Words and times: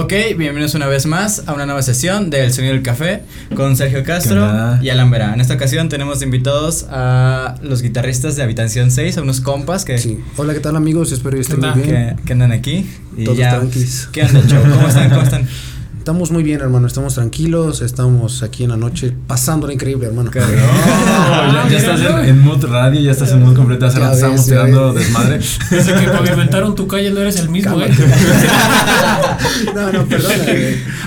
Ok, 0.00 0.12
bienvenidos 0.36 0.76
una 0.76 0.86
vez 0.86 1.06
más 1.06 1.42
a 1.48 1.54
una 1.54 1.66
nueva 1.66 1.82
sesión 1.82 2.30
del 2.30 2.52
Sonido 2.52 2.72
del 2.72 2.84
Café 2.84 3.24
con 3.56 3.76
Sergio 3.76 4.04
Castro 4.04 4.78
y 4.80 4.90
Alan 4.90 5.10
Vera. 5.10 5.34
En 5.34 5.40
esta 5.40 5.54
ocasión 5.54 5.88
tenemos 5.88 6.22
invitados 6.22 6.86
a 6.88 7.56
los 7.62 7.82
guitarristas 7.82 8.36
de 8.36 8.44
Habitación 8.44 8.92
6, 8.92 9.18
a 9.18 9.22
unos 9.22 9.40
compas 9.40 9.84
que... 9.84 9.98
Sí. 9.98 10.20
Hola, 10.36 10.54
¿qué 10.54 10.60
tal 10.60 10.76
amigos? 10.76 11.10
Espero 11.10 11.34
que 11.34 11.40
estén 11.40 11.58
muy 11.58 11.82
bien. 11.82 12.16
Que, 12.24 12.32
andan 12.32 12.52
aquí. 12.52 12.88
Y 13.16 13.24
Todos 13.24 13.38
ya, 13.38 13.58
tranquis. 13.58 14.08
¿Qué 14.12 14.22
onda, 14.22 14.40
¿Cómo 14.40 14.86
están? 14.86 15.10
¿Cómo 15.10 15.22
están? 15.22 15.48
Estamos 16.08 16.30
muy 16.30 16.42
bien, 16.42 16.62
hermano. 16.62 16.86
Estamos 16.86 17.16
tranquilos. 17.16 17.82
Estamos 17.82 18.42
aquí 18.42 18.64
en 18.64 18.70
la 18.70 18.78
noche 18.78 19.12
pasándola 19.26 19.74
increíble, 19.74 20.06
hermano. 20.06 20.30
No, 20.34 20.40
ya, 21.68 21.76
estás 21.76 22.00
en, 22.26 22.40
mood 22.40 22.64
radio, 22.64 22.98
ya 22.98 23.10
estás 23.10 23.32
en 23.32 23.42
mood 23.42 23.54
completo. 23.54 23.84
Hace 23.84 23.98
rato 23.98 24.14
estábamos 24.14 24.46
tirando 24.46 24.94
desmadre. 24.94 25.38
Desde 25.70 25.94
que 26.00 26.06
pavimentaron 26.08 26.74
tu 26.74 26.86
calle 26.86 27.10
no 27.10 27.20
eres 27.20 27.36
el 27.36 27.50
mismo, 27.50 27.78
¿eh? 27.82 27.90
no, 29.74 29.92
no, 29.92 30.06
perdona, 30.06 30.34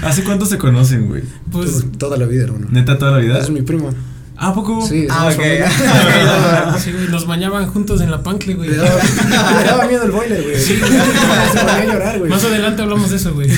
¿Hace 0.04 0.24
cuánto 0.24 0.46
se 0.46 0.60
conocen, 0.60 1.08
güey? 1.08 1.24
Pues 1.52 1.84
toda 1.98 2.16
la 2.16 2.28
vida, 2.28 2.44
hermano. 2.44 2.68
¿Neta 2.70 3.00
toda 3.00 3.14
la 3.14 3.18
vida? 3.18 3.40
Es 3.40 3.50
mi 3.50 3.64
primo. 3.64 3.90
¿Ah, 4.38 4.54
poco? 4.54 4.86
Sí, 4.88 5.08
ah, 5.10 5.32
okay. 5.34 5.60
sí, 6.84 6.92
güey, 6.92 7.08
nos 7.10 7.26
bañaban 7.26 7.68
juntos 7.68 8.02
en 8.02 8.10
la 8.10 8.22
pancle, 8.22 8.54
güey. 8.54 8.70
Me 8.70 8.76
daba 8.76 9.86
miedo 9.88 10.04
el 10.04 10.12
boiler, 10.12 10.44
güey. 10.44 10.60
Sí. 10.60 10.80
Se 10.80 11.60
ponía 11.60 11.76
a 11.76 11.86
llorar, 11.86 12.20
güey. 12.20 12.30
Más 12.30 12.44
adelante 12.44 12.82
hablamos 12.84 13.10
de 13.10 13.18
eso, 13.18 13.34
güey. 13.34 13.50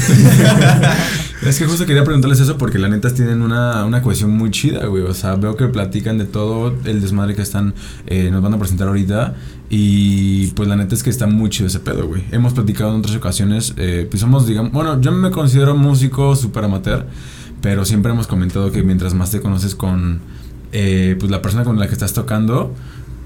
Es 1.46 1.60
que 1.60 1.66
justo 1.66 1.86
quería 1.86 2.04
preguntarles 2.04 2.40
eso 2.40 2.58
porque 2.58 2.80
la 2.80 2.88
neta 2.88 3.14
tienen 3.14 3.42
una, 3.42 3.84
una 3.86 4.02
cohesión 4.02 4.32
muy 4.32 4.50
chida, 4.50 4.86
güey. 4.86 5.04
O 5.04 5.14
sea, 5.14 5.36
veo 5.36 5.58
que 5.58 5.68
platican 5.68 6.18
de 6.18 6.26
todo 6.26 6.74
el 6.86 7.02
desmadre 7.02 7.36
que 7.36 7.42
están, 7.42 7.74
eh, 8.08 8.30
nos 8.32 8.42
van 8.42 8.54
a 8.54 8.60
presentar 8.60 8.88
ahorita. 8.88 9.36
Y 9.70 10.48
pues 10.52 10.70
la 10.70 10.76
neta 10.76 10.96
es 10.96 11.04
que 11.04 11.10
está 11.10 11.28
muy 11.28 11.50
chido 11.50 11.68
ese 11.68 11.80
pedo, 11.80 12.08
güey. 12.08 12.24
Hemos 12.32 12.54
platicado 12.54 12.94
en 12.94 13.00
otras 13.00 13.16
ocasiones, 13.16 13.74
eh, 13.78 14.08
pues 14.10 14.22
somos, 14.22 14.48
digamos, 14.48 14.72
bueno, 14.72 15.02
yo 15.02 15.12
me 15.12 15.32
considero 15.32 15.76
músico 15.76 16.36
súper 16.36 16.66
amateur, 16.66 17.08
pero 17.62 17.84
siempre 17.84 18.12
hemos 18.12 18.28
comentado 18.28 18.72
que 18.72 18.84
mientras 18.84 19.14
más 19.14 19.32
te 19.32 19.42
conoces 19.42 19.76
con 19.76 20.22
eh, 20.72 21.16
pues 21.20 21.32
la 21.32 21.42
persona 21.42 21.64
con 21.64 21.78
la 21.78 21.88
que 21.88 21.94
estás 21.94 22.14
tocando, 22.14 22.74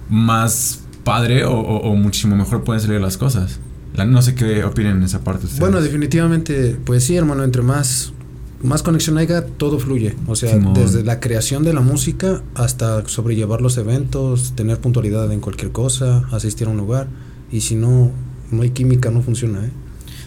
más 0.10 0.82
padre 1.04 1.46
o, 1.46 1.96
muchísimo 1.96 2.36
mejor 2.36 2.64
pueden 2.64 2.82
salir 2.82 3.00
las 3.00 3.18
cosas. 3.18 3.60
No 3.96 4.22
sé 4.22 4.36
qué 4.36 4.64
opinen 4.64 4.98
en 4.98 5.04
esa 5.04 5.24
parte. 5.24 5.48
Bueno, 5.60 5.82
definitivamente, 5.82 6.78
pues 6.86 7.04
sí, 7.04 7.16
hermano, 7.16 7.44
entre 7.44 7.62
más, 7.62 8.14
más 8.62 8.84
conexión 8.84 9.18
haya, 9.18 9.46
todo 9.46 9.80
fluye. 9.80 10.16
O 10.28 10.36
sea, 10.36 10.58
desde 10.74 11.04
la 11.04 11.20
creación 11.20 11.64
de 11.64 11.74
la 11.74 11.82
música 11.82 12.42
hasta 12.56 13.08
sobrellevar 13.08 13.62
los 13.62 13.78
eventos, 13.78 14.54
tener 14.56 14.80
puntualidad 14.80 15.32
en 15.32 15.40
cualquier 15.40 15.72
cosa, 15.72 16.28
asistir 16.32 16.68
a 16.68 16.72
un 16.72 16.78
lugar. 16.78 17.08
Y 17.52 17.62
si 17.62 17.76
no, 17.76 18.12
no 18.52 18.62
hay 18.62 18.72
química, 18.72 19.10
no 19.10 19.22
funciona, 19.22 19.66
¿eh? 19.66 19.72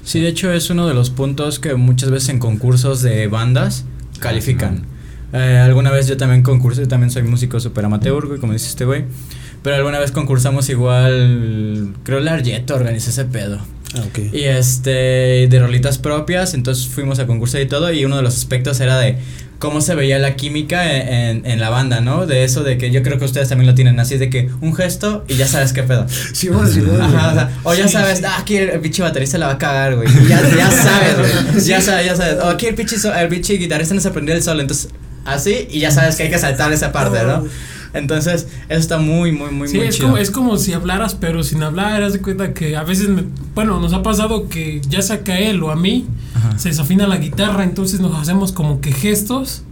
Sí, 0.03 0.21
de 0.21 0.29
hecho 0.29 0.51
es 0.51 0.71
uno 0.71 0.89
de 0.89 0.95
los 0.95 1.11
puntos 1.11 1.59
que 1.59 1.75
muchas 1.75 2.11
veces 2.11 2.31
en 2.31 2.39
concursos 2.39 3.03
de 3.03 3.29
bandas 3.29 3.85
califican. 4.19 4.83
Eh, 5.33 5.59
alguna 5.63 5.91
vez 5.91 6.09
yo 6.09 6.17
también 6.17 6.43
concursé, 6.43 6.83
yo 6.83 6.89
también 6.89 7.11
soy 7.11 7.23
músico 7.23 7.61
super 7.61 7.85
amateur, 7.85 8.27
güey, 8.27 8.41
como 8.41 8.53
dice 8.53 8.69
este 8.69 8.85
güey. 8.85 9.05
Pero 9.63 9.77
alguna 9.77 9.99
vez 9.99 10.11
concursamos 10.11 10.69
igual, 10.71 11.95
creo 12.03 12.21
la 12.21 12.35
Arjeto 12.35 12.75
organizó 12.75 13.11
ese 13.11 13.27
pedo. 13.27 13.59
Ah, 13.95 14.05
okay. 14.09 14.31
Y 14.33 14.45
este, 14.45 15.49
de 15.49 15.59
rolitas 15.59 15.99
propias, 15.99 16.55
entonces 16.55 16.87
fuimos 16.87 17.19
a 17.19 17.27
concurso 17.27 17.61
y 17.61 17.67
todo, 17.67 17.93
y 17.93 18.05
uno 18.05 18.17
de 18.17 18.23
los 18.23 18.37
aspectos 18.37 18.81
era 18.81 18.99
de 18.99 19.19
cómo 19.59 19.83
se 19.83 19.95
veía 19.95 20.19
la 20.19 20.37
química 20.37 20.91
en, 20.91 21.45
en, 21.45 21.61
la 21.61 21.69
banda, 21.69 22.01
¿no? 22.01 22.27
De 22.27 22.45
eso 22.45 22.63
de 22.63 22.79
que 22.79 22.91
yo 22.91 23.03
creo 23.03 23.19
que 23.19 23.27
ustedes 23.27 23.51
también 23.51 23.67
lo 23.67 23.75
tienen 23.75 24.01
así, 24.01 24.17
de 24.17 24.31
que 24.31 24.49
un 24.63 24.75
gesto 24.75 25.25
y 25.29 25.35
ya 25.35 25.47
sabes 25.47 25.75
qué 25.75 25.83
pedo. 25.83 26.07
Sí, 26.33 26.49
vamos, 26.49 26.71
sí, 26.71 26.83
o, 27.63 27.75
ya 27.75 27.87
sabes, 27.87 28.23
ah, 28.25 28.39
aquí 28.39 28.57
el, 28.57 28.81
pinche 28.81 29.03
baterista 29.03 29.37
la 29.37 29.49
va 29.49 29.53
a 29.53 29.59
cagar, 29.59 29.97
güey. 29.97 30.09
Ya, 30.27 30.41
ya 30.57 30.71
sabes, 30.71 31.19
güey. 31.19 31.65
Ya 31.65 31.81
sabes, 31.83 32.07
ya 32.07 32.17
sabes. 32.17 32.37
O 32.43 32.49
aquí 32.49 32.67
el 32.67 32.75
pinche, 32.75 32.97
el 32.97 33.29
pinche 33.29 33.55
guitarrista 33.55 33.95
no 33.95 34.01
se 34.01 34.09
aprendió 34.09 34.35
el 34.35 34.43
solo, 34.43 34.63
entonces 34.63 34.89
así 35.27 35.69
y 35.71 35.81
ya 35.81 35.91
sabes 35.91 36.17
que 36.17 36.25
hay 36.25 36.31
que 36.31 36.39
saltar 36.39 36.73
esa 36.73 36.93
parte, 36.93 37.23
¿no? 37.23 37.47
Entonces, 37.93 38.47
eso 38.69 38.81
está 38.81 38.99
muy, 38.99 39.33
muy, 39.33 39.51
muy, 39.51 39.69
sí, 39.69 39.79
muy 39.79 39.87
es 39.87 39.99
Como, 39.99 40.17
es 40.17 40.31
como 40.31 40.57
si 40.57 40.73
hablaras, 40.73 41.15
pero 41.15 41.43
sin 41.43 41.63
hablar, 41.63 42.03
haz 42.03 42.13
de 42.13 42.21
cuenta 42.21 42.55
que 42.55 42.77
a 42.77 42.85
veces, 42.85 43.09
bueno, 43.55 43.81
nos 43.81 43.93
ha 43.93 44.03
pasado 44.03 44.49
que 44.49 44.81
ya 44.89 45.03
sea 45.03 45.25
que 45.25 45.51
él 45.51 45.63
o 45.63 45.71
a 45.71 45.77
mí, 45.77 46.07
se 46.57 46.69
desafina 46.69 47.07
la 47.07 47.17
guitarra, 47.17 47.65
entonces 47.65 48.01
nos 48.01 48.15
hacemos 48.17 48.53
como 48.53 48.81
que 48.81 48.93
gestos 48.93 49.63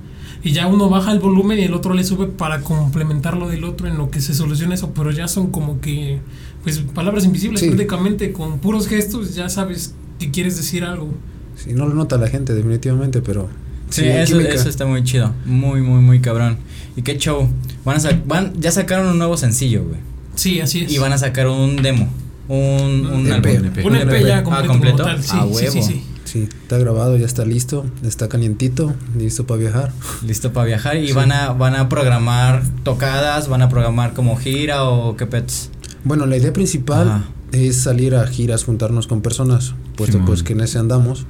y 0.42 0.52
ya 0.52 0.66
uno 0.66 0.88
baja 0.88 1.12
el 1.12 1.18
volumen 1.18 1.58
y 1.58 1.62
el 1.62 1.74
otro 1.74 1.94
le 1.94 2.04
sube 2.04 2.26
para 2.26 2.60
complementar 2.60 3.36
lo 3.36 3.48
del 3.48 3.64
otro 3.64 3.88
en 3.88 3.96
lo 3.96 4.10
que 4.10 4.20
se 4.20 4.34
soluciona 4.34 4.74
eso, 4.74 4.92
pero 4.94 5.10
ya 5.10 5.28
son 5.28 5.50
como 5.50 5.80
que, 5.80 6.20
pues, 6.62 6.78
palabras 6.78 7.24
invisibles, 7.24 7.62
prácticamente 7.62 8.32
con 8.32 8.58
puros 8.58 8.88
gestos 8.88 9.34
ya 9.34 9.48
sabes 9.48 9.94
que 10.18 10.30
quieres 10.30 10.56
decir 10.56 10.84
algo. 10.84 11.12
Sí, 11.56 11.72
no 11.72 11.86
lo 11.86 11.94
nota 11.94 12.18
la 12.18 12.28
gente 12.28 12.54
definitivamente, 12.54 13.20
pero 13.20 13.48
Sí, 13.90 14.04
eso, 14.04 14.38
eso, 14.40 14.68
está 14.68 14.86
muy 14.86 15.02
chido. 15.02 15.32
Muy, 15.46 15.80
muy, 15.80 16.00
muy 16.00 16.20
cabrón. 16.20 16.58
¿Y 16.96 17.02
qué 17.02 17.16
show? 17.16 17.48
Van 17.84 17.96
a 17.96 18.22
van, 18.26 18.52
ya 18.60 18.70
sacaron 18.70 19.06
un 19.08 19.18
nuevo 19.18 19.36
sencillo, 19.36 19.84
güey. 19.84 20.00
Sí, 20.34 20.60
así 20.60 20.84
es. 20.84 20.92
Y 20.92 20.98
van 20.98 21.12
a 21.12 21.18
sacar 21.18 21.48
un 21.48 21.76
demo. 21.76 22.08
Un, 22.48 23.06
un, 23.06 23.32
EP. 23.32 23.46
E 23.46 23.84
un 23.84 23.96
EP, 23.96 24.24
ya 24.24 24.42
completo. 24.42 24.52
Ah, 24.52 24.66
completo. 24.66 25.04
Sí, 25.22 25.30
ah, 25.32 25.44
huevo. 25.44 25.72
Sí, 25.72 25.82
sí, 25.82 26.04
sí, 26.24 26.48
está 26.62 26.78
grabado, 26.78 27.16
ya 27.16 27.26
está 27.26 27.44
listo, 27.44 27.86
está 28.02 28.28
calientito, 28.28 28.94
listo 29.18 29.46
para 29.46 29.60
viajar. 29.60 29.92
Listo 30.26 30.52
para 30.52 30.66
viajar 30.66 30.96
y 30.96 31.12
van 31.12 31.32
a 31.32 31.52
van 31.52 31.74
a 31.74 31.88
programar 31.88 32.62
tocadas, 32.84 33.48
van 33.48 33.62
a 33.62 33.68
programar 33.68 34.14
como 34.14 34.36
gira 34.36 34.84
o 34.84 35.16
qué 35.16 35.26
pets. 35.26 35.70
Bueno, 36.04 36.24
la 36.26 36.36
idea 36.36 36.52
principal 36.52 37.26
es 37.52 37.76
salir 37.82 38.14
a 38.14 38.26
giras, 38.26 38.64
juntarnos 38.64 39.06
con 39.06 39.20
personas, 39.20 39.74
puesto 39.96 40.24
pues 40.24 40.42
que 40.42 40.52
en 40.52 40.60
ese 40.60 40.78
andamos. 40.78 41.26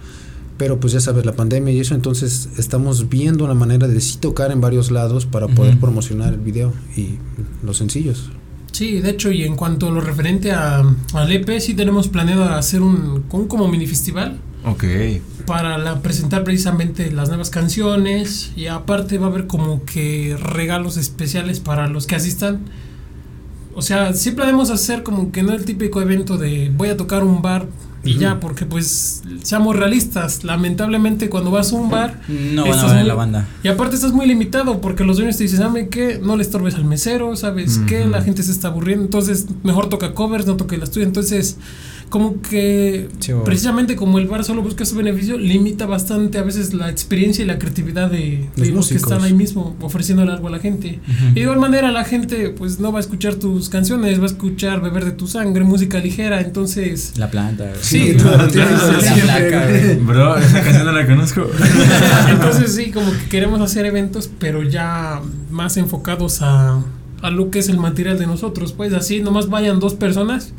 Pero 0.59 0.81
pues 0.81 0.93
ya 0.93 1.01
sabes, 1.01 1.25
la 1.25 1.33
pandemia 1.33 1.73
y 1.73 1.81
eso, 1.81 1.95
entonces 1.95 2.49
estamos 2.59 3.09
viendo 3.09 3.47
la 3.47 3.55
manera 3.55 3.87
de 3.87 4.01
sí 4.01 4.19
tocar 4.19 4.51
en 4.51 4.61
varios 4.61 4.91
lados 4.91 5.25
para 5.25 5.47
poder 5.47 5.79
promocionar 5.79 6.35
el 6.35 6.41
video 6.41 6.73
y 6.97 7.19
los 7.65 7.79
sencillos. 7.79 8.31
Sí, 8.73 9.01
de 9.01 9.11
hecho, 9.11 9.31
y 9.33 9.45
en 9.45 9.57
cuanto 9.57 9.89
a 9.89 9.91
lo 9.91 10.01
referente 10.01 10.53
a, 10.53 10.85
al 11.15 11.33
EP, 11.33 11.59
sí 11.61 11.75
tenemos 11.75 12.09
planeado 12.09 12.45
hacer 12.45 12.83
un, 12.83 13.25
un 13.31 13.49
como 13.49 13.69
mini 13.69 13.87
festival. 13.87 14.39
Ok. 14.65 14.85
Para 15.47 15.79
la, 15.79 16.03
presentar 16.03 16.45
precisamente 16.45 17.11
las 17.11 17.29
nuevas 17.29 17.51
canciones 17.51 18.53
y 18.57 18.67
aparte 18.67 19.19
va 19.19 19.27
a 19.27 19.31
haber 19.31 19.47
como 19.47 19.85
que 19.85 20.37
regalos 20.41 20.97
especiales 20.97 21.61
para 21.61 21.89
los 21.89 22.07
que 22.07 22.17
asistan. 22.17 22.61
O 23.75 23.83
sea, 23.83 24.13
sí 24.13 24.33
planemos 24.33 24.71
hacer 24.71 25.03
como 25.03 25.31
que 25.31 25.43
no 25.43 25.53
el 25.53 25.65
típico 25.65 26.03
evento 26.03 26.37
de 26.37 26.71
voy 26.77 26.89
a 26.89 26.97
tocar 26.97 27.23
un 27.23 27.43
bar 27.43 27.67
y 28.09 28.19
ya, 28.19 28.41
porque 28.41 28.67
pues 28.67 29.23
seamos 29.43 29.77
realistas, 29.77 30.45
lamentablemente 30.45 31.29
cuando 31.29 31.51
vas 31.51 31.73
a 31.73 31.77
un 31.77 31.91
bar 31.91 32.21
no 32.29 32.67
van 32.67 32.79
a 32.79 32.95
ver 32.95 33.07
la 33.07 33.15
banda. 33.15 33.49
Y 33.63 33.69
aparte 33.69 33.97
estás 33.97 34.13
muy 34.13 34.27
limitado 34.27 34.81
porque 34.81 35.05
los 35.05 35.17
dueños 35.17 35.37
te 35.37 35.45
dicen, 35.45 35.59
¿sabe 35.59 35.89
qué? 35.89 36.21
No 36.23 36.37
le 36.37 36.43
estorbes 36.43 36.75
al 36.75 36.85
mesero, 36.85 37.37
¿sabes 37.37 37.81
qué? 37.87 38.05
La 38.05 38.23
gente 38.23 38.43
se 38.43 38.53
está 38.53 38.69
aburriendo, 38.69 39.05
entonces 39.05 39.47
mejor 39.63 39.89
toca 39.89 40.15
covers, 40.15 40.47
no 40.47 40.57
toque 40.57 40.77
las 40.79 40.91
tuyas, 40.91 41.09
entonces 41.09 41.57
como 42.09 42.41
que 42.41 43.09
precisamente 43.45 43.97
como 43.97 44.19
el 44.19 44.27
bar 44.27 44.45
solo 44.45 44.63
busca 44.63 44.85
su 44.85 44.97
beneficio, 44.97 45.37
limita 45.39 45.87
bastante 45.87 46.39
a 46.39 46.43
veces 46.43 46.73
la 46.73 46.89
experiencia 46.89 47.45
y 47.45 47.47
la 47.47 47.59
creatividad 47.59 48.11
de, 48.11 48.49
los, 48.57 48.89
que 48.89 48.95
están 48.95 49.23
ahí 49.23 49.35
mismo 49.35 49.77
ofreciéndole 49.81 50.33
algo 50.33 50.49
a 50.49 50.51
la 50.51 50.59
gente. 50.59 51.01
Y 51.31 51.35
de 51.35 51.41
igual 51.41 51.59
manera 51.59 51.93
la 51.93 52.05
gente 52.05 52.51
pues 52.51 52.81
no 52.81 52.93
va 52.93 52.99
a 52.99 53.01
escuchar 53.01 53.35
tus 53.35 53.69
canciones, 53.69 54.19
va 54.19 54.25
a 54.25 54.27
escuchar 54.27 54.81
beber 54.81 55.05
de 55.05 55.13
tu 55.13 55.27
sangre, 55.27 55.65
música 55.65 55.99
ligera, 55.99 56.41
entonces... 56.41 57.13
La 57.17 57.31
planta. 57.31 57.73
Sí, 57.81 58.17
Bro, 60.03 60.37
esa 60.39 60.63
canción 60.63 60.87
no 60.87 60.93
la 60.93 61.07
conozco. 61.07 61.47
entonces 62.31 62.75
sí, 62.75 62.91
como 62.91 63.13
que 63.13 63.29
queremos 63.29 63.61
hacer 63.61 63.85
eventos, 63.87 64.31
pero 64.39 64.63
ya 64.63 65.21
más 65.51 65.77
enfocados 65.77 66.41
a, 66.43 66.83
a 67.23 67.31
lo 67.31 67.51
que 67.51 67.59
es 67.59 67.69
el 67.69 67.79
material 67.79 68.19
de 68.19 68.27
nosotros, 68.27 68.73
pues 68.73 68.95
así 68.95 69.21
nomás 69.21 69.49
vayan 69.49 69.79
dos 69.81 69.95
personas 69.95 70.53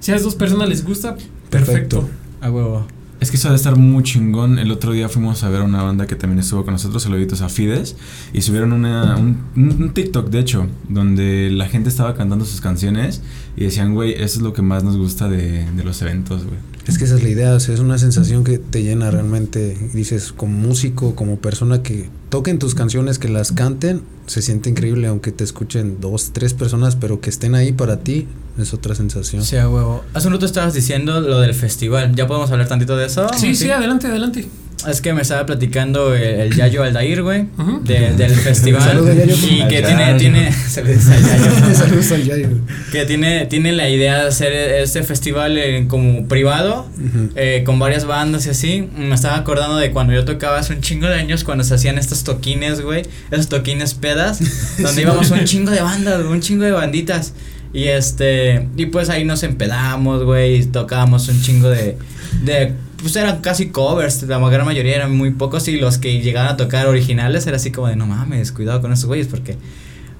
si 0.00 0.12
a 0.12 0.16
esas 0.16 0.24
dos 0.24 0.34
personas 0.34 0.68
les 0.68 0.84
gusta, 0.84 1.16
perfecto. 1.50 2.08
A 2.40 2.50
huevo. 2.50 2.86
Es 3.20 3.30
que 3.30 3.36
eso 3.36 3.50
de 3.50 3.56
estar 3.56 3.76
muy 3.76 4.02
chingón. 4.02 4.58
El 4.58 4.70
otro 4.70 4.92
día 4.92 5.10
fuimos 5.10 5.44
a 5.44 5.50
ver 5.50 5.60
una 5.60 5.82
banda 5.82 6.06
que 6.06 6.16
también 6.16 6.38
estuvo 6.38 6.64
con 6.64 6.72
nosotros, 6.72 7.02
saluditos 7.02 7.42
a 7.42 7.50
Fides, 7.50 7.96
y 8.32 8.40
subieron 8.40 8.72
una, 8.72 9.16
un, 9.16 9.44
un, 9.56 9.90
TikTok, 9.92 10.30
de 10.30 10.38
hecho, 10.38 10.66
donde 10.88 11.50
la 11.50 11.68
gente 11.68 11.90
estaba 11.90 12.14
cantando 12.14 12.46
sus 12.46 12.62
canciones 12.62 13.20
y 13.58 13.64
decían, 13.64 13.92
güey, 13.92 14.14
eso 14.14 14.38
es 14.38 14.40
lo 14.40 14.54
que 14.54 14.62
más 14.62 14.84
nos 14.84 14.96
gusta 14.96 15.28
de, 15.28 15.70
de 15.70 15.84
los 15.84 16.00
eventos, 16.00 16.46
güey. 16.46 16.58
Es 16.90 16.98
que 16.98 17.04
esa 17.04 17.14
es 17.14 17.22
la 17.22 17.28
idea, 17.28 17.54
o 17.54 17.60
sea, 17.60 17.72
es 17.72 17.78
una 17.78 17.98
sensación 17.98 18.42
que 18.42 18.58
te 18.58 18.82
llena 18.82 19.12
realmente. 19.12 19.78
Dices, 19.94 20.32
como 20.32 20.58
músico, 20.58 21.14
como 21.14 21.36
persona 21.36 21.84
que 21.84 22.08
toquen 22.30 22.58
tus 22.58 22.74
canciones, 22.74 23.20
que 23.20 23.28
las 23.28 23.52
canten, 23.52 24.02
se 24.26 24.42
siente 24.42 24.70
increíble, 24.70 25.06
aunque 25.06 25.30
te 25.30 25.44
escuchen 25.44 25.98
dos, 26.00 26.32
tres 26.32 26.52
personas, 26.52 26.96
pero 26.96 27.20
que 27.20 27.30
estén 27.30 27.54
ahí 27.54 27.70
para 27.70 28.00
ti, 28.00 28.26
es 28.58 28.74
otra 28.74 28.96
sensación. 28.96 29.44
Sí, 29.44 29.56
a 29.56 29.68
huevo. 29.68 30.02
Hace 30.14 30.26
un 30.26 30.32
rato 30.32 30.46
estabas 30.46 30.74
diciendo 30.74 31.20
lo 31.20 31.38
del 31.38 31.54
festival. 31.54 32.12
¿Ya 32.16 32.26
podemos 32.26 32.50
hablar 32.50 32.66
tantito 32.66 32.96
de 32.96 33.06
eso? 33.06 33.28
Sí, 33.38 33.54
sí, 33.54 33.70
adelante, 33.70 34.08
adelante. 34.08 34.48
Es 34.88 35.00
que 35.00 35.12
me 35.12 35.22
estaba 35.22 35.46
platicando 35.46 36.14
el, 36.14 36.54
Yayo 36.54 36.82
Aldair, 36.82 37.22
güey, 37.22 37.46
del 37.84 38.30
festival. 38.30 39.02
y 39.28 39.68
que 39.68 39.82
tiene, 39.82 40.14
tiene, 40.14 40.52
saludos 40.68 42.12
al 42.12 42.24
Yayo. 42.24 42.48
Que 42.92 43.04
tiene, 43.04 43.46
tiene 43.46 43.72
la 43.72 43.88
idea 43.88 44.22
de 44.22 44.28
hacer 44.28 44.52
este 44.52 45.02
festival 45.02 45.58
como 45.88 46.26
privado, 46.28 46.88
eh, 47.36 47.62
con 47.64 47.78
varias 47.78 48.04
bandas 48.04 48.46
y 48.46 48.50
así. 48.50 48.88
Me 48.96 49.14
estaba 49.14 49.36
acordando 49.36 49.76
de 49.76 49.90
cuando 49.90 50.12
yo 50.12 50.24
tocaba 50.24 50.58
hace 50.58 50.74
un 50.74 50.80
chingo 50.80 51.06
de 51.06 51.14
años, 51.14 51.44
cuando 51.44 51.64
se 51.64 51.74
hacían 51.74 51.98
estos 51.98 52.24
toquines, 52.24 52.80
güey, 52.80 53.02
esos 53.30 53.48
toquines 53.48 53.94
pedas, 53.94 54.40
donde 54.78 55.02
íbamos 55.02 55.30
un 55.30 55.44
chingo 55.44 55.70
de 55.70 55.80
bandas, 55.80 56.24
un 56.24 56.40
chingo 56.40 56.64
de 56.64 56.72
banditas. 56.72 57.34
Y 57.72 57.84
este, 57.84 58.68
y 58.76 58.86
pues 58.86 59.10
ahí 59.10 59.24
nos 59.24 59.44
empedamos, 59.44 60.24
güey, 60.24 60.56
y 60.56 60.64
tocábamos 60.66 61.28
un 61.28 61.40
chingo 61.40 61.68
de, 61.68 61.96
de 62.42 62.74
pues 63.00 63.16
eran 63.16 63.40
casi 63.40 63.68
covers, 63.68 64.22
la 64.24 64.38
gran 64.50 64.66
mayoría 64.66 64.96
eran 64.96 65.16
muy 65.16 65.30
pocos 65.30 65.68
y 65.68 65.76
los 65.78 65.98
que 65.98 66.20
llegaban 66.20 66.52
a 66.52 66.56
tocar 66.56 66.86
originales 66.86 67.46
era 67.46 67.56
así 67.56 67.70
como 67.70 67.88
de 67.88 67.96
no 67.96 68.06
mames, 68.06 68.52
cuidado 68.52 68.80
con 68.80 68.92
esos 68.92 69.06
güeyes 69.06 69.26
porque 69.26 69.56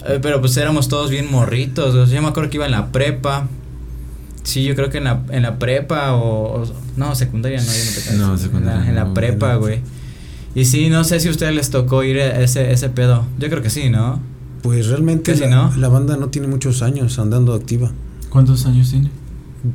eh, 0.07 0.19
pero 0.23 0.41
pues 0.41 0.57
éramos 0.57 0.89
todos 0.89 1.11
bien 1.11 1.31
morritos, 1.31 2.11
yo 2.11 2.23
me 2.23 2.29
acuerdo 2.29 2.51
que 2.51 2.57
iba 2.57 2.67
en 2.67 2.73
la 2.73 2.91
prepa. 2.93 3.49
Sí, 4.43 4.65
yo 4.65 4.75
creo 4.75 4.89
que 4.89 4.99
en 4.99 5.05
la, 5.05 5.23
en 5.31 5.43
la 5.43 5.59
prepa 5.59 6.15
o, 6.15 6.65
no, 6.97 7.15
secundaria 7.15 7.61
no, 7.61 7.67
yo 7.67 8.19
no, 8.19 8.29
no 8.29 8.39
secundaria. 8.39 8.89
En 8.89 8.95
la, 8.95 9.13
prepa, 9.13 9.57
güey. 9.57 9.81
Y 10.55 10.65
sí, 10.65 10.89
no 10.89 11.05
sé 11.05 11.21
si 11.21 11.29
a 11.29 11.31
ustedes 11.31 11.55
les 11.55 11.71
tocó 11.71 12.03
ir 12.03 12.19
a 12.19 12.41
ese 12.41 12.73
ese 12.73 12.89
pedo. 12.89 13.27
Yo 13.39 13.51
creo 13.51 13.63
que 13.63 13.69
sí, 13.69 13.91
¿no? 13.91 14.21
Pues 14.63 14.89
realmente 14.89 15.37
la, 15.37 15.49
no? 15.49 15.77
la 15.77 15.89
banda 15.89 16.17
no 16.17 16.29
tiene 16.29 16.49
muchos 16.49 16.81
años 16.81 17.19
andando 17.19 17.53
activa. 17.53 17.93
¿Cuántos 18.31 18.65
años 18.65 18.91
tiene? 18.91 19.11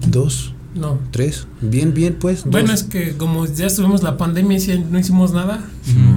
Dos. 0.08 0.55
No. 0.76 1.00
Tres. 1.12 1.48
Bien, 1.62 1.94
bien, 1.94 2.18
pues. 2.20 2.44
Bueno, 2.46 2.74
es 2.74 2.84
que 2.84 3.16
como 3.16 3.46
ya 3.46 3.68
estuvimos 3.68 4.04
la 4.04 4.18
pandemia 4.18 4.58
y 4.58 4.86
no 4.92 5.00
hicimos 5.00 5.32
nada, 5.32 5.64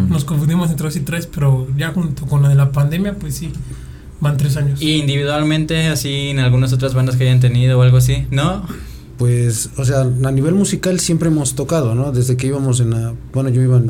nos 0.08 0.24
confundimos 0.24 0.70
entre 0.70 0.84
dos 0.84 0.96
y 0.96 1.00
tres, 1.00 1.26
pero 1.26 1.68
ya 1.76 1.92
junto 1.92 2.26
con 2.26 2.42
la 2.42 2.48
de 2.48 2.56
la 2.56 2.72
pandemia, 2.72 3.14
pues 3.14 3.36
sí, 3.36 3.52
van 4.20 4.36
tres 4.36 4.56
años. 4.56 4.82
¿Y 4.82 4.96
individualmente, 4.96 5.86
así 5.86 6.30
en 6.30 6.40
algunas 6.40 6.72
otras 6.72 6.92
bandas 6.94 7.16
que 7.16 7.24
hayan 7.24 7.40
tenido 7.40 7.78
o 7.78 7.82
algo 7.82 7.98
así? 7.98 8.26
¿No? 8.32 8.64
Pues, 9.16 9.70
o 9.76 9.84
sea, 9.84 10.00
a 10.02 10.30
nivel 10.32 10.54
musical 10.54 10.98
siempre 11.00 11.28
hemos 11.28 11.54
tocado, 11.54 11.94
¿no? 11.94 12.12
Desde 12.12 12.36
que 12.36 12.48
íbamos 12.48 12.80
en 12.80 12.90
la. 12.90 13.14
Bueno, 13.32 13.50
yo 13.50 13.62
iba. 13.62 13.80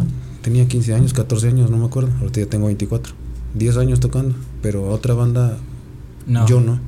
tenía 0.42 0.68
15 0.68 0.94
años, 0.94 1.12
14 1.12 1.48
años, 1.48 1.70
no 1.70 1.78
me 1.78 1.86
acuerdo. 1.86 2.10
Ahorita 2.20 2.40
ya 2.40 2.46
tengo 2.46 2.66
24. 2.66 3.14
10 3.54 3.76
años 3.78 4.00
tocando. 4.00 4.34
Pero 4.62 4.88
otra 4.88 5.14
banda. 5.14 5.58
No. 6.26 6.46
Yo 6.46 6.60
no. 6.60 6.80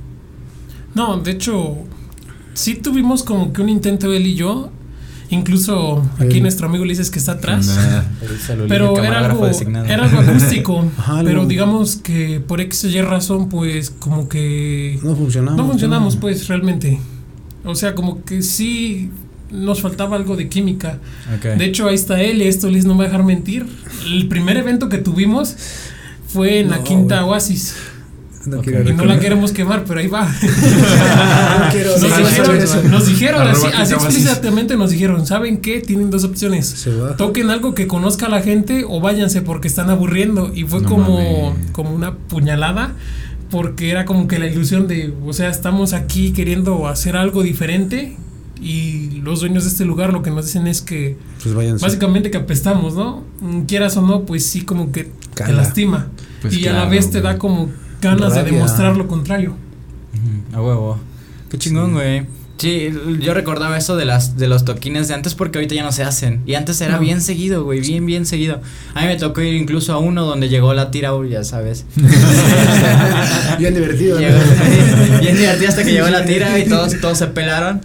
No, 0.95 1.19
de 1.19 1.33
hecho, 1.33 1.77
sí 2.61 2.75
tuvimos 2.75 3.23
como 3.23 3.53
que 3.53 3.63
un 3.63 3.69
intento 3.69 4.13
él 4.13 4.27
y 4.27 4.35
yo. 4.35 4.71
Incluso 5.31 6.05
aquí 6.19 6.41
nuestro 6.41 6.67
amigo 6.67 6.85
le 6.85 6.91
dices 6.91 7.09
que 7.09 7.21
está 7.21 7.33
atrás. 7.33 7.79
pero 8.69 8.99
era 8.99 9.27
algo, 9.27 9.47
era 9.47 10.05
algo 10.05 10.19
acústico. 10.19 10.85
pero 11.25 11.47
digamos 11.47 11.97
que 11.97 12.41
por 12.41 12.61
X 12.61 12.85
y 12.85 13.01
razón, 13.01 13.49
pues 13.49 13.91
como 13.91 14.29
que. 14.29 14.99
No 15.03 15.15
funcionamos. 15.15 15.57
No 15.57 15.67
funcionamos, 15.69 16.17
pues 16.17 16.49
realmente. 16.49 17.01
O 17.65 17.77
sea, 17.77 17.95
como 17.95 18.25
que 18.25 18.43
sí 18.43 19.11
nos 19.53 19.81
faltaba 19.81 20.17
algo 20.17 20.37
de 20.37 20.49
química. 20.49 20.99
De 21.43 21.65
hecho, 21.65 21.89
ahí 21.89 21.95
está 21.95 22.21
él 22.21 22.43
y 22.43 22.49
esto 22.49 22.69
les 22.69 22.85
no 22.85 22.95
me 22.95 22.99
va 22.99 23.05
a 23.05 23.07
dejar 23.09 23.25
mentir. 23.25 23.67
El 24.07 24.27
primer 24.29 24.57
evento 24.57 24.89
que 24.89 24.99
tuvimos 24.99 25.57
fue 26.27 26.61
en 26.61 26.71
la 26.71 26.83
Quinta 26.83 27.25
Oasis. 27.25 27.77
No 28.47 28.63
y 28.65 28.93
no 28.95 29.05
la 29.05 29.19
queremos 29.19 29.53
quemar, 29.53 29.85
pero 29.85 30.01
ahí 30.01 30.07
va. 30.07 30.27
nos, 32.91 33.07
dijeron, 33.07 33.47
así, 33.47 33.67
explícitamente 33.93 34.79
nos 34.79 34.91
dijeron, 34.91 35.27
¿saben 35.27 35.59
qué? 35.59 35.81
Tienen 35.81 36.11
dos 36.11 36.25
opciones. 36.25 36.89
Toquen 37.19 37.51
algo 37.51 37.75
que 37.75 37.87
conozca 37.87 38.27
a 38.27 38.29
la 38.31 38.41
gente 38.41 38.85
o 38.89 39.01
váyanse 39.01 39.43
porque 39.43 39.69
están 39.69 39.91
aburriendo. 39.91 40.53
Y 40.55 40.65
fue 40.65 40.83
como, 40.83 41.55
como 41.73 41.91
una 41.91 42.15
puñalada 42.15 42.95
porque 43.51 43.91
era 43.91 44.07
como 44.07 44.27
que 44.27 44.39
la 44.39 44.47
ilusión 44.47 44.87
de, 44.87 45.13
o 45.27 45.33
sea, 45.33 45.51
estamos 45.51 45.93
aquí 45.93 46.33
queriendo 46.33 46.87
hacer 46.87 47.17
algo 47.17 47.43
diferente 47.43 48.17
y 48.63 49.21
los 49.23 49.41
dueños 49.41 49.65
de 49.65 49.71
este 49.71 49.85
lugar 49.85 50.13
lo 50.13 50.23
que 50.23 50.31
nos 50.31 50.47
dicen 50.47 50.67
es 50.67 50.83
que 50.83 51.17
pues 51.43 51.81
básicamente 51.81 52.31
que 52.31 52.39
apestamos, 52.39 52.95
¿no? 52.95 53.25
Quieras 53.67 53.97
o 53.97 54.03
no, 54.03 54.23
pues 54.23 54.47
sí 54.47 54.63
como 54.63 54.93
que 54.93 55.11
te 55.35 55.53
lastima. 55.53 56.09
Pues 56.41 56.57
y 56.57 56.67
a 56.69 56.73
la 56.73 56.85
vez 56.87 57.11
te 57.11 57.21
da 57.21 57.39
como 57.39 57.71
ganas 58.01 58.35
de 58.35 58.45
demostrar 58.45 58.97
lo 58.97 59.07
contrario. 59.07 59.55
A 60.53 60.61
huevo. 60.61 60.99
Qué 61.51 61.59
chingón, 61.59 61.93
güey. 61.93 62.27
Sí, 62.61 62.91
yo 63.21 63.33
recordaba 63.33 63.79
eso 63.79 63.97
de 63.97 64.05
las 64.05 64.37
de 64.37 64.47
los 64.47 64.67
toquines 64.67 65.09
de 65.09 65.15
antes 65.15 65.35
porque 65.35 65.57
ahorita 65.57 65.75
ya 65.75 65.83
no 65.83 65.93
se 65.93 66.03
hacen. 66.03 66.43
Y 66.45 66.57
antes 66.57 66.79
era 66.83 66.99
bien 66.99 67.23
seguido, 67.23 67.65
güey, 67.65 67.81
bien, 67.81 68.05
bien 68.05 68.27
seguido. 68.27 68.61
A 68.95 69.01
mí 69.01 69.07
me 69.07 69.17
tocó 69.17 69.41
ir 69.41 69.55
incluso 69.55 69.95
a 69.95 69.99
uno 69.99 70.27
donde 70.27 70.51
llegó 70.51 70.75
la 70.75 70.91
tira, 70.91 71.13
ya 71.27 71.43
sabes. 71.43 71.87
bien 73.59 73.75
divertido. 73.75 74.19
bien 75.21 75.37
divertido 75.39 75.69
hasta 75.71 75.85
que 75.85 75.93
llegó 75.93 76.09
la 76.11 76.27
tira 76.27 76.59
y 76.59 76.69
todos, 76.69 77.01
todos 77.01 77.17
se 77.17 77.29
pelaron. 77.29 77.81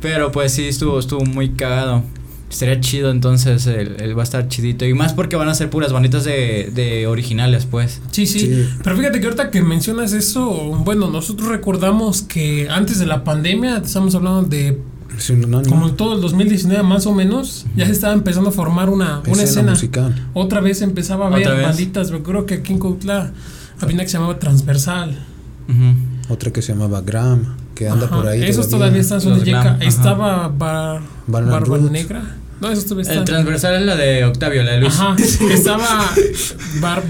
Pero 0.00 0.30
pues 0.30 0.52
sí, 0.52 0.68
estuvo, 0.68 1.00
estuvo 1.00 1.24
muy 1.24 1.50
cagado. 1.50 2.04
Sería 2.52 2.78
chido 2.80 3.10
entonces, 3.10 3.66
el, 3.66 4.16
va 4.16 4.22
a 4.22 4.24
estar 4.24 4.46
chidito. 4.46 4.84
Y 4.84 4.92
más 4.92 5.14
porque 5.14 5.36
van 5.36 5.48
a 5.48 5.54
ser 5.54 5.70
puras 5.70 5.92
banditas 5.92 6.24
de, 6.24 6.70
de 6.74 7.06
originales, 7.06 7.66
pues. 7.66 8.00
Sí, 8.10 8.26
sí, 8.26 8.68
Pero 8.84 8.96
fíjate 8.96 9.20
que 9.20 9.26
ahorita 9.26 9.50
que 9.50 9.62
mencionas 9.62 10.12
eso, 10.12 10.50
bueno, 10.84 11.08
nosotros 11.10 11.48
recordamos 11.48 12.22
que 12.22 12.68
antes 12.70 12.98
de 12.98 13.06
la 13.06 13.24
pandemia, 13.24 13.78
estamos 13.78 14.14
hablando 14.14 14.42
de 14.48 14.78
como 15.68 15.92
todo 15.92 16.14
el 16.14 16.20
2019 16.20 16.82
más 16.82 17.06
o 17.06 17.12
menos, 17.14 17.66
ya 17.76 17.86
se 17.86 17.92
estaba 17.92 18.12
empezando 18.12 18.50
a 18.50 18.52
formar 18.52 18.88
una, 18.90 19.22
una 19.26 19.42
escena. 19.42 19.74
Otra 20.34 20.60
vez 20.60 20.82
empezaba 20.82 21.26
a 21.26 21.30
ver 21.30 21.62
banditas, 21.62 22.10
me 22.10 22.18
acuerdo 22.18 22.46
que 22.46 22.54
aquí 22.54 22.72
en 22.72 22.78
Cuautla 22.78 23.32
había 23.80 23.94
una 23.94 24.04
que 24.04 24.08
se 24.08 24.18
llamaba 24.18 24.38
Transversal. 24.38 25.18
Otra 26.28 26.52
que 26.52 26.62
se 26.62 26.72
llamaba 26.72 27.00
Gram, 27.00 27.56
que 27.74 27.88
anda 27.88 28.08
por 28.08 28.26
ahí. 28.26 28.42
Esos 28.42 28.68
todavía, 28.68 29.00
están 29.00 29.20
sobre 29.20 29.52
Estaba 29.80 30.48
Barba 30.48 31.78
Negra. 31.90 32.36
No, 32.62 32.70
eso 32.70 32.80
estuve 32.80 33.02
El 33.02 33.24
transversal 33.24 33.74
es 33.74 33.82
la 33.82 33.96
de 33.96 34.24
Octavio, 34.24 34.62
la 34.62 34.74
de 34.74 34.80
Luis. 34.82 34.94
Ajá. 34.94 35.16
Estaba 35.50 36.08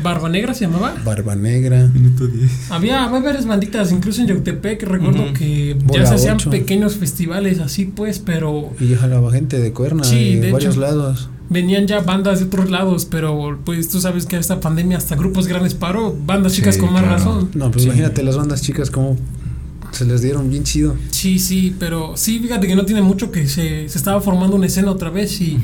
Barba 0.03 0.31
Negra, 0.31 0.55
¿se 0.55 0.65
llamaba? 0.65 0.95
Barba 1.05 1.37
Negra. 1.37 1.91
Minuto 1.93 2.27
10. 2.27 2.71
Había, 2.71 3.05
había 3.05 3.21
varias 3.21 3.45
banditas, 3.45 3.93
incluso 3.93 4.23
en 4.23 4.29
Yautepec, 4.29 4.83
recuerdo 4.85 5.35
que 5.35 5.77
ya 5.93 6.07
se 6.07 6.15
hacían 6.15 6.39
pequeños 6.39 6.97
festivales 6.97 7.61
así, 7.61 7.85
pues, 7.85 8.19
pero. 8.19 8.71
Y 8.81 8.89
ya 8.89 8.97
jalaba 8.97 9.31
gente 9.31 9.61
de 9.61 9.75
cuerna 9.75 10.05
sí, 10.05 10.37
de, 10.37 10.53
varios 10.53 10.79
lados. 10.79 11.29
Venían 11.51 11.87
ya 11.87 12.01
bandas 12.01 12.39
de 12.39 12.47
otros 12.47 12.71
lados, 12.71 13.05
pero 13.05 13.61
pues 13.63 13.91
tú 13.91 14.01
sabes 14.01 14.25
que 14.25 14.39
esta 14.39 14.59
pandemia 14.59 14.97
hasta 14.97 15.17
grupos 15.17 15.49
grandes 15.49 15.75
paró, 15.75 16.17
bandas 16.25 16.55
chicas 16.55 16.79
con 16.79 16.95
más 16.95 17.05
razón. 17.05 17.51
No, 17.53 17.71
pues 17.71 17.85
imagínate 17.85 18.23
las 18.23 18.39
bandas 18.39 18.63
chicas 18.63 18.91
como 18.91 19.19
se 19.93 20.05
les 20.05 20.23
dieron 20.23 20.51
bien 20.51 20.65
chido. 20.65 20.97
Sí, 21.11 21.39
sí, 21.39 21.75
pero 21.79 22.17
sí, 22.17 22.41
fíjate 22.41 22.67
que 22.67 22.75
no 22.75 22.85
tiene 22.85 23.03
mucho 23.03 23.31
que 23.31 23.47
se, 23.47 23.89
se 23.89 23.99
estaba 23.99 24.21
formando 24.21 24.57
una 24.57 24.67
escena 24.67 24.91
otra 24.91 25.11
vez 25.11 25.41
y 25.41 25.59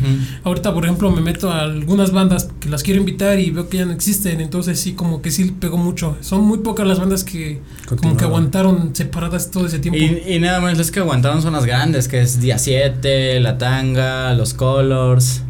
ahorita, 0.44 0.72
por 0.72 0.84
ejemplo, 0.84 1.10
me 1.10 1.20
meto 1.20 1.50
a 1.50 1.62
algunas 1.62 2.12
bandas 2.12 2.48
que 2.60 2.68
las 2.68 2.82
quiero 2.82 3.00
invitar 3.00 3.40
y 3.40 3.50
veo 3.50 3.68
que 3.68 3.78
ya 3.78 3.86
no 3.86 3.92
existen, 3.92 4.40
entonces 4.40 4.78
sí, 4.78 4.92
como 4.92 5.22
que 5.22 5.30
sí 5.30 5.52
pegó 5.58 5.76
mucho. 5.76 6.16
Son 6.20 6.42
muy 6.42 6.58
pocas 6.58 6.86
las 6.86 6.98
bandas 6.98 7.24
que 7.24 7.60
como 7.86 8.16
que 8.16 8.24
aguantaron 8.24 8.94
separadas 8.94 9.50
todo 9.50 9.66
ese 9.66 9.78
tiempo. 9.78 9.98
Y, 9.98 10.38
nada 10.38 10.60
más 10.60 10.78
las 10.78 10.90
que 10.90 11.00
aguantaron 11.00 11.42
son 11.42 11.54
las 11.54 11.64
grandes, 11.64 12.08
que 12.08 12.20
es 12.20 12.40
Día 12.40 12.58
7, 12.58 13.40
La 13.40 13.58
Tanga, 13.58 14.34
Los 14.34 14.54
Colors. 14.54 15.42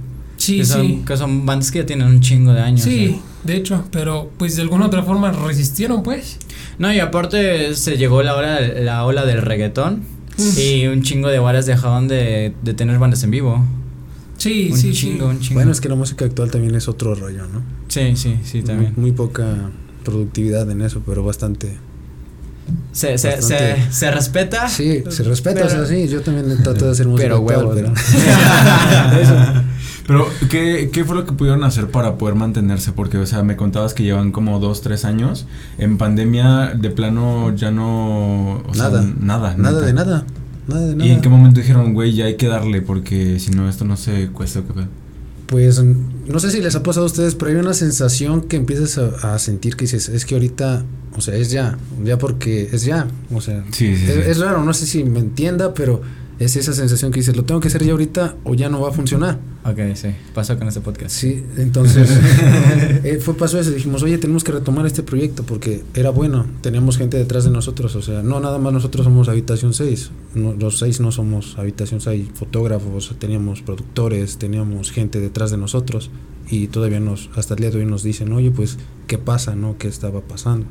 Sí, 0.49 0.59
que 0.59 0.65
son, 0.65 0.87
sí. 0.87 1.03
Que 1.07 1.17
son 1.19 1.45
bandas 1.45 1.71
que 1.71 1.81
ya 1.81 1.87
tienen 1.87 2.09
un 2.09 2.21
chingo 2.21 2.55
de 2.55 2.63
años. 2.63 2.81
Sí, 2.81 3.05
¿eh? 3.05 3.21
de 3.45 3.57
hecho, 3.57 3.85
pero 3.91 4.31
pues 4.39 4.57
de 4.57 4.63
alguna 4.63 4.87
otra 4.87 5.03
forma 5.03 5.31
resistieron, 5.31 6.03
pues. 6.03 6.39
No, 6.79 6.91
y 6.91 7.01
aparte 7.01 7.75
se 7.75 7.99
llegó 7.99 8.23
la 8.23 8.35
ola, 8.35 8.61
la 8.61 9.05
ola 9.05 9.27
del 9.27 9.43
reggaetón 9.43 10.05
y 10.57 10.87
un 10.87 11.03
chingo 11.03 11.29
de 11.29 11.39
bares 11.39 11.67
dejaron 11.67 12.09
de, 12.09 12.55
de 12.63 12.73
tener 12.73 12.99
bandas 12.99 13.23
en 13.25 13.31
vivo. 13.31 13.63
Sí, 14.39 14.73
sí, 14.75 14.95
sí. 14.95 15.19
Un 15.21 15.39
chingo. 15.39 15.57
Bueno, 15.57 15.71
es 15.71 15.83
que 15.83 15.91
la 15.91 15.97
música 15.97 16.25
actual 16.25 16.51
también 16.51 16.75
es 16.75 16.89
otro 16.89 17.15
rollo, 17.15 17.47
¿no? 17.47 17.63
Sí, 17.89 18.17
sí, 18.17 18.39
sí, 18.43 18.63
también. 18.63 18.95
Muy, 18.97 19.13
poca 19.13 19.71
productividad 20.03 20.71
en 20.71 20.81
eso, 20.81 21.03
pero 21.05 21.23
bastante. 21.23 21.77
Se, 22.93 23.19
se, 23.19 23.43
se, 23.43 23.77
se, 23.91 24.11
respeta. 24.11 24.67
Sí, 24.69 25.05
se 25.11 25.25
respeta, 25.25 25.67
o 25.67 25.69
sea, 25.69 25.85
sí, 25.85 26.09
yo 26.09 26.23
también 26.23 26.63
trato 26.63 26.87
de 26.87 26.93
hacer 26.93 27.07
música. 27.07 27.29
Pero 27.29 27.41
huevos, 27.41 27.75
pero. 27.75 27.93
Pero, 30.09 30.27
¿qué, 30.49 30.89
¿qué 30.91 31.05
fue 31.05 31.15
lo 31.15 31.27
que 31.27 31.33
pudieron 31.33 31.63
hacer 31.65 31.91
para 31.91 32.17
poder 32.17 32.35
mantenerse? 32.35 32.93
Porque, 32.93 33.19
o 33.19 33.27
sea, 33.27 33.43
me 33.43 33.57
contabas 33.57 33.93
que 33.93 34.05
llevan 34.05 34.33
como 34.33 34.59
dos, 34.59 34.81
tres 34.81 35.05
años. 35.05 35.47
En 35.77 35.99
pandemia, 35.99 36.73
de 36.75 36.89
plano, 36.89 37.55
ya 37.55 37.71
no... 37.71 38.63
nada, 38.75 39.05
nada. 39.21 39.55
Nada 39.59 39.83
de 39.83 39.93
nada. 39.93 40.25
Nada 40.67 40.87
de 40.87 40.97
nada. 40.97 41.07
¿Y 41.07 41.13
en 41.13 41.21
qué 41.21 41.29
momento 41.29 41.61
dijeron, 41.61 41.93
güey, 41.93 42.15
ya 42.15 42.25
hay 42.25 42.39
que 42.39 42.49
darle? 42.49 42.81
Porque 42.81 43.39
si 43.39 43.51
no, 43.51 43.69
esto 43.69 43.85
no 43.85 43.99
se 43.99 44.29
cuesta. 44.29 44.63
¿qué 44.63 44.87
Pues 45.47 45.85
no 46.27 46.41
sé 46.41 46.53
si 46.53 46.63
les 46.63 46.75
ha 46.75 46.83
pasado 46.83 47.05
a 47.05 47.09
ustedes, 47.09 47.35
pero 47.35 47.51
hay 47.51 47.59
una 47.59 47.75
sensación 47.75 48.41
que 48.41 48.57
empiezas 48.57 48.97
a, 48.97 49.39
sentir 49.39 49.77
que 49.77 49.85
dices, 49.85 50.09
es 50.09 50.25
que 50.25 50.37
ahorita, 50.37 50.85
o 51.19 51.21
sea, 51.21 51.35
es 51.35 51.51
ya, 51.51 51.77
ya 52.03 52.17
porque 52.17 52.71
es 52.73 52.83
ya, 52.83 53.09
o 53.31 53.43
sea, 53.43 53.63
es, 53.79 54.39
raro, 54.39 54.65
no 54.65 54.73
sé 54.73 54.87
si 54.87 55.05
me 55.05 55.19
entienda, 55.19 55.75
pero 55.75 56.01
es 56.39 56.57
esa 56.57 56.73
sensación 56.73 57.11
que 57.11 57.21
dices, 57.21 57.37
lo 57.37 57.45
tengo 57.45 57.61
que 57.61 57.69
hacer 57.69 57.85
ya 57.85 57.93
ahorita 57.93 58.37
o 58.45 58.55
ya 58.55 58.69
no 58.69 58.81
va 58.81 58.91
a 58.91 58.93
funcionar. 58.93 59.39
Ok, 59.65 59.79
sí, 59.95 60.09
pasó 60.35 60.57
con 60.57 60.69
este 60.69 60.81
podcast. 60.81 61.15
Sí, 61.15 61.45
entonces 61.57 62.11
eh, 63.05 63.19
fue 63.21 63.35
pasó 63.35 63.59
eso, 63.59 63.71
dijimos, 63.71 64.03
oye, 64.03 64.19
tenemos 64.19 64.45
que 64.45 64.53
retomar 64.53 64.87
este 64.87 65.03
proyecto 65.03 65.43
porque 65.43 65.83
era 65.95 66.11
bueno, 66.11 66.47
teníamos 66.61 66.97
gente 66.97 67.17
detrás 67.17 67.45
de 67.45 67.51
nosotros, 67.51 67.97
o 67.97 68.03
sea, 68.03 68.23
no 68.23 68.41
nada 68.41 68.59
más 68.59 68.73
nosotros 68.73 69.05
somos 69.05 69.29
Habitación 69.29 69.75
6, 69.75 70.11
los 70.59 70.79
seis 70.79 71.01
no 71.01 71.11
somos 71.11 71.59
Habitación 71.59 72.01
6, 72.01 72.29
fotógrafos, 72.35 73.15
teníamos 73.19 73.63
productores, 73.63 74.39
teníamos 74.39 74.93
gente 74.93 75.21
detrás 75.21 75.51
de 75.51 75.57
nosotros 75.57 76.11
y 76.51 76.69
todavía 76.69 77.01
nos, 77.01 77.31
hasta 77.35 77.55
el 77.55 77.61
día 77.61 77.71
de 77.71 77.79
hoy 77.79 77.85
nos 77.85 78.03
dicen, 78.03 78.33
oye, 78.33 78.51
pues, 78.51 78.79
¿qué 79.07 79.19
pasa, 79.19 79.55
no? 79.55 79.77
¿Qué 79.77 79.89
estaba 79.89 80.21
pasando? 80.21 80.67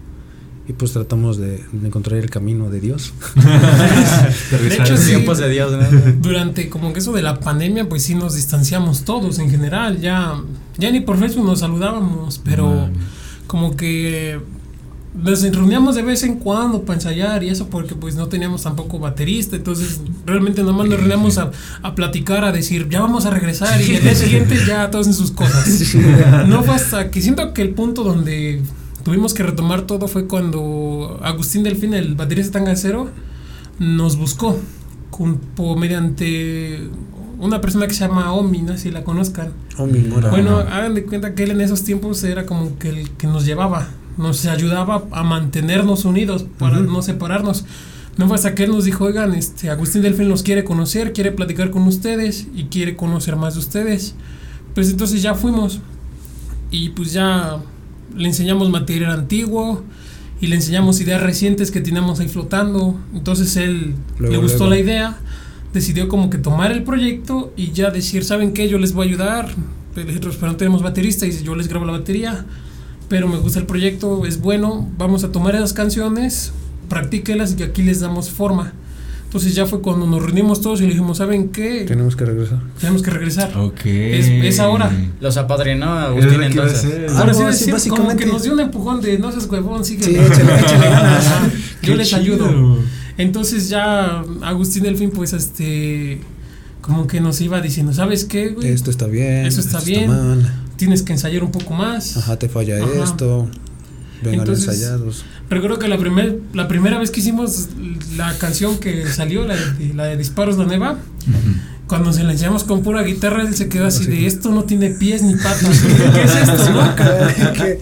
Y 0.67 0.73
pues 0.73 0.91
tratamos 0.91 1.37
de, 1.37 1.63
encontrar 1.83 2.19
el 2.19 2.29
camino 2.29 2.69
de 2.69 2.81
Dios. 2.81 3.13
de 4.51 4.75
hecho, 4.75 4.95
tiempos 4.95 5.37
de 5.37 5.49
Dios, 5.49 5.73
durante 6.19 6.69
como 6.69 6.91
que 6.91 6.99
eso 6.99 7.13
de 7.13 7.21
la 7.21 7.39
pandemia, 7.39 7.87
pues 7.87 8.03
sí 8.03 8.15
nos 8.15 8.35
distanciamos 8.35 9.03
todos 9.05 9.39
en 9.39 9.49
general, 9.49 10.01
ya, 10.01 10.41
ya 10.77 10.91
ni 10.91 10.99
por 10.99 11.17
Facebook 11.17 11.45
nos 11.45 11.59
saludábamos, 11.59 12.41
pero 12.43 12.89
como 13.47 13.77
que 13.77 14.41
nos 15.15 15.41
reuníamos 15.41 15.95
de 15.95 16.01
vez 16.01 16.23
en 16.23 16.35
cuando 16.35 16.83
para 16.83 16.95
ensayar 16.95 17.43
y 17.43 17.49
eso 17.49 17.69
porque 17.69 17.95
pues 17.95 18.15
no 18.15 18.27
teníamos 18.27 18.63
tampoco 18.63 18.99
baterista, 18.99 19.55
entonces 19.55 20.01
realmente 20.25 20.63
nomás 20.63 20.87
nos 20.87 20.97
reuníamos 20.97 21.37
a, 21.37 21.51
a 21.81 21.95
platicar, 21.95 22.43
a 22.43 22.51
decir, 22.51 22.89
ya 22.89 22.99
vamos 22.99 23.25
a 23.25 23.29
regresar 23.29 23.81
y 23.81 23.95
el 23.95 24.03
día 24.03 24.15
siguiente 24.15 24.57
ya 24.67 24.91
todos 24.91 25.07
en 25.07 25.13
sus 25.13 25.31
cosas. 25.31 25.65
No 26.47 26.63
fue 26.63 26.75
hasta 26.75 27.09
que 27.09 27.21
siento 27.21 27.53
que 27.53 27.61
el 27.61 27.69
punto 27.71 28.03
donde 28.03 28.61
tuvimos 29.07 29.33
que 29.33 29.41
retomar 29.41 29.83
todo 29.83 30.09
fue 30.09 30.27
cuando 30.27 31.17
Agustín 31.23 31.63
Delfín, 31.63 31.93
el 31.93 32.15
baterista 32.15 32.59
tangasero, 32.59 33.09
nos 33.79 34.17
buscó 34.17 34.59
mediante 35.77 36.89
una 37.39 37.61
persona 37.61 37.87
que 37.87 37.93
se 37.93 38.01
llama 38.05 38.33
Omi, 38.33 38.63
no 38.63 38.73
sé 38.73 38.79
si 38.79 38.91
la 38.91 39.05
conozcan. 39.05 39.53
Omi 39.77 39.99
Bueno, 40.29 40.57
hagan 40.57 40.93
de 40.93 41.05
cuenta 41.05 41.35
que 41.35 41.45
él 41.45 41.51
en 41.51 41.61
esos 41.61 41.85
tiempos 41.85 42.21
era 42.25 42.45
como 42.45 42.77
que 42.79 42.89
el 42.89 43.11
que 43.11 43.27
nos 43.27 43.45
llevaba, 43.45 43.87
nos 44.17 44.45
ayudaba 44.45 45.05
a 45.11 45.23
mantenernos 45.23 46.03
unidos 46.03 46.45
para 46.59 46.81
no 46.81 47.01
separarnos. 47.01 47.63
No 48.17 48.27
fue 48.27 48.35
hasta 48.35 48.55
que 48.55 48.65
él 48.65 48.71
nos 48.71 48.83
dijo, 48.83 49.05
oigan, 49.05 49.33
este, 49.35 49.69
Agustín 49.69 50.01
Delfín 50.01 50.27
los 50.27 50.43
quiere 50.43 50.65
conocer, 50.65 51.13
quiere 51.13 51.31
platicar 51.31 51.71
con 51.71 51.83
ustedes 51.83 52.47
y 52.53 52.65
quiere 52.65 52.97
conocer 52.97 53.37
más 53.37 53.53
de 53.53 53.61
ustedes. 53.61 54.15
Pues 54.75 54.91
entonces 54.91 55.21
ya 55.21 55.33
fuimos 55.33 55.79
y 56.71 56.89
pues 56.89 57.13
ya 57.13 57.61
le 58.17 58.27
enseñamos 58.27 58.69
material 58.69 59.11
antiguo 59.11 59.83
y 60.41 60.47
le 60.47 60.55
enseñamos 60.55 60.99
ideas 61.01 61.21
recientes 61.21 61.71
que 61.71 61.81
teníamos 61.81 62.19
ahí 62.19 62.27
flotando. 62.27 62.99
Entonces 63.13 63.55
él 63.57 63.95
le 64.19 64.37
gustó 64.37 64.69
la 64.69 64.77
idea, 64.77 65.17
decidió 65.73 66.07
como 66.07 66.29
que 66.29 66.37
tomar 66.37 66.71
el 66.71 66.83
proyecto 66.83 67.53
y 67.55 67.71
ya 67.71 67.91
decir, 67.91 68.23
¿saben 68.23 68.53
qué? 68.53 68.67
Yo 68.69 68.77
les 68.77 68.93
voy 68.93 69.07
a 69.07 69.09
ayudar. 69.09 69.49
Pero 69.95 70.11
no 70.41 70.55
tenemos 70.57 70.83
baterista 70.83 71.25
y 71.25 71.31
yo 71.43 71.55
les 71.55 71.67
grabo 71.67 71.85
la 71.85 71.93
batería, 71.93 72.45
pero 73.09 73.27
me 73.27 73.37
gusta 73.37 73.57
el 73.59 73.65
proyecto, 73.65 74.27
es 74.27 74.39
bueno, 74.39 74.87
vamos 74.95 75.23
a 75.23 75.31
tomar 75.31 75.55
esas 75.55 75.73
canciones, 75.73 76.51
practíquelas 76.87 77.55
y 77.57 77.63
aquí 77.63 77.81
les 77.81 77.99
damos 77.99 78.29
forma. 78.29 78.73
Entonces 79.27 79.55
ya 79.55 79.65
fue 79.65 79.81
cuando 79.81 80.07
nos 80.07 80.23
reunimos 80.23 80.61
todos 80.61 80.79
y 80.79 80.83
le 80.83 80.91
dijimos, 80.91 81.17
¿saben 81.17 81.49
qué? 81.49 81.83
Tenemos 81.85 82.15
que 82.15 82.23
regresar. 82.23 82.61
Tenemos 82.79 83.01
que 83.01 83.11
regresar. 83.11 83.57
Ok. 83.57 83.81
Es, 83.83 84.57
ahora. 84.61 84.89
Los 85.19 85.35
apadrinó 85.35 85.99
Agustín 85.99 86.43
entonces. 86.43 87.11
Ahora 87.11 87.33
sí, 87.33 87.43
decir, 87.43 87.73
básicamente. 87.73 88.13
como 88.13 88.17
que 88.17 88.25
nos 88.25 88.43
dio 88.43 88.53
un 88.53 88.61
empujón 88.61 89.01
de 89.01 89.19
no 89.19 89.29
seas 89.29 89.45
huevón, 89.47 89.83
sigue. 89.83 90.05
Sí, 90.05 90.15
échale, 90.15 90.59
échale 90.61 90.89
ganas. 90.89 91.25
Yo 91.81 91.95
les 91.95 92.13
ayudo. 92.13 92.79
Entonces 93.17 93.67
ya 93.67 94.23
Agustín 94.43 94.83
Delfín, 94.83 95.11
pues 95.11 95.33
este 95.33 96.21
como 96.79 97.05
que 97.05 97.19
nos 97.19 97.41
iba 97.41 97.59
diciendo, 97.59 97.93
¿sabes 97.93 98.23
qué, 98.23 98.49
güey? 98.49 98.69
Esto 98.69 98.91
está 98.91 99.07
bien. 99.07 99.45
Eso 99.45 99.59
está 99.59 99.81
bien. 99.81 100.09
Tienes 100.77 101.03
que 101.03 101.11
ensayar 101.11 101.43
un 101.43 101.51
poco 101.51 101.73
más. 101.73 102.15
Ajá, 102.15 102.39
te 102.39 102.47
falla 102.47 102.79
esto. 103.03 103.49
Vengan 104.23 104.47
ensayados. 104.47 105.25
Recuerdo 105.49 105.79
que 105.79 105.87
la, 105.87 105.97
primer, 105.97 106.39
la 106.53 106.67
primera 106.67 106.99
vez 106.99 107.09
que 107.09 107.21
hicimos 107.21 107.69
la 108.17 108.37
canción 108.37 108.79
que 108.79 109.07
salió, 109.07 109.45
la 109.45 109.55
de, 109.55 109.93
la 109.93 110.05
de 110.05 110.17
Disparos 110.17 110.57
la 110.57 110.65
Neva, 110.65 110.97
cuando 111.87 112.11
se 112.11 112.23
la 112.25 112.33
enseñamos 112.33 112.65
con 112.65 112.83
pura 112.83 113.01
guitarra, 113.03 113.43
él 113.43 113.55
se 113.55 113.69
quedó 113.69 113.87
así 113.87 114.05
de 114.07 114.27
esto 114.27 114.49
no 114.49 114.65
tiene 114.65 114.89
pies 114.89 115.23
ni 115.23 115.35
patas. 115.35 115.83
¿Qué 116.13 116.23
es 116.23 116.35
esto, 116.35 116.93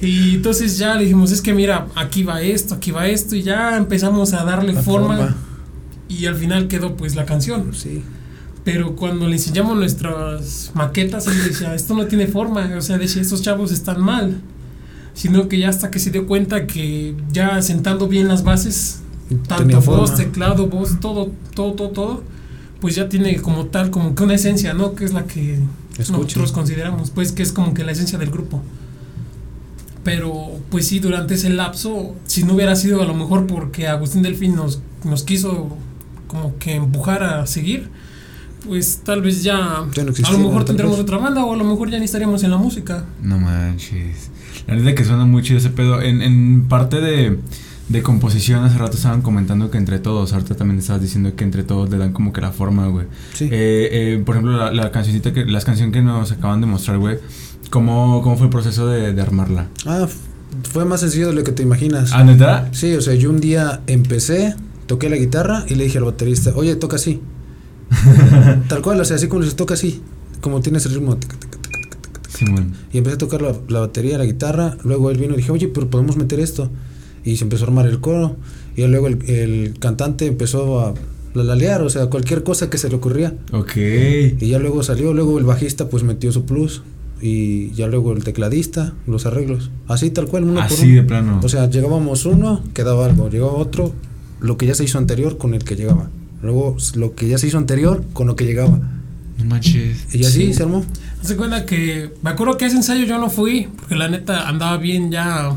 y 0.05 0.35
entonces 0.35 0.77
ya 0.77 0.93
le 0.93 1.03
dijimos, 1.03 1.31
es 1.31 1.41
que 1.41 1.53
mira, 1.53 1.87
aquí 1.95 2.21
va 2.21 2.41
esto, 2.41 2.75
aquí 2.75 2.91
va 2.91 3.07
esto, 3.07 3.35
y 3.35 3.41
ya 3.41 3.77
empezamos 3.77 4.33
a 4.33 4.43
darle 4.43 4.73
forma, 4.73 5.35
Y 6.07 6.27
al 6.27 6.35
final 6.35 6.67
quedó 6.67 6.95
pues 6.95 7.15
la 7.15 7.25
canción. 7.25 7.73
Sí. 7.73 8.03
Pero 8.63 8.95
cuando 8.95 9.27
le 9.27 9.37
enseñamos 9.37 9.75
nuestras 9.75 10.71
maquetas, 10.75 11.25
él 11.25 11.43
decía, 11.43 11.73
esto 11.73 11.95
no 11.95 12.05
tiene 12.05 12.27
forma. 12.27 12.69
O 12.77 12.81
sea, 12.81 12.99
decía, 12.99 13.23
estos 13.23 13.41
chavos 13.41 13.71
están 13.71 14.01
mal 14.01 14.39
sino 15.15 15.47
que 15.47 15.57
ya 15.57 15.69
hasta 15.69 15.89
que 15.89 15.97
se 15.97 16.11
dio 16.11 16.27
cuenta 16.27 16.67
que 16.67 17.15
ya 17.31 17.61
sentando 17.61 18.07
bien 18.07 18.27
las 18.27 18.43
bases, 18.43 18.99
tanto 19.47 19.81
voz, 19.81 20.15
teclado, 20.15 20.67
voz, 20.67 20.99
todo, 20.99 21.31
todo, 21.55 21.73
todo, 21.73 21.89
todo, 21.89 22.23
pues 22.81 22.95
ya 22.95 23.09
tiene 23.09 23.37
como 23.37 23.65
tal, 23.67 23.89
como 23.89 24.13
que 24.13 24.23
una 24.23 24.35
esencia, 24.35 24.73
¿no? 24.73 24.93
Que 24.93 25.05
es 25.05 25.13
la 25.13 25.25
que 25.25 25.59
nosotros 25.97 26.51
consideramos, 26.51 27.09
pues 27.09 27.31
que 27.31 27.41
es 27.41 27.51
como 27.51 27.73
que 27.73 27.83
la 27.83 27.93
esencia 27.93 28.19
del 28.19 28.29
grupo. 28.29 28.61
Pero, 30.03 30.59
pues 30.69 30.87
sí, 30.87 30.99
durante 30.99 31.33
ese 31.33 31.49
lapso, 31.49 32.13
si 32.25 32.43
no 32.43 32.53
hubiera 32.53 32.75
sido 32.75 33.01
a 33.01 33.05
lo 33.05 33.15
mejor 33.15 33.47
porque 33.47 33.87
Agustín 33.87 34.21
Delfín 34.21 34.55
nos, 34.55 34.81
nos 35.03 35.23
quiso 35.23 35.69
como 36.27 36.57
que 36.59 36.75
empujar 36.75 37.23
a 37.23 37.47
seguir, 37.47 37.89
pues 38.67 39.01
tal 39.03 39.21
vez 39.21 39.43
ya, 39.43 39.79
a 39.79 40.31
lo 40.31 40.37
mejor 40.39 40.65
tendremos 40.65 40.99
otra 40.99 41.17
banda 41.17 41.43
o 41.45 41.53
a 41.53 41.57
lo 41.57 41.63
mejor 41.63 41.89
ya 41.89 41.99
ni 41.99 42.05
estaríamos 42.05 42.43
en 42.43 42.51
la 42.51 42.57
música. 42.57 43.05
No 43.21 43.37
manches. 43.37 44.29
La 44.67 44.75
verdad 44.75 44.93
que 44.93 45.05
suena 45.05 45.25
muy 45.25 45.43
chido 45.43 45.59
ese 45.59 45.69
pedo. 45.69 46.01
En, 46.01 46.21
en 46.21 46.67
parte 46.67 46.99
de, 47.01 47.37
de 47.89 48.01
composición, 48.01 48.63
hace 48.63 48.77
rato 48.77 48.97
estaban 48.97 49.21
comentando 49.21 49.69
que 49.69 49.77
entre 49.77 49.99
todos, 49.99 50.33
ahorita 50.33 50.55
también 50.55 50.79
estabas 50.79 51.01
diciendo 51.01 51.35
que 51.35 51.43
entre 51.43 51.63
todos 51.63 51.89
le 51.89 51.97
dan 51.97 52.13
como 52.13 52.33
que 52.33 52.41
la 52.41 52.51
forma, 52.51 52.87
güey. 52.87 53.05
Sí. 53.33 53.45
Eh, 53.45 53.89
eh, 53.91 54.23
por 54.25 54.35
ejemplo, 54.35 54.57
la, 54.57 54.71
la 54.71 54.91
cancioncita 54.91 55.33
que, 55.33 55.45
las 55.45 55.65
canciones 55.65 55.93
que 55.93 56.01
nos 56.01 56.31
acaban 56.31 56.61
de 56.61 56.67
mostrar, 56.67 56.97
güey, 56.97 57.19
¿cómo, 57.69 58.21
¿cómo 58.23 58.37
fue 58.37 58.45
el 58.47 58.51
proceso 58.51 58.87
de, 58.87 59.13
de 59.13 59.21
armarla? 59.21 59.67
Ah, 59.85 60.07
fue 60.71 60.85
más 60.85 61.01
sencillo 61.01 61.27
de 61.27 61.33
lo 61.33 61.43
que 61.43 61.51
te 61.51 61.63
imaginas. 61.63 62.11
¿Ah, 62.13 62.23
neta? 62.23 62.69
Sí, 62.71 62.93
o 62.95 63.01
sea, 63.01 63.13
yo 63.13 63.29
un 63.29 63.39
día 63.39 63.81
empecé, 63.87 64.55
toqué 64.87 65.09
la 65.09 65.17
guitarra 65.17 65.65
y 65.67 65.75
le 65.75 65.83
dije 65.83 65.97
al 65.97 66.05
baterista, 66.05 66.53
oye, 66.55 66.75
toca 66.75 66.95
así. 66.95 67.21
Tal 68.67 68.81
cual, 68.81 68.99
o 68.99 69.05
sea, 69.05 69.17
así 69.17 69.27
como 69.27 69.43
se 69.43 69.55
toca 69.55 69.73
así, 69.73 70.01
como 70.41 70.61
tienes 70.61 70.85
el 70.85 70.95
ritmo. 70.95 71.17
Y 72.91 72.97
empecé 72.97 73.15
a 73.15 73.17
tocar 73.17 73.41
la, 73.41 73.79
batería, 73.79 74.17
la 74.17 74.25
guitarra. 74.25 74.77
Luego 74.83 75.11
él 75.11 75.17
vino 75.17 75.33
y 75.33 75.37
dije, 75.37 75.51
oye, 75.51 75.67
pero 75.67 75.89
podemos 75.89 76.17
meter 76.17 76.39
esto. 76.39 76.69
Y 77.23 77.37
se 77.37 77.43
empezó 77.43 77.65
a 77.65 77.67
armar 77.67 77.87
el 77.87 77.99
coro. 77.99 78.35
Y 78.75 78.85
luego 78.87 79.07
el, 79.07 79.75
cantante 79.79 80.25
empezó 80.25 80.79
a 80.79 80.93
lalear, 81.33 81.81
o 81.81 81.89
sea, 81.89 82.07
cualquier 82.07 82.43
cosa 82.43 82.69
que 82.69 82.77
se 82.77 82.89
le 82.89 82.95
ocurría. 82.95 83.35
Ok. 83.51 83.77
Y 83.77 84.47
ya 84.47 84.59
luego 84.59 84.83
salió, 84.83 85.13
luego 85.13 85.39
el 85.39 85.45
bajista 85.45 85.89
pues 85.89 86.03
metió 86.03 86.31
su 86.31 86.45
plus. 86.45 86.83
Y 87.21 87.71
ya 87.71 87.87
luego 87.87 88.11
el 88.11 88.23
tecladista, 88.23 88.93
los 89.07 89.25
arreglos. 89.25 89.71
Así 89.87 90.09
tal 90.09 90.27
cual, 90.27 90.43
uno 90.43 90.59
Así 90.59 90.91
de 90.91 91.03
plano. 91.03 91.39
O 91.41 91.49
sea, 91.49 91.69
llegábamos 91.69 92.25
uno, 92.25 92.61
quedaba 92.73 93.05
algo. 93.05 93.29
Llegaba 93.29 93.53
otro, 93.53 93.93
lo 94.41 94.57
que 94.57 94.65
ya 94.65 94.75
se 94.75 94.83
hizo 94.83 94.97
anterior 94.97 95.37
con 95.37 95.53
el 95.53 95.63
que 95.63 95.75
llegaba. 95.75 96.09
Luego 96.41 96.77
lo 96.95 97.15
que 97.15 97.27
ya 97.27 97.37
se 97.37 97.47
hizo 97.47 97.57
anterior 97.57 98.03
con 98.13 98.27
lo 98.27 98.35
que 98.35 98.45
llegaba. 98.45 98.79
No 99.37 99.45
manches. 99.45 100.13
Y 100.13 100.25
así 100.25 100.53
se 100.53 100.63
armó. 100.63 100.85
Se 101.21 101.35
cuenta 101.35 101.65
que 101.65 102.11
me 102.21 102.29
acuerdo 102.29 102.57
que 102.57 102.65
ese 102.65 102.75
ensayo 102.75 103.05
yo 103.05 103.17
no 103.17 103.29
fui, 103.29 103.67
porque 103.75 103.95
la 103.95 104.07
neta 104.07 104.47
andaba 104.47 104.77
bien 104.77 105.11
ya. 105.11 105.55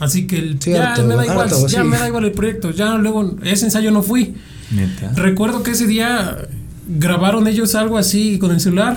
Así 0.00 0.26
que 0.26 0.38
el, 0.38 0.58
ya 0.58 0.96
me 1.04 1.14
da 1.14 1.26
igual, 1.26 1.50
ya 1.68 1.84
me 1.84 1.98
da 1.98 2.08
igual 2.08 2.24
el 2.24 2.32
proyecto. 2.32 2.70
Ya 2.70 2.96
luego 2.96 3.36
ese 3.42 3.66
ensayo 3.66 3.90
no 3.90 4.02
fui. 4.02 4.34
Neta. 4.70 5.12
Recuerdo 5.14 5.62
que 5.62 5.72
ese 5.72 5.86
día 5.86 6.48
grabaron 6.86 7.46
ellos 7.46 7.74
algo 7.74 7.98
así 7.98 8.38
con 8.38 8.50
el 8.50 8.60
celular. 8.60 8.96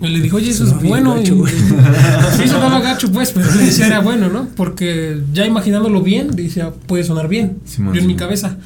Y 0.00 0.08
le 0.08 0.20
dijo, 0.20 0.36
oye, 0.36 0.50
eso 0.50 0.64
es 0.64 0.80
bueno. 0.82 1.20
y, 1.20 1.26
sí, 2.36 2.48
sonaba 2.48 2.80
gacho, 2.80 3.10
pues, 3.12 3.32
pero 3.32 3.52
le 3.54 3.64
decía, 3.64 3.86
era 3.86 4.00
bueno, 4.00 4.28
¿no? 4.28 4.48
Porque 4.56 5.20
ya 5.32 5.46
imaginándolo 5.46 6.02
bien, 6.02 6.34
decía, 6.34 6.70
puede 6.86 7.04
sonar 7.04 7.28
bien. 7.28 7.58
yo 7.78 7.94
en 7.94 8.06
mi 8.06 8.16
cabeza. 8.16 8.56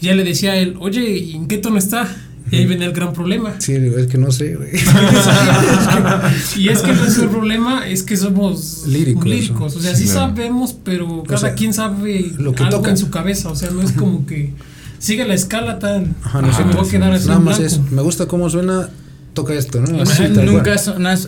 Y 0.00 0.06
ya 0.06 0.14
le 0.14 0.24
decía 0.24 0.52
a 0.52 0.56
él, 0.56 0.76
oye, 0.80 1.18
¿y 1.18 1.36
en 1.36 1.46
qué 1.46 1.58
tono 1.58 1.78
está? 1.78 2.08
Y 2.50 2.56
ahí 2.56 2.66
viene 2.66 2.84
el 2.84 2.92
gran 2.92 3.12
problema. 3.12 3.54
Sí, 3.58 3.74
es 3.74 4.06
que 4.08 4.18
no 4.18 4.32
sé, 4.32 4.56
güey. 4.56 4.70
y 6.56 6.68
es 6.68 6.80
que 6.80 6.92
nuestro 6.92 7.30
problema 7.30 7.86
es 7.86 8.02
que 8.02 8.16
somos 8.16 8.86
líricos. 8.88 9.76
O 9.76 9.80
sea, 9.80 9.94
sí, 9.94 10.08
sabemos, 10.08 10.74
pero 10.84 11.22
cada 11.22 11.54
quien 11.54 11.72
sabe 11.72 12.32
lo 12.38 12.52
que 12.52 12.64
algo 12.64 12.78
toca. 12.78 12.90
en 12.90 12.96
su 12.96 13.10
cabeza. 13.10 13.50
O 13.50 13.56
sea, 13.56 13.70
no 13.70 13.82
es 13.82 13.92
como 13.92 14.26
que 14.26 14.52
sigue 14.98 15.24
la 15.26 15.34
escala 15.34 15.78
tan. 15.78 16.16
Ajá, 16.24 16.42
no 16.42 16.52
sé, 16.52 16.64
me 16.64 16.72
voy 16.74 16.88
a 16.88 16.90
quedar 16.90 17.12
así. 17.12 17.28
Nada 17.28 17.40
más 17.40 17.60
eso. 17.60 17.84
Me 17.90 18.02
gusta 18.02 18.26
cómo 18.26 18.50
suena. 18.50 18.88
Toca 19.32 19.54
esto, 19.54 19.80
¿no? 19.80 20.02
Así, 20.02 20.24
¿Nunca, 20.44 20.74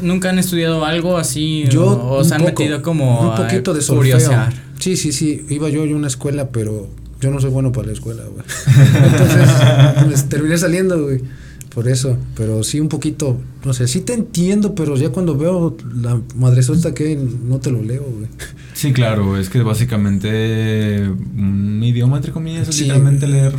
¿Nunca 0.02 0.30
han 0.30 0.40
estudiado 0.40 0.84
algo 0.84 1.18
así? 1.18 1.66
Yo, 1.70 1.86
o, 1.86 2.24
se 2.24 2.34
han 2.34 2.42
metido 2.42 2.82
como. 2.82 3.30
Un 3.30 3.36
poquito 3.36 3.74
de 3.74 3.80
solfeo. 3.80 4.18
Sí, 4.80 4.96
sí, 4.96 5.12
sí. 5.12 5.46
Iba 5.48 5.68
yo 5.68 5.82
a 5.82 5.84
una 5.84 6.08
escuela, 6.08 6.48
pero 6.48 6.88
yo 7.22 7.30
no 7.30 7.40
soy 7.40 7.50
bueno 7.50 7.70
para 7.70 7.86
la 7.86 7.92
escuela, 7.92 8.24
güey. 8.24 8.44
Entonces, 9.06 9.48
pues, 10.04 10.28
terminé 10.28 10.58
saliendo, 10.58 11.00
güey. 11.00 11.20
Por 11.72 11.88
eso, 11.88 12.18
pero 12.36 12.62
sí 12.64 12.80
un 12.80 12.88
poquito, 12.88 13.40
no 13.64 13.72
sé, 13.72 13.88
sí 13.88 14.02
te 14.02 14.12
entiendo, 14.12 14.74
pero 14.74 14.94
ya 14.96 15.08
cuando 15.08 15.38
veo 15.38 15.74
la 16.02 16.20
madre 16.34 16.62
suelta 16.62 16.92
que 16.92 17.16
no 17.16 17.60
te 17.60 17.70
lo 17.70 17.80
leo, 17.80 18.02
güey. 18.02 18.28
Sí, 18.74 18.92
claro, 18.92 19.38
es 19.38 19.48
que 19.48 19.62
básicamente 19.62 21.08
un 21.08 21.80
idioma, 21.82 22.16
entre 22.16 22.32
comillas, 22.32 22.68
es 22.68 22.78
literalmente 22.78 23.26
leer 23.26 23.54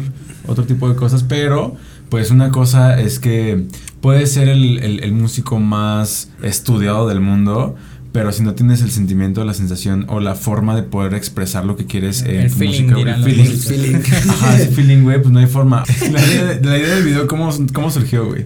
otro 0.45 0.63
tipo 0.65 0.87
de 0.89 0.95
cosas, 0.95 1.23
pero 1.23 1.75
pues 2.09 2.29
una 2.29 2.51
cosa 2.51 3.01
es 3.01 3.17
que 3.17 3.65
puedes 3.99 4.31
ser 4.31 4.47
el, 4.47 4.77
el, 4.77 5.03
el 5.03 5.13
músico 5.13 5.57
más 5.59 6.29
estudiado 6.43 7.07
del 7.07 7.19
mundo, 7.19 7.75
pero 8.13 8.31
si 8.31 8.43
no 8.43 8.53
tienes 8.53 8.81
el 8.83 8.91
sentimiento, 8.91 9.43
la 9.43 9.55
sensación 9.55 10.05
o 10.07 10.19
la 10.19 10.35
forma 10.35 10.75
de 10.75 10.83
poder 10.83 11.15
expresar 11.15 11.65
lo 11.65 11.75
que 11.75 11.87
quieres 11.87 12.21
en 12.21 12.41
el 12.41 12.49
feeling, 12.51 12.91
música, 12.91 13.15
el 13.15 13.23
feeling, 13.23 13.57
feeling. 13.57 13.95
Ajá, 14.29 14.55
ese 14.55 14.67
feeling, 14.67 15.01
güey, 15.01 15.19
pues 15.19 15.33
no 15.33 15.39
hay 15.39 15.47
forma. 15.47 15.83
La 16.11 16.23
idea, 16.23 16.45
de, 16.45 16.61
la 16.61 16.77
idea 16.77 16.95
del 16.95 17.03
video, 17.03 17.27
¿cómo, 17.27 17.49
cómo 17.73 17.89
surgió, 17.89 18.27
güey? 18.27 18.45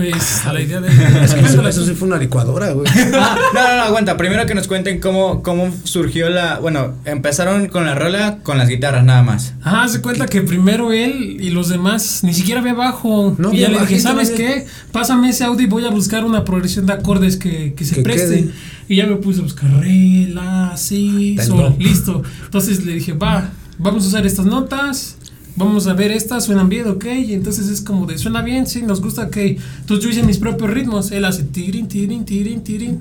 Pues 0.00 0.44
la 0.52 0.60
idea 0.60 0.80
de. 0.80 0.88
eso, 1.68 1.84
sí 1.84 1.94
fue 1.94 2.08
una 2.08 2.16
licuadora, 2.16 2.72
güey. 2.72 2.86
Ah, 3.12 3.36
no, 3.54 3.60
no, 3.60 3.76
no, 3.76 3.82
aguanta. 3.82 4.16
Primero 4.16 4.46
que 4.46 4.54
nos 4.54 4.66
cuenten 4.66 4.98
cómo, 4.98 5.42
cómo 5.42 5.70
surgió 5.84 6.30
la. 6.30 6.58
Bueno, 6.58 6.94
empezaron 7.04 7.68
con 7.68 7.84
la 7.84 7.94
rola 7.94 8.38
con 8.42 8.56
las 8.56 8.68
guitarras 8.68 9.04
nada 9.04 9.22
más. 9.22 9.52
Ah, 9.62 9.86
se 9.88 10.00
cuenta 10.00 10.26
que 10.26 10.40
primero 10.40 10.92
él 10.92 11.36
y 11.38 11.50
los 11.50 11.68
demás 11.68 12.24
ni 12.24 12.32
siquiera 12.32 12.60
había 12.60 12.72
bajo. 12.72 13.34
No, 13.36 13.52
y 13.52 13.58
ya 13.58 13.68
le 13.68 13.80
dije, 13.80 14.00
¿sabes 14.00 14.30
qué? 14.30 14.66
Pásame 14.90 15.30
ese 15.30 15.44
audio 15.44 15.66
y 15.66 15.68
voy 15.68 15.84
a 15.84 15.90
buscar 15.90 16.24
una 16.24 16.44
progresión 16.44 16.86
de 16.86 16.94
acordes 16.94 17.36
que, 17.36 17.74
que 17.74 17.84
se 17.84 18.02
preste. 18.02 18.50
Y 18.88 18.96
ya 18.96 19.06
me 19.06 19.16
puse 19.16 19.40
a 19.40 19.42
buscar 19.42 19.70
re, 19.80 20.28
la, 20.32 20.76
si, 20.76 21.36
sol, 21.38 21.76
listo. 21.78 22.22
Entonces 22.44 22.84
le 22.84 22.94
dije, 22.94 23.12
va, 23.12 23.50
vamos 23.78 24.04
a 24.04 24.08
usar 24.08 24.26
estas 24.26 24.46
notas 24.46 25.16
vamos 25.60 25.86
a 25.86 25.92
ver 25.92 26.10
estas, 26.10 26.44
suenan 26.44 26.68
bien, 26.68 26.88
ok, 26.88 27.04
y 27.04 27.34
entonces 27.34 27.68
es 27.68 27.80
como 27.80 28.06
de, 28.06 28.18
suena 28.18 28.42
bien, 28.42 28.66
sí, 28.66 28.82
nos 28.82 29.00
gusta, 29.00 29.24
ok. 29.24 29.36
Entonces 29.36 30.04
yo 30.04 30.10
hice 30.10 30.22
mis 30.24 30.38
propios 30.38 30.70
ritmos, 30.70 31.12
él 31.12 31.24
hace 31.24 31.44
tirin, 31.44 31.86
tirin, 31.86 32.24
tirin, 32.24 32.62
tirin, 32.62 33.00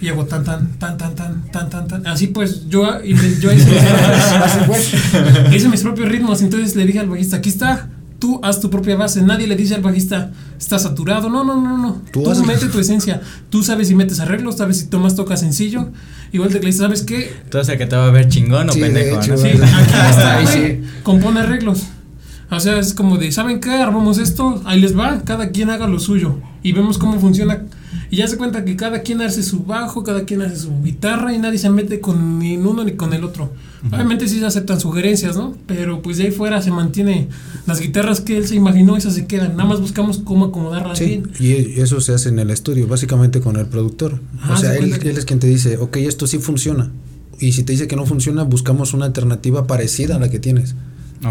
y 0.00 0.08
hago 0.08 0.24
tan, 0.24 0.42
tan, 0.44 0.78
tan, 0.78 0.96
tan, 0.96 1.14
tan, 1.14 1.50
tan, 1.52 1.70
tan, 1.70 1.86
tan. 1.86 2.06
Así 2.06 2.28
pues, 2.28 2.68
yo, 2.68 3.00
yo 3.04 3.52
hice, 3.52 3.70
mis, 4.68 5.54
hice 5.54 5.68
mis 5.68 5.82
propios 5.82 6.08
ritmos, 6.08 6.42
entonces 6.42 6.74
le 6.74 6.84
dije 6.84 6.98
al 6.98 7.08
bajista, 7.08 7.36
aquí 7.36 7.50
está, 7.50 7.88
tú 8.18 8.40
haz 8.42 8.60
tu 8.60 8.70
propia 8.70 8.96
base. 8.96 9.22
Nadie 9.22 9.46
le 9.46 9.56
dice 9.56 9.74
al 9.74 9.82
bajista, 9.82 10.32
está 10.58 10.78
saturado. 10.78 11.28
No, 11.28 11.44
no, 11.44 11.60
no, 11.60 11.78
no. 11.78 12.02
Tú, 12.12 12.22
tú 12.22 12.44
mete 12.44 12.66
tu 12.66 12.78
esencia. 12.78 13.20
Tú 13.50 13.62
sabes 13.62 13.88
si 13.88 13.94
metes 13.94 14.20
arreglos, 14.20 14.56
sabes 14.56 14.78
si 14.78 14.86
tomas 14.86 15.14
toca 15.14 15.36
sencillo. 15.36 15.88
Igual 16.32 16.50
te 16.50 16.60
dice, 16.60 16.78
¿sabes 16.78 17.02
qué? 17.02 17.32
Entonces 17.44 17.72
el 17.72 17.78
que 17.78 17.86
te 17.86 17.96
va 17.96 18.06
a 18.06 18.10
ver 18.10 18.28
chingón 18.28 18.68
o 18.70 18.72
pendejo. 18.72 19.22
Sí, 19.22 19.30
aquí 19.30 19.48
está, 20.10 20.46
sí. 20.52 20.82
compone 21.02 21.40
arreglos. 21.40 21.86
O 22.50 22.60
sea, 22.60 22.78
es 22.78 22.94
como 22.94 23.18
de, 23.18 23.30
¿saben 23.30 23.60
qué? 23.60 23.70
Armamos 23.70 24.18
esto, 24.18 24.62
ahí 24.64 24.80
les 24.80 24.98
va, 24.98 25.22
cada 25.24 25.50
quien 25.50 25.68
haga 25.68 25.86
lo 25.86 26.00
suyo. 26.00 26.36
Y 26.62 26.72
vemos 26.72 26.96
cómo 26.96 27.20
funciona. 27.20 27.64
Y 28.10 28.16
ya 28.16 28.26
se 28.26 28.38
cuenta 28.38 28.64
que 28.64 28.74
cada 28.74 29.02
quien 29.02 29.20
hace 29.20 29.42
su 29.42 29.64
bajo, 29.64 30.02
cada 30.02 30.24
quien 30.24 30.40
hace 30.40 30.56
su 30.56 30.82
guitarra 30.82 31.34
y 31.34 31.38
nadie 31.38 31.58
se 31.58 31.68
mete 31.68 32.00
con 32.00 32.38
ni 32.38 32.56
uno 32.56 32.84
ni 32.84 32.92
con 32.92 33.12
el 33.12 33.22
otro. 33.22 33.52
Obviamente 33.92 34.28
sí 34.28 34.40
se 34.40 34.46
aceptan 34.46 34.80
sugerencias, 34.80 35.36
¿no? 35.36 35.54
Pero 35.66 36.00
pues 36.00 36.16
de 36.16 36.24
ahí 36.24 36.30
fuera 36.30 36.60
se 36.62 36.70
mantiene 36.70 37.28
las 37.66 37.80
guitarras 37.80 38.22
que 38.22 38.38
él 38.38 38.46
se 38.46 38.54
imaginó, 38.56 38.96
esas 38.96 39.14
se 39.14 39.26
quedan. 39.26 39.56
Nada 39.56 39.68
más 39.68 39.80
buscamos 39.80 40.18
cómo 40.18 40.46
acomodarlas 40.46 41.00
bien. 41.00 41.30
Y 41.38 41.80
eso 41.80 42.00
se 42.00 42.14
hace 42.14 42.30
en 42.30 42.38
el 42.38 42.50
estudio, 42.50 42.86
básicamente 42.86 43.40
con 43.40 43.56
el 43.56 43.66
productor. 43.66 44.14
o 44.14 44.18
ah, 44.52 44.56
sea, 44.56 44.74
él, 44.74 44.92
él 44.94 45.18
es 45.18 45.24
quien 45.26 45.38
te 45.38 45.46
dice, 45.46 45.76
ok, 45.76 45.98
esto 45.98 46.26
sí 46.26 46.38
funciona. 46.38 46.90
Y 47.40 47.52
si 47.52 47.62
te 47.62 47.72
dice 47.72 47.86
que 47.86 47.94
no 47.94 48.06
funciona, 48.06 48.42
buscamos 48.42 48.94
una 48.94 49.04
alternativa 49.04 49.66
parecida 49.66 50.16
a 50.16 50.18
la 50.18 50.30
que 50.30 50.38
tienes. 50.38 50.74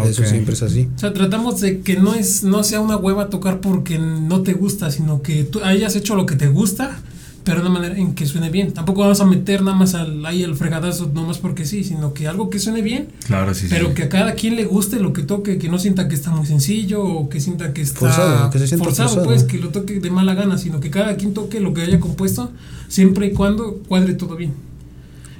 Eso 0.04 0.24
siempre 0.24 0.54
es 0.54 0.62
así. 0.62 0.88
O 0.96 0.98
sea, 0.98 1.12
tratamos 1.12 1.60
de 1.60 1.80
que 1.80 1.96
no 1.96 2.14
es 2.14 2.42
no 2.42 2.62
sea 2.62 2.80
una 2.80 2.96
hueva 2.96 3.30
tocar 3.30 3.60
porque 3.60 3.98
no 3.98 4.42
te 4.42 4.52
gusta, 4.52 4.90
sino 4.90 5.22
que 5.22 5.44
tú 5.44 5.60
hayas 5.64 5.96
hecho 5.96 6.14
lo 6.14 6.26
que 6.26 6.36
te 6.36 6.48
gusta, 6.48 7.00
pero 7.44 7.62
de 7.62 7.68
una 7.68 7.78
manera 7.78 7.96
en 7.96 8.14
que 8.14 8.26
suene 8.26 8.50
bien. 8.50 8.72
Tampoco 8.72 9.00
vamos 9.00 9.20
a 9.20 9.24
meter 9.24 9.62
nada 9.62 9.76
más 9.76 9.94
al, 9.94 10.24
ahí 10.26 10.42
el 10.42 10.54
fregadazo 10.54 11.10
nomás 11.14 11.38
porque 11.38 11.64
sí, 11.64 11.84
sino 11.84 12.12
que 12.12 12.28
algo 12.28 12.50
que 12.50 12.58
suene 12.58 12.82
bien. 12.82 13.08
Claro, 13.26 13.54
sí. 13.54 13.66
Pero 13.70 13.94
que 13.94 14.04
a 14.04 14.08
cada 14.10 14.34
quien 14.34 14.56
le 14.56 14.66
guste 14.66 15.00
lo 15.00 15.14
que 15.14 15.22
toque, 15.22 15.56
que 15.56 15.70
no 15.70 15.78
sienta 15.78 16.08
que 16.08 16.14
está 16.14 16.30
muy 16.30 16.46
sencillo 16.46 17.02
o 17.02 17.28
que 17.30 17.40
sienta 17.40 17.72
que 17.72 17.80
está 17.80 18.00
forzado, 18.00 18.50
que 18.50 18.58
se 18.58 18.76
forzado, 18.76 19.24
pues, 19.24 19.44
que 19.44 19.58
lo 19.58 19.70
toque 19.70 20.00
de 20.00 20.10
mala 20.10 20.34
gana, 20.34 20.58
sino 20.58 20.80
que 20.80 20.90
cada 20.90 21.16
quien 21.16 21.32
toque 21.32 21.60
lo 21.60 21.72
que 21.72 21.80
haya 21.80 21.98
compuesto, 21.98 22.52
siempre 22.88 23.28
y 23.28 23.32
cuando 23.32 23.78
cuadre 23.88 24.12
todo 24.12 24.36
bien. 24.36 24.67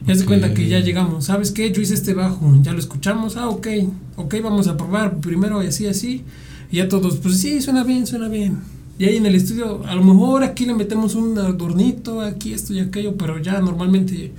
Ya 0.09 0.15
se 0.15 0.25
cuenta 0.25 0.55
que 0.55 0.67
ya 0.67 0.81
llegamos. 0.81 1.27
¿Sabes 1.27 1.53
qué? 1.53 1.71
Yo 1.71 1.83
hice 1.83 1.93
este 1.93 2.15
bajo. 2.15 2.59
Ya 2.63 2.73
lo 2.73 2.79
escuchamos. 2.79 3.37
Ah, 3.37 3.51
ok. 3.51 3.69
Ok, 4.17 4.37
vamos 4.43 4.67
a 4.67 4.75
probar 4.75 5.19
primero 5.19 5.63
y 5.63 5.67
así, 5.67 5.87
así. 5.87 6.25
Y 6.73 6.79
ya 6.79 6.89
todos, 6.89 7.17
pues 7.17 7.39
sí, 7.39 7.61
suena 7.61 7.85
bien, 7.85 8.07
suena 8.07 8.27
bien. 8.29 8.59
Y 8.99 9.05
ahí 9.05 9.17
en 9.17 9.27
el 9.27 9.35
estudio, 9.35 9.85
a 9.87 9.95
lo 9.95 10.03
mejor 10.03 10.45
aquí 10.45 10.65
le 10.65 10.73
metemos 10.73 11.15
un 11.15 11.39
adornito, 11.39 12.23
aquí 12.23 12.55
esto 12.55 12.73
y 12.73 12.81
aquello, 12.81 13.17
pero 13.19 13.39
ya 13.39 13.61
normalmente 13.61 14.33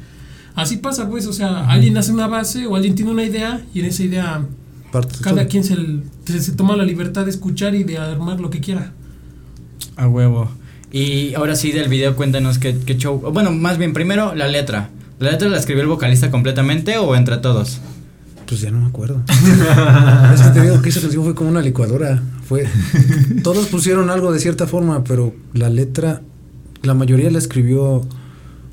así 0.56 0.78
pasa, 0.78 1.08
pues. 1.08 1.28
O 1.28 1.34
sea, 1.34 1.70
alguien 1.70 1.96
hace 1.98 2.12
una 2.12 2.26
base 2.26 2.66
o 2.66 2.76
alguien 2.76 2.96
tiene 2.96 3.12
una 3.12 3.24
idea 3.24 3.64
y 3.72 3.82
en 3.82 3.86
esa 3.86 4.02
idea 4.02 4.48
cada 5.22 5.46
quien 5.46 5.64
se, 5.64 5.76
se, 6.26 6.52
toma 6.54 6.76
la 6.76 6.84
libertad 6.84 7.26
de 7.26 7.30
escuchar 7.30 7.76
y 7.76 7.84
de 7.84 8.00
armar 8.00 8.40
lo 8.40 8.50
que 8.50 8.60
quiera. 8.60 8.92
A 9.98 10.08
huevo. 10.08 10.50
Y 10.92 11.36
ahora 11.36 11.56
sí, 11.56 11.72
del 11.72 11.90
video, 11.90 12.16
cuéntanos 12.16 12.58
qué, 12.58 12.76
qué 12.76 12.98
show. 12.98 13.20
Bueno, 13.32 13.52
más 13.52 13.78
bien, 13.78 13.94
primero 13.94 14.34
la 14.34 14.48
letra. 14.48 14.90
¿La 15.20 15.32
letra 15.32 15.50
la 15.50 15.58
escribió 15.58 15.84
el 15.84 15.90
vocalista 15.90 16.32
completamente 16.32 16.98
o 16.98 17.14
entre 17.14 17.38
todos? 17.38 17.82
Pues 18.48 18.62
ya 18.62 18.72
no 18.72 18.80
me 18.80 18.88
acuerdo. 18.88 19.22
es 20.34 20.42
que 20.42 20.50
te 20.52 20.62
digo 20.62 20.82
que 20.82 20.90
esa 20.90 21.02
canción 21.02 21.26
fue 21.26 21.36
como 21.36 21.50
una 21.50 21.62
licuadora. 21.62 22.24
Fue. 22.48 22.66
Todos 23.44 23.68
pusieron 23.68 24.10
algo 24.10 24.32
de 24.32 24.40
cierta 24.40 24.66
forma, 24.66 25.04
pero 25.04 25.36
la 25.54 25.70
letra, 25.70 26.22
la 26.84 26.94
mayoría 26.94 27.30
la 27.30 27.38
escribió 27.38 28.02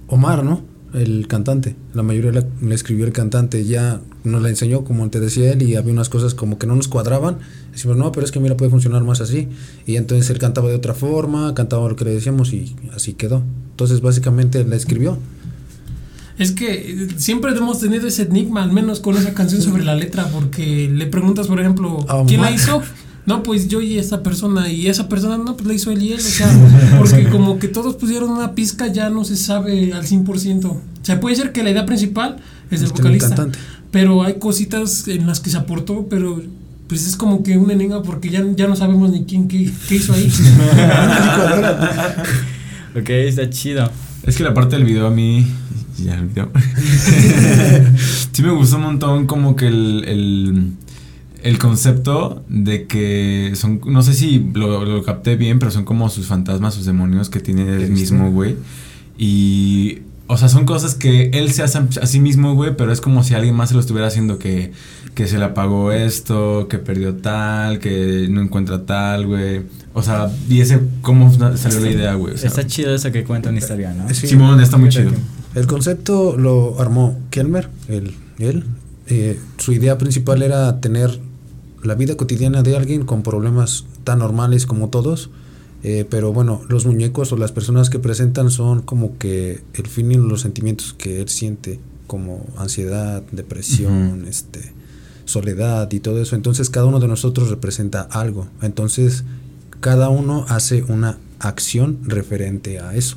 Omar, 0.07 0.45
¿no? 0.45 0.63
El 0.95 1.27
cantante. 1.27 1.75
La 1.95 2.05
mayoría 2.05 2.31
la, 2.31 2.75
escribió 2.75 3.07
el 3.07 3.13
cantante. 3.13 3.65
Ya 3.65 4.01
nos 4.23 4.41
la 4.41 4.49
enseñó, 4.49 4.85
como 4.85 5.11
te 5.11 5.19
decía 5.19 5.53
él, 5.53 5.63
y 5.63 5.75
había 5.75 5.93
unas 5.93 6.09
cosas 6.09 6.35
como 6.35 6.59
que 6.59 6.69
no 6.69 6.77
nos 6.77 6.87
cuadraban. 6.87 7.39
Decimos, 7.73 7.97
no, 7.97 8.13
pero 8.13 8.25
es 8.25 8.31
que 8.31 8.39
mira, 8.39 8.57
puede 8.57 8.71
funcionar 8.71 9.03
más 9.03 9.21
así. 9.21 9.49
Y 9.85 9.97
entonces 9.97 10.31
él 10.31 10.39
cantaba 10.39 10.69
de 10.69 10.77
otra 10.77 10.95
forma, 10.95 11.53
cantaba 11.55 11.89
lo 11.89 11.97
que 11.97 12.05
le 12.05 12.13
decíamos 12.13 12.53
y 12.53 12.77
así 12.95 13.15
quedó. 13.15 13.43
Entonces, 13.73 14.01
básicamente 14.01 14.65
la 14.65 14.77
escribió. 14.77 15.19
Es 16.39 16.53
que 16.53 17.09
siempre 17.17 17.53
hemos 17.53 17.81
tenido 17.81 18.07
ese 18.07 18.23
enigma, 18.23 18.63
al 18.63 18.73
menos 18.73 19.01
con 19.01 19.17
esa 19.17 19.33
canción 19.33 19.63
sobre 19.63 19.85
la 19.85 19.95
letra, 19.95 20.29
porque 20.29 20.91
le 20.93 21.07
preguntas, 21.07 21.47
por 21.47 21.61
ejemplo, 21.61 22.05
ah, 22.09 22.25
¿quién 22.27 22.43
la 22.43 22.51
hizo? 22.51 22.83
No, 23.25 23.43
pues 23.43 23.69
yo 23.69 23.81
y 23.81 23.99
esa 23.99 24.23
persona, 24.23 24.71
y 24.71 24.87
esa 24.87 25.09
persona, 25.09 25.39
no, 25.39 25.57
pues 25.57 25.67
la 25.67 25.75
hizo 25.75 25.91
él 25.91 26.03
y 26.03 26.13
él, 26.13 26.19
o 26.19 26.23
sea, 26.23 26.49
porque 26.99 27.29
como 27.29 27.59
que 27.59 27.69
todos 27.69 27.97
pusieron 27.97 28.31
una 28.31 28.55
pizca, 28.55 28.87
ya 28.87 29.09
no 29.09 29.25
se 29.25 29.37
sabe 29.37 29.93
al 29.95 30.05
100%. 30.05 30.65
O 30.67 30.81
sea, 31.03 31.21
puede 31.21 31.37
ser 31.37 31.53
que 31.53 31.63
la 31.63 31.71
idea 31.71 31.87
principal 31.87 32.37
es 32.71 32.81
del 32.81 32.91
vocalista, 32.91 33.49
pero 33.91 34.23
hay 34.23 34.35
cositas 34.35 35.09
en 35.09 35.27
las 35.27 35.41
que 35.41 35.51
se 35.51 35.57
aportó, 35.57 36.07
pero 36.09 36.43
pues 36.87 37.07
es 37.07 37.17
como 37.17 37.43
que 37.43 37.57
un 37.59 37.71
enigma 37.71 38.03
porque 38.03 38.29
ya, 38.31 38.45
ya 38.55 38.69
no 38.69 38.77
sabemos 38.77 39.11
ni 39.11 39.25
quién 39.25 39.49
qué, 39.49 39.73
qué 39.89 39.97
hizo 39.97 40.13
ahí. 40.13 40.31
ok, 43.01 43.09
está 43.09 43.49
chido. 43.51 43.91
Es 44.23 44.37
que 44.37 44.45
la 44.45 44.55
parte 44.55 44.77
del 44.77 44.85
video 44.85 45.07
a 45.07 45.11
mí 45.11 45.47
ya 46.05 46.23
sí 48.33 48.43
me 48.43 48.51
gustó 48.51 48.77
un 48.77 48.83
montón 48.83 49.27
como 49.27 49.57
que 49.57 49.67
el, 49.67 50.75
el, 51.43 51.59
concepto 51.59 52.45
de 52.49 52.87
que 52.87 53.53
son, 53.55 53.81
no 53.87 54.03
sé 54.03 54.15
si 54.15 54.51
lo, 54.55 54.85
lo, 54.85 55.03
capté 55.03 55.37
bien, 55.37 55.59
pero 55.59 55.71
son 55.71 55.85
como 55.85 56.09
sus 56.11 56.27
fantasmas, 56.27 56.75
sus 56.75 56.85
demonios 56.85 57.31
que 57.31 57.41
tiene 57.41 57.63
él 57.63 57.91
mismo, 57.91 58.31
güey. 58.31 58.57
Y, 59.19 60.01
o 60.27 60.37
sea, 60.37 60.49
son 60.49 60.67
cosas 60.67 60.95
que 60.95 61.31
él 61.33 61.53
se 61.53 61.63
hace 61.63 61.79
a 61.79 62.07
sí 62.07 62.21
mismo, 62.21 62.55
güey, 62.55 62.77
pero 62.77 62.93
es 62.93 63.01
como 63.01 63.23
si 63.23 63.35
alguien 63.35 63.55
más 63.55 63.69
se 63.69 63.75
lo 63.75 63.81
estuviera 63.81 64.09
haciendo 64.09 64.39
que, 64.39 64.73
que 65.15 65.27
se 65.27 65.39
le 65.39 65.45
apagó 65.45 65.93
esto, 65.93 66.67
que 66.69 66.79
perdió 66.79 67.15
tal, 67.15 67.79
que 67.79 68.27
no 68.29 68.43
encuentra 68.43 68.85
tal, 68.85 69.27
güey. 69.27 69.63
O 69.95 70.03
sea, 70.03 70.31
y 70.49 70.61
ese, 70.61 70.81
cómo 71.01 71.33
salió 71.57 71.81
la 71.81 71.91
idea, 71.91 72.15
güey. 72.15 72.35
está 72.35 72.67
chido 72.67 72.95
eso 72.95 73.11
que 73.13 73.25
cuenta 73.25 73.49
una 73.49 73.59
historia, 73.59 73.95
¿no? 73.95 74.13
Simón, 74.13 74.61
está 74.61 74.77
muy 74.77 74.91
chido. 74.91 75.13
El 75.57 75.67
concepto 75.67 76.37
lo 76.37 76.79
armó 76.79 77.19
Kelmer, 77.31 77.71
él. 77.89 78.15
él. 78.39 78.65
Eh, 79.07 79.41
su 79.57 79.73
idea 79.73 79.97
principal 79.97 80.43
era 80.43 80.83
tener 80.83 81.19
la 81.83 81.95
vida 81.95 82.15
cotidiana 82.15 82.63
de 82.63 82.77
alguien 82.77 83.07
con 83.07 83.23
problemas 83.23 83.87
tan 84.05 84.19
normales 84.19 84.67
como 84.67 84.91
todos. 84.91 85.31
Eh, 85.83 86.05
pero 86.11 86.35
bueno, 86.35 86.61
los 86.69 86.85
muñecos 86.85 87.33
o 87.33 87.39
las 87.39 87.53
personas 87.53 87.89
que 87.89 87.99
presentan 87.99 88.51
son 88.51 88.83
como 88.83 89.17
que 89.17 89.63
el 89.73 89.87
fin 89.87 90.13
y 90.13 90.17
los 90.17 90.43
sentimientos 90.43 90.93
que 90.93 91.23
él 91.23 91.31
siente, 91.31 91.81
como 92.07 92.45
ansiedad, 92.59 93.23
depresión, 93.33 94.27
este, 94.29 94.75
soledad 95.25 95.91
y 95.91 96.01
todo 96.01 96.21
eso. 96.21 96.37
Entonces 96.37 96.69
cada 96.69 96.85
uno 96.85 97.01
de 97.01 97.09
nosotros 97.09 97.49
representa 97.49 98.03
algo. 98.03 98.47
Entonces 98.61 99.25
cada 99.81 100.11
uno 100.11 100.45
hace 100.51 100.83
una 100.83 101.17
acción 101.39 102.01
referente 102.05 102.79
a 102.79 102.95
eso. 102.95 103.17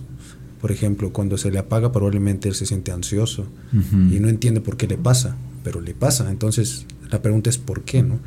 Por 0.61 0.71
ejemplo, 0.71 1.11
cuando 1.13 1.37
se 1.37 1.51
le 1.51 1.59
apaga 1.59 1.91
probablemente 1.91 2.49
él 2.49 2.55
se 2.55 2.65
siente 2.65 2.91
ansioso 2.91 3.47
y 3.73 4.19
no 4.19 4.27
entiende 4.27 4.61
por 4.61 4.75
qué 4.77 4.87
le 4.87 4.97
pasa, 4.97 5.35
pero 5.63 5.81
le 5.81 5.93
pasa. 5.93 6.29
Entonces 6.29 6.85
La 7.11 7.21
pregunta 7.21 7.49
es 7.49 7.57
por 7.57 7.81
qué, 7.81 8.03
¿no? 8.03 8.19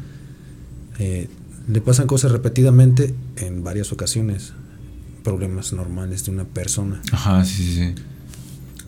Eh, 0.99 1.29
le 1.69 1.81
pasan 1.81 2.07
cosas 2.07 2.33
repetidamente 2.33 3.15
en 3.37 3.63
varias 3.63 3.93
ocasiones, 3.93 4.53
problemas 5.23 5.73
normales 5.73 6.25
de 6.25 6.33
una 6.33 6.45
persona. 6.45 7.01
Ajá, 7.13 7.45
sí, 7.45 7.63
sí, 7.63 7.75
sí. 7.75 7.95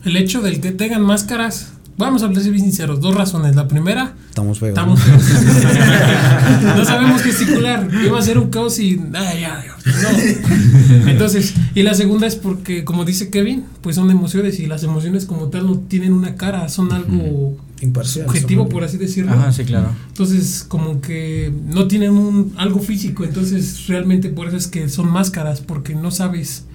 El 0.03 0.17
hecho 0.17 0.41
del 0.41 0.59
que 0.59 0.71
tengan 0.71 1.01
máscaras 1.01 1.74
Vamos 1.97 2.23
a 2.23 2.25
hablar 2.25 2.43
bien 2.43 2.59
sinceros, 2.59 2.99
dos 2.99 3.15
razones. 3.15 3.55
La 3.55 3.69
primera, 3.69 4.15
estamos 4.27 4.59
feos. 4.59 4.69
Estamos 4.69 5.01
feos. 5.01 5.23
no 6.77 6.83
sabemos 6.83 7.21
gesticular. 7.21 7.87
Iba 8.05 8.19
a 8.19 8.21
ser 8.21 8.37
un 8.37 8.49
caos 8.49 8.79
y. 8.79 9.01
Ay, 9.13 9.41
ya, 9.41 9.63
no. 9.65 11.09
Entonces, 11.09 11.53
y 11.73 11.83
la 11.83 11.93
segunda 11.93 12.27
es 12.27 12.35
porque, 12.35 12.83
como 12.83 13.05
dice 13.05 13.29
Kevin, 13.29 13.63
pues 13.81 13.95
son 13.95 14.11
emociones 14.11 14.59
y 14.59 14.65
las 14.65 14.83
emociones 14.83 15.25
como 15.25 15.47
tal 15.47 15.67
no 15.67 15.79
tienen 15.79 16.11
una 16.11 16.35
cara, 16.35 16.67
son 16.67 16.91
algo 16.91 17.57
imparcial. 17.79 18.25
Objetivo, 18.27 18.67
por 18.67 18.83
así 18.83 18.97
decirlo. 18.97 19.31
Ajá, 19.31 19.53
sí, 19.53 19.63
claro. 19.63 19.89
Entonces, 20.09 20.65
como 20.67 20.99
que 20.99 21.53
no 21.67 21.87
tienen 21.87 22.11
un 22.11 22.53
algo 22.57 22.81
físico. 22.81 23.23
Entonces, 23.23 23.87
realmente 23.87 24.27
por 24.29 24.49
eso 24.49 24.57
es 24.57 24.67
que 24.67 24.89
son 24.89 25.09
máscaras, 25.09 25.61
porque 25.61 25.95
no 25.95 26.11
sabes 26.11 26.65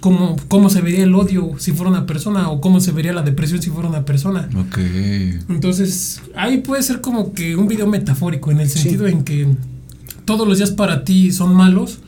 cómo, 0.00 0.36
cómo 0.48 0.70
se 0.70 0.80
vería 0.80 1.04
el 1.04 1.14
odio 1.14 1.52
si 1.58 1.72
fuera 1.72 1.90
una 1.90 2.06
persona 2.06 2.48
o 2.50 2.60
cómo 2.60 2.80
se 2.80 2.92
vería 2.92 3.12
la 3.12 3.22
depresión 3.22 3.62
si 3.62 3.70
fuera 3.70 3.88
una 3.88 4.04
persona. 4.04 4.48
Ok. 4.56 4.78
Entonces, 5.48 6.20
ahí 6.34 6.58
puede 6.58 6.82
ser 6.82 7.00
como 7.00 7.32
que 7.32 7.56
un 7.56 7.68
video 7.68 7.86
metafórico 7.86 8.50
en 8.50 8.60
el 8.60 8.68
sentido 8.68 9.06
en 9.06 9.22
que 9.24 9.48
todos 10.24 10.48
los 10.48 10.58
días 10.58 10.70
para 10.70 11.04
ti 11.04 11.32
son 11.32 11.54
malos 11.54 12.00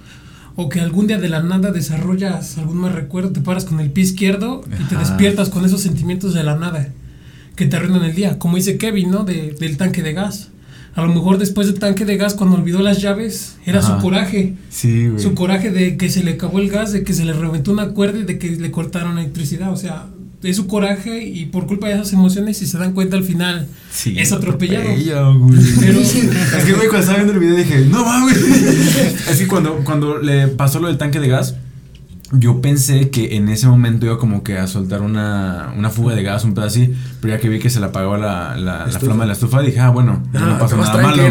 o 0.57 0.69
que 0.69 0.81
algún 0.81 1.07
día 1.07 1.19
de 1.19 1.29
la 1.29 1.43
nada 1.43 1.71
desarrollas 1.71 2.59
algún 2.59 2.79
mal 2.79 2.93
recuerdo, 2.93 3.31
te 3.31 3.41
paras 3.41 3.65
con 3.65 3.81
el 3.81 3.91
pie 3.91 4.05
izquierdo 4.05 4.63
y 4.81 4.85
te 4.85 4.97
despiertas 4.97 5.49
con 5.49 5.65
esos 5.65 5.81
sentimientos 5.81 6.35
de 6.35 6.43
la 6.43 6.57
nada 6.57 6.93
que 7.57 7.67
te 7.67 7.77
arruinan 7.77 8.05
el 8.05 8.15
día, 8.15 8.39
como 8.39 8.57
dice 8.57 8.79
Kevin, 8.79 9.11
¿no? 9.11 9.25
De, 9.25 9.55
del 9.59 9.77
tanque 9.77 10.03
de 10.03 10.13
gas. 10.15 10.49
A 10.95 11.03
lo 11.03 11.09
mejor 11.09 11.39
después 11.39 11.67
del 11.67 11.79
tanque 11.79 12.05
de 12.05 12.17
gas, 12.17 12.35
cuando 12.35 12.57
olvidó 12.57 12.81
las 12.81 13.01
llaves, 13.01 13.57
era 13.65 13.81
su 13.81 13.97
coraje. 13.99 14.55
Sí, 14.69 15.09
güey. 15.09 15.23
Su 15.23 15.35
coraje 15.35 15.71
de 15.71 15.97
que 15.97 16.11
se 16.11 16.23
le 16.23 16.33
acabó 16.33 16.59
el 16.59 16.69
gas, 16.69 16.93
de 16.93 17.03
que 17.03 17.15
se 17.15 17.25
le 17.25 17.33
reventó 17.33 17.73
una 17.73 17.89
cuerda 17.89 18.19
y 18.19 18.25
de 18.25 18.39
que 18.39 18.51
le 18.51 18.71
cortaron 18.71 19.15
la 19.15 19.23
electricidad. 19.23 19.73
O 19.73 19.77
sea, 19.77 20.09
es 20.43 20.57
su 20.57 20.67
coraje 20.67 21.25
y 21.25 21.47
por 21.47 21.67
culpa 21.67 21.89
de 21.89 21.95
esas 21.95 22.13
emociones, 22.13 22.59
si 22.59 22.67
se 22.67 22.77
dan 22.77 22.93
cuenta 22.93 23.17
al 23.17 23.25
final, 23.25 23.69
es 24.05 24.33
atropellado. 24.33 24.85
Pero, 25.81 26.01
es 26.01 26.13
que, 26.13 26.73
güey, 26.73 26.89
cuando 26.89 26.99
estaba 26.99 27.19
viendo 27.19 27.33
el 27.33 27.39
video 27.39 27.57
dije, 27.57 27.87
no 27.89 28.05
mames. 28.05 28.37
es 29.31 29.39
que 29.39 29.47
cuando, 29.47 29.79
cuando 29.85 30.19
le 30.19 30.49
pasó 30.49 30.81
lo 30.81 30.89
del 30.89 30.99
tanque 30.99 31.21
de 31.21 31.29
gas, 31.29 31.55
yo 32.33 32.63
pensé 32.63 33.11
que 33.11 33.37
en 33.37 33.49
ese 33.49 33.67
momento 33.67 34.07
iba 34.07 34.19
como 34.19 34.43
que 34.43 34.59
a 34.59 34.67
soltar 34.67 35.03
una, 35.03 35.73
una 35.77 35.91
fuga 35.91 36.15
de 36.15 36.23
gas, 36.23 36.45
un 36.45 36.55
pedazo 36.55 36.81
así, 36.81 36.95
pero 37.21 37.35
ya 37.35 37.41
que 37.41 37.49
vi 37.49 37.59
que 37.59 37.69
se 37.69 37.79
le 37.79 37.87
apagaba 37.87 38.17
la, 38.17 38.57
la, 38.57 38.87
la 38.87 38.99
flama 38.99 39.25
de 39.25 39.29
la 39.29 39.33
estufa, 39.35 39.61
dije, 39.61 39.81
ah, 39.81 39.91
bueno, 39.91 40.23
ya 40.33 40.41
no 40.41 40.55
ah, 40.55 40.59
pasó 40.59 40.77
nada 40.79 41.01
malo, 41.03 41.23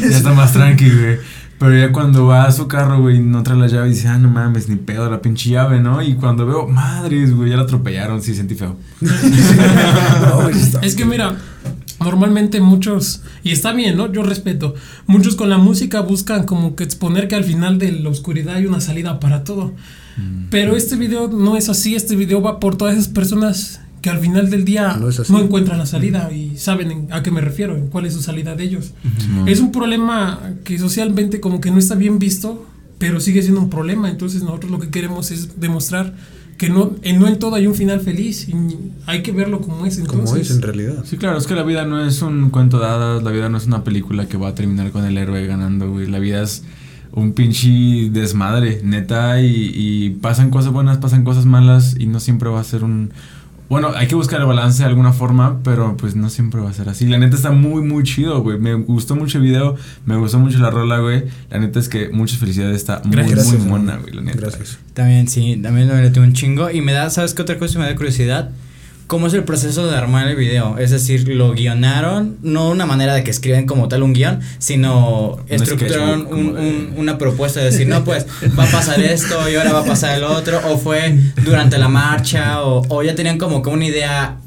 Ya 0.00 0.16
está 0.16 0.32
más 0.32 0.52
tranqui, 0.52 0.88
güey. 0.88 1.18
Pero 1.58 1.74
ya 1.74 1.92
cuando 1.92 2.26
va 2.26 2.44
a 2.44 2.52
su 2.52 2.68
carro, 2.68 3.00
güey, 3.00 3.18
no 3.20 3.42
trae 3.42 3.58
la 3.58 3.66
llave 3.66 3.88
y 3.88 3.90
dice, 3.92 4.08
ah, 4.08 4.18
no 4.18 4.28
mames, 4.30 4.68
ni 4.68 4.76
pedo, 4.76 5.10
la 5.10 5.22
pinche 5.22 5.50
llave, 5.50 5.80
¿no? 5.80 6.02
Y 6.02 6.14
cuando 6.14 6.46
veo, 6.46 6.66
madres, 6.66 7.34
güey, 7.34 7.50
ya 7.50 7.56
la 7.56 7.62
atropellaron, 7.62 8.22
sí, 8.22 8.34
sentí 8.34 8.54
feo. 8.54 8.76
es 10.82 10.96
que 10.96 11.04
mira, 11.06 11.36
normalmente 12.00 12.60
muchos, 12.60 13.22
y 13.42 13.52
está 13.52 13.72
bien, 13.72 13.96
¿no? 13.96 14.12
Yo 14.12 14.22
respeto, 14.22 14.74
muchos 15.06 15.34
con 15.34 15.48
la 15.48 15.58
música 15.58 16.00
buscan 16.00 16.44
como 16.44 16.76
que 16.76 16.84
exponer 16.84 17.26
que 17.28 17.36
al 17.36 17.44
final 17.44 17.78
de 17.78 17.92
la 17.92 18.10
oscuridad 18.10 18.56
hay 18.56 18.66
una 18.66 18.80
salida 18.80 19.18
para 19.18 19.44
todo. 19.44 19.72
Mm. 20.16 20.46
Pero 20.50 20.76
este 20.76 20.96
video 20.96 21.28
no 21.28 21.56
es 21.56 21.68
así, 21.68 21.94
este 21.94 22.16
video 22.16 22.40
va 22.42 22.60
por 22.60 22.76
todas 22.76 22.94
esas 22.94 23.08
personas 23.08 23.80
que 24.02 24.10
al 24.10 24.20
final 24.20 24.50
del 24.50 24.64
día 24.64 25.00
no, 25.28 25.40
encuentran 25.40 25.78
la 25.78 25.86
salida 25.86 26.30
y 26.32 26.56
saben 26.58 27.08
a 27.10 27.24
qué 27.24 27.32
me 27.32 27.40
refiero, 27.40 27.88
cuál 27.90 28.06
es 28.06 28.14
su 28.14 28.22
salida 28.22 28.54
de 28.54 28.62
ellos. 28.62 28.92
Es 29.46 29.58
un 29.60 29.72
problema 29.72 30.52
que 30.62 30.78
socialmente 30.78 31.40
como 31.40 31.60
que 31.60 31.72
no 31.72 31.78
está 31.78 31.96
bien 31.96 32.20
visto, 32.20 32.66
pero 32.98 33.18
sigue 33.18 33.42
siendo 33.42 33.60
un 33.60 33.68
problema, 33.68 34.08
entonces 34.08 34.42
nosotros 34.42 34.70
lo 34.70 34.78
que 34.78 34.90
queremos 34.90 35.32
es 35.32 35.58
demostrar 35.58 36.14
que 36.56 36.70
no 36.70 36.94
en, 37.02 37.18
no 37.18 37.28
en 37.28 37.38
todo 37.38 37.56
hay 37.56 37.66
un 37.66 37.74
final 37.74 38.00
feliz 38.00 38.48
y 38.48 38.54
hay 39.06 39.22
que 39.22 39.32
verlo 39.32 39.60
como 39.60 39.84
es 39.86 39.98
entonces. 39.98 40.30
Como 40.30 40.36
es 40.36 40.50
en 40.50 40.62
realidad. 40.62 41.04
Sí, 41.04 41.16
claro, 41.16 41.38
es 41.38 41.46
que 41.46 41.54
la 41.54 41.62
vida 41.62 41.84
no 41.84 42.04
es 42.04 42.22
un 42.22 42.50
cuento 42.50 42.78
de 42.78 42.86
hadas, 42.86 43.22
la 43.22 43.30
vida 43.30 43.48
no 43.48 43.58
es 43.58 43.66
una 43.66 43.84
película 43.84 44.26
que 44.26 44.36
va 44.36 44.48
a 44.48 44.54
terminar 44.54 44.90
con 44.90 45.04
el 45.04 45.18
héroe 45.18 45.46
ganando, 45.46 45.90
güey. 45.90 46.06
La 46.06 46.18
vida 46.18 46.42
es 46.42 46.62
un 47.16 47.32
pinche 47.32 48.10
desmadre, 48.10 48.80
neta, 48.84 49.40
y, 49.40 50.18
pasan 50.20 50.50
cosas 50.50 50.70
buenas, 50.70 50.98
pasan 50.98 51.24
cosas 51.24 51.46
malas, 51.46 51.96
y 51.98 52.06
no 52.06 52.20
siempre 52.20 52.50
va 52.50 52.60
a 52.60 52.64
ser 52.64 52.84
un... 52.84 53.10
Bueno, 53.70 53.90
hay 53.96 54.06
que 54.06 54.14
buscar 54.14 54.38
el 54.38 54.46
balance 54.46 54.80
de 54.82 54.88
alguna 54.88 55.12
forma, 55.12 55.60
pero 55.64 55.96
pues 55.96 56.14
no 56.14 56.30
siempre 56.30 56.60
va 56.60 56.70
a 56.70 56.72
ser 56.72 56.88
así. 56.88 57.06
La 57.06 57.18
neta 57.18 57.34
está 57.34 57.50
muy, 57.50 57.82
muy 57.82 58.04
chido, 58.04 58.40
güey. 58.40 58.60
Me 58.60 58.74
gustó 58.74 59.16
mucho 59.16 59.38
el 59.38 59.44
video, 59.44 59.74
me 60.04 60.16
gustó 60.16 60.38
mucho 60.38 60.58
la 60.58 60.70
rola, 60.70 60.98
güey. 60.98 61.24
La 61.50 61.58
neta 61.58 61.80
es 61.80 61.88
que 61.88 62.10
muchas 62.10 62.38
felicidades, 62.38 62.76
está 62.76 63.02
muy, 63.04 63.16
muy 63.24 63.58
mona, 63.66 63.96
güey, 63.96 64.14
la 64.14 64.22
neta. 64.22 64.38
Gracias. 64.38 64.78
También, 64.94 65.26
sí, 65.26 65.58
también 65.60 65.88
me 65.88 66.10
tengo 66.10 66.24
un 66.24 66.32
chingo. 66.32 66.70
Y 66.70 66.80
me 66.80 66.92
da, 66.92 67.10
¿sabes 67.10 67.34
qué 67.34 67.42
otra 67.42 67.58
cosa 67.58 67.80
me 67.80 67.86
da 67.86 67.96
curiosidad? 67.96 68.52
Cómo 69.06 69.26
es 69.28 69.34
el 69.34 69.44
proceso 69.44 69.86
de 69.86 69.96
armar 69.96 70.28
el 70.28 70.36
video. 70.36 70.78
Es 70.78 70.90
decir, 70.90 71.28
lo 71.28 71.52
guionaron, 71.52 72.36
no 72.42 72.70
una 72.70 72.86
manera 72.86 73.14
de 73.14 73.24
que 73.24 73.30
escriben 73.30 73.66
como 73.66 73.88
tal 73.88 74.02
un 74.02 74.12
guion, 74.12 74.40
sino 74.58 75.38
estructuraron 75.48 76.28
una 76.96 77.18
propuesta 77.18 77.60
de 77.60 77.66
decir, 77.66 77.88
no, 77.88 78.04
pues 78.04 78.26
va 78.58 78.64
a 78.64 78.70
pasar 78.70 79.00
esto 79.00 79.48
y 79.48 79.54
ahora 79.54 79.72
va 79.72 79.80
a 79.80 79.84
pasar 79.84 80.16
el 80.18 80.24
otro, 80.24 80.60
o 80.68 80.78
fue 80.78 81.18
durante 81.44 81.78
la 81.78 81.88
marcha, 81.88 82.62
o, 82.62 83.02
ya 83.02 83.14
tenían 83.14 83.38
como 83.38 83.62
que 83.62 83.70
una 83.70 83.86
idea 83.86 84.38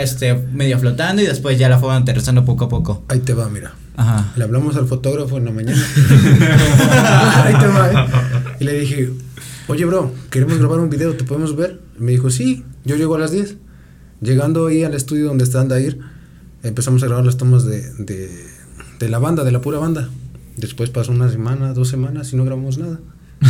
este, 0.00 0.34
medio 0.34 0.78
flotando 0.78 1.22
y 1.22 1.26
después 1.26 1.58
ya 1.58 1.68
la 1.68 1.78
fueron 1.78 2.02
aterrizando 2.02 2.44
poco 2.44 2.66
a 2.66 2.68
poco. 2.68 3.04
Ahí 3.08 3.20
te 3.20 3.34
va, 3.34 3.48
mira. 3.48 3.74
Ajá. 3.96 4.32
Le 4.36 4.44
hablamos 4.44 4.76
al 4.76 4.86
fotógrafo 4.86 5.38
en 5.38 5.44
la 5.44 5.50
mañana. 5.52 5.80
Ahí 7.44 7.54
te 7.54 7.66
va, 7.66 7.90
¿eh? 7.92 8.06
Y 8.60 8.64
le 8.64 8.80
dije, 8.80 9.10
oye, 9.68 9.84
bro, 9.84 10.12
queremos 10.30 10.58
grabar 10.58 10.80
un 10.80 10.90
video, 10.90 11.14
¿te 11.14 11.24
podemos 11.24 11.56
ver? 11.56 11.80
Me 11.98 12.12
dijo, 12.12 12.30
sí, 12.30 12.64
yo 12.84 12.96
llego 12.96 13.14
a 13.14 13.18
las 13.20 13.30
10. 13.30 13.56
Llegando 14.24 14.66
ahí 14.68 14.84
al 14.84 14.94
estudio 14.94 15.26
donde 15.26 15.44
está 15.44 15.60
Andair, 15.60 15.98
empezamos 16.62 17.02
a 17.02 17.06
grabar 17.06 17.26
las 17.26 17.36
tomas 17.36 17.66
de, 17.66 17.82
de, 17.98 19.08
la 19.10 19.18
banda, 19.18 19.44
de 19.44 19.52
la 19.52 19.60
pura 19.60 19.78
banda. 19.78 20.08
Después 20.56 20.88
pasó 20.88 21.12
una 21.12 21.30
semana, 21.30 21.74
dos 21.74 21.88
semanas 21.88 22.32
y 22.32 22.36
no 22.36 22.44
grabamos 22.46 22.78
nada. 22.78 23.00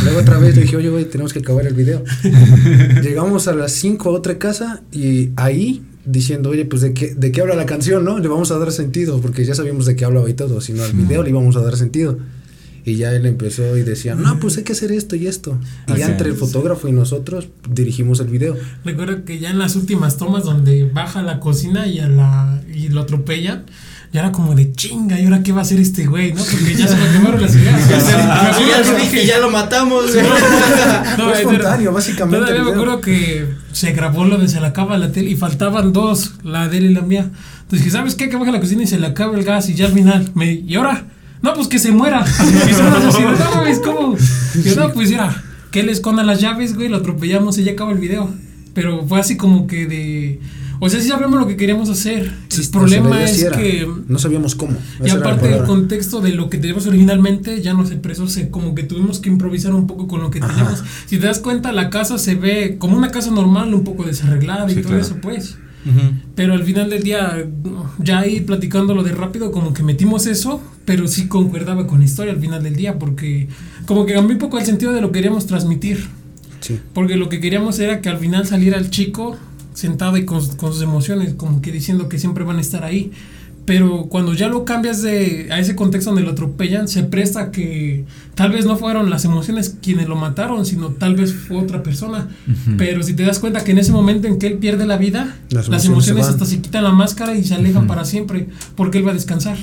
Luego 0.03 0.19
otra 0.19 0.37
vez 0.37 0.57
le 0.57 0.63
dije, 0.63 0.75
oye, 0.75 0.89
güey, 0.89 1.05
tenemos 1.05 1.31
que 1.31 1.39
acabar 1.39 1.65
el 1.65 1.75
video. 1.75 2.03
Llegamos 3.01 3.47
a 3.47 3.55
las 3.55 3.71
5 3.71 4.09
a 4.09 4.11
otra 4.11 4.37
casa 4.37 4.81
y 4.91 5.29
ahí 5.37 5.81
diciendo, 6.03 6.49
oye, 6.49 6.65
pues 6.65 6.81
de 6.81 6.93
qué, 6.93 7.15
de 7.15 7.31
qué 7.31 7.39
habla 7.39 7.55
la 7.55 7.65
canción, 7.65 8.03
¿no? 8.03 8.19
Le 8.19 8.27
vamos 8.27 8.51
a 8.51 8.59
dar 8.59 8.73
sentido, 8.73 9.21
porque 9.21 9.45
ya 9.45 9.55
sabíamos 9.55 9.85
de 9.85 9.95
qué 9.95 10.03
hablaba 10.03 10.29
y 10.29 10.33
todo, 10.33 10.59
sino 10.59 10.83
al 10.83 10.91
video 10.91 11.23
le 11.23 11.29
íbamos 11.29 11.55
a 11.55 11.61
dar 11.61 11.77
sentido. 11.77 12.17
Y 12.85 12.97
ya 12.97 13.11
él 13.11 13.25
empezó 13.25 13.75
y 13.77 13.81
decía, 13.81 14.13
no, 14.13 14.39
pues 14.39 14.57
hay 14.57 14.63
que 14.63 14.73
hacer 14.73 14.91
esto 14.91 15.15
y 15.15 15.25
esto. 15.25 15.57
Y 15.87 15.97
ya 15.97 16.05
entre 16.05 16.29
el 16.29 16.35
fotógrafo 16.35 16.87
y 16.87 16.91
nosotros 16.91 17.47
dirigimos 17.67 18.19
el 18.19 18.27
video. 18.27 18.55
Recuerdo 18.83 19.25
que 19.25 19.39
ya 19.39 19.49
en 19.49 19.57
las 19.57 19.75
últimas 19.75 20.17
tomas 20.17 20.43
donde 20.43 20.87
baja 20.93 21.21
a 21.21 21.23
la 21.23 21.39
cocina 21.39 21.87
y, 21.87 21.97
a 21.97 22.07
la, 22.07 22.61
y 22.71 22.89
lo 22.89 23.01
atropellan, 23.01 23.65
ya 24.13 24.19
era 24.19 24.31
como 24.31 24.53
de 24.53 24.71
chinga, 24.71 25.19
¿y 25.19 25.25
ahora 25.25 25.41
qué 25.41 25.51
va 25.51 25.59
a 25.59 25.61
hacer 25.63 25.79
este 25.79 26.05
güey? 26.05 26.31
¿no? 26.31 26.43
Porque 26.43 26.75
ya 26.75 26.87
se 26.87 26.95
me 26.95 27.11
quemaron 27.11 27.41
las 27.41 27.55
ideas. 27.55 27.89
ya 27.89 28.91
lo 28.91 28.99
dije, 28.99 29.25
ya 29.25 29.39
lo 29.39 29.49
matamos. 29.49 30.05
no, 31.17 31.33
espontáneo, 31.33 31.91
básicamente. 31.91 32.45
Todavía 32.45 32.63
me 32.65 32.71
acuerdo 32.71 33.01
que 33.01 33.47
se 33.71 33.93
grabó 33.93 34.25
lo 34.25 34.37
de 34.37 34.47
se 34.47 34.61
le 34.61 34.67
acaba 34.67 34.95
la 34.99 35.11
tele 35.11 35.31
y 35.31 35.35
faltaban 35.35 35.91
dos, 35.91 36.35
la 36.43 36.67
de 36.67 36.77
él 36.77 36.85
y 36.91 36.93
la 36.93 37.01
mía. 37.01 37.31
Entonces 37.63 37.79
dije, 37.79 37.89
¿sabes 37.89 38.13
qué? 38.13 38.29
Que 38.29 38.37
baja 38.37 38.51
a 38.51 38.53
la 38.53 38.59
cocina 38.59 38.83
y 38.83 38.87
se 38.87 38.99
le 38.99 39.07
acaba 39.07 39.35
el 39.35 39.43
gas 39.43 39.69
y 39.69 39.73
ya 39.73 39.87
al 39.87 39.93
final, 39.93 40.29
me, 40.35 40.53
¿y 40.53 40.75
ahora? 40.75 41.07
No, 41.45 41.53
pues 41.53 41.67
que 41.67 41.77
se 41.77 41.91
muera. 41.91 42.25
Y 42.39 42.71
así, 43.09 43.21
no, 43.21 43.65
es 43.67 43.79
como. 43.79 44.17
Que 44.63 44.75
no, 44.75 44.91
pues 44.91 45.11
mira, 45.11 45.43
que 45.69 45.81
él 45.81 45.89
esconda 45.89 46.23
las 46.23 46.41
llaves, 46.41 46.75
güey, 46.75 46.89
lo 46.89 46.97
atropellamos 46.97 47.59
y 47.59 47.63
ya 47.63 47.73
acaba 47.73 47.91
el 47.91 47.99
video. 47.99 48.33
Pero 48.73 49.05
fue 49.05 49.19
así 49.19 49.37
como 49.37 49.67
que 49.67 49.85
de. 49.85 50.39
O 50.79 50.89
sea, 50.89 50.99
sí 50.99 51.07
sabíamos 51.07 51.39
lo 51.39 51.47
que 51.47 51.55
queríamos 51.55 51.89
hacer. 51.89 52.33
el 52.57 52.69
problema 52.71 53.23
es 53.23 53.45
que. 53.45 53.87
No 54.07 54.17
sabíamos 54.17 54.55
cómo. 54.55 54.75
Y 55.05 55.09
aparte 55.11 55.47
del 55.47 55.65
contexto 55.65 56.19
de 56.19 56.31
lo 56.31 56.49
que 56.49 56.57
teníamos 56.57 56.87
originalmente, 56.87 57.61
ya 57.61 57.73
nos 57.73 57.91
expresó, 57.91 58.27
se, 58.27 58.49
como 58.49 58.73
que 58.73 58.81
tuvimos 58.81 59.19
que 59.19 59.29
improvisar 59.29 59.75
un 59.75 59.85
poco 59.85 60.07
con 60.07 60.21
lo 60.21 60.31
que 60.31 60.39
teníamos. 60.39 60.83
Si 61.05 61.19
te 61.19 61.27
das 61.27 61.39
cuenta, 61.39 61.71
la 61.71 61.91
casa 61.91 62.17
se 62.17 62.33
ve 62.33 62.77
como 62.79 62.97
una 62.97 63.11
casa 63.11 63.29
normal, 63.29 63.71
un 63.71 63.83
poco 63.83 64.03
desarreglada 64.03 64.71
y 64.71 64.81
todo 64.81 64.97
eso, 64.97 65.17
pues. 65.21 65.57
Pero 66.35 66.53
al 66.53 66.63
final 66.63 66.89
del 66.89 67.03
día, 67.03 67.45
ya 67.99 68.19
ahí 68.19 68.41
platicándolo 68.41 69.03
de 69.03 69.11
rápido, 69.11 69.51
como 69.51 69.73
que 69.73 69.83
metimos 69.83 70.25
eso, 70.25 70.61
pero 70.83 71.07
sí 71.07 71.27
concordaba 71.27 71.85
con 71.85 71.99
la 71.99 72.05
historia 72.05 72.33
al 72.33 72.39
final 72.39 72.63
del 72.63 72.75
día, 72.75 72.97
porque 72.97 73.47
como 73.85 74.05
que 74.05 74.13
cambió 74.13 74.35
un 74.35 74.39
poco 74.39 74.57
el 74.57 74.65
sentido 74.65 74.93
de 74.93 75.01
lo 75.01 75.11
que 75.11 75.19
queríamos 75.19 75.45
transmitir. 75.45 76.07
Porque 76.93 77.15
lo 77.15 77.29
que 77.29 77.39
queríamos 77.39 77.77
era 77.79 78.01
que 78.01 78.09
al 78.09 78.17
final 78.17 78.47
saliera 78.47 78.77
el 78.77 78.89
chico 78.89 79.37
sentado 79.75 80.17
y 80.17 80.25
con 80.25 80.41
sus 80.41 80.81
emociones, 80.81 81.35
como 81.35 81.61
que 81.61 81.71
diciendo 81.71 82.09
que 82.09 82.17
siempre 82.17 82.43
van 82.43 82.57
a 82.57 82.61
estar 82.61 82.83
ahí. 82.83 83.11
Pero 83.65 84.05
cuando 84.09 84.33
ya 84.35 84.47
lo 84.47 84.63
cambias 84.63 85.01
de 85.01 85.47
a 85.51 85.59
ese 85.59 85.75
contexto 85.75 86.11
donde 86.11 86.23
lo 86.23 86.31
atropellan, 86.31 86.87
se 86.87 87.03
presta 87.03 87.51
que 87.51 88.05
tal 88.35 88.51
vez 88.51 88.65
no 88.65 88.77
fueron 88.77 89.09
las 89.09 89.25
emociones 89.25 89.75
quienes 89.81 90.07
lo 90.07 90.15
mataron, 90.15 90.65
sino 90.67 90.89
tal 90.89 91.15
vez 91.15 91.33
fue 91.33 91.57
otra 91.57 91.81
persona. 91.81 92.29
Pero 92.77 93.01
si 93.01 93.15
te 93.15 93.23
das 93.23 93.39
cuenta 93.39 93.63
que 93.63 93.71
en 93.71 93.79
ese 93.79 93.91
momento 93.91 94.27
en 94.27 94.37
que 94.37 94.47
él 94.47 94.59
pierde 94.59 94.85
la 94.85 94.97
vida, 94.97 95.35
las 95.49 95.85
emociones, 95.85 96.27
hasta 96.27 96.45
se 96.45 96.61
quitan 96.61 96.83
la 96.83 96.91
máscara 96.91 97.35
y 97.35 97.43
se 97.43 97.55
alejan 97.55 97.87
para 97.87 98.05
siempre, 98.05 98.47
porque 98.75 98.99
él 98.99 99.07
va 99.07 99.11
a 99.11 99.15
descansar. 99.15 99.57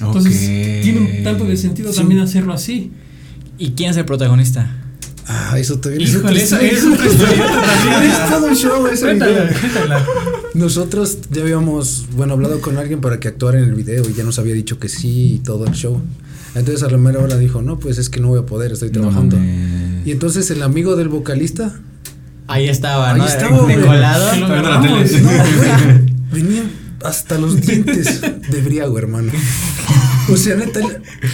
Entonces, 0.00 0.82
tiene 0.82 1.00
un 1.00 1.24
tanto 1.24 1.44
de 1.44 1.56
sentido 1.56 1.92
también 1.92 2.20
hacerlo 2.20 2.52
así. 2.52 2.90
¿Y 3.58 3.70
quién 3.70 3.90
es 3.90 3.96
el 3.96 4.04
protagonista? 4.04 4.79
Ah, 5.32 5.56
eso 5.60 5.78
también 5.78 6.02
Híjole, 6.08 6.42
es 6.42 6.50
eso 6.52 6.58
es 6.60 6.84
otra 6.84 7.06
historia 7.06 7.44
también. 7.46 8.10
Es 8.10 8.30
todo 8.30 8.46
un 8.48 8.56
show 8.56 8.86
ese 8.88 9.04
Cuéntala, 9.04 9.44
video. 9.44 9.60
cuéntala. 9.60 10.06
Nosotros 10.54 11.18
ya 11.30 11.42
habíamos, 11.42 12.06
bueno, 12.16 12.32
hablado 12.32 12.60
con 12.60 12.76
alguien 12.78 13.00
para 13.00 13.20
que 13.20 13.28
actuara 13.28 13.58
en 13.58 13.64
el 13.64 13.74
video 13.74 14.02
y 14.10 14.14
ya 14.14 14.24
nos 14.24 14.40
había 14.40 14.54
dicho 14.54 14.80
que 14.80 14.88
sí 14.88 15.34
y 15.34 15.38
todo 15.38 15.66
el 15.66 15.72
show. 15.72 16.00
Entonces 16.56 16.82
a 16.82 16.90
la 16.90 16.98
mera 16.98 17.20
hora 17.20 17.36
dijo, 17.36 17.62
no, 17.62 17.78
pues 17.78 17.98
es 17.98 18.10
que 18.10 18.18
no 18.18 18.26
voy 18.28 18.40
a 18.40 18.46
poder, 18.46 18.72
estoy 18.72 18.90
trabajando. 18.90 19.36
mames. 19.36 20.04
y 20.04 20.10
entonces 20.10 20.50
el 20.50 20.62
amigo 20.62 20.96
del 20.96 21.08
vocalista 21.08 21.78
Ahí 22.48 22.68
estaba, 22.68 23.12
Ahí 23.12 23.20
¿no? 23.20 23.26
estaba, 23.28 23.64
de 23.68 23.80
colado. 23.80 24.36
No, 24.36 24.48
güey, 24.48 25.04
venía 26.32 26.62
hasta 27.04 27.38
los 27.38 27.60
dientes 27.60 28.20
de 28.20 28.60
briago, 28.62 28.98
hermano. 28.98 29.30
O 30.32 30.36
sea, 30.36 30.56
neta, 30.56 30.80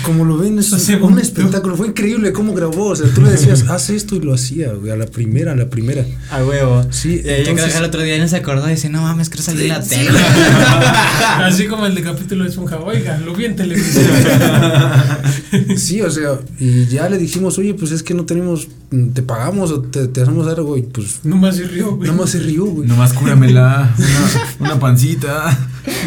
como 0.05 0.25
lo 0.25 0.39
ven, 0.39 0.59
es 0.59 0.73
O 0.73 0.79
sea, 0.79 0.99
un 0.99 1.19
espectáculo. 1.19 1.77
Fue 1.77 1.89
increíble 1.89 2.33
cómo 2.33 2.55
grabó. 2.55 2.87
O 2.91 2.97
sea, 2.97 3.07
tú 3.15 3.23
le 3.23 3.31
decías, 3.31 3.65
haz 3.69 3.91
esto 3.91 4.17
y 4.17 4.21
lo 4.21 4.35
hacía, 4.35 4.73
güey, 4.73 4.91
a 4.93 4.97
la 4.97 5.07
primera, 5.07 5.53
a 5.53 5.57
la 5.57 5.69
primera. 5.69 6.05
A 6.31 6.45
huevo. 6.45 6.85
Sí, 6.91 7.15
Y 7.15 7.23
que 7.23 7.41
entonces- 7.51 7.77
el 7.77 7.85
otro 7.85 8.03
día 8.03 8.19
no 8.19 8.29
se 8.29 8.37
acordó 8.37 8.67
y 8.69 8.73
dice, 8.73 8.89
no 8.89 9.03
mames, 9.03 9.29
creo 9.31 9.43
salir 9.43 9.63
en 9.65 9.69
la 9.69 9.83
tele. 9.83 10.11
Así 11.45 11.67
como 11.67 11.87
el 11.87 11.95
de 11.95 12.03
capítulo 12.03 12.45
de 12.45 12.51
Esponja. 12.51 12.79
Oiga, 12.81 13.19
lo 13.19 13.35
vi 13.35 13.45
en 13.47 13.57
televisión. 13.57 14.05
Sí, 15.77 16.01
o 16.03 16.11
sea, 16.11 16.39
y 16.59 16.87
ya 16.87 17.09
le 17.09 17.19
dijimos, 17.19 17.57
oye, 17.59 17.75
pues 17.75 17.91
es 17.93 18.03
que 18.03 18.15
no 18.15 18.25
tenemos, 18.25 18.69
te 19.15 19.23
pagamos 19.23 19.71
o 19.71 19.81
te, 19.81 20.09
te 20.09 20.23
hacemos 20.23 20.47
algo, 20.49 20.77
y 20.77 20.83
pues 20.83 21.21
Nomás 21.25 21.57
se 21.57 21.65
rió, 21.65 21.97
güey. 21.97 22.09
nada 22.09 22.21
más 22.23 22.31
se 22.31 22.41
rió, 22.41 22.67
güey. 22.67 22.87
Nomás 22.89 23.13
cúramela. 23.13 23.95
Una, 24.61 24.71
una 24.73 24.81
pancita. 24.81 25.57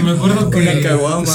Me 0.04 0.12
acuerdo 0.12 0.50
que 0.50 0.62
Una 0.62 0.80
caguama. 0.82 1.34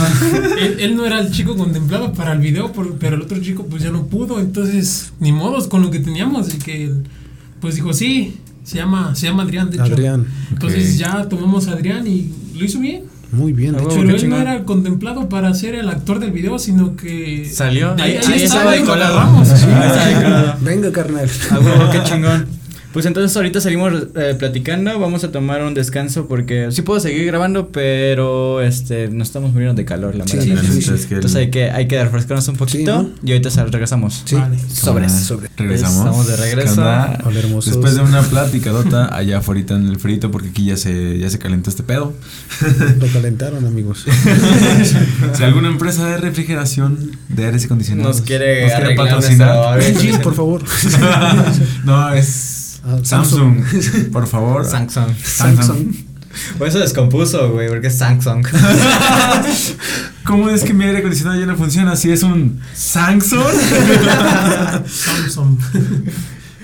él, 0.60 0.76
él 0.80 0.96
no 0.96 1.06
era 1.06 1.20
el 1.20 1.30
chico 1.32 1.43
contemplado 1.52 2.12
para 2.14 2.32
el 2.32 2.38
video, 2.38 2.72
por- 2.72 2.94
pero 2.96 3.16
el 3.16 3.22
otro 3.22 3.38
chico 3.40 3.66
pues 3.68 3.82
ya 3.82 3.90
no 3.90 4.06
pudo, 4.06 4.40
entonces 4.40 5.12
ni 5.20 5.32
modos 5.32 5.68
con 5.68 5.82
lo 5.82 5.90
que 5.90 5.98
teníamos 6.00 6.54
y 6.54 6.58
que 6.58 6.84
él, 6.84 7.04
pues 7.60 7.74
dijo 7.74 7.92
sí, 7.92 8.38
se 8.64 8.78
llama 8.78 9.14
se 9.14 9.26
llama 9.26 9.42
Adrián 9.42 9.68
de 9.70 9.76
hecho. 9.76 9.92
Adrián, 9.92 10.26
Entonces 10.50 10.96
ya 10.96 11.28
tomamos 11.28 11.68
a 11.68 11.72
Adrián 11.72 12.06
y 12.06 12.32
lo 12.56 12.64
hizo 12.64 12.80
bien. 12.80 13.02
muy 13.30 13.52
bien, 13.52 13.72
de 13.72 13.78
Ah, 13.78 13.82
hecho. 13.82 13.90
pero 13.96 14.02
él 14.02 14.08
no 14.12 14.16
chingón. 14.16 14.40
era 14.40 14.64
contemplado 14.64 15.28
para 15.28 15.52
ser 15.54 15.74
el 15.74 15.88
actor 15.90 16.18
del 16.20 16.30
video, 16.30 16.58
sino 16.58 16.96
que 16.96 17.50
Salió. 17.52 17.94
de 17.94 18.02
Ahí, 18.02 18.10
ahí 18.12 18.16
ahí 18.32 18.42
estaba 18.42 18.74
estaba 18.74 18.76
y 18.76 18.80
de 18.80 18.84
colado. 18.86 19.42
Venga, 20.62 20.90
carnal. 20.92 21.28
A 21.50 21.58
huevo, 21.58 21.90
qué 21.92 22.02
chingón. 22.04 22.46
Pues 22.94 23.06
entonces 23.06 23.36
ahorita 23.36 23.60
seguimos 23.60 23.92
eh, 24.14 24.36
platicando, 24.38 24.98
vamos 25.00 25.24
a 25.24 25.32
tomar 25.32 25.62
un 25.64 25.74
descanso 25.74 26.28
porque 26.28 26.68
sí 26.70 26.82
puedo 26.82 27.00
seguir 27.00 27.26
grabando, 27.26 27.68
pero 27.72 28.62
este 28.62 29.08
nos 29.08 29.26
estamos 29.28 29.52
muriendo 29.52 29.74
de 29.74 29.84
calor 29.84 30.14
la 30.14 30.24
Sí, 30.28 30.36
verdad. 30.38 30.62
sí, 30.62 30.80
sí, 30.80 30.92
que 31.08 31.14
Entonces 31.16 31.34
hay 31.36 31.50
que 31.50 31.70
hay 31.72 31.88
que 31.88 32.02
refrescarnos 32.04 32.46
un 32.46 32.54
poquito 32.56 33.02
¿no? 33.02 33.10
y 33.24 33.32
ahorita 33.32 33.50
sal- 33.50 33.72
regresamos. 33.72 34.22
Sí, 34.24 34.36
Vale. 34.36 34.56
sobres, 34.58 34.80
Cámara. 34.84 35.08
sobres. 35.10 35.50
Regresamos. 35.56 35.98
Estamos 35.98 36.26
de 36.28 36.36
regreso. 36.36 36.80
Hola, 36.82 37.18
hermosos. 37.36 37.72
Después 37.72 37.96
de 37.96 38.00
una 38.02 38.22
platicadota 38.22 39.14
allá 39.14 39.38
afuera 39.38 39.54
en 39.70 39.88
el 39.88 39.98
frito, 39.98 40.30
porque 40.30 40.50
aquí 40.50 40.66
ya 40.66 40.76
se, 40.76 41.18
ya 41.18 41.28
se 41.30 41.38
calentó 41.40 41.70
este 41.70 41.82
pedo. 41.82 42.12
Lo 43.00 43.06
calentaron, 43.08 43.66
amigos. 43.66 44.04
si 45.34 45.42
alguna 45.42 45.66
empresa 45.68 46.06
de 46.06 46.18
refrigeración 46.18 47.10
de 47.28 47.46
aires 47.46 47.64
acondicionados 47.64 48.18
Nos 48.18 48.24
quiere 48.26 48.72
arreglar 48.72 49.08
patrocinar. 49.08 49.76
nuestro- 49.78 50.00
Sí, 50.00 50.12
por 50.22 50.34
favor. 50.34 50.62
no, 51.84 52.12
es 52.14 52.53
Ah, 52.84 52.98
Samsung. 53.02 53.64
Por 54.12 54.26
favor. 54.26 54.64
Samsung. 54.64 55.14
Samsung. 55.16 55.94
Por 56.58 56.68
eso 56.68 56.78
descompuso, 56.78 57.52
güey, 57.52 57.68
porque 57.68 57.86
es 57.86 57.96
Samsung. 57.98 58.46
¿Cómo 60.24 60.48
es 60.50 60.64
que 60.64 60.74
mi 60.74 60.84
aire 60.84 60.98
acondicionado 60.98 61.38
ya 61.38 61.46
no 61.46 61.56
funciona 61.56 61.96
si 61.96 62.10
es 62.10 62.22
un 62.22 62.60
Samsung? 62.74 63.52
Samsung. 64.86 65.58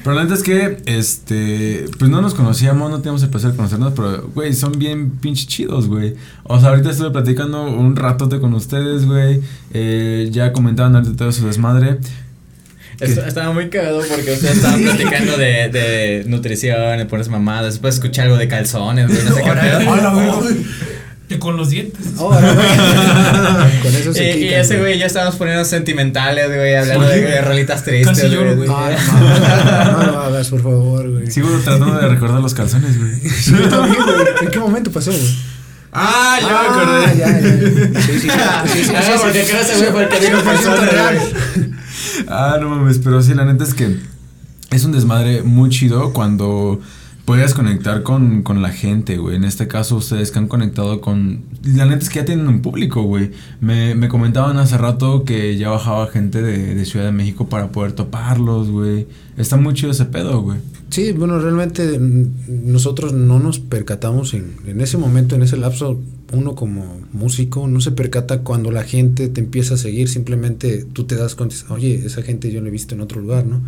Pero 0.03 0.17
la 0.17 0.23
neta 0.23 0.35
es 0.35 0.43
que, 0.43 0.83
este, 0.87 1.85
pues 1.99 2.11
no 2.11 2.23
nos 2.23 2.35
conocíamos, 2.35 2.91
no 2.91 2.99
teníamos 2.99 3.23
el 3.23 3.29
placer 3.29 3.51
de 3.51 3.57
conocernos, 3.57 3.93
pero, 3.95 4.31
güey, 4.35 4.55
son 4.55 4.73
bien 4.79 5.11
pinche 5.11 5.47
chidos, 5.47 5.89
güey. 5.89 6.15
O 6.45 6.59
sea, 6.59 6.71
ahorita 6.71 6.91
estuve 6.91 7.11
platicando 7.11 7.65
un 7.65 7.97
ratote 7.97 8.41
con 8.41 8.55
ustedes, 8.55 9.05
güey. 9.05 9.43
Eh, 9.73 10.31
ya 10.33 10.53
comentaban 10.53 10.97
ahorita 10.97 11.17
todo 11.17 11.33
su 11.33 11.47
desmadre. 11.47 11.99
Est- 13.01 13.19
Estaba 13.27 13.53
muy 13.53 13.69
cagado 13.71 13.99
porque 14.01 14.33
ustedes 14.33 14.57
estaban 14.57 14.83
platicando 14.83 15.37
de, 15.37 15.69
de 15.71 16.25
nutrición, 16.27 16.99
de 16.99 17.07
ponerse 17.07 17.31
mamadas. 17.31 17.73
Después 17.75 17.95
escuché 17.95 18.23
algo 18.23 18.37
de 18.37 18.47
calzones, 18.49 19.09
güey, 19.09 19.25
no 19.25 19.35
sé 19.35 19.43
qué 19.43 19.51
pedo. 19.53 20.49
Que 21.29 21.39
con 21.39 21.57
los 21.57 21.71
dientes. 21.71 22.07
Ahora, 22.19 22.41
Con 23.83 23.95
eso 23.95 24.13
se 24.13 24.37
Y, 24.37 24.49
ese 24.49 24.79
güey 24.81 24.99
ya 24.99 25.07
estábamos 25.07 25.37
poniendo 25.37 25.65
sentimentales, 25.65 26.49
güey, 26.49 26.75
hablando 26.75 27.07
de, 27.07 27.21
de 27.21 27.41
rolitas 27.41 27.85
tristes. 27.85 28.19
Casi 28.19 28.29
lloro, 28.35 28.57
güey. 28.57 28.69
Ah, 28.69 29.93
no, 29.97 30.07
lo 30.13 30.19
hagas, 30.23 30.49
por 30.49 30.61
favor, 30.63 31.09
güey. 31.09 31.31
Sigo 31.31 31.49
tratando 31.65 31.95
de 32.01 32.09
recordar 32.09 32.41
los 32.41 32.53
calzones, 32.53 32.99
güey. 32.99 33.21
Sí, 33.31 33.53
yo 33.53 33.69
también, 33.69 34.03
güey. 34.03 34.27
¿En 34.43 34.49
qué 34.51 34.59
momento 34.59 34.91
pasó, 34.91 35.13
güey? 35.13 35.37
Ah, 35.93 36.39
ya 36.41 36.49
Ah, 36.51 36.63
me 36.63 36.69
acordé. 36.69 37.19
ya, 37.19 37.27
ya. 37.41 37.41
Sí, 38.03 38.13
sí, 38.13 38.21
sí. 38.21 38.29
sí, 38.73 38.85
sí, 38.85 38.93
Ah, 38.97 39.03
sí, 39.05 39.13
porque 39.23 39.45
sí. 39.45 39.51
creo 39.51 39.61
ese 39.61 39.91
güey 39.91 40.09
porque 42.27 42.27
digo 42.27 42.27
100% 42.27 42.27
calzones, 42.27 42.27
real. 42.27 42.27
güey. 42.27 42.27
Ah, 42.29 42.59
no 42.61 42.71
mames, 42.71 42.99
pero 42.99 43.23
sí, 43.23 43.35
la 43.35 43.45
neta 43.45 43.65
es 43.65 43.75
que 43.75 43.97
es 44.71 44.85
un 44.85 44.93
desmadre 44.93 45.43
muy 45.43 45.71
chido 45.71 46.13
cuando 46.13 46.81
puedes 47.25 47.55
conectar 47.55 48.03
con, 48.03 48.43
con 48.43 48.61
la 48.61 48.71
gente, 48.71 49.17
güey. 49.17 49.37
En 49.37 49.45
este 49.45 49.69
caso, 49.69 49.97
ustedes 49.97 50.31
que 50.33 50.39
han 50.39 50.49
conectado 50.49 51.01
con... 51.01 51.43
La 51.63 51.85
neta 51.85 52.03
es 52.03 52.09
que 52.09 52.17
ya 52.17 52.25
tienen 52.25 52.49
un 52.49 52.61
público, 52.61 53.03
güey. 53.03 53.31
Me, 53.61 53.95
me 53.95 54.09
comentaban 54.09 54.59
hace 54.59 54.77
rato 54.79 55.25
que 55.25 55.57
ya 55.57 55.69
bajaba 55.69 56.09
gente 56.09 56.43
de, 56.43 56.75
de 56.75 56.85
Ciudad 56.85 57.07
de 57.07 57.13
México 57.13 57.49
para 57.49 57.71
poder 57.71 57.93
toparlos, 57.93 58.71
güey. 58.71 59.07
Está 59.37 59.57
muy 59.57 59.75
chido 59.75 59.93
ese 59.93 60.07
pedo, 60.07 60.43
güey. 60.43 60.59
Sí, 60.89 61.13
bueno, 61.13 61.39
realmente 61.39 61.99
mm, 61.99 62.73
nosotros 62.73 63.13
no 63.13 63.39
nos 63.39 63.61
percatamos 63.61 64.35
en, 64.35 64.57
en 64.67 64.81
ese 64.81 64.99
momento, 64.99 65.37
en 65.37 65.43
ese 65.43 65.57
lapso, 65.57 66.01
uno 66.33 66.55
como 66.55 67.01
músico 67.13 67.67
no 67.67 67.81
se 67.81 67.91
percata 67.91 68.41
cuando 68.43 68.71
la 68.71 68.85
gente 68.85 69.29
te 69.29 69.41
empieza 69.41 69.75
a 69.75 69.77
seguir, 69.77 70.09
simplemente 70.09 70.85
tú 70.93 71.05
te 71.05 71.17
das 71.17 71.35
cuenta, 71.35 71.57
oye, 71.71 72.07
esa 72.07 72.23
gente 72.23 72.53
yo 72.53 72.61
la 72.61 72.69
he 72.69 72.71
visto 72.71 72.95
en 72.95 73.01
otro 73.01 73.21
lugar, 73.21 73.45
¿no? 73.47 73.61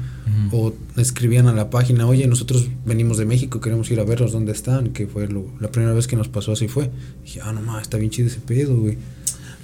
O 0.52 0.72
escribían 0.96 1.48
a 1.48 1.52
la 1.52 1.70
página, 1.70 2.06
oye, 2.06 2.26
nosotros 2.26 2.68
venimos 2.86 3.18
de 3.18 3.26
México, 3.26 3.60
queremos 3.60 3.90
ir 3.90 4.00
a 4.00 4.04
verlos 4.04 4.32
dónde 4.32 4.52
están, 4.52 4.90
que 4.90 5.06
fue 5.06 5.26
lo- 5.28 5.46
la 5.60 5.70
primera 5.70 5.92
vez 5.92 6.06
que 6.06 6.16
nos 6.16 6.28
pasó 6.28 6.52
así 6.52 6.68
fue. 6.68 6.90
dije, 7.24 7.40
ah, 7.42 7.52
no 7.52 7.60
más, 7.62 7.82
está 7.82 7.98
bien 7.98 8.10
chido 8.10 8.28
ese 8.28 8.40
pedo, 8.40 8.76
güey. 8.76 8.96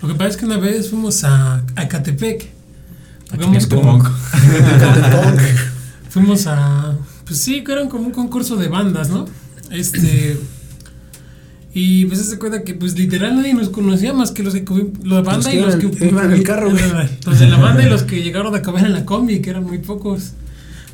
Lo 0.02 0.08
que 0.08 0.14
pasa 0.14 0.30
es 0.30 0.36
que 0.36 0.46
una 0.46 0.58
vez 0.58 0.90
fuimos 0.90 1.24
a, 1.24 1.64
a 1.76 1.88
Catepec. 1.88 2.46
Como- 3.44 3.54
Fuimos 6.10 6.46
a. 6.46 6.96
Pues 7.26 7.40
sí, 7.40 7.62
que 7.62 7.72
eran 7.72 7.88
como 7.88 8.06
un 8.06 8.12
concurso 8.12 8.56
de 8.56 8.68
bandas, 8.68 9.10
¿no? 9.10 9.26
Este. 9.70 10.38
Y 11.80 12.06
pues 12.06 12.20
se 12.26 12.38
cuenta 12.38 12.64
que, 12.64 12.74
pues 12.74 12.98
literal 12.98 13.36
nadie 13.36 13.54
nos 13.54 13.68
conocía 13.68 14.12
más 14.12 14.32
que 14.32 14.42
los 14.42 14.52
que. 14.54 14.64
La 15.04 15.20
banda 15.22 15.36
Los 15.36 15.46
que 15.46 15.56
y 15.56 15.60
los 15.60 15.76
que. 15.76 16.06
iban 16.06 16.24
en 16.26 16.32
el 16.32 16.42
carro, 16.42 16.70
güey. 16.70 16.82
Los 17.26 17.38
de 17.38 17.46
la 17.48 17.56
banda 17.58 17.84
y 17.84 17.88
los 17.90 18.02
que 18.02 18.22
llegaron 18.22 18.54
a 18.54 18.58
acabar 18.58 18.84
en 18.84 18.92
la 18.92 19.04
combi, 19.04 19.40
que 19.40 19.50
eran 19.50 19.64
muy 19.64 19.78
pocos. 19.78 20.32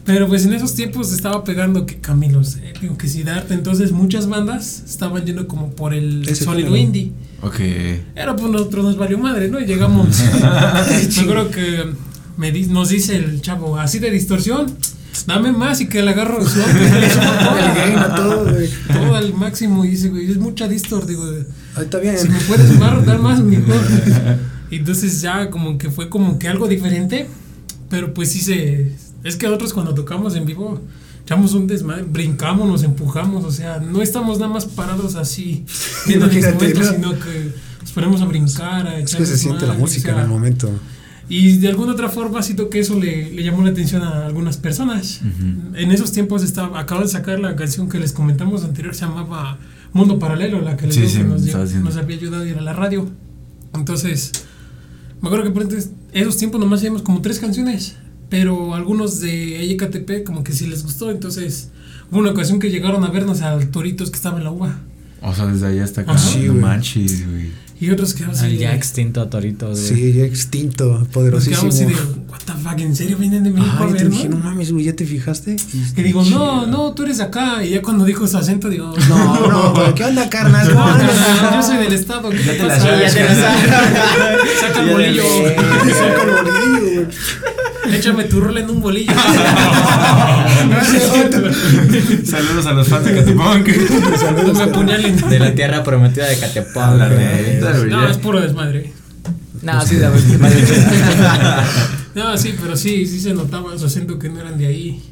Pero 0.04 0.28
pues 0.28 0.44
en 0.44 0.52
esos 0.52 0.74
tiempos 0.74 1.14
estaba 1.14 1.44
pegando 1.44 1.86
que 1.86 1.96
Camilo 1.96 2.44
Serio, 2.44 2.98
que 2.98 3.08
Siddhartha. 3.08 3.54
Entonces 3.54 3.92
muchas 3.92 4.28
bandas 4.28 4.82
estaban 4.86 5.24
yendo 5.24 5.48
como 5.48 5.70
por 5.70 5.94
el 5.94 6.28
Ese 6.28 6.44
sonido 6.44 6.68
género. 6.68 6.76
indie. 6.86 7.12
Ok. 7.40 7.56
Pero 8.14 8.36
pues 8.36 8.50
nosotros 8.52 8.84
nos 8.84 8.96
valió 8.98 9.16
madre, 9.16 9.48
¿no? 9.48 9.58
Y 9.60 9.64
llegamos. 9.64 10.08
Yo 11.10 11.26
creo 11.26 11.50
que 11.50 11.84
me 12.36 12.52
di- 12.52 12.66
nos 12.66 12.90
dice 12.90 13.16
el 13.16 13.40
chavo, 13.40 13.78
así 13.78 13.98
de 13.98 14.10
distorsión, 14.10 14.66
dame 15.26 15.52
más 15.52 15.80
y 15.80 15.88
que 15.88 16.02
le 16.02 16.10
agarro 16.10 16.38
El 16.42 17.74
gain 17.74 17.98
a 17.98 18.14
todo, 18.14 18.50
güey. 18.50 18.68
todo 18.92 19.14
al 19.14 19.34
máximo. 19.34 19.84
Y 19.84 19.90
dice, 19.90 20.08
güey, 20.08 20.30
es 20.30 20.38
mucha 20.38 20.68
distor. 20.68 21.06
Digo, 21.06 21.24
Ahí 21.76 21.84
está 21.84 21.98
bien. 21.98 22.18
si 22.18 22.28
me 22.28 22.38
puedes 22.40 22.78
más, 22.78 23.04
dar 23.06 23.18
más, 23.18 23.40
mejor. 23.42 23.80
Y 24.70 24.76
entonces 24.76 25.20
ya 25.20 25.50
como 25.50 25.78
que 25.78 25.90
fue 25.90 26.08
como 26.08 26.38
que 26.38 26.48
algo 26.48 26.66
diferente. 26.68 27.28
Pero 27.90 28.12
pues 28.14 28.32
sí 28.32 28.40
se. 28.40 28.92
Es 29.22 29.36
que 29.36 29.46
nosotros 29.46 29.72
cuando 29.72 29.94
tocamos 29.94 30.34
en 30.36 30.46
vivo. 30.46 30.80
Echamos 31.24 31.54
un 31.54 31.66
desmadre, 31.66 32.02
brincamos, 32.02 32.68
nos 32.68 32.82
empujamos, 32.82 33.44
o 33.44 33.50
sea, 33.50 33.78
no 33.78 34.02
estamos 34.02 34.38
nada 34.38 34.52
más 34.52 34.66
parados 34.66 35.14
así 35.14 35.64
viendo 36.06 36.26
el 36.26 36.36
instrumento, 36.36 36.80
¿no? 36.80 36.92
sino 36.92 37.18
que 37.18 37.50
nos 37.80 37.92
ponemos 37.92 38.20
a 38.20 38.26
brincar, 38.26 38.86
a 38.86 38.98
Es 38.98 39.04
echar 39.04 39.20
que 39.20 39.26
se 39.26 39.38
siente 39.38 39.66
la 39.66 39.72
música 39.72 40.10
o 40.10 40.12
sea, 40.12 40.22
en 40.22 40.24
el 40.24 40.28
momento. 40.30 40.70
Y 41.28 41.58
de 41.58 41.68
alguna 41.68 41.92
otra 41.92 42.08
forma 42.08 42.42
siento 42.42 42.68
que 42.68 42.80
eso 42.80 42.98
le, 42.98 43.30
le 43.30 43.42
llamó 43.42 43.62
la 43.62 43.70
atención 43.70 44.02
a 44.02 44.26
algunas 44.26 44.56
personas. 44.58 45.20
Ujú. 45.22 45.76
En 45.76 45.90
esos 45.90 46.12
tiempos 46.12 46.42
estaba, 46.42 46.78
acabo 46.78 47.02
de 47.02 47.08
sacar 47.08 47.40
la 47.40 47.56
canción 47.56 47.88
que 47.88 47.98
les 47.98 48.12
comentamos 48.12 48.64
anterior, 48.64 48.94
se 48.94 49.06
llamaba 49.06 49.58
Mundo 49.92 50.18
Paralelo, 50.18 50.60
la 50.60 50.76
que 50.76 50.86
les 50.86 50.96
Sí, 50.96 51.08
sí, 51.08 51.18
que 51.18 51.24
nos, 51.24 51.42
nos 51.42 51.96
había 51.96 52.16
ayudado 52.16 52.44
a 52.44 52.48
ir 52.48 52.58
a 52.58 52.60
la 52.60 52.72
radio. 52.72 53.08
Entonces, 53.74 54.32
me 55.20 55.28
acuerdo 55.28 55.44
que 55.44 55.50
por 55.50 55.62
entonces, 55.62 55.90
esos 56.12 56.36
tiempos 56.36 56.60
nomás 56.60 56.80
hacíamos 56.80 57.02
como 57.02 57.22
tres 57.22 57.38
canciones, 57.38 57.96
pero 58.28 58.74
algunos 58.74 59.20
de 59.20 59.60
EYKTP 59.62 60.24
como 60.24 60.44
que 60.44 60.52
sí 60.52 60.66
les 60.66 60.82
gustó, 60.82 61.10
entonces 61.10 61.70
hubo 62.10 62.20
una 62.20 62.32
ocasión 62.32 62.58
que 62.58 62.70
llegaron 62.70 63.02
a 63.04 63.08
vernos 63.08 63.40
al 63.40 63.70
Toritos 63.70 64.10
que 64.10 64.16
estaba 64.16 64.38
en 64.38 64.44
la 64.44 64.50
uva. 64.50 64.78
O 65.22 65.34
sea, 65.34 65.46
desde 65.46 65.66
ahí 65.66 65.78
hasta 65.78 66.02
acá. 66.02 66.12
Ajá. 66.12 66.20
Sí, 66.20 66.40
no 66.46 66.54
manches, 66.54 67.26
güey. 67.26 67.63
Y 67.80 67.90
otros 67.90 68.14
quedamos 68.14 68.40
así. 68.40 68.56
ya 68.56 68.74
extinto 68.74 69.26
Torito, 69.28 69.70
güey. 69.70 69.76
Sí, 69.82 70.12
ya 70.12 70.24
extinto, 70.24 71.06
poderosísimo. 71.12 71.64
Nos 71.66 71.74
quedamos 71.74 71.94
así 71.96 72.04
de, 72.04 72.30
what 72.30 72.38
the 72.46 72.52
fuck, 72.62 72.78
¿en 72.80 72.96
serio 72.96 73.16
vienen 73.18 73.42
de 73.44 73.50
México 73.50 73.74
Ay, 73.78 73.84
a 73.84 73.86
te 73.88 74.04
ver, 74.04 74.10
dije, 74.10 74.28
no 74.28 74.36
mames, 74.36 74.72
güey, 74.72 74.84
¿ya 74.84 74.94
te 74.94 75.04
fijaste? 75.04 75.56
Y 75.96 76.02
digo, 76.02 76.24
no, 76.24 76.66
no, 76.66 76.92
tú 76.94 77.02
eres 77.02 77.18
de 77.18 77.24
acá. 77.24 77.64
Y 77.64 77.70
ya 77.70 77.82
cuando 77.82 78.04
dijo 78.04 78.26
su 78.26 78.36
acento, 78.36 78.68
digo, 78.68 78.94
No, 79.08 79.48
no, 79.48 79.72
güey, 79.74 79.94
¿qué 79.94 80.04
onda, 80.04 80.28
carnal? 80.30 80.68
Yo 81.52 81.62
soy 81.62 81.78
del 81.78 81.92
estado. 81.92 82.30
¿Qué 82.30 82.38
te 82.38 82.52
te 82.54 82.62
la 82.62 82.68
pasa? 82.68 82.80
sabes, 82.80 83.14
ya 83.14 83.26
te 83.26 83.34
lo 83.34 83.40
sabes. 83.40 84.50
Saca 84.60 84.80
el 84.80 84.86
Ya 84.86 84.92
bolillo. 84.92 85.22
Saca 85.22 86.22
el 86.22 86.30
bolillo, 86.30 86.92
güey. 86.94 87.06
Échame 87.92 88.24
tu 88.24 88.40
rol 88.40 88.58
en 88.58 88.70
un 88.70 88.80
bolillo. 88.80 89.12
Saludos 92.24 92.66
a 92.66 92.72
los 92.72 92.88
fans 92.88 93.04
de 93.04 93.14
Catipunk. 93.14 93.68
No 94.44 94.52
me 94.52 94.62
apuñalen. 94.62 95.16
De 95.28 95.38
la 95.38 95.54
tierra 95.54 95.82
prometida 95.82 96.26
de 96.26 96.36
güey. 96.36 96.50
No, 97.90 98.08
es 98.08 98.18
puro 98.18 98.40
desmadre. 98.40 98.92
No, 99.62 99.86
sí, 99.86 99.96
la 99.96 100.10
verdad. 100.10 101.64
No, 102.14 102.38
sí, 102.38 102.54
pero 102.60 102.76
sí, 102.76 103.06
sí 103.06 103.18
se 103.18 103.34
notaba 103.34 103.76
su 103.76 103.86
acento 103.86 104.20
que 104.20 104.28
no 104.28 104.40
eran 104.40 104.56
de 104.56 104.68
ahí. 104.68 105.02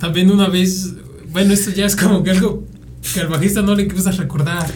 También 0.00 0.32
una 0.32 0.48
vez, 0.48 0.94
bueno, 1.30 1.54
esto 1.54 1.70
ya 1.70 1.86
es 1.86 1.94
como 1.94 2.24
que 2.24 2.32
algo 2.32 2.64
que 3.14 3.20
al 3.20 3.28
bajista 3.28 3.62
no 3.62 3.76
le 3.76 3.84
gusta 3.84 4.10
recordar. 4.10 4.66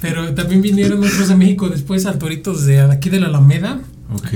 Pero 0.00 0.32
también 0.34 0.62
vinieron 0.62 1.02
otros 1.02 1.28
de 1.28 1.34
México 1.34 1.68
después 1.68 2.06
al 2.06 2.18
Toritos 2.18 2.64
de 2.64 2.80
aquí 2.80 3.10
de 3.10 3.18
la 3.18 3.26
Alameda. 3.26 3.80
Ok. 4.12 4.28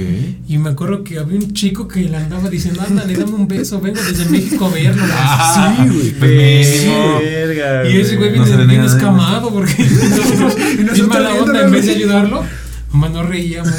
Y 0.49 0.59
me 0.59 0.71
acuerdo 0.71 1.05
que 1.05 1.19
había 1.19 1.39
un 1.39 1.53
chico 1.53 1.87
que 1.87 2.01
le 2.01 2.17
andaba 2.17 2.49
diciendo, 2.49 2.81
ándale, 2.87 3.15
dame 3.15 3.33
un 3.33 3.47
beso, 3.47 3.81
vengo 3.81 4.01
desde 4.03 4.25
México 4.31 4.67
a 4.67 4.71
verlo. 4.71 5.05
Ah, 5.13 5.77
Sí, 5.87 5.89
güey. 6.19 7.21
Verga, 7.23 7.89
Y 7.89 8.01
ese 8.01 8.17
güey 8.17 8.37
No 8.39 8.45
viene 8.45 8.65
bien 8.65 8.83
escamado 8.85 9.51
porque 9.53 9.75
nosotros, 9.85 10.57
bien 10.57 11.09
mala 11.09 11.35
onda, 11.35 11.65
en 11.65 11.71
vez 11.73 11.87
de 11.87 11.93
ayudarlo, 11.93 12.45
nomás 12.93 13.11
nos 13.11 13.29
reíamos. 13.29 13.73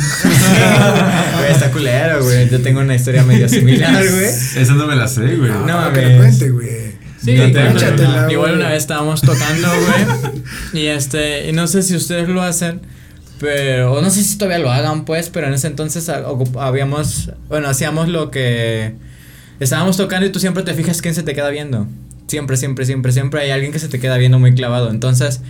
Güey, 1.39 1.51
está 1.51 1.71
culero, 1.71 2.23
güey. 2.23 2.49
Yo 2.49 2.61
tengo 2.61 2.81
una 2.81 2.95
historia 2.95 3.23
medio 3.23 3.49
similar, 3.49 3.93
güey. 4.11 4.25
Esa 4.25 4.73
no 4.75 4.85
me 4.85 4.95
la 4.95 5.07
sé, 5.07 5.35
güey. 5.35 5.49
No 5.65 5.79
Ah, 5.79 5.91
que 5.93 6.17
cuente, 6.17 6.49
güey. 6.51 6.69
Sí, 7.19 7.35
te-. 7.35 7.47
Échatela, 7.71 8.27
Igual 8.31 8.55
una 8.57 8.69
vez 8.69 8.77
estábamos 8.77 9.21
tocando, 9.21 9.67
güey. 9.67 10.83
y 10.83 10.87
este, 10.87 11.49
y 11.49 11.51
no 11.51 11.67
sé 11.67 11.81
si 11.81 11.95
ustedes 11.95 12.29
lo 12.29 12.41
hacen, 12.41 12.81
pero, 13.39 14.01
no 14.01 14.09
sé 14.09 14.23
si 14.23 14.37
todavía 14.37 14.59
lo 14.59 14.71
hagan, 14.71 15.05
pues, 15.05 15.29
pero 15.29 15.47
en 15.47 15.53
ese 15.53 15.67
entonces 15.67 16.09
habíamos, 16.09 17.31
bueno, 17.47 17.69
hacíamos 17.69 18.09
lo 18.09 18.31
que 18.31 18.93
estábamos 19.59 19.97
tocando 19.97 20.25
y 20.25 20.31
tú 20.31 20.39
siempre 20.39 20.63
te 20.63 20.73
fijas 20.73 21.01
quién 21.01 21.15
se 21.15 21.23
te 21.23 21.33
queda 21.33 21.49
viendo. 21.49 21.87
Siempre, 22.27 22.57
siempre, 22.57 22.85
siempre, 22.85 23.11
siempre 23.11 23.41
hay 23.41 23.51
alguien 23.51 23.71
que 23.71 23.79
se 23.79 23.87
te 23.87 23.99
queda 23.99 24.17
viendo 24.17 24.39
muy 24.39 24.53
clavado. 24.53 24.89
Entonces, 24.91 25.41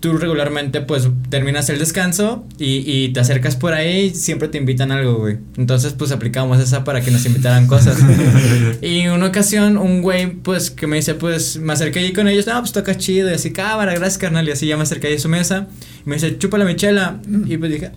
tú 0.00 0.16
regularmente, 0.16 0.80
pues, 0.80 1.08
terminas 1.28 1.68
el 1.70 1.78
descanso 1.78 2.46
y, 2.58 2.82
y 2.86 3.08
te 3.12 3.20
acercas 3.20 3.56
por 3.56 3.74
ahí 3.74 4.06
y 4.06 4.14
siempre 4.14 4.48
te 4.48 4.58
invitan 4.58 4.92
algo, 4.92 5.16
güey. 5.16 5.38
Entonces, 5.56 5.92
pues, 5.92 6.12
aplicamos 6.12 6.60
esa 6.60 6.84
para 6.84 7.00
que 7.00 7.10
nos 7.10 7.24
invitaran 7.26 7.66
cosas. 7.66 7.98
y 8.82 9.00
en 9.00 9.12
una 9.12 9.26
ocasión, 9.26 9.76
un 9.76 10.02
güey, 10.02 10.30
pues, 10.30 10.70
que 10.70 10.86
me 10.86 10.96
dice, 10.96 11.14
pues, 11.14 11.56
me 11.56 11.72
acerqué 11.72 12.00
allí 12.00 12.12
con 12.12 12.28
ellos, 12.28 12.46
no, 12.46 12.58
pues, 12.60 12.72
toca 12.72 12.96
chido, 12.96 13.30
y 13.30 13.34
así, 13.34 13.52
cámara, 13.52 13.92
gracias, 13.92 14.18
carnal, 14.18 14.46
y 14.48 14.52
así 14.52 14.66
ya 14.66 14.76
me 14.76 14.84
acerqué 14.84 15.14
a 15.14 15.18
su 15.18 15.28
mesa, 15.28 15.68
y 16.04 16.08
me 16.08 16.16
dice, 16.16 16.38
chúpala 16.38 16.64
mi 16.64 16.76
chela, 16.76 17.18
y 17.46 17.56
pues 17.56 17.70
dije... 17.70 17.90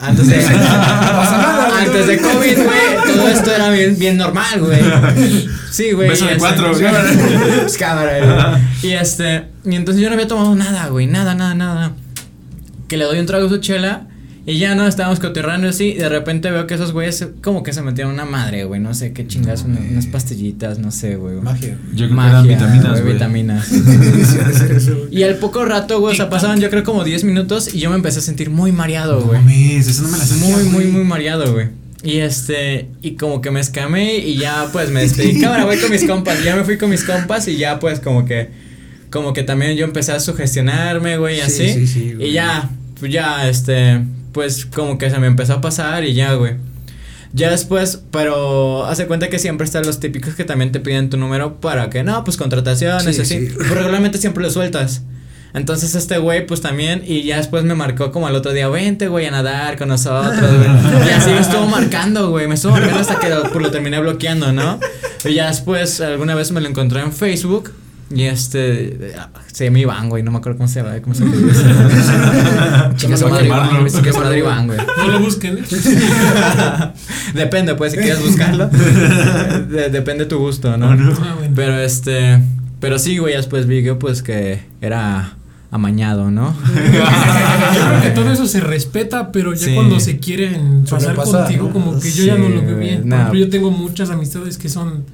Antes 0.00 0.26
de, 0.26 0.34
antes 1.78 2.06
de 2.08 2.18
COVID, 2.18 2.56
güey, 2.56 3.14
todo 3.14 3.28
esto 3.28 3.54
era 3.54 3.70
bien, 3.70 3.96
bien 3.96 4.16
normal, 4.16 4.58
güey. 4.58 4.80
Sí, 5.70 5.92
güey. 5.92 6.08
Beso 6.08 6.26
de 6.26 6.38
cuatro, 6.38 6.72
cámara. 6.72 7.08
pues, 7.60 7.76
cámara, 7.76 8.18
güey. 8.18 8.90
Y 8.90 8.94
este, 8.96 9.51
y 9.64 9.74
entonces 9.76 10.02
yo 10.02 10.08
no 10.08 10.14
había 10.14 10.26
tomado 10.28 10.54
nada, 10.54 10.88
güey, 10.88 11.06
nada, 11.06 11.34
nada, 11.34 11.54
nada. 11.54 11.92
Que 12.88 12.96
le 12.96 13.04
doy 13.04 13.18
un 13.18 13.26
trago 13.26 13.46
a 13.46 13.48
su 13.48 13.58
chela 13.58 14.08
y 14.44 14.58
ya 14.58 14.74
no 14.74 14.86
estábamos 14.88 15.20
coterrando 15.20 15.68
así. 15.68 15.90
Y 15.90 15.94
de 15.98 16.08
repente 16.08 16.50
veo 16.50 16.66
que 16.66 16.74
esos 16.74 16.92
güeyes 16.92 17.28
como 17.42 17.62
que 17.62 17.72
se 17.72 17.80
metieron 17.82 18.12
una 18.12 18.24
madre, 18.24 18.64
güey, 18.64 18.80
no 18.80 18.92
sé 18.92 19.12
qué 19.12 19.26
chingas, 19.26 19.62
una- 19.64 19.80
unas 19.80 20.06
pastillitas, 20.06 20.78
no 20.78 20.90
sé, 20.90 21.16
güey. 21.16 21.36
Magia. 21.36 21.78
Yo 21.94 22.08
creo 22.08 22.18
que 22.20 22.26
eran 22.28 22.48
vitaminas, 22.48 23.00
güey, 23.00 23.12
vitaminas. 23.14 23.68
Y 25.10 25.22
al 25.22 25.36
poco 25.36 25.64
rato, 25.64 26.00
güey, 26.00 26.14
o 26.14 26.16
sea, 26.16 26.28
pasaban 26.30 26.60
yo 26.60 26.70
creo 26.70 26.82
como 26.84 27.04
10 27.04 27.24
minutos 27.24 27.74
y 27.74 27.78
yo 27.80 27.90
me 27.90 27.96
empecé 27.96 28.18
a 28.18 28.22
sentir 28.22 28.50
muy 28.50 28.72
mareado, 28.72 29.20
No 29.20 29.26
güey. 29.26 29.40
mames, 29.40 29.86
eso 29.88 30.02
no 30.02 30.08
me 30.08 30.18
la 30.18 30.24
sabía, 30.24 30.56
Muy, 30.56 30.64
muy, 30.64 30.84
muy 30.86 31.04
mareado, 31.04 31.52
güey. 31.52 31.68
Y 32.02 32.18
este, 32.18 32.88
y 33.00 33.12
como 33.12 33.40
que 33.40 33.50
me 33.52 33.60
escamé 33.60 34.16
y 34.16 34.36
ya 34.36 34.68
pues 34.72 34.90
me 34.90 35.02
despedí. 35.02 35.40
Cámara, 35.40 35.64
voy 35.66 35.76
con 35.78 35.90
mis 35.90 36.04
compas. 36.04 36.42
Ya 36.42 36.56
me 36.56 36.64
fui 36.64 36.76
con 36.76 36.90
mis 36.90 37.04
compas 37.04 37.46
y 37.46 37.56
ya 37.56 37.78
pues 37.78 38.00
como 38.00 38.24
que, 38.24 38.50
como 39.12 39.32
que 39.32 39.42
también 39.44 39.76
yo 39.76 39.84
empecé 39.84 40.12
a 40.12 40.20
sugestionarme, 40.20 41.18
güey, 41.18 41.40
así. 41.40 41.72
sí, 41.72 41.86
sí, 41.86 42.12
güey. 42.14 42.30
y 42.30 42.32
ya, 42.32 42.70
pues 42.98 43.12
ya, 43.12 43.48
este, 43.48 44.00
pues 44.32 44.66
como 44.66 44.98
que 44.98 45.10
se 45.10 45.18
me 45.18 45.26
empezó 45.26 45.52
a 45.54 45.60
pasar 45.60 46.04
y 46.04 46.14
ya, 46.14 46.32
güey. 46.34 46.54
Ya 47.34 47.50
después, 47.50 48.02
pero 48.10 48.84
hace 48.86 49.06
cuenta 49.06 49.28
que 49.30 49.38
siempre 49.38 49.64
están 49.64 49.86
los 49.86 50.00
típicos 50.00 50.34
que 50.34 50.44
también 50.44 50.70
te 50.72 50.80
piden 50.80 51.08
tu 51.08 51.16
número 51.16 51.60
para 51.60 51.88
que, 51.88 52.02
no, 52.02 52.24
pues 52.24 52.36
contrataciones, 52.36 53.16
Sí, 53.16 53.22
así. 53.22 53.46
sí. 53.48 53.54
Pero 53.56 53.74
regularmente 53.76 54.18
siempre 54.18 54.42
lo 54.42 54.50
sueltas. 54.50 55.02
Entonces 55.54 55.94
este 55.94 56.16
güey, 56.18 56.46
pues 56.46 56.62
también, 56.62 57.02
y 57.06 57.22
ya 57.24 57.36
después 57.36 57.62
me 57.64 57.74
marcó 57.74 58.10
como 58.12 58.26
al 58.26 58.34
otro 58.34 58.52
día, 58.54 58.68
vente, 58.68 59.08
güey, 59.08 59.26
a 59.26 59.30
nadar 59.30 59.76
con 59.76 59.88
nosotros, 59.88 60.40
güey. 60.40 61.06
Y 61.08 61.10
así 61.10 61.30
me 61.30 61.40
estuvo 61.40 61.66
marcando, 61.66 62.30
güey, 62.30 62.48
me 62.48 62.54
estuvo 62.54 62.72
marcando 62.72 62.98
hasta 63.00 63.18
que 63.18 63.28
lo, 63.28 63.42
pues, 63.50 63.62
lo 63.62 63.70
terminé 63.70 64.00
bloqueando, 64.00 64.52
¿no? 64.52 64.78
Y 65.24 65.34
ya 65.34 65.48
después, 65.48 66.00
alguna 66.00 66.34
vez 66.34 66.52
me 66.52 66.60
lo 66.62 66.68
encontré 66.68 67.00
en 67.00 67.12
Facebook. 67.12 67.70
Y 68.14 68.24
este, 68.24 69.14
se 69.52 69.64
llama 69.64 69.78
Iván, 69.78 70.08
güey, 70.08 70.22
no 70.22 70.30
me 70.30 70.38
acuerdo 70.38 70.58
cómo 70.58 70.68
se 70.68 70.82
llama, 70.82 71.00
cómo 71.02 71.14
se 71.14 71.24
llama. 71.24 72.94
Su 73.16 73.28
madre, 73.28 73.46
Iván, 73.46 73.80
güey, 73.80 73.90
su 73.90 74.02
madre, 74.18 74.38
Iván, 74.38 74.66
güey. 74.66 74.78
No 74.98 75.08
lo 75.08 75.20
busquen. 75.20 75.58
¿eh? 75.58 75.62
Depende, 77.34 77.74
pues, 77.74 77.92
si 77.92 77.98
quieres 77.98 78.22
buscarlo. 78.24 78.68
De- 79.68 79.88
depende 79.90 80.26
tu 80.26 80.38
gusto, 80.38 80.76
¿no? 80.76 80.90
Ah, 80.90 81.34
bueno. 81.38 81.52
Pero 81.54 81.78
este, 81.78 82.40
pero 82.80 82.98
sí, 82.98 83.18
güey, 83.18 83.34
después 83.36 83.66
vi 83.66 83.82
que 83.82 83.94
pues 83.94 84.22
que 84.22 84.62
era 84.80 85.34
amañado, 85.70 86.30
¿no? 86.30 86.54
Yo 86.66 86.72
creo 87.88 88.02
que 88.02 88.10
todo 88.10 88.30
eso 88.32 88.46
se 88.46 88.60
respeta, 88.60 89.32
pero 89.32 89.54
ya 89.54 89.66
Sí. 89.66 89.74
cuando 89.74 89.98
se 90.00 90.18
quieren 90.18 90.84
pasar 90.88 91.14
contigo, 91.14 91.68
¿no? 91.68 91.72
como 91.72 91.98
que 91.98 92.10
yo 92.10 92.24
ya 92.24 92.36
no 92.36 92.48
lo 92.50 92.60
veo 92.62 92.76
bien. 92.76 92.98
Por 93.00 93.06
no. 93.06 93.16
ejemplo, 93.16 93.38
yo 93.40 93.48
tengo 93.48 93.70
muchas 93.70 94.10
amistades 94.10 94.58
que 94.58 94.68
son, 94.68 95.04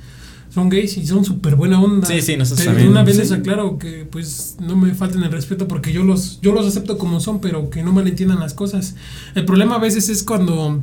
son 0.50 0.68
gays 0.68 0.96
y 0.96 1.06
son 1.06 1.24
súper 1.24 1.56
buena 1.56 1.80
onda. 1.80 2.06
Sí, 2.06 2.20
sí, 2.22 2.36
nosotros 2.36 2.60
Pero 2.60 2.72
también. 2.72 2.90
Una 2.90 3.04
vez 3.04 3.16
Sí. 3.16 3.22
les 3.22 3.32
aclaro 3.32 3.78
que 3.78 4.06
pues 4.10 4.56
no 4.60 4.76
me 4.76 4.94
falten 4.94 5.22
el 5.22 5.30
respeto 5.32 5.68
porque 5.68 5.92
yo 5.92 6.04
los, 6.04 6.40
yo 6.40 6.52
los 6.52 6.66
acepto 6.66 6.98
como 6.98 7.20
son, 7.20 7.40
pero 7.40 7.70
que 7.70 7.82
no 7.82 7.92
malentiendan 7.92 8.40
las 8.40 8.54
cosas. 8.54 8.94
El 9.34 9.44
problema 9.44 9.76
a 9.76 9.78
veces 9.78 10.08
es 10.08 10.22
cuando, 10.22 10.82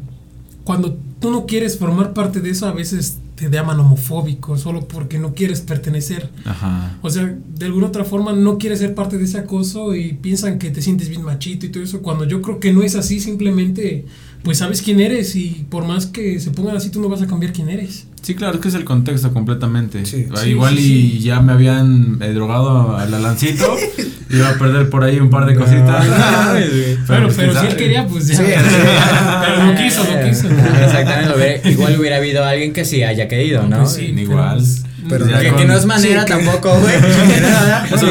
cuando 0.63 0.97
tú 1.19 1.31
no 1.31 1.45
quieres 1.45 1.77
formar 1.77 2.13
parte 2.13 2.41
de 2.41 2.49
eso, 2.51 2.67
a 2.67 2.71
veces 2.73 3.17
te 3.35 3.49
llaman 3.49 3.77
homofóbico 3.81 4.57
solo 4.57 4.87
porque 4.87 5.19
no 5.19 5.33
quieres 5.33 5.59
pertenecer. 5.59 6.29
Ajá. 6.45 6.97
O 7.01 7.09
sea, 7.09 7.35
de 7.57 7.65
alguna 7.65 7.87
otra 7.87 8.05
forma 8.05 8.31
no 8.31 8.57
quieres 8.57 8.79
ser 8.79 8.95
parte 8.95 9.17
de 9.17 9.25
ese 9.25 9.37
acoso 9.39 9.93
y 9.93 10.13
piensan 10.13 10.57
que 10.57 10.69
te 10.71 10.81
sientes 10.81 11.09
bien 11.09 11.21
machito 11.23 11.65
y 11.65 11.69
todo 11.69 11.83
eso, 11.83 12.01
cuando 12.01 12.23
yo 12.23 12.41
creo 12.41 12.61
que 12.61 12.71
no 12.71 12.81
es 12.81 12.95
así, 12.95 13.19
simplemente 13.19 14.05
pues 14.43 14.59
sabes 14.59 14.81
quién 14.81 14.99
eres 15.01 15.35
y 15.35 15.65
por 15.69 15.85
más 15.85 16.05
que 16.05 16.39
se 16.39 16.51
pongan 16.51 16.77
así 16.77 16.89
tú 16.91 17.01
no 17.01 17.09
vas 17.09 17.21
a 17.23 17.27
cambiar 17.27 17.51
quién 17.51 17.67
eres. 17.67 18.05
Sí, 18.25 18.33
claro, 18.33 18.55
es 18.55 18.59
que 18.61 18.69
es 18.69 18.73
el 18.73 18.85
contexto 18.85 19.31
completamente. 19.31 20.03
Sí. 20.05 20.25
Ah, 20.33 20.37
Sí, 20.41 20.49
Igual 20.49 20.75
sí, 20.77 20.81
y 20.81 21.11
sí. 21.17 21.19
ya 21.25 21.41
me 21.41 21.53
habían 21.53 22.17
eh, 22.21 22.33
drogado 22.33 22.97
al 22.97 23.13
alancito. 23.13 23.77
iba 24.31 24.49
a 24.49 24.53
perder 24.55 24.89
por 24.89 25.03
ahí 25.03 25.19
un 25.19 25.29
par 25.29 25.45
de 25.45 25.53
cositas. 25.55 26.03
Pero, 27.07 27.25
pues, 27.27 27.35
pero 27.37 27.51
quién 27.51 27.61
si 27.61 27.67
él 27.67 27.75
quería, 27.75 28.07
pues 28.07 28.27
ya. 28.27 28.37
Sí, 28.37 28.43
pero 29.45 29.63
no 29.65 29.75
quiso, 29.75 30.03
no 30.03 30.27
quiso. 30.27 30.47
Exactamente, 30.49 31.29
lo 31.29 31.35
hubiera- 31.35 31.69
igual 31.69 31.99
hubiera 31.99 32.17
habido 32.17 32.43
alguien 32.43 32.73
que 32.73 32.83
sí 32.83 33.03
haya 33.03 33.27
querido, 33.27 33.61
¿no? 33.67 33.81
Pues 33.81 33.93
sí, 33.93 34.05
Igual. 34.17 34.63
Pero 35.07 35.27
Ya 35.29 35.39
Que, 35.39 35.49
con- 35.49 35.57
que 35.59 35.65
no 35.65 35.77
es 35.77 35.85
manera 35.85 36.21
Sí, 36.23 36.27
tampoco, 36.29 36.79
güey. 36.79 36.95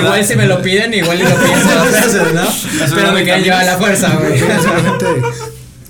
Igual 0.01 0.25
si 0.25 0.37
me 0.37 0.47
lo 0.47 0.63
piden, 0.63 0.95
igual 0.95 1.19
y 1.19 1.23
lo 1.25 1.35
pienso 1.35 1.69
dos 1.75 1.91
veces, 1.93 2.35
¿no? 2.35 2.95
Pero 2.95 3.13
me 3.13 3.25
quieren 3.25 3.43
llevar 3.43 3.63
a 3.63 3.73
la 3.73 3.77
fuerza, 3.79 4.11
güey. 4.17 4.41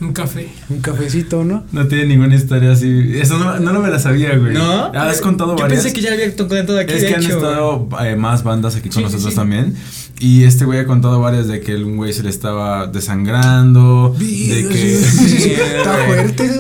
Un 0.01 0.13
café. 0.13 0.49
un 0.71 0.81
cafecito, 0.81 1.45
¿no? 1.45 1.65
No 1.73 1.87
tiene 1.87 2.07
ninguna 2.07 2.35
historia 2.35 2.73
así. 2.73 3.13
Eso 3.15 3.39
no, 3.39 3.59
no 3.61 3.81
me 3.81 3.89
la 3.91 3.99
sabía, 3.99 4.37
güey. 4.37 4.53
¿No? 4.53 4.87
Ah, 4.95 5.09
Has 5.09 5.21
contado 5.21 5.57
Yo 5.57 5.63
varias. 5.63 5.83
pensé 5.83 5.95
que 5.95 6.03
ya 6.05 6.13
había 6.13 6.35
contado 6.35 6.79
aquí, 6.79 6.93
Es 6.95 7.03
de 7.03 7.09
que 7.09 7.15
han 7.15 7.23
hecho, 7.23 7.39
güey. 7.39 7.51
estado 7.51 7.89
eh, 8.05 8.17
más 8.17 8.43
bandas 8.43 8.75
aquí 8.77 8.89
con 8.89 8.97
Sí, 8.99 9.03
nosotros 9.03 9.31
sí. 9.31 9.37
también. 9.37 9.75
Y 10.19 10.45
este 10.45 10.65
güey 10.65 10.79
ha 10.81 10.87
contado 10.87 11.21
varias 11.21 11.49
de 11.49 11.61
que 11.61 11.77
un 11.77 11.97
güey 11.97 12.13
se 12.13 12.23
le 12.23 12.31
estaba 12.31 12.87
desangrando, 12.87 14.15
de 14.19 14.69
que, 14.69 14.95
Está 14.99 15.95
fuerte. 16.07 16.51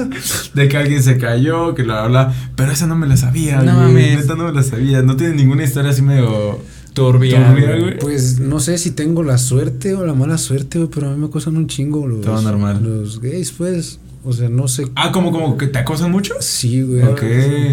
de 0.55 0.68
que 0.68 0.77
alguien 0.77 1.03
se 1.03 1.18
cayó, 1.18 1.75
que 1.75 1.85
la 1.85 2.07
bla. 2.07 2.32
Pero 2.57 2.72
esa 2.72 2.87
no 2.87 2.97
me 2.97 3.07
la 3.07 3.16
sabía, 3.16 3.62
No 3.62 3.74
güey. 3.74 3.87
mames. 3.89 4.16
Neta 4.22 4.35
no 4.37 4.45
me 4.45 4.53
la 4.53 4.62
sabía. 4.62 5.03
No 5.03 5.16
tiene 5.16 5.35
ninguna 5.35 5.64
historia 5.64 5.91
así 5.91 6.03
medio. 6.03 6.61
Turbia, 6.95 7.49
Turbia, 7.49 7.76
güey. 7.78 7.99
Pues 7.99 8.38
no 8.40 8.61
sé 8.61 8.78
si 8.78 8.92
tengo 8.92 9.22
la 9.22 9.36
suerte 9.38 9.95
o 9.95 10.07
la 10.07 10.14
mala 10.14 10.38
suerte, 10.38 10.78
güey, 10.78 10.90
pero 10.92 11.09
a 11.11 11.12
mí 11.12 11.18
me 11.18 11.26
acosan 11.26 11.57
un 11.57 11.66
chingo 11.66 12.07
los, 12.07 12.22
Todo 12.22 12.40
normal. 12.40 12.82
los 12.82 13.20
gays, 13.20 13.53
pues. 13.53 13.99
O 14.26 14.32
sea, 14.32 14.49
no 14.49 14.68
sé. 14.68 14.86
Ah, 14.95 15.12
¿como, 15.12 15.32
como 15.32 15.59
que 15.59 15.66
te 15.66 15.78
acosan 15.78 16.11
mucho? 16.11 16.32
Sí, 16.40 16.80
güey. 16.80 17.03
Ok. 17.03 17.20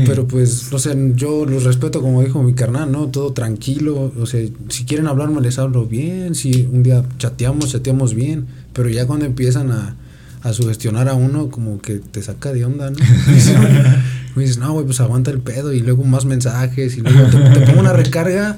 Pero 0.06 0.28
pues, 0.28 0.70
no 0.70 0.80
sé, 0.80 0.94
yo 1.16 1.46
los 1.46 1.64
respeto 1.64 2.02
como 2.02 2.22
dijo 2.22 2.44
mi 2.44 2.54
carnal, 2.54 2.92
¿no? 2.92 3.08
Todo 3.08 3.32
tranquilo. 3.32 4.12
O 4.20 4.26
sea, 4.26 4.46
si 4.68 4.84
quieren 4.84 5.08
hablarme 5.08 5.40
les 5.40 5.60
hablo 5.60 5.86
bien. 5.86 6.36
Si 6.36 6.68
un 6.70 6.84
día 6.84 7.06
chateamos, 7.20 7.72
chateamos 7.72 8.16
bien. 8.16 8.48
Pero 8.74 8.90
ya 8.90 9.08
cuando 9.08 9.26
empiezan 9.26 9.72
a, 9.72 9.96
a 10.42 10.52
sugestionar 10.52 11.08
a 11.08 11.14
uno, 11.14 11.50
como 11.50 11.80
que 11.80 12.00
te 12.00 12.22
saca 12.22 12.52
de 12.52 12.66
onda, 12.66 12.92
¿no? 12.92 12.98
Me 14.36 14.42
dices, 14.42 14.58
no, 14.58 14.74
güey, 14.74 14.86
pues 14.86 15.00
aguanta 15.00 15.32
el 15.32 15.40
pedo. 15.40 15.72
Y 15.72 15.80
luego 15.80 16.04
más 16.04 16.26
mensajes. 16.26 16.98
Y 16.98 17.02
luego 17.02 17.30
te, 17.30 17.38
te 17.38 17.66
pongo 17.66 17.80
una 17.80 17.94
recarga. 17.94 18.58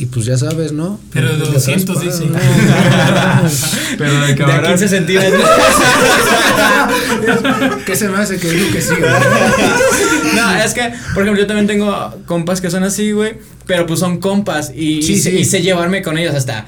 Y 0.00 0.06
pues 0.06 0.24
ya 0.24 0.38
sabes, 0.38 0.72
¿no? 0.72 0.98
Pero 1.12 1.28
de 1.28 1.36
Desde 1.36 1.52
200 1.52 1.96
atrás, 1.98 2.18
dice. 2.20 2.32
Pero 3.98 4.20
de 4.26 4.34
De 4.34 4.44
a 4.44 4.56
ahora- 4.56 4.68
15 4.68 4.88
centímetros. 4.88 5.42
¿Qué 7.86 7.96
se 7.96 8.08
me 8.08 8.18
hace 8.18 8.38
que 8.38 8.50
digo 8.50 8.72
que 8.72 8.80
sí, 8.80 8.94
güey? 8.98 9.10
No, 10.34 10.54
es 10.56 10.72
que, 10.74 10.92
por 11.12 11.24
ejemplo, 11.24 11.42
yo 11.42 11.46
también 11.46 11.66
tengo 11.66 12.14
compas 12.24 12.60
que 12.60 12.70
son 12.70 12.84
así, 12.84 13.10
güey. 13.12 13.34
Pero 13.66 13.86
pues 13.86 13.98
son 14.00 14.18
compas. 14.20 14.70
Y, 14.74 15.02
Sí, 15.02 15.14
y, 15.14 15.18
sí. 15.20 15.30
y 15.30 15.44
sé 15.44 15.60
llevarme 15.60 16.02
con 16.02 16.16
ellos 16.18 16.34
hasta 16.34 16.66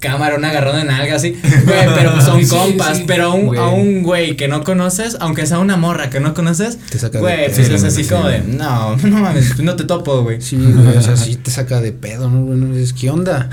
cámara, 0.00 0.36
un 0.36 0.44
agarrón 0.44 0.78
en 0.78 0.90
alga 0.90 1.16
así. 1.16 1.30
Güey, 1.64 1.86
pero 1.94 2.20
son 2.20 2.44
Sí, 2.44 2.48
compas. 2.54 2.98
sí. 2.98 3.04
Pero 3.06 3.24
a 3.26 3.34
un, 3.34 3.46
Güey. 3.46 3.60
a 3.60 3.66
un 3.68 4.02
güey 4.02 4.36
que 4.36 4.48
no 4.48 4.62
conoces, 4.64 5.16
aunque 5.20 5.46
sea 5.46 5.58
una 5.58 5.76
morra 5.76 6.08
que 6.10 6.20
no 6.20 6.34
conoces, 6.34 6.78
Te 6.90 6.98
saca 6.98 7.18
de 7.18 7.22
güey, 7.22 7.36
pedo. 7.46 7.54
pues 7.56 7.68
es 7.70 7.84
así 7.84 8.04
como 8.04 8.24
sí. 8.26 8.32
de, 8.32 8.40
no, 8.42 8.96
no 9.02 9.18
mames, 9.18 9.58
no 9.58 9.76
te 9.76 9.84
topo, 9.84 10.22
güey. 10.22 10.40
Sí, 10.40 10.56
güey, 10.56 10.96
o 10.96 11.02
sea, 11.02 11.16
sí 11.18 11.36
te 11.36 11.50
saca 11.50 11.80
de 11.80 11.92
pedo, 11.92 12.28
¿no? 12.30 12.40
Bueno, 12.40 12.74
dices, 12.74 12.92
¿qué 12.92 13.10
onda? 13.10 13.48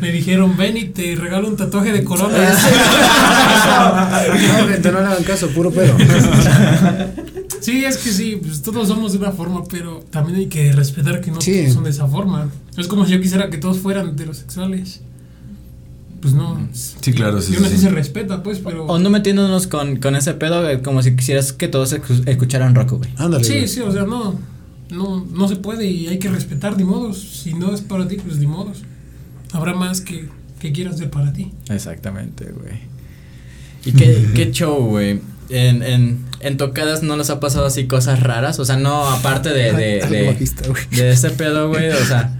Me 0.00 0.10
dijeron, 0.12 0.56
ven 0.56 0.76
y 0.76 0.84
te 0.86 1.14
regalo 1.16 1.48
un 1.48 1.56
tatuaje 1.56 1.92
de 1.92 2.04
corona. 2.04 2.36
no, 4.60 4.68
gente, 4.68 4.92
no 4.92 5.00
le 5.00 5.06
hagan 5.06 5.24
caso, 5.24 5.48
puro 5.48 5.70
pedo. 5.70 5.94
Sí, 7.60 7.84
es 7.84 7.96
que 7.98 8.10
sí, 8.10 8.38
pues 8.42 8.62
todos 8.62 8.88
somos 8.88 9.12
de 9.12 9.18
una 9.18 9.32
forma, 9.32 9.64
pero 9.64 10.04
también 10.10 10.38
hay 10.38 10.46
que 10.46 10.72
respetar 10.72 11.20
que 11.20 11.30
no 11.30 11.40
Sí. 11.40 11.60
todos 11.62 11.74
son 11.74 11.84
de 11.84 11.90
esa 11.90 12.06
forma. 12.06 12.50
Es 12.76 12.86
como 12.88 13.04
si 13.06 13.12
yo 13.12 13.20
quisiera 13.20 13.50
que 13.50 13.58
todos 13.58 13.78
fueran 13.78 14.08
heterosexuales. 14.10 15.00
Pues 16.20 16.34
no. 16.34 16.68
Sí, 16.72 17.12
claro, 17.12 17.40
sí. 17.40 17.52
y 17.52 17.56
aún 17.56 17.66
así 17.66 17.76
sí. 17.76 17.82
se 17.82 17.90
respeta, 17.90 18.42
pues, 18.42 18.58
pero. 18.58 18.86
O 18.86 18.98
no 18.98 19.08
metiéndonos 19.08 19.66
con, 19.68 19.96
con 19.96 20.16
ese 20.16 20.34
pedo, 20.34 20.62
güey, 20.62 20.82
como 20.82 21.00
si 21.02 21.14
quisieras 21.14 21.52
que 21.52 21.68
todos 21.68 21.92
escu- 21.94 22.26
escucharan 22.28 22.74
rock, 22.74 22.92
güey. 22.92 23.10
Ándale. 23.16 23.44
Sí, 23.44 23.52
güey. 23.52 23.68
sí, 23.68 23.80
o 23.80 23.92
sea, 23.92 24.02
no, 24.04 24.34
no, 24.90 25.24
no 25.32 25.46
se 25.48 25.56
puede 25.56 25.86
y 25.86 26.08
hay 26.08 26.18
que 26.18 26.28
respetar, 26.28 26.76
ni 26.76 26.82
modos. 26.82 27.20
Si 27.20 27.54
no 27.54 27.72
es 27.72 27.82
para 27.82 28.08
ti, 28.08 28.16
pues 28.16 28.38
ni 28.38 28.48
modos. 28.48 28.78
Habrá 29.52 29.74
más 29.74 30.00
que, 30.00 30.28
que 30.58 30.72
quieran 30.72 30.98
ser 30.98 31.08
para 31.08 31.32
ti. 31.32 31.52
Exactamente, 31.70 32.46
güey. 32.50 32.80
¿Y 33.84 33.92
qué, 33.96 34.28
qué 34.34 34.50
show, 34.50 34.76
güey? 34.88 35.20
En, 35.50 35.82
en, 35.82 36.24
en 36.40 36.56
tocadas 36.58 37.02
no 37.02 37.16
les 37.16 37.30
ha 37.30 37.40
pasado 37.40 37.66
así 37.66 37.86
cosas 37.86 38.20
raras, 38.22 38.58
o 38.58 38.64
sea, 38.64 38.76
no 38.76 39.06
aparte 39.08 39.48
de, 39.48 39.72
de, 39.72 40.06
de, 40.90 41.10
este 41.10 41.30
pedo, 41.30 41.68
güey, 41.68 41.88
o 41.90 42.04
sea, 42.04 42.38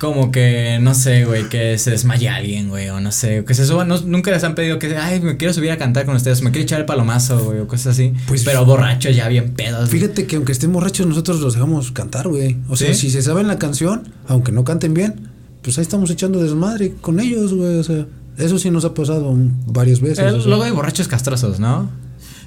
como 0.00 0.30
que, 0.30 0.78
no 0.80 0.94
sé, 0.94 1.24
güey, 1.24 1.48
que 1.48 1.76
se 1.76 1.90
desmaye 1.90 2.28
alguien, 2.28 2.68
güey, 2.68 2.88
o 2.88 3.00
no 3.00 3.12
sé, 3.12 3.44
que 3.44 3.52
se 3.52 3.66
suban, 3.66 3.88
no- 3.88 4.00
nunca 4.00 4.30
les 4.30 4.44
han 4.44 4.54
pedido 4.54 4.78
que, 4.78 4.96
ay, 4.96 5.20
me 5.20 5.36
quiero 5.36 5.52
subir 5.52 5.70
a 5.72 5.76
cantar 5.76 6.06
con 6.06 6.16
ustedes, 6.16 6.40
me 6.40 6.50
quiero 6.50 6.62
echar 6.62 6.80
el 6.80 6.86
palomazo, 6.86 7.44
güey, 7.44 7.58
o 7.58 7.66
cosas 7.68 7.88
así, 7.94 8.14
Pues- 8.26 8.44
pero 8.44 8.64
borrachos 8.64 9.14
ya 9.14 9.28
bien 9.28 9.52
pedos. 9.54 9.90
Fíjate 9.90 10.26
que 10.26 10.36
aunque 10.36 10.52
estén 10.52 10.72
borrachos, 10.72 11.06
nosotros 11.06 11.40
los 11.40 11.54
dejamos 11.54 11.92
cantar, 11.92 12.28
güey. 12.28 12.56
O 12.68 12.76
sea, 12.76 12.94
¿Sí? 12.94 13.00
si 13.02 13.10
se 13.10 13.20
saben 13.22 13.46
la 13.48 13.58
canción, 13.58 14.08
aunque 14.26 14.52
no 14.52 14.64
canten 14.64 14.94
bien, 14.94 15.28
pues 15.62 15.76
ahí 15.78 15.82
estamos 15.82 16.10
echando 16.10 16.40
desmadre 16.42 16.94
con 17.00 17.20
ellos, 17.20 17.52
güey. 17.52 17.76
O 17.76 17.82
sea, 17.84 18.06
eso 18.38 18.58
sí 18.58 18.70
nos 18.70 18.84
ha 18.86 18.94
pasado 18.94 19.34
varias 19.66 20.00
veces. 20.00 20.20
Eh, 20.20 20.26
o 20.28 20.40
sea. 20.40 20.48
luego 20.48 20.62
hay 20.62 20.70
borrachos 20.70 21.08
castrosos, 21.08 21.58
¿no? 21.60 21.90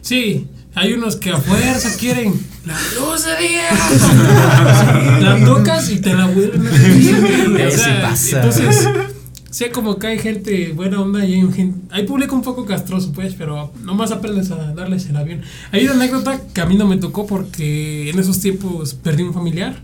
Sí, 0.01 0.47
hay 0.73 0.93
unos 0.93 1.15
que 1.15 1.31
a 1.31 1.37
fuerza 1.37 1.97
quieren 1.97 2.33
la 2.65 2.77
luz 2.99 3.25
de 3.25 3.47
día. 3.47 5.19
la 5.21 5.45
tocas 5.45 5.89
y 5.91 5.99
te 5.99 6.13
la 6.13 6.27
vuelven 6.27 6.67
a. 7.61 7.67
O 7.67 7.71
sea, 7.71 8.01
pasa. 8.01 8.37
Entonces, 8.37 8.89
sí, 9.49 9.65
como 9.71 9.97
que 9.97 10.07
hay 10.07 10.19
gente 10.19 10.71
buena 10.73 11.01
onda 11.01 11.25
y 11.25 11.33
hay, 11.33 11.51
gente, 11.51 11.79
hay 11.91 12.03
público 12.03 12.35
un 12.35 12.41
poco 12.41 12.65
castroso, 12.65 13.11
pues, 13.13 13.35
pero 13.35 13.71
nomás 13.83 14.11
aprendes 14.11 14.51
a 14.51 14.73
darles 14.73 15.07
el 15.07 15.17
avión. 15.17 15.41
Hay 15.71 15.85
una 15.85 15.93
anécdota 15.93 16.39
que 16.53 16.61
a 16.61 16.65
mí 16.65 16.75
no 16.75 16.87
me 16.87 16.97
tocó 16.97 17.25
porque 17.25 18.09
en 18.09 18.19
esos 18.19 18.39
tiempos 18.39 18.93
perdí 18.93 19.23
un 19.23 19.33
familiar 19.33 19.81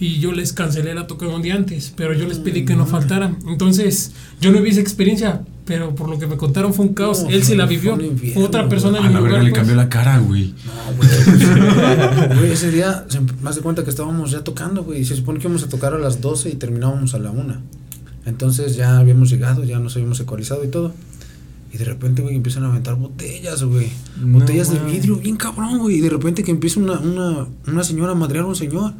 y 0.00 0.20
yo 0.20 0.32
les 0.32 0.52
cancelé 0.52 0.94
la 0.94 1.06
toca 1.06 1.26
un 1.26 1.42
día 1.42 1.54
antes, 1.54 1.92
pero 1.96 2.12
yo 2.12 2.26
les 2.26 2.38
pedí 2.38 2.64
que 2.64 2.76
no 2.76 2.86
faltaran. 2.86 3.38
Entonces, 3.48 4.12
yo 4.40 4.52
no 4.52 4.60
vi 4.62 4.70
esa 4.70 4.80
experiencia, 4.80 5.42
pero 5.68 5.94
por 5.94 6.08
lo 6.08 6.18
que 6.18 6.26
me 6.26 6.38
contaron 6.38 6.72
fue 6.72 6.86
un 6.86 6.94
caos. 6.94 7.22
No, 7.22 7.28
Él 7.28 7.44
sí 7.44 7.54
la 7.54 7.66
vivió. 7.66 7.96
otra 8.36 8.66
persona 8.70 8.98
en 8.98 9.08
mi 9.08 9.14
lugar. 9.14 9.34
le 9.34 9.50
pues. 9.50 9.52
cambió 9.52 9.76
la 9.76 9.88
cara, 9.90 10.18
güey. 10.18 10.54
Güey, 12.38 12.52
ese 12.52 12.70
día, 12.70 13.04
me 13.42 13.50
hace 13.50 13.60
cuenta 13.60 13.84
que 13.84 13.90
estábamos 13.90 14.30
ya 14.30 14.42
tocando, 14.42 14.82
güey. 14.82 15.02
y 15.02 15.04
Se 15.04 15.14
supone 15.14 15.38
que 15.38 15.44
íbamos 15.46 15.62
a 15.62 15.68
tocar 15.68 15.92
a 15.92 15.98
las 15.98 16.22
12 16.22 16.48
y 16.48 16.54
terminábamos 16.54 17.12
a 17.14 17.18
la 17.18 17.30
1. 17.30 17.54
Entonces 18.24 18.76
ya 18.76 18.98
habíamos 18.98 19.28
llegado, 19.28 19.62
ya 19.62 19.78
nos 19.78 19.94
habíamos 19.96 20.18
ecualizado 20.20 20.64
y 20.64 20.68
todo. 20.68 20.94
Y 21.70 21.76
de 21.76 21.84
repente, 21.84 22.22
güey, 22.22 22.34
empiezan 22.34 22.64
a 22.64 22.68
aventar 22.68 22.94
botellas, 22.94 23.62
güey. 23.62 23.88
No 24.18 24.38
botellas 24.38 24.72
de 24.72 24.78
vidrio, 24.78 25.16
bien 25.16 25.36
cabrón, 25.36 25.78
güey. 25.80 25.96
Y 25.96 26.00
de 26.00 26.08
repente 26.08 26.42
que 26.42 26.50
empieza 26.50 26.80
una, 26.80 26.98
una, 26.98 27.46
una 27.66 27.84
señora 27.84 28.12
a 28.12 28.14
madrear 28.14 28.46
a 28.46 28.48
un 28.48 28.56
señor. 28.56 28.94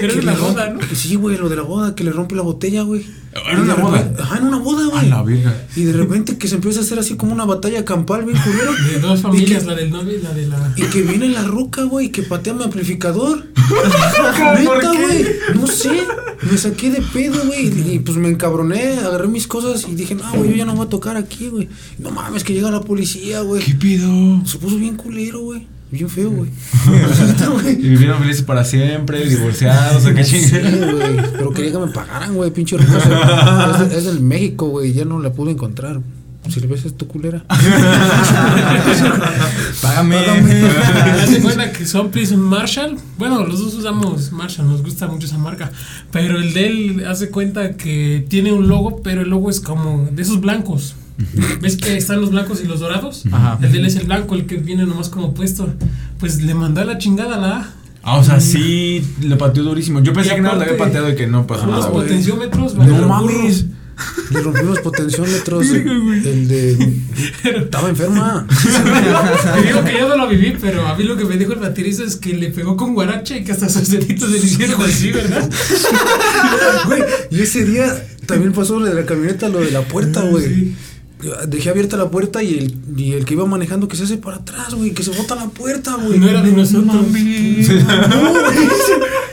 Pero 0.00 0.12
Que 0.12 0.18
es 0.20 0.24
la 0.24 0.34
boda, 0.34 0.70
¿no? 0.70 0.80
Sí, 0.94 1.16
güey, 1.16 1.36
lo 1.36 1.48
de 1.48 1.56
la 1.56 1.62
boda, 1.62 1.96
que 1.96 2.04
le 2.04 2.12
rompe 2.12 2.36
la 2.36 2.42
botella, 2.42 2.82
güey. 2.82 3.04
¿Era 3.48 3.58
Y 3.58 3.62
una 3.62 3.74
boda? 3.74 4.12
Ajá, 4.20 4.38
en 4.38 4.44
una 4.44 4.58
boda, 4.58 4.84
A 4.86 4.88
güey. 4.88 5.08
la 5.10 5.22
verga. 5.22 5.66
Y 5.76 5.84
de 5.84 5.92
repente 5.92 6.38
que 6.38 6.48
se 6.48 6.56
empieza 6.56 6.80
a 6.80 6.82
hacer 6.82 6.98
así 6.98 7.16
como 7.16 7.32
una 7.32 7.44
batalla 7.44 7.84
campal, 7.84 8.24
bien 8.24 8.38
culero. 8.38 8.72
De 8.90 8.98
dos 9.00 9.20
familias, 9.20 9.66
la 9.66 9.74
del 9.74 9.90
novio 9.90 10.18
y 10.18 10.22
la 10.22 10.32
de 10.32 10.46
la. 10.46 10.72
y 10.76 10.82
que 10.82 11.02
viene 11.02 11.28
la 11.28 11.42
ruca, 11.42 11.82
güey, 11.84 12.10
que 12.10 12.22
patea 12.22 12.54
mi 12.54 12.64
amplificador. 12.64 13.44
¿Por 13.68 14.58
Neta, 14.60 14.92
güey. 14.92 15.26
No 15.54 15.66
sé. 15.66 16.00
Me 16.50 16.56
saqué 16.58 16.90
de 16.90 17.02
pedo, 17.02 17.44
güey. 17.46 17.66
Y, 17.66 17.94
y, 17.94 17.98
pues 17.98 18.16
me 18.18 18.28
encabroné, 18.28 18.98
agarré 18.98 19.26
mis 19.28 19.46
cosas 19.46 19.86
y 19.88 19.94
dije, 19.94 20.14
no, 20.14 20.30
güey, 20.34 20.50
yo 20.50 20.56
ya 20.56 20.64
no 20.64 20.74
voy 20.74 20.86
a 20.86 20.88
tocar 20.88 21.16
aquí, 21.16 21.48
güey. 21.48 21.68
No 21.98 22.10
mames, 22.10 22.44
que 22.44 22.52
llega 22.52 22.70
la 22.70 22.80
policía, 22.82 23.40
güey. 23.40 23.62
¿Qué 23.64 23.74
pido? 23.74 24.08
Se 24.46 24.58
puso 24.58 24.76
bien 24.76 24.96
culero, 24.96 25.40
güey. 25.40 25.66
Bien 25.90 26.08
feo, 26.10 26.30
güey. 26.30 26.50
Y 27.46 27.46
güey. 27.52 27.76
vivieron 27.76 28.18
felices 28.20 28.42
para 28.42 28.64
siempre, 28.64 29.24
divorciados, 29.28 30.04
o 30.04 30.14
qué 30.14 30.24
Sí, 30.24 30.40
chingada. 30.50 30.92
güey. 30.92 31.16
Pero 31.32 31.50
quería 31.52 31.72
que 31.72 31.78
me 31.78 31.86
pagaran, 31.88 32.34
güey, 32.34 32.50
pinche 32.50 32.76
ruca. 32.76 32.96
o 32.96 33.00
sea, 33.76 33.86
Es, 33.86 33.92
es 33.98 34.04
del 34.04 34.20
México, 34.20 34.68
güey. 34.68 34.92
Ya 34.92 35.04
no 35.04 35.20
la 35.20 35.32
pude 35.32 35.52
encontrar. 35.52 36.00
Si 36.48 36.60
le 36.60 36.68
ves 36.68 36.84
es 36.84 36.96
tu 36.96 37.08
culera. 37.08 37.44
Págame. 39.82 40.16
Hace 41.22 41.40
cuenta 41.40 41.72
que 41.72 41.84
son 41.86 42.10
Please 42.10 42.36
Marshall. 42.36 42.96
Bueno, 43.18 43.44
los 43.46 43.58
dos 43.60 43.74
usamos 43.74 44.30
Marshall, 44.32 44.68
nos 44.68 44.82
gusta 44.82 45.06
mucho 45.08 45.26
esa 45.26 45.38
marca. 45.38 45.70
Pero 46.12 46.38
el 46.38 46.52
de 46.52 46.66
él 46.66 47.04
hace 47.08 47.30
cuenta 47.30 47.76
que 47.76 48.24
tiene 48.28 48.52
un 48.52 48.68
logo, 48.68 49.02
pero 49.02 49.22
el 49.22 49.28
logo 49.30 49.50
es 49.50 49.60
como 49.60 50.08
de 50.12 50.22
esos 50.22 50.40
blancos. 50.40 50.94
¿Ves 51.60 51.76
que 51.76 51.96
están 51.96 52.20
los 52.20 52.30
blancos 52.30 52.60
y 52.62 52.66
los 52.66 52.80
dorados? 52.80 53.24
Ajá. 53.30 53.58
El 53.62 53.72
de 53.72 53.78
él 53.78 53.86
es 53.86 53.96
el 53.96 54.06
blanco, 54.06 54.34
el 54.34 54.46
que 54.46 54.56
viene 54.56 54.84
nomás 54.86 55.08
como 55.08 55.34
puesto. 55.34 55.72
Pues 56.18 56.42
le 56.42 56.54
mandó 56.54 56.80
a 56.80 56.84
la 56.84 56.98
chingada 56.98 57.38
la 57.38 57.56
A. 57.56 57.74
Ah, 58.02 58.18
o 58.18 58.24
sea, 58.24 58.40
sí, 58.40 59.04
le 59.20 59.34
pateó 59.36 59.64
durísimo. 59.64 60.00
Yo 60.00 60.12
pensé 60.12 60.36
que 60.36 60.40
nada 60.40 60.54
le 60.56 60.64
había 60.64 60.78
pateado 60.78 61.10
y 61.10 61.16
que 61.16 61.26
no 61.26 61.46
pasó 61.46 61.66
nada, 61.66 61.88
güey. 61.88 62.04
potenciómetros. 62.04 62.74
No 62.76 63.08
mames. 63.08 63.66
Le 64.30 64.42
rompimos 64.42 64.78
potenciómetros. 64.80 65.66
El 65.70 66.48
de. 66.48 67.00
Estaba 67.44 67.88
enferma. 67.88 68.46
Te 68.48 69.62
digo 69.66 69.84
que 69.84 69.92
yo 69.98 70.08
no 70.08 70.16
lo 70.16 70.28
viví, 70.28 70.56
pero 70.60 70.86
a 70.86 70.94
mí 70.94 71.04
lo 71.04 71.16
que 71.16 71.24
me 71.24 71.36
dijo 71.36 71.52
el 71.52 71.60
baterista 71.60 72.04
es 72.04 72.16
que 72.16 72.34
le 72.34 72.50
pegó 72.50 72.76
con 72.76 72.94
guaracha 72.94 73.36
y 73.36 73.44
que 73.44 73.52
hasta 73.52 73.68
sus 73.68 73.88
deditos 73.88 74.30
se 74.30 74.38
le 74.38 74.44
hicieron 74.44 74.82
así, 74.82 75.12
¿verdad? 75.12 75.50
Güey, 76.86 77.02
y 77.30 77.40
ese 77.40 77.64
día 77.64 78.06
también 78.26 78.52
pasó 78.52 78.78
lo 78.78 78.86
de 78.86 78.94
la 78.94 79.06
camioneta, 79.06 79.48
lo 79.48 79.60
de 79.60 79.70
la 79.70 79.82
puerta, 79.82 80.22
güey. 80.22 80.74
Dejé 81.48 81.70
abierta 81.70 81.96
la 81.96 82.10
puerta 82.10 82.42
y 82.42 82.58
el, 82.58 82.76
y 82.96 83.12
el 83.14 83.24
que 83.24 83.34
iba 83.34 83.46
manejando 83.46 83.88
que 83.88 83.96
se 83.96 84.04
hace 84.04 84.18
para 84.18 84.36
atrás, 84.36 84.74
güey, 84.74 84.92
que 84.92 85.02
se 85.02 85.10
bota 85.10 85.34
la 85.34 85.46
puerta, 85.48 85.94
güey. 85.94 86.18
No 86.18 86.28
era 86.28 86.42
de 86.42 86.52
nosotros. 86.52 86.84
No, 86.94 87.02
güey. 87.04 87.66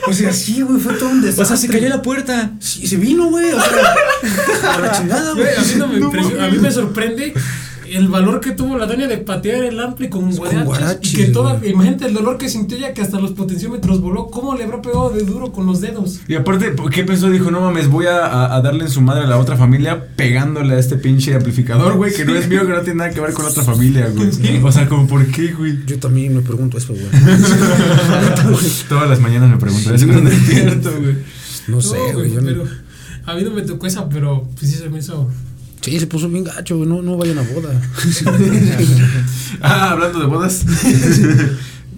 O 0.06 0.12
sea, 0.12 0.32
sí, 0.32 0.62
güey, 0.62 0.80
fue 0.80 0.94
todo 0.94 1.08
un 1.10 1.20
desastre. 1.22 1.44
O 1.44 1.46
sea, 1.46 1.56
se 1.56 1.68
cayó 1.68 1.88
la 1.88 2.02
puerta. 2.02 2.52
Sí, 2.60 2.86
se 2.86 2.96
vino, 2.96 3.28
güey. 3.30 3.52
O 3.52 3.60
sea, 3.60 4.74
a 4.74 4.80
la 4.80 4.92
chingada, 4.92 5.32
güey. 5.34 5.46
A, 5.46 5.60
mí 5.62 5.72
no 5.78 5.88
me 5.88 5.98
impresio- 5.98 6.40
a 6.42 6.48
mí 6.48 6.58
me 6.58 6.70
sorprende 6.72 7.34
el 7.96 8.08
valor 8.08 8.40
que 8.40 8.52
tuvo 8.52 8.76
la 8.76 8.86
doña 8.86 9.06
de 9.06 9.18
patear 9.18 9.64
el 9.64 9.78
ampli 9.80 10.08
con 10.08 10.30
guarachis, 10.34 11.14
y 11.14 11.16
que 11.16 11.24
toda, 11.26 11.54
güey. 11.54 11.70
imagínate 11.72 12.06
el 12.06 12.14
dolor 12.14 12.38
que 12.38 12.48
sintió 12.48 12.76
ella 12.76 12.92
que 12.94 13.02
hasta 13.02 13.20
los 13.20 13.32
potenciómetros 13.32 14.00
voló. 14.00 14.26
¿Cómo 14.30 14.54
le 14.56 14.64
habrá 14.64 14.82
pegado 14.82 15.10
de 15.10 15.22
duro 15.24 15.52
con 15.52 15.66
los 15.66 15.80
dedos? 15.80 16.20
Y 16.28 16.34
aparte, 16.34 16.74
¿qué 16.92 17.04
pensó? 17.04 17.30
Dijo, 17.30 17.50
no 17.50 17.60
mames, 17.60 17.88
voy 17.88 18.06
a, 18.06 18.54
a- 18.54 18.60
darle 18.62 18.84
en 18.84 18.90
su 18.90 19.00
madre 19.00 19.24
a 19.24 19.26
la 19.26 19.38
otra 19.38 19.56
familia 19.56 20.08
pegándole 20.16 20.74
a 20.74 20.78
este 20.78 20.96
pinche 20.96 21.34
amplificador, 21.34 21.96
güey, 21.96 22.12
que 22.12 22.24
no 22.24 22.34
es 22.34 22.48
mío, 22.48 22.66
que 22.66 22.72
no 22.72 22.80
tiene 22.80 22.98
nada 22.98 23.10
que 23.10 23.20
ver 23.20 23.32
con 23.32 23.44
la 23.44 23.50
otra 23.50 23.62
familia, 23.64 24.08
güey. 24.14 24.30
O 24.62 24.72
sea, 24.72 24.88
como, 24.88 25.06
¿por 25.06 25.26
qué, 25.26 25.52
güey? 25.52 25.84
Yo 25.86 25.98
también 25.98 26.34
me 26.34 26.42
pregunto 26.42 26.78
eso, 26.78 26.92
güey. 26.94 27.04
Todas 28.88 29.08
las 29.08 29.20
mañanas 29.20 29.50
me 29.50 29.56
pregunto 29.56 29.94
eso 29.94 30.06
cuando 30.06 30.30
despierto, 30.30 30.90
güey. 31.00 31.16
No 31.68 31.80
sé, 31.80 31.96
No, 32.12 32.18
güey. 32.18 32.30
no- 32.30 32.64
a 33.26 33.34
mí 33.34 33.42
no 33.42 33.50
me 33.52 33.62
tocó 33.62 33.86
esa, 33.86 34.06
pero 34.08 34.46
pues 34.58 34.70
sí 34.70 34.76
se 34.78 34.88
me 34.90 34.98
hizo 34.98 35.30
Sí, 35.84 36.00
se 36.00 36.06
puso 36.06 36.30
bien 36.30 36.44
gacho, 36.44 36.78
güey. 36.78 36.88
No, 36.88 37.02
no 37.02 37.18
vayan 37.18 37.38
a 37.38 37.42
boda. 37.42 37.68
ah, 39.60 39.90
hablando 39.90 40.18
de 40.20 40.26
bodas. 40.26 40.64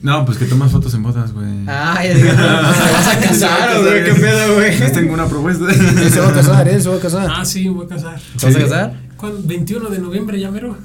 No, 0.03 0.24
pues 0.24 0.39
que 0.39 0.45
tomas 0.45 0.70
fotos 0.70 0.93
en 0.95 1.03
bodas, 1.03 1.32
güey. 1.32 1.49
Ah, 1.66 1.99
ya 2.05 2.14
digo, 2.14 2.28
¿te 2.30 2.37
vas 2.37 3.09
a 3.09 3.18
casar, 3.18 3.80
güey? 3.80 4.05
¿Qué 4.05 4.12
pedo, 4.14 4.55
güey? 4.55 4.78
Les 4.78 4.93
tengo 4.93 5.14
una 5.14 5.26
propuesta. 5.26 5.64
Se 5.72 6.20
va 6.20 6.28
a 6.28 6.32
casar, 6.32 6.68
él 6.68 6.80
se 6.80 6.89
va 6.91 6.97
a 6.97 7.01
casar. 7.01 7.28
Ah, 7.34 7.45
sí, 7.45 7.66
voy 7.68 7.87
a 7.87 7.89
casar. 7.89 8.20
¿Te 8.39 8.47
vas 8.47 8.55
a 8.57 8.59
casar? 8.61 8.93
¿Cuándo? 9.16 9.41
21 9.43 9.89
de 9.89 9.99
noviembre, 9.99 10.39
ya 10.39 10.51
mero. 10.51 10.76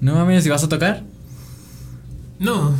No 0.00 0.14
mames, 0.14 0.44
¿y 0.46 0.48
vas 0.48 0.64
a 0.64 0.68
tocar? 0.68 1.02
No. 2.40 2.74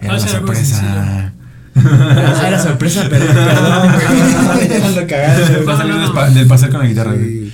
Era 0.00 0.08
Va 0.08 0.14
a 0.14 0.16
una 0.16 0.18
ser 0.20 0.36
algo 0.36 0.46
sorpresa. 0.54 1.32
Ah, 1.76 2.44
era 2.48 2.62
sorpresa, 2.62 3.08
perdón, 3.10 3.34
perdón, 3.34 5.06
cagando, 5.06 5.66
Va 5.68 5.74
a 5.74 5.76
salir 5.76 5.94
del 5.94 6.02
no. 6.04 6.14
pa- 6.14 6.30
del 6.30 6.46
pasar 6.46 6.70
con 6.70 6.80
la 6.80 6.86
guitarra, 6.86 7.12
güey. 7.12 7.52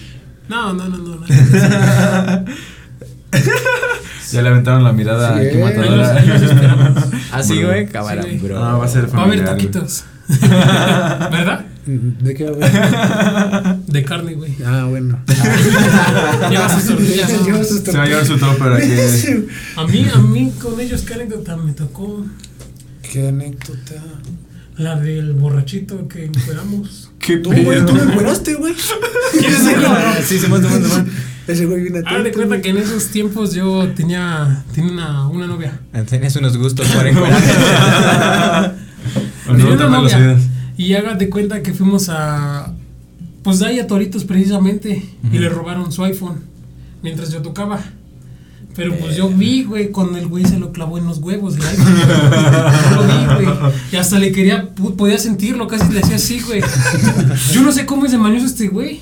No, 0.53 0.75
no, 0.75 0.87
no, 0.87 0.99
no. 0.99 1.17
no. 1.17 1.27
Ya 4.33 4.41
le 4.41 4.49
aventaron 4.49 4.85
la 4.85 4.93
mirada 4.93 5.35
Sí, 5.35 5.49
que 5.51 5.61
eh. 5.61 5.65
matadora. 5.65 6.23
Los 6.25 6.43
esperamos. 6.43 7.05
Así, 7.33 7.63
güey, 7.63 7.87
cámara, 7.87 8.23
Sí, 8.23 8.39
bro. 8.39 8.63
Ah, 8.63 8.77
va 8.77 8.85
a 8.85 8.89
ser 8.89 9.05
Va 9.15 9.21
a 9.21 9.25
haber 9.25 9.39
familiar, 9.39 9.57
taquitos. 9.57 10.05
¿Verdad? 10.29 11.67
¿De 11.87 12.35
qué 12.35 12.47
habla? 12.47 13.79
De 13.87 14.05
carne, 14.05 14.35
güey. 14.35 14.57
Ah, 14.65 14.87
bueno. 14.89 15.21
Lleva 16.51 16.69
sus 16.69 16.87
tortillas. 16.87 17.31
Se 17.31 17.97
va 17.97 18.03
a 18.05 18.07
llevar 18.07 18.27
su 18.27 18.39
topper 18.39 18.73
aquí. 18.73 19.47
A 19.77 19.87
mí, 19.87 20.07
a 20.15 20.19
mí 20.19 20.53
con 20.63 20.81
ellos, 20.81 21.03
¿qué 21.03 21.15
anécdota 21.15 21.57
me 21.57 21.73
tocó? 21.73 22.25
Qué 23.03 23.29
anécdota. 23.29 24.03
La 24.77 24.97
del 24.97 25.33
borrachito 25.35 26.09
que 26.09 26.25
encueramos. 26.27 27.11
¿Qué 27.18 27.37
Tú, 27.37 27.53
güey, 27.53 27.85
tú 27.85 27.93
me 27.93 28.03
encueraste, 28.03 28.55
güey. 28.55 28.75
Sí, 30.25 30.39
Simón, 30.39 30.62
Simón, 30.62 30.85
Simón. 30.85 31.11
Ese 31.47 31.66
güey 31.66 31.83
viene 31.83 32.03
Haz 32.07 32.23
de 32.23 32.33
cuenta 32.33 32.61
que 32.61 32.70
en 32.70 32.77
esos 32.79 33.09
tiempos 33.09 33.53
yo 33.53 33.89
tenía, 33.95 34.64
tenía 34.75 34.93
una, 34.93 35.29
una 35.29 35.47
novia. 35.47 35.81
Tienes 36.09 36.37
unos 36.37 36.57
gustos 36.57 36.87
para 36.89 37.11
encuadrar. 37.11 38.77
No, 39.49 39.57
Tenía 39.57 39.73
una 39.73 39.89
novia. 39.89 40.39
Y 40.77 40.95
haga 40.95 41.14
de 41.14 41.29
cuenta 41.29 41.62
que 41.62 41.75
fuimos 41.75 42.09
a. 42.09 42.73
Pues 43.43 43.59
de 43.59 43.66
ahí 43.66 43.81
a 43.81 43.87
Toritos 43.87 44.25
precisamente. 44.25 45.03
Y 45.33 45.39
le 45.39 45.49
robaron 45.49 45.91
su 45.91 46.05
iPhone. 46.05 46.43
Mientras 47.03 47.31
yo 47.33 47.43
tocaba. 47.43 47.81
Pero 48.75 48.97
pues 48.97 49.16
yo 49.16 49.29
vi, 49.29 49.64
güey, 49.64 49.91
cuando 49.91 50.18
el 50.18 50.27
güey 50.27 50.45
se 50.45 50.59
lo 50.59 50.73
clavó 50.73 50.97
en 50.99 51.05
los 51.05 51.18
huevos 51.18 51.57
iPhone. 51.57 51.95
Yo 52.91 52.97
lo 52.97 53.03
vi, 53.03 53.45
güey. 53.45 53.73
Y 53.93 53.97
hasta 53.97 54.18
le 54.18 54.33
quería, 54.33 54.70
podía 54.75 55.18
sentirlo, 55.18 55.68
casi 55.68 55.93
le 55.93 56.01
hacía 56.01 56.16
así, 56.16 56.41
güey. 56.41 56.62
Yo 57.53 57.62
no 57.62 57.73
sé 57.73 57.85
cómo 57.85 58.07
es 58.07 58.12
de 58.12 58.18
mañoso 58.18 58.47
este 58.47 58.68
güey. 58.68 59.01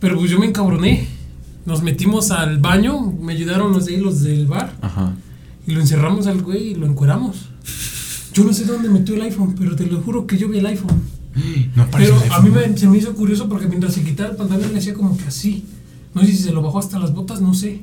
Pero 0.00 0.18
pues 0.18 0.30
yo 0.30 0.38
me 0.38 0.46
encabroné. 0.46 1.06
Nos 1.66 1.82
metimos 1.82 2.30
al 2.30 2.58
baño, 2.58 3.12
me 3.12 3.34
ayudaron 3.34 3.72
los 3.72 3.86
de 3.86 3.94
ahí, 3.94 4.00
los 4.00 4.22
del 4.22 4.46
bar. 4.46 4.74
Ajá. 4.80 5.14
Y 5.66 5.72
lo 5.72 5.80
encerramos 5.80 6.26
al 6.26 6.42
güey 6.42 6.70
y 6.70 6.74
lo 6.74 6.86
encueramos. 6.86 7.50
Yo 8.32 8.44
no 8.44 8.52
sé 8.52 8.64
dónde 8.64 8.88
metió 8.88 9.14
el 9.14 9.22
iPhone, 9.22 9.54
pero 9.58 9.76
te 9.76 9.86
lo 9.86 10.00
juro 10.00 10.26
que 10.26 10.38
yo 10.38 10.48
vi 10.48 10.58
el 10.58 10.66
iPhone. 10.66 11.00
No 11.76 11.86
Pero 11.92 12.20
el 12.22 12.32
a 12.32 12.40
mí 12.40 12.50
me, 12.50 12.76
se 12.76 12.88
me 12.88 12.98
hizo 12.98 13.14
curioso 13.14 13.48
porque 13.48 13.66
mientras 13.66 13.94
se 13.94 14.02
quitaba 14.02 14.30
el 14.30 14.36
pantalón 14.36 14.72
le 14.72 14.78
hacía 14.78 14.94
como 14.94 15.16
que 15.16 15.24
así. 15.24 15.64
No 16.14 16.22
sé 16.22 16.28
si 16.28 16.38
se 16.38 16.52
lo 16.52 16.62
bajó 16.62 16.78
hasta 16.78 16.98
las 16.98 17.14
botas, 17.14 17.40
no 17.40 17.54
sé. 17.54 17.82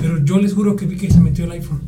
Pero 0.00 0.24
yo 0.24 0.38
les 0.38 0.54
juro 0.54 0.76
que 0.76 0.86
vi 0.86 0.96
que 0.96 1.10
se 1.10 1.20
metió 1.20 1.44
el 1.44 1.52
iPhone. 1.52 1.80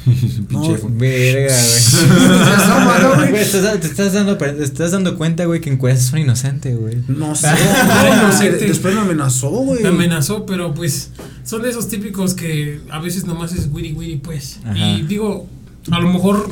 Pinche 0.48 0.72
iPhone. 0.74 0.96
Verga, 0.98 1.54
güey. 1.54 3.30
Te 3.80 3.86
estás 3.86 4.12
dando, 4.14 4.36
te 4.38 4.62
estás 4.64 4.92
dando 4.92 5.16
cuenta, 5.18 5.44
güey, 5.44 5.60
que 5.60 5.70
encuestas 5.70 6.06
son 6.06 6.18
inocente, 6.18 6.74
güey. 6.74 6.96
No 7.08 7.34
sé. 7.36 7.48
No, 7.48 8.28
no 8.28 8.32
sé, 8.36 8.50
de- 8.52 8.58
te- 8.58 8.66
Después 8.66 8.94
me 8.94 9.00
amenazó, 9.02 9.50
güey. 9.50 9.82
Me 9.82 9.88
amenazó, 9.88 10.46
pero 10.46 10.72
pues 10.74 11.10
son 11.44 11.62
de 11.62 11.70
esos 11.70 11.88
típicos 11.88 12.34
que 12.34 12.80
a 12.90 12.98
veces 13.00 13.24
nomás 13.26 13.52
es 13.52 13.68
wiri 13.70 13.92
wiri, 13.92 14.16
pues. 14.16 14.60
Ajá. 14.64 14.76
Y 14.78 15.02
digo, 15.02 15.46
a 15.90 16.00
lo 16.00 16.10
mejor 16.12 16.48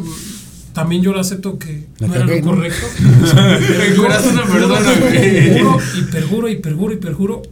también 0.74 1.03
yo 1.03 1.12
lo 1.12 1.20
acepto 1.20 1.59
que 1.59 1.86
La 1.99 2.09
no 2.09 2.14
era 2.14 2.26
lo 2.26 2.36
¿no? 2.36 2.43
correcto. 2.43 2.86
Pero 2.99 3.78
yo- 3.78 3.93
Encueras 3.95 4.26
una 4.26 4.45
yo 4.47 4.53
persona, 4.53 4.80
güey. 5.01 5.59
Juro 5.59 5.78
y 5.97 6.03
perjuro 6.03 6.49
y 6.51 6.57
perjuro 6.57 6.93
y 6.93 6.97
perjuro 6.99 7.43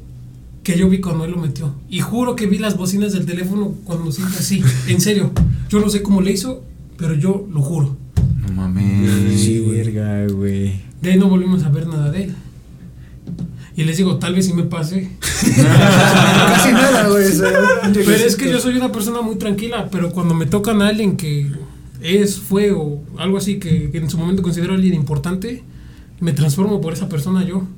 que 0.67 0.77
yo 0.77 0.89
vi 0.89 1.01
cuando 1.01 1.25
él 1.25 1.31
lo 1.31 1.37
metió. 1.37 1.73
Y 1.89 2.01
juro 2.01 2.35
que 2.35 2.49
vi 2.49 2.59
las 2.59 2.77
bocinas 2.77 3.12
del 3.12 3.25
teléfono 3.25 3.77
cuando 3.85 4.11
se 4.11 4.23
hizo 4.23 4.37
así. 4.37 4.64
En 4.89 5.01
serio. 5.01 5.31
Yo 5.69 5.79
no 5.79 5.89
sé 5.89 6.03
cómo 6.03 6.21
le 6.21 6.33
hizo, 6.33 6.64
pero 6.97 7.14
yo 7.14 7.47
lo 7.53 7.62
juro. 7.62 7.97
No 8.41 8.53
mames. 8.53 9.41
Sí. 9.41 9.61
Verga, 9.61 10.27
güey. 10.27 10.81
De 11.01 11.12
ahí 11.12 11.19
no 11.21 11.29
volvimos 11.29 11.62
a 11.62 11.69
ver 11.69 11.87
nada 11.87 12.11
de 12.11 12.25
él. 12.25 12.35
Y 13.77 13.85
les 13.85 13.97
digo, 13.97 14.17
tal 14.17 14.35
vez 14.35 14.47
si 14.47 14.55
me 14.55 14.64
pase. 14.64 15.09
Casi 15.21 16.73
nada, 16.73 17.11
güey. 17.11 17.27
Pero 17.95 18.11
es 18.11 18.35
que 18.35 18.51
yo 18.51 18.59
soy 18.59 18.77
una 18.77 18.91
persona 18.91 19.21
muy 19.21 19.37
tranquila, 19.37 19.89
pero 19.89 20.11
cuando 20.11 20.35
me 20.35 20.47
tocan 20.47 20.83
a 20.83 20.89
alguien 20.89 21.17
que 21.17 21.49
es, 22.03 22.41
fue 22.41 22.73
o 22.73 23.05
algo 23.19 23.39
así 23.39 23.61
que, 23.61 23.93
que 23.93 23.99
en 23.99 24.11
su 24.11 24.19
momento 24.19 24.43
considero 24.43 24.75
alguien 24.75 24.95
importante, 24.95 25.62
me 26.19 26.33
transformo 26.33 26.81
por 26.81 26.93
esa 26.93 27.09
persona 27.09 27.45
yo. 27.45 27.69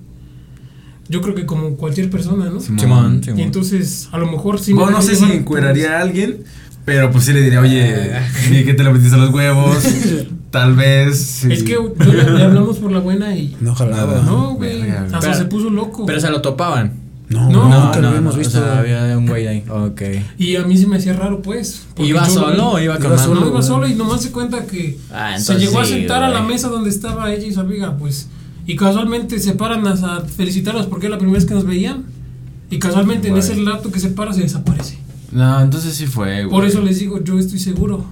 Yo 1.09 1.20
creo 1.22 1.34
que 1.34 1.46
como 1.46 1.76
cualquier 1.76 2.11
persona, 2.11 2.46
¿no? 2.50 2.61
Simón. 2.61 3.22
Simón, 3.22 3.38
Y 3.38 3.42
entonces, 3.42 4.09
a 4.12 4.18
lo 4.18 4.30
mejor 4.30 4.61
sí 4.61 4.74
me 4.74 4.82
Bueno, 4.82 4.98
no 4.98 5.02
sé 5.02 5.16
si 5.16 5.24
encueraría 5.24 5.98
a 5.98 6.02
alguien, 6.02 6.44
pero 6.84 7.11
pues 7.11 7.24
sí 7.24 7.32
le 7.32 7.40
diría, 7.42 7.61
oye, 7.61 8.12
Ah. 8.14 8.26
que 8.50 8.74
te 8.74 8.82
lo 8.82 8.92
metiste 8.92 9.14
a 9.14 9.18
los 9.18 9.30
huevos. 9.32 9.78
Tal 10.50 10.74
vez. 10.76 11.18
sí. 11.18 11.52
Es 11.52 11.62
que 11.62 11.72
yo 11.72 11.94
le, 11.98 12.30
le 12.30 12.42
hablamos 12.44 12.78
por 12.78 12.90
la 12.92 13.00
buena 13.00 13.36
y. 13.36 13.56
No 13.61 13.74
jalaba. 13.74 14.12
Nada. 14.14 14.22
No, 14.22 14.54
güey. 14.54 14.82
Hasta 14.90 15.20
Pero- 15.20 15.34
se 15.34 15.44
puso 15.46 15.68
loco. 15.70 16.06
Pero 16.06 16.20
se 16.20 16.30
lo 16.30 16.40
topaban. 16.40 17.06
No, 17.28 17.50
No, 17.50 17.68
no, 17.68 17.84
nunca 17.84 18.00
lo 18.00 18.09
habíamos 18.09 18.38
visto. 18.38 18.59
O 18.59 18.62
sea, 18.62 18.78
había 18.78 19.18
un 19.18 19.26
güey 19.26 19.46
ahí. 19.46 19.62
Ok. 19.68 20.00
y 20.38 20.56
a 20.56 20.62
mí 20.64 20.78
se 20.78 20.86
me 20.86 20.96
hacía 20.96 21.12
raro, 21.12 21.42
pues. 21.42 21.82
¿Iba 21.98 22.26
solo 22.26 22.78
iba 22.78 22.84
Iba 22.84 22.98
con 22.98 23.11
mano? 23.11 23.22
solo, 23.22 23.40
No, 23.42 23.48
iba 23.48 23.62
solo 23.62 23.86
y 23.86 23.94
nomás 23.94 24.22
se 24.22 24.30
cuenta 24.32 24.64
que 24.64 24.96
Ah, 25.12 25.38
se 25.38 25.59
llegó 25.59 25.80
a 25.80 25.84
sí, 25.84 25.92
sentar 25.92 26.22
a 26.24 26.30
la 26.30 26.40
mesa 26.42 26.68
donde 26.68 26.88
estaba 26.88 27.30
ella 27.30 27.46
y 27.46 27.52
su 27.52 27.61
amiga, 27.61 27.94
pues. 27.98 28.28
Y 28.68 28.76
casualmente 28.76 29.40
se 29.40 29.54
paran 29.54 29.84
a, 29.86 29.92
a 29.92 30.20
felicitarlas 30.20 30.86
porque 30.86 31.06
es 31.06 31.10
la 31.10 31.18
primera 31.18 31.38
vez 31.38 31.46
que 31.48 31.54
nos 31.54 31.64
veían. 31.66 32.04
Y 32.70 32.78
casualmente 32.78 33.30
Güey. 33.30 33.40
en 33.42 33.44
ese 33.52 33.60
rato 33.64 33.90
que 33.90 33.98
se 33.98 34.10
para 34.10 34.32
se 34.32 34.42
desaparece. 34.42 34.98
No, 35.32 35.60
entonces 35.60 35.94
sí 35.94 36.06
fue, 36.06 36.44
güey. 36.44 36.50
Por 36.50 36.64
eso 36.66 36.80
les 36.82 37.00
digo, 37.00 37.22
yo 37.24 37.38
estoy 37.38 37.58
seguro. 37.58 38.04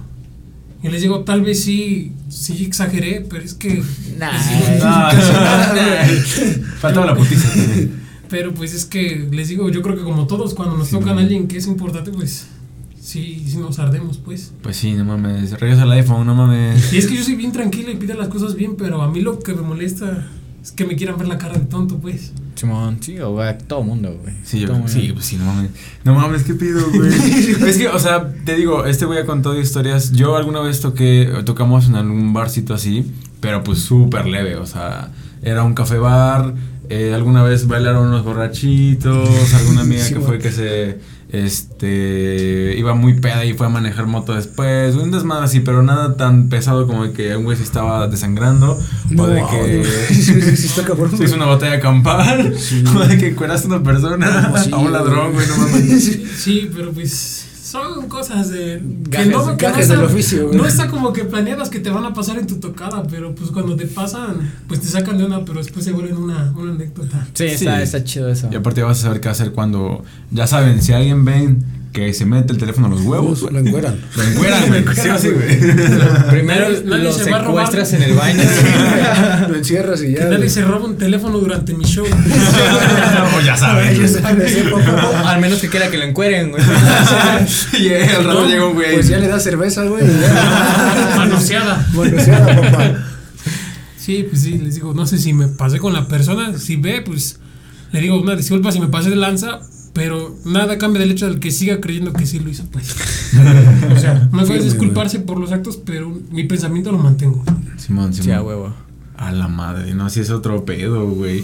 Y 0.83 0.89
les 0.89 1.01
digo, 1.01 1.21
tal 1.21 1.41
vez 1.41 1.63
sí, 1.63 2.11
sí 2.29 2.65
exageré, 2.65 3.25
pero 3.29 3.43
es 3.43 3.53
que. 3.53 3.83
Nah. 4.17 4.31
No, 4.31 5.09
casi 5.11 5.31
nada, 5.31 5.73
güey. 6.07 6.19
Faltaba 6.79 7.05
la 7.05 7.15
putiza. 7.15 7.49
Pero 8.29 8.53
pues 8.53 8.73
es 8.73 8.85
que 8.85 9.27
les 9.31 9.47
digo, 9.49 9.69
yo 9.69 9.81
creo 9.81 9.95
que 9.95 10.03
como 10.03 10.27
todos, 10.27 10.53
cuando 10.53 10.75
nos 10.77 10.87
Sí, 10.87 10.95
tocan 10.95 11.09
a 11.09 11.13
man. 11.15 11.23
alguien 11.23 11.47
que 11.47 11.57
es 11.57 11.67
importante, 11.67 12.11
pues 12.11 12.47
sí, 12.99 13.43
sí 13.47 13.57
nos 13.57 13.79
ardemos, 13.79 14.17
pues. 14.17 14.51
Pues 14.63 14.75
sí, 14.77 14.93
no 14.93 15.05
mames. 15.05 15.51
Regresa 15.59 15.83
el 15.83 15.91
iPhone, 15.91 16.25
no 16.27 16.35
mames. 16.35 16.91
Y 16.93 16.97
es 16.97 17.07
que 17.07 17.15
yo 17.15 17.23
soy 17.23 17.35
bien 17.35 17.51
tranquila 17.51 17.91
y 17.91 17.95
pido 17.95 18.15
las 18.15 18.27
cosas 18.27 18.55
bien, 18.55 18.75
pero 18.77 19.01
a 19.01 19.09
mí 19.09 19.21
lo 19.21 19.39
que 19.39 19.53
me 19.53 19.61
molesta 19.61 20.27
es 20.67 20.73
que 20.73 20.85
me 20.85 20.95
quieran 20.95 21.17
ver 21.17 21.27
la 21.27 21.37
cara 21.37 21.53
de 21.53 21.65
tonto, 21.65 21.97
pues. 21.97 22.33
Simón, 22.55 22.97
sí, 23.01 23.17
o 23.19 23.31
güey, 23.31 23.57
todo 23.67 23.83
mundo, 23.83 24.17
güey. 24.21 24.33
Sí, 24.43 24.59
yo, 24.59 24.67
Todo 24.67 24.77
mundo. 24.79 24.91
sí, 24.91 25.11
pues 25.13 25.25
sí, 25.25 25.37
no 25.37 25.45
mames. 25.45 25.71
No 26.03 26.13
mames, 26.13 26.43
¿qué 26.43 26.55
pido, 26.55 26.89
güey? 26.91 27.09
es 27.67 27.77
que, 27.77 27.87
o 27.87 27.99
sea, 27.99 28.33
te 28.45 28.55
digo, 28.55 28.85
este 28.85 29.05
güey 29.05 29.19
ha 29.19 29.25
contado 29.25 29.59
historias. 29.59 30.11
Yo 30.11 30.35
alguna 30.35 30.59
vez 30.61 30.81
toqué, 30.81 31.31
tocamos 31.45 31.87
en 31.87 31.95
algún 31.95 32.33
barcito 32.33 32.73
así, 32.73 33.09
pero 33.39 33.63
pues 33.63 33.79
súper 33.79 34.25
leve, 34.25 34.55
o 34.57 34.65
sea, 34.65 35.09
era 35.41 35.63
un 35.63 35.73
café 35.73 35.97
bar. 35.99 36.53
eh, 36.89 37.13
alguna 37.13 37.43
vez 37.43 37.67
bailaron 37.67 38.07
unos 38.07 38.23
borrachitos. 38.25 39.53
Alguna 39.53 39.81
amiga 39.81 40.03
Sí, 40.05 40.13
que 40.15 40.19
fue 40.19 40.39
que 40.39 40.51
se. 40.51 40.99
Este. 41.29 42.75
Iba 42.77 42.93
muy 42.93 43.19
peda 43.19 43.43
y 43.43 43.53
fue 43.53 43.67
a 43.67 43.69
manejar 43.69 44.07
moto 44.07 44.33
después. 44.33 44.95
Un 44.95 45.11
desmadre 45.11 45.45
así, 45.45 45.59
pero 45.59 45.83
nada 45.83 46.15
tan 46.15 46.49
pesado 46.49 46.87
como 46.87 47.03
de 47.05 47.11
que 47.11 47.35
un 47.35 47.43
güey 47.43 47.57
se 47.57 47.63
estaba 47.63 48.07
desangrando. 48.07 48.79
o 49.17 49.27
de 49.27 49.43
que. 49.49 49.83
sí, 50.07 50.23
sí, 50.23 50.41
sí, 50.55 50.67
está 50.67 50.83
cabrón. 50.83 51.17
Se 51.17 51.25
hizo 51.25 51.35
una 51.35 51.45
batalla 51.45 51.79
campal. 51.79 52.55
O 52.95 52.99
de 52.99 53.17
que 53.17 53.35
cueraste 53.35 53.67
a 53.67 53.75
una 53.75 53.83
persona. 53.83 54.51
No, 54.69 54.75
a 54.75 54.79
un 54.79 54.91
ladrón, 54.91 55.33
güey, 55.33 55.47
no 55.47 55.57
mames. 55.57 56.19
Sí, 56.37 56.69
pero 56.73 56.91
pues 56.91 57.46
son 57.71 58.07
cosas 58.07 58.49
de... 58.49 58.81
que 59.11 59.17
Gajes- 59.17 59.31
no, 59.31 59.57
que 59.57 59.67
no 59.67 59.75
está- 59.77 59.95
del 59.95 60.05
oficio, 60.05 60.47
güey. 60.47 60.57
No 60.57 60.65
está 60.65 60.87
como 60.89 61.11
que 61.11 61.25
planeadas 61.25 61.69
que 61.69 61.79
te 61.79 61.89
van 61.89 62.05
a 62.05 62.13
pasar 62.13 62.37
en 62.37 62.47
tu 62.47 62.55
tocada, 62.59 63.03
pero 63.09 63.35
pues 63.35 63.51
cuando 63.51 63.75
te 63.75 63.85
pasan, 63.87 64.53
pues 64.67 64.79
te 64.81 64.87
sacan 64.87 65.17
de 65.17 65.25
una, 65.25 65.43
pero 65.43 65.59
después 65.59 65.83
se 65.83 65.91
vuelven 65.91 66.17
una, 66.17 66.53
una 66.55 66.71
anécdota. 66.71 67.27
Sí, 67.33 67.45
está, 67.45 67.77
Sí. 67.77 67.83
está 67.83 68.03
chido 68.03 68.29
eso. 68.29 68.47
Y 68.51 68.55
aparte 68.55 68.81
vas 68.83 68.99
a 68.99 69.01
saber 69.03 69.19
qué 69.21 69.29
hacer 69.29 69.51
cuando. 69.51 70.03
Ya 70.31 70.47
saben, 70.47 70.81
si 70.81 70.93
alguien 70.93 71.25
ven 71.25 71.63
que 71.97 72.13
se 72.13 72.25
mete 72.25 72.53
el 72.53 72.59
teléfono 72.59 72.85
a 72.85 72.89
los 72.91 73.01
huevos, 73.01 73.41
Lo 73.51 73.57
encueran. 73.57 73.99
lo 74.15 74.23
encueran, 74.23 74.67
güey. 74.67 74.83
Sí 74.95 75.09
sí, 75.19 75.29
güey. 75.29 75.59
Primero 76.29 76.69
Nadie- 76.69 76.83
nadie 76.85 77.03
lo 77.05 77.11
se 77.11 77.23
secuestras 77.23 77.93
en 77.93 78.03
el 78.03 78.13
baño. 78.13 78.43
Lo 79.49 79.55
encierras 79.55 80.01
y 80.03 80.13
Que 80.13 80.19
ya. 80.19 80.23
nadie 80.25 80.37
güey. 80.37 80.49
se 80.49 80.61
roba 80.61 80.85
un 80.85 80.95
teléfono 80.99 81.39
durante 81.39 81.73
mi 81.73 81.85
show. 81.85 82.05
O 83.37 83.41
ya 83.41 83.57
sabes, 83.57 84.15
¿eh? 84.15 84.23
Al 85.25 85.39
menos 85.41 85.59
que 85.59 85.69
quiera 85.69 85.89
que 85.89 85.97
lo 85.97 86.03
encueren, 86.03 86.51
güey. 86.51 86.63
y 87.79 87.89
al 87.93 88.23
rato 88.25 88.41
No, 88.43 88.47
llega 88.47 88.65
un 88.67 88.73
güey. 88.75 88.93
Pues 88.93 89.07
ya 89.07 89.17
le 89.17 89.27
das 89.27 89.43
cerveza, 89.43 89.83
güey. 89.85 90.03
Manoseada. 91.17 91.85
Manoseada, 91.93 92.61
papá. 92.61 93.03
Sí, 93.97 94.25
pues 94.29 94.43
sí, 94.43 94.57
les 94.59 94.75
digo, 94.75 94.93
no 94.93 95.05
sé 95.07 95.17
si 95.17 95.33
me 95.33 95.47
pasé 95.47 95.79
con 95.79 95.93
la 95.93 96.07
persona, 96.07 96.57
si 96.57 96.75
ve, 96.77 97.01
pues 97.01 97.39
le 97.91 97.99
digo 98.01 98.21
una 98.21 98.35
disculpa 98.35 98.71
si 98.71 98.79
me 98.79 98.87
pasé 98.87 99.09
de 99.09 99.17
lanza, 99.17 99.59
pero 99.97 100.35
nada 100.45 100.77
cambia 100.77 101.01
del 101.01 101.09
hecho 101.09 101.27
de 101.27 101.39
que 101.39 101.49
siga 101.49 101.81
creyendo 101.81 102.13
que 102.13 102.27
sí 102.27 102.39
lo 102.39 102.51
hizo, 102.51 102.65
pues. 102.71 102.95
o 103.91 103.99
sea, 103.99 104.29
no 104.31 104.45
puede 104.45 104.63
disculparse 104.63 105.19
por 105.19 105.39
los 105.39 105.51
actos, 105.51 105.77
pero 105.77 106.15
mi 106.29 106.43
pensamiento 106.43 106.91
lo 106.91 106.99
mantengo. 106.99 107.43
Simón, 107.77 108.13
Simón. 108.13 108.39
Sí, 108.39 108.45
huevo. 108.45 108.73
A 109.17 109.31
la 109.31 109.47
madre, 109.47 109.95
no, 109.95 110.07
si 110.11 110.19
es 110.19 110.29
otro 110.29 110.65
pedo, 110.65 111.09
güey. 111.09 111.43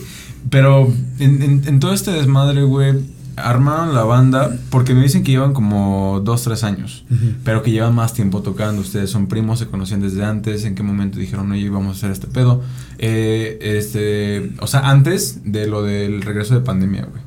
Pero 0.51 0.93
en, 1.18 1.41
en, 1.41 1.64
en 1.66 1.80
todo 1.80 1.93
este 1.93 2.12
desmadre, 2.12 2.62
güey, 2.62 2.93
armaron 3.36 3.95
la 3.95 4.04
banda 4.04 4.56
porque 4.70 4.93
me 4.93 5.01
dicen 5.01 5.24
que 5.24 5.32
llevan 5.32 5.54
como 5.54 6.22
dos, 6.24 6.43
tres 6.43 6.64
años, 6.64 7.06
pero 7.43 7.64
que 7.64 7.72
llevan 7.72 7.95
más 7.95 8.14
tiempo 8.14 8.41
tocando. 8.41 8.82
Ustedes 8.82 9.10
son 9.10 9.28
primos, 9.28 9.60
se 9.60 9.68
conocían 9.68 10.01
desde 10.01 10.24
antes. 10.24 10.66
¿En 10.66 10.76
qué 10.76 10.84
momento 10.84 11.18
dijeron, 11.18 11.51
oye, 11.51 11.70
vamos 11.70 11.95
a 11.95 11.97
hacer 11.97 12.12
este 12.12 12.28
pedo? 12.28 12.62
Eh, 12.99 13.58
este, 13.62 14.51
o 14.60 14.68
sea, 14.68 14.91
antes 14.91 15.41
de 15.43 15.66
lo 15.66 15.82
del 15.82 16.22
regreso 16.22 16.54
de 16.54 16.62
pandemia, 16.62 17.08
güey. 17.10 17.23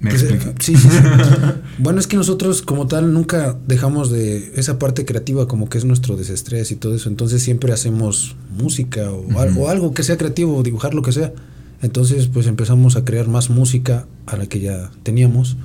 ¿Me 0.00 0.10
pues, 0.10 0.22
explica? 0.22 0.54
sí, 0.60 0.76
sí, 0.76 0.88
sí. 0.88 0.98
bueno, 1.78 2.00
es 2.00 2.06
que 2.06 2.16
nosotros 2.16 2.62
como 2.62 2.86
tal 2.86 3.12
nunca 3.12 3.56
dejamos 3.66 4.10
de 4.10 4.52
esa 4.56 4.78
parte 4.78 5.04
creativa 5.04 5.48
como 5.48 5.68
que 5.68 5.78
es 5.78 5.84
nuestro 5.84 6.16
desestrés 6.16 6.70
y 6.70 6.76
todo 6.76 6.94
eso. 6.94 7.08
Entonces 7.08 7.42
siempre 7.42 7.72
hacemos 7.72 8.36
música 8.56 9.10
o, 9.10 9.26
o 9.58 9.68
algo 9.68 9.94
que 9.94 10.02
sea 10.02 10.16
creativo, 10.16 10.62
dibujar 10.62 10.94
lo 10.94 11.02
que 11.02 11.12
sea. 11.12 11.32
Entonces 11.82 12.26
pues 12.26 12.46
empezamos 12.46 12.96
a 12.96 13.04
crear 13.04 13.28
más 13.28 13.50
música 13.50 14.06
a 14.26 14.36
la 14.36 14.46
que 14.46 14.60
ya 14.60 14.90
teníamos. 15.02 15.56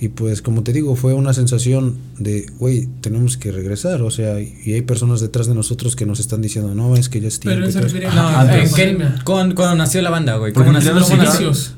Y 0.00 0.10
pues 0.10 0.42
como 0.42 0.62
te 0.62 0.72
digo, 0.72 0.94
fue 0.94 1.12
una 1.14 1.32
sensación 1.32 1.96
de, 2.18 2.46
güey, 2.58 2.86
tenemos 3.00 3.36
que 3.36 3.50
regresar. 3.50 4.02
O 4.02 4.12
sea, 4.12 4.40
y 4.40 4.72
hay 4.72 4.82
personas 4.82 5.20
detrás 5.20 5.48
de 5.48 5.54
nosotros 5.54 5.96
que 5.96 6.06
nos 6.06 6.20
están 6.20 6.40
diciendo, 6.40 6.72
no, 6.72 6.94
es 6.94 7.08
que 7.08 7.20
ya 7.20 7.26
es 7.26 7.40
tiempo. 7.40 7.68
Pero 7.72 8.12
no, 8.14 9.24
¿cuándo, 9.24 9.74
nació 9.74 10.00
la 10.02 10.10
banda, 10.10 10.36
güey? 10.36 10.52
¿Cómo, 10.52 10.70
nació, 10.70 10.92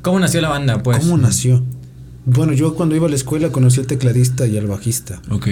¿Cómo, 0.03 0.19
nació, 0.19 0.43
la 0.43 0.51
banda, 0.51 0.83
pues? 0.83 0.99
¿Cómo 0.99 1.17
nació? 1.17 1.65
Bueno, 2.33 2.53
yo 2.53 2.74
cuando 2.74 2.95
iba 2.97 3.07
a 3.07 3.11
la 3.11 3.16
escuela 3.16 3.51
conocí 3.51 3.81
al 3.81 3.87
tecladista 3.87 4.47
y 4.47 4.57
al 4.57 4.66
bajista. 4.66 5.20
Ok. 5.31 5.49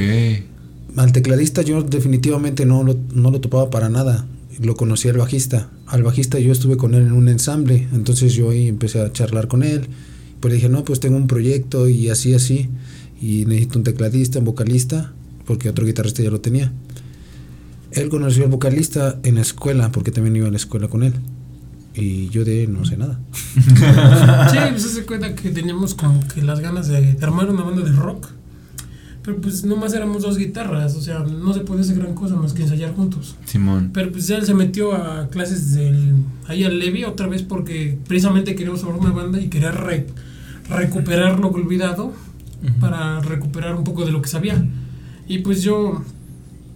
Al 0.96 1.12
tecladista 1.12 1.62
yo 1.62 1.82
definitivamente 1.82 2.66
no 2.66 2.82
lo, 2.82 2.96
no 3.12 3.30
lo 3.30 3.40
topaba 3.40 3.70
para 3.70 3.88
nada 3.88 4.26
lo 4.60 4.76
conocí 4.76 5.08
al 5.08 5.18
bajista. 5.18 5.70
Al 5.86 6.02
bajista 6.02 6.38
yo 6.38 6.52
estuve 6.52 6.76
con 6.76 6.94
él 6.94 7.06
en 7.06 7.12
un 7.12 7.28
ensamble, 7.28 7.88
entonces 7.92 8.34
yo 8.34 8.50
ahí 8.50 8.68
empecé 8.68 9.00
a 9.00 9.12
charlar 9.12 9.48
con 9.48 9.62
él. 9.62 9.86
Pues 10.40 10.50
le 10.50 10.56
dije, 10.56 10.68
no, 10.68 10.84
pues 10.84 11.00
tengo 11.00 11.16
un 11.16 11.26
proyecto 11.26 11.88
y 11.88 12.10
así, 12.10 12.34
así. 12.34 12.68
Y 13.20 13.44
necesito 13.46 13.78
un 13.78 13.84
tecladista, 13.84 14.38
un 14.38 14.44
vocalista, 14.44 15.12
porque 15.46 15.68
otro 15.68 15.86
guitarrista 15.86 16.22
ya 16.22 16.30
lo 16.30 16.40
tenía. 16.40 16.72
Él 17.90 18.08
conoció 18.08 18.44
al 18.44 18.50
vocalista 18.50 19.18
en 19.22 19.36
la 19.36 19.40
escuela, 19.40 19.90
porque 19.90 20.10
también 20.10 20.36
iba 20.36 20.48
a 20.48 20.50
la 20.50 20.56
escuela 20.56 20.88
con 20.88 21.02
él. 21.02 21.14
Y 22.00 22.28
yo 22.28 22.44
de 22.44 22.62
él 22.64 22.72
no 22.72 22.84
sé 22.84 22.96
nada. 22.96 23.18
sí, 23.54 24.58
pues 24.70 24.82
se 24.82 25.04
cuenta 25.04 25.34
que 25.34 25.50
teníamos 25.50 25.94
como 25.94 26.26
que 26.28 26.42
las 26.42 26.60
ganas 26.60 26.86
de 26.86 27.16
armar 27.20 27.50
una 27.50 27.62
banda 27.62 27.82
de 27.82 27.90
rock. 27.92 28.28
Pero 29.22 29.40
pues 29.40 29.64
nomás 29.64 29.92
éramos 29.92 30.22
dos 30.22 30.38
guitarras, 30.38 30.94
o 30.94 31.02
sea, 31.02 31.18
no 31.18 31.52
se 31.52 31.60
podía 31.60 31.82
hacer 31.82 31.98
gran 31.98 32.14
cosa 32.14 32.36
más 32.36 32.52
que 32.52 32.62
ensayar 32.62 32.94
juntos. 32.94 33.36
Simón. 33.44 33.90
Pero 33.92 34.12
pues 34.12 34.26
ya 34.26 34.36
él 34.36 34.46
se 34.46 34.54
metió 34.54 34.94
a 34.94 35.28
clases 35.28 35.74
del, 35.74 36.14
ahí 36.46 36.64
al 36.64 36.78
Levi 36.78 37.04
otra 37.04 37.26
vez 37.26 37.42
porque 37.42 37.98
precisamente 38.06 38.54
queríamos 38.54 38.80
formar 38.80 39.00
una 39.00 39.10
banda 39.10 39.40
y 39.40 39.48
quería 39.48 39.72
recuperar 40.70 41.40
lo 41.40 41.48
olvidado 41.48 42.14
para 42.80 43.20
recuperar 43.20 43.74
un 43.74 43.84
poco 43.84 44.04
de 44.06 44.12
lo 44.12 44.22
que 44.22 44.28
sabía. 44.28 44.64
Y 45.26 45.38
pues 45.38 45.62
yo, 45.62 46.02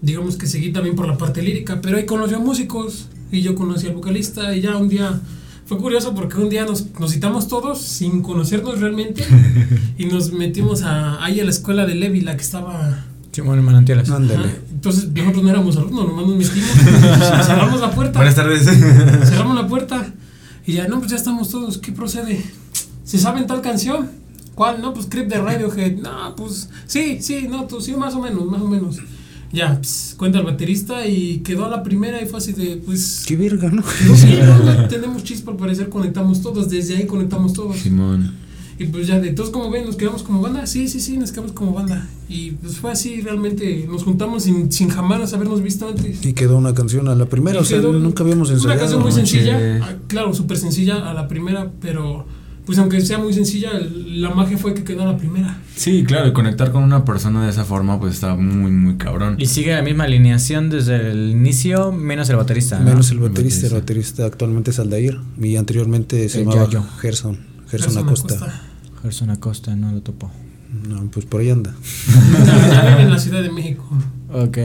digamos 0.03 0.37
que 0.37 0.47
seguí 0.47 0.73
también 0.73 0.97
por 0.97 1.07
la 1.07 1.17
parte 1.17 1.43
lírica, 1.43 1.81
pero 1.81 1.97
ahí 1.97 2.07
conocí 2.07 2.35
a 2.35 2.39
músicos 2.39 3.09
y 3.33 3.41
yo 3.41 3.55
conocí 3.55 3.89
al 3.89 3.95
vocalista 3.95 4.55
y 4.55 4.61
ya 4.61 4.77
un 4.77 4.89
día 4.89 5.21
fue 5.65 5.79
curioso 5.79 6.15
porque 6.15 6.37
un 6.37 6.51
día 6.51 6.67
nos, 6.67 6.87
nos 7.01 7.13
citamos 7.13 7.49
todos 7.49 7.81
sin 7.81 8.23
conocernos 8.23 8.79
realmente 8.79 9.25
y 9.99 10.05
nos 10.05 10.33
metimos 10.33 10.83
a, 10.83 11.25
ahí 11.25 11.41
a 11.41 11.45
la 11.45 11.51
escuela 11.51 11.87
de 11.87 11.95
Levi, 11.95 12.21
la 12.21 12.37
que 12.37 12.43
estaba... 12.43 13.07
Simón 13.33 13.59
en 13.59 13.65
Manantiales. 13.65 14.11
Entonces 14.11 15.09
nosotros 15.11 15.43
no 15.43 15.49
éramos 15.49 15.77
alumnos, 15.79 16.07
nomás 16.07 16.27
nos 16.27 16.37
metimos, 16.37 16.71
cerramos 17.47 17.81
la 17.81 17.91
puerta. 17.91 18.19
Buenas 18.19 18.35
tardes. 18.35 18.65
Cerramos 19.29 19.57
la 19.57 19.67
puerta 19.67 20.13
y 20.67 20.75
ya, 20.75 20.87
no, 20.87 20.99
pues 20.99 21.13
ya 21.13 21.17
estamos 21.17 21.49
todos, 21.49 21.79
¿qué 21.79 21.93
procede? 21.93 22.45
¿Se 23.05 23.17
saben 23.17 23.47
tal 23.47 23.63
canción? 23.63 24.11
¿Cuál? 24.55 24.83
No, 24.83 24.93
pues 24.93 25.07
Creep 25.07 25.29
de 25.29 25.39
Radiohead. 25.41 25.97
No, 25.97 26.37
pues 26.37 26.69
sí, 26.87 27.23
sí, 27.23 27.47
no, 27.49 27.65
tú 27.65 27.81
sí, 27.81 27.95
más 27.97 28.15
o 28.15 28.21
menos, 28.21 28.45
más 28.45 28.61
o 28.61 28.69
menos. 28.69 28.99
Ya, 29.53 29.81
cuenta 30.17 30.39
el 30.39 30.47
baterista 30.47 31.07
y 31.07 31.39
quedó 31.39 31.67
a 31.67 31.69
la 31.69 31.83
primera 31.83 32.23
y 32.23 32.27
fue 32.27 32.39
así 32.39 32.53
de, 32.53 32.79
pues... 32.79 33.25
Qué 33.27 33.37
verga, 33.37 33.71
¿no? 33.71 33.83
sí, 34.17 34.39
tenemos 34.89 35.25
chispa 35.25 35.51
al 35.51 35.59
parecer, 35.59 35.91
conectamos 35.91 36.41
todos, 36.41 36.71
desde 36.71 36.97
ahí 36.97 37.07
conectamos 37.07 37.53
todos. 37.53 37.77
Simón. 37.77 38.33
Y 38.79 38.87
pues 38.87 39.07
ya, 39.07 39.21
de 39.21 39.31
todos 39.31 39.51
como 39.51 39.71
ven, 39.71 39.85
nos 39.85 39.97
quedamos 39.97 40.23
como 40.23 40.41
banda, 40.41 40.67
sí, 40.67 40.89
sí, 40.89 41.01
sí, 41.01 41.19
nos 41.19 41.31
quedamos 41.31 41.53
como 41.53 41.73
banda. 41.75 42.09
Y 42.29 42.53
pues 42.53 42.79
fue 42.79 42.91
así, 42.91 43.21
realmente, 43.21 43.87
nos 43.89 44.03
juntamos 44.03 44.45
sin, 44.45 44.73
sin 44.73 44.89
jamás 44.89 45.33
habernos 45.35 45.63
visto 45.63 45.87
antes. 45.87 46.25
Y 46.25 46.33
quedó 46.33 46.57
una 46.57 46.73
canción 46.73 47.09
a 47.09 47.15
la 47.15 47.27
primera, 47.27 47.61
o 47.61 47.65
sea, 47.65 47.79
nunca 47.79 48.25
habíamos 48.25 48.51
ensayado. 48.51 48.73
Una 48.73 48.81
canción 48.81 49.03
muy 49.03 49.13
sencilla, 49.13 49.81
ah, 49.83 49.97
claro, 50.09 50.35
súper 50.35 50.57
sencilla 50.57 51.11
a 51.11 51.13
la 51.13 51.29
primera, 51.29 51.71
pero 51.81 52.27
pues 52.65 52.79
aunque 52.79 53.01
sea 53.01 53.19
muy 53.19 53.33
sencilla, 53.33 53.71
la 53.73 54.31
magia 54.31 54.57
fue 54.57 54.73
que 54.73 54.85
quedó 54.85 55.05
la 55.05 55.17
primera. 55.17 55.59
Sí, 55.75 56.05
claro, 56.05 56.29
y 56.29 56.33
conectar 56.33 56.71
con 56.71 56.85
una 56.85 57.05
persona 57.05 57.45
de 57.45 57.51
esa 57.51 57.65
forma 57.65 57.99
pues 57.99 58.15
está 58.15 58.37
muy, 58.37 58.71
muy 58.71 58.97
cabrón. 58.97 59.37
Y 59.39 59.47
sigue 59.47 59.75
la 59.75 59.83
misma 59.83 60.05
alineación 60.05 60.71
desde 60.71 61.11
el 61.11 61.31
inicio, 61.31 61.91
menos 61.91 62.31
el 62.31 62.37
baterista. 62.37 62.79
Menos 62.79 63.11
el 63.11 63.19
baterista, 63.19 63.67
el 63.67 63.73
baterista, 63.75 64.27
actualmente 64.27 64.71
es 64.71 64.79
Aldair 64.79 65.19
y 65.41 65.57
anteriormente 65.57 66.29
se 66.29 66.45
llamaba 66.45 66.69
Gerson, 67.01 67.39
Gerson, 67.69 67.99
Acosta. 67.99 68.63
Gerson 69.03 69.31
Acosta, 69.31 69.75
no 69.75 69.91
lo 69.91 70.01
topó. 70.03 70.31
No, 70.89 71.03
pues 71.11 71.27
por 71.27 71.41
ahí 71.41 71.51
anda. 71.51 71.75
ya 72.47 72.91
vive 72.91 73.03
en 73.03 73.11
la 73.11 73.19
Ciudad 73.19 73.43
de 73.43 73.51
México. 73.51 73.85
Ok. 74.33 74.59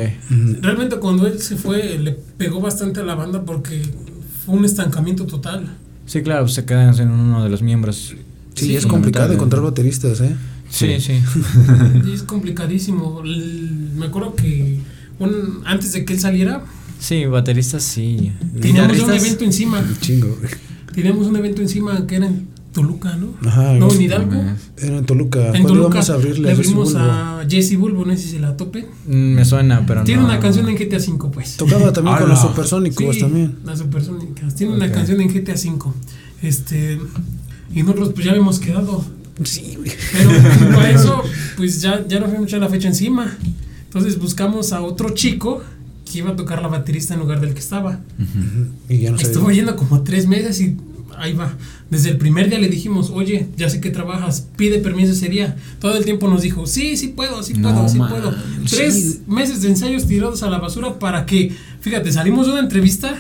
Realmente 0.61 0.97
cuando 0.97 1.27
él 1.27 1.39
se 1.39 1.57
fue 1.57 1.97
le 1.97 2.11
pegó 2.11 2.61
bastante 2.61 3.01
a 3.01 3.03
la 3.03 3.15
banda 3.15 3.43
porque 3.43 3.81
fue 4.45 4.55
un 4.55 4.65
estancamiento 4.65 5.25
total. 5.25 5.77
Sí, 6.08 6.22
claro, 6.24 6.47
se 6.47 6.66
quedan 6.66 6.97
en 6.99 7.12
uno 7.12 7.43
de 7.43 7.49
los 7.49 7.62
miembros. 7.62 8.16
Sí, 8.55 8.76
es 8.76 8.88
complicado 8.88 9.32
encontrar 9.34 9.62
bateristas, 9.62 10.20
¿eh? 10.22 10.36
Sí, 10.70 10.99
sí. 10.99 11.22
es 12.14 12.24
complicadísimo. 12.24 13.22
Me 13.24 14.08
acuerdo 14.08 14.34
que 14.36 14.80
un, 15.20 15.62
antes 15.66 15.93
de 15.93 16.05
que 16.05 16.14
él 16.14 16.20
saliera. 16.20 16.64
Sí, 16.99 17.26
bateristas 17.26 17.84
sí. 17.84 18.32
Teníamos 18.60 18.99
un 18.99 19.14
evento 19.14 19.43
encima. 19.43 19.84
Chingo. 20.01 20.36
Teníamos 20.93 21.28
un 21.28 21.36
evento 21.36 21.62
encima 21.62 22.08
que 22.08 22.16
era 22.16 22.26
en 22.26 22.47
Toluca, 22.78 23.15
¿no? 23.15 23.34
Ajá. 23.49 23.73
No, 23.73 23.91
en 23.91 24.01
Hidalgo. 24.03 24.36
Era 24.78 24.97
en 24.99 25.05
Toluca. 25.07 25.47
En 25.47 25.65
Toluca. 25.65 25.88
Íbamos 25.88 26.09
a 26.11 26.13
abrirle 26.13 26.47
le 26.49 26.51
abrimos 26.51 26.93
a 26.95 27.43
Jesse 27.49 27.75
Bulbo, 27.75 28.05
no 28.05 28.15
sé 28.15 28.21
si 28.21 28.30
se 28.30 28.39
la 28.39 28.55
tope. 28.55 28.88
Mm, 29.07 29.34
me 29.34 29.45
suena, 29.45 29.84
pero 29.88 30.03
Tiene 30.03 30.23
una 30.23 30.39
canción 30.39 30.69
en 30.69 30.75
GTA 30.75 30.97
V, 30.97 31.32
pues. 31.34 31.57
Tocaba 31.57 31.91
también 31.91 32.17
con 32.17 32.30
los 32.30 32.39
supersónicos 32.39 33.15
sí, 33.15 33.21
también. 33.21 33.55
Las 33.65 33.80
supersónicas. 33.80 34.53
Tiene 34.53 34.75
una 34.75 34.91
canción 34.91 35.19
en 35.21 35.28
GTA 35.30 35.53
V. 35.53 35.91
Este. 36.43 36.99
Y 37.73 37.82
nosotros, 37.82 38.11
pues 38.13 38.25
ya 38.25 38.32
habíamos 38.34 38.59
quedado. 38.59 39.03
Sí, 39.43 39.80
Pero 40.13 40.30
por 40.75 40.86
eso, 40.86 41.23
pues 41.57 41.82
ya, 41.82 42.05
ya 42.07 42.19
nos 42.19 42.30
fuimos 42.30 42.51
la 42.51 42.69
fecha 42.69 42.89
encima. 42.89 43.36
Entonces 43.86 44.19
buscamos 44.19 44.71
a 44.71 44.82
otro 44.82 45.15
chico 45.15 45.63
que 46.05 46.19
iba 46.19 46.30
a 46.30 46.36
tocar 46.36 46.61
la 46.61 46.67
baterista 46.67 47.15
en 47.15 47.21
lugar 47.21 47.41
del 47.41 47.55
que 47.55 47.59
estaba. 47.59 48.01
Y 48.88 48.99
ya 48.99 49.09
no 49.09 49.17
Estuvo 49.17 49.49
yendo 49.49 49.75
como 49.75 50.03
tres 50.03 50.28
meses 50.28 50.61
y 50.61 50.78
ahí 51.17 51.34
va. 51.34 51.53
Desde 51.89 52.09
el 52.09 52.17
primer 52.17 52.49
día 52.49 52.59
le 52.59 52.67
dijimos, 52.67 53.11
oye, 53.13 53.47
ya 53.55 53.69
sé 53.69 53.79
que 53.79 53.89
trabajas, 53.89 54.47
pide 54.57 54.79
permiso 54.79 55.13
ese 55.13 55.29
día. 55.29 55.55
Todo 55.79 55.97
el 55.97 56.05
tiempo 56.05 56.27
nos 56.27 56.41
dijo, 56.41 56.67
sí, 56.67 56.97
sí 56.97 57.09
puedo, 57.09 57.43
sí 57.43 57.53
puedo, 57.53 57.88
sí 57.88 57.97
puedo. 57.97 58.35
Tres 58.69 59.21
meses 59.27 59.61
de 59.61 59.69
ensayos 59.69 60.05
tirados 60.05 60.43
a 60.43 60.49
la 60.49 60.59
basura 60.59 60.99
para 60.99 61.25
que, 61.25 61.53
fíjate, 61.79 62.11
salimos 62.11 62.45
de 62.45 62.53
una 62.53 62.61
entrevista 62.61 63.17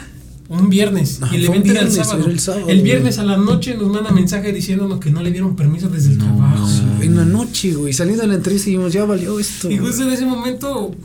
un 0.49 0.69
viernes 0.69 1.19
y 1.31 1.35
el 1.35 1.45
evento 1.45 1.71
era 1.71 1.81
el 1.81 1.91
sábado. 1.91 2.25
el, 2.67 2.81
viernes 2.81 3.19
a 3.19 3.23
la 3.23 3.35
noche 3.37 3.75
nos 3.75 3.89
manda 3.89 4.11
mensaje 4.11 4.53
diciéndonos 4.53 4.99
que 4.99 5.09
no 5.11 5.21
le 5.21 5.31
dieron 5.31 5.55
permiso 5.55 5.89
desde 5.89 6.11
el 6.11 6.17
trabajo. 6.17 6.67
En 7.01 7.17
la 7.17 7.25
noche, 7.25 7.73
güey, 7.73 7.93
saliendo 7.93 8.21
de 8.21 8.29
la 8.29 8.35
entrevista 8.35 8.69
y 8.69 8.73
dijimos, 8.73 8.93
ya 8.93 9.03
valió 9.05 9.39
esto. 9.39 9.69
Y 9.69 9.77
justo 9.77 10.03
en 10.03 10.11
ese 10.11 10.25
momento 10.25 10.95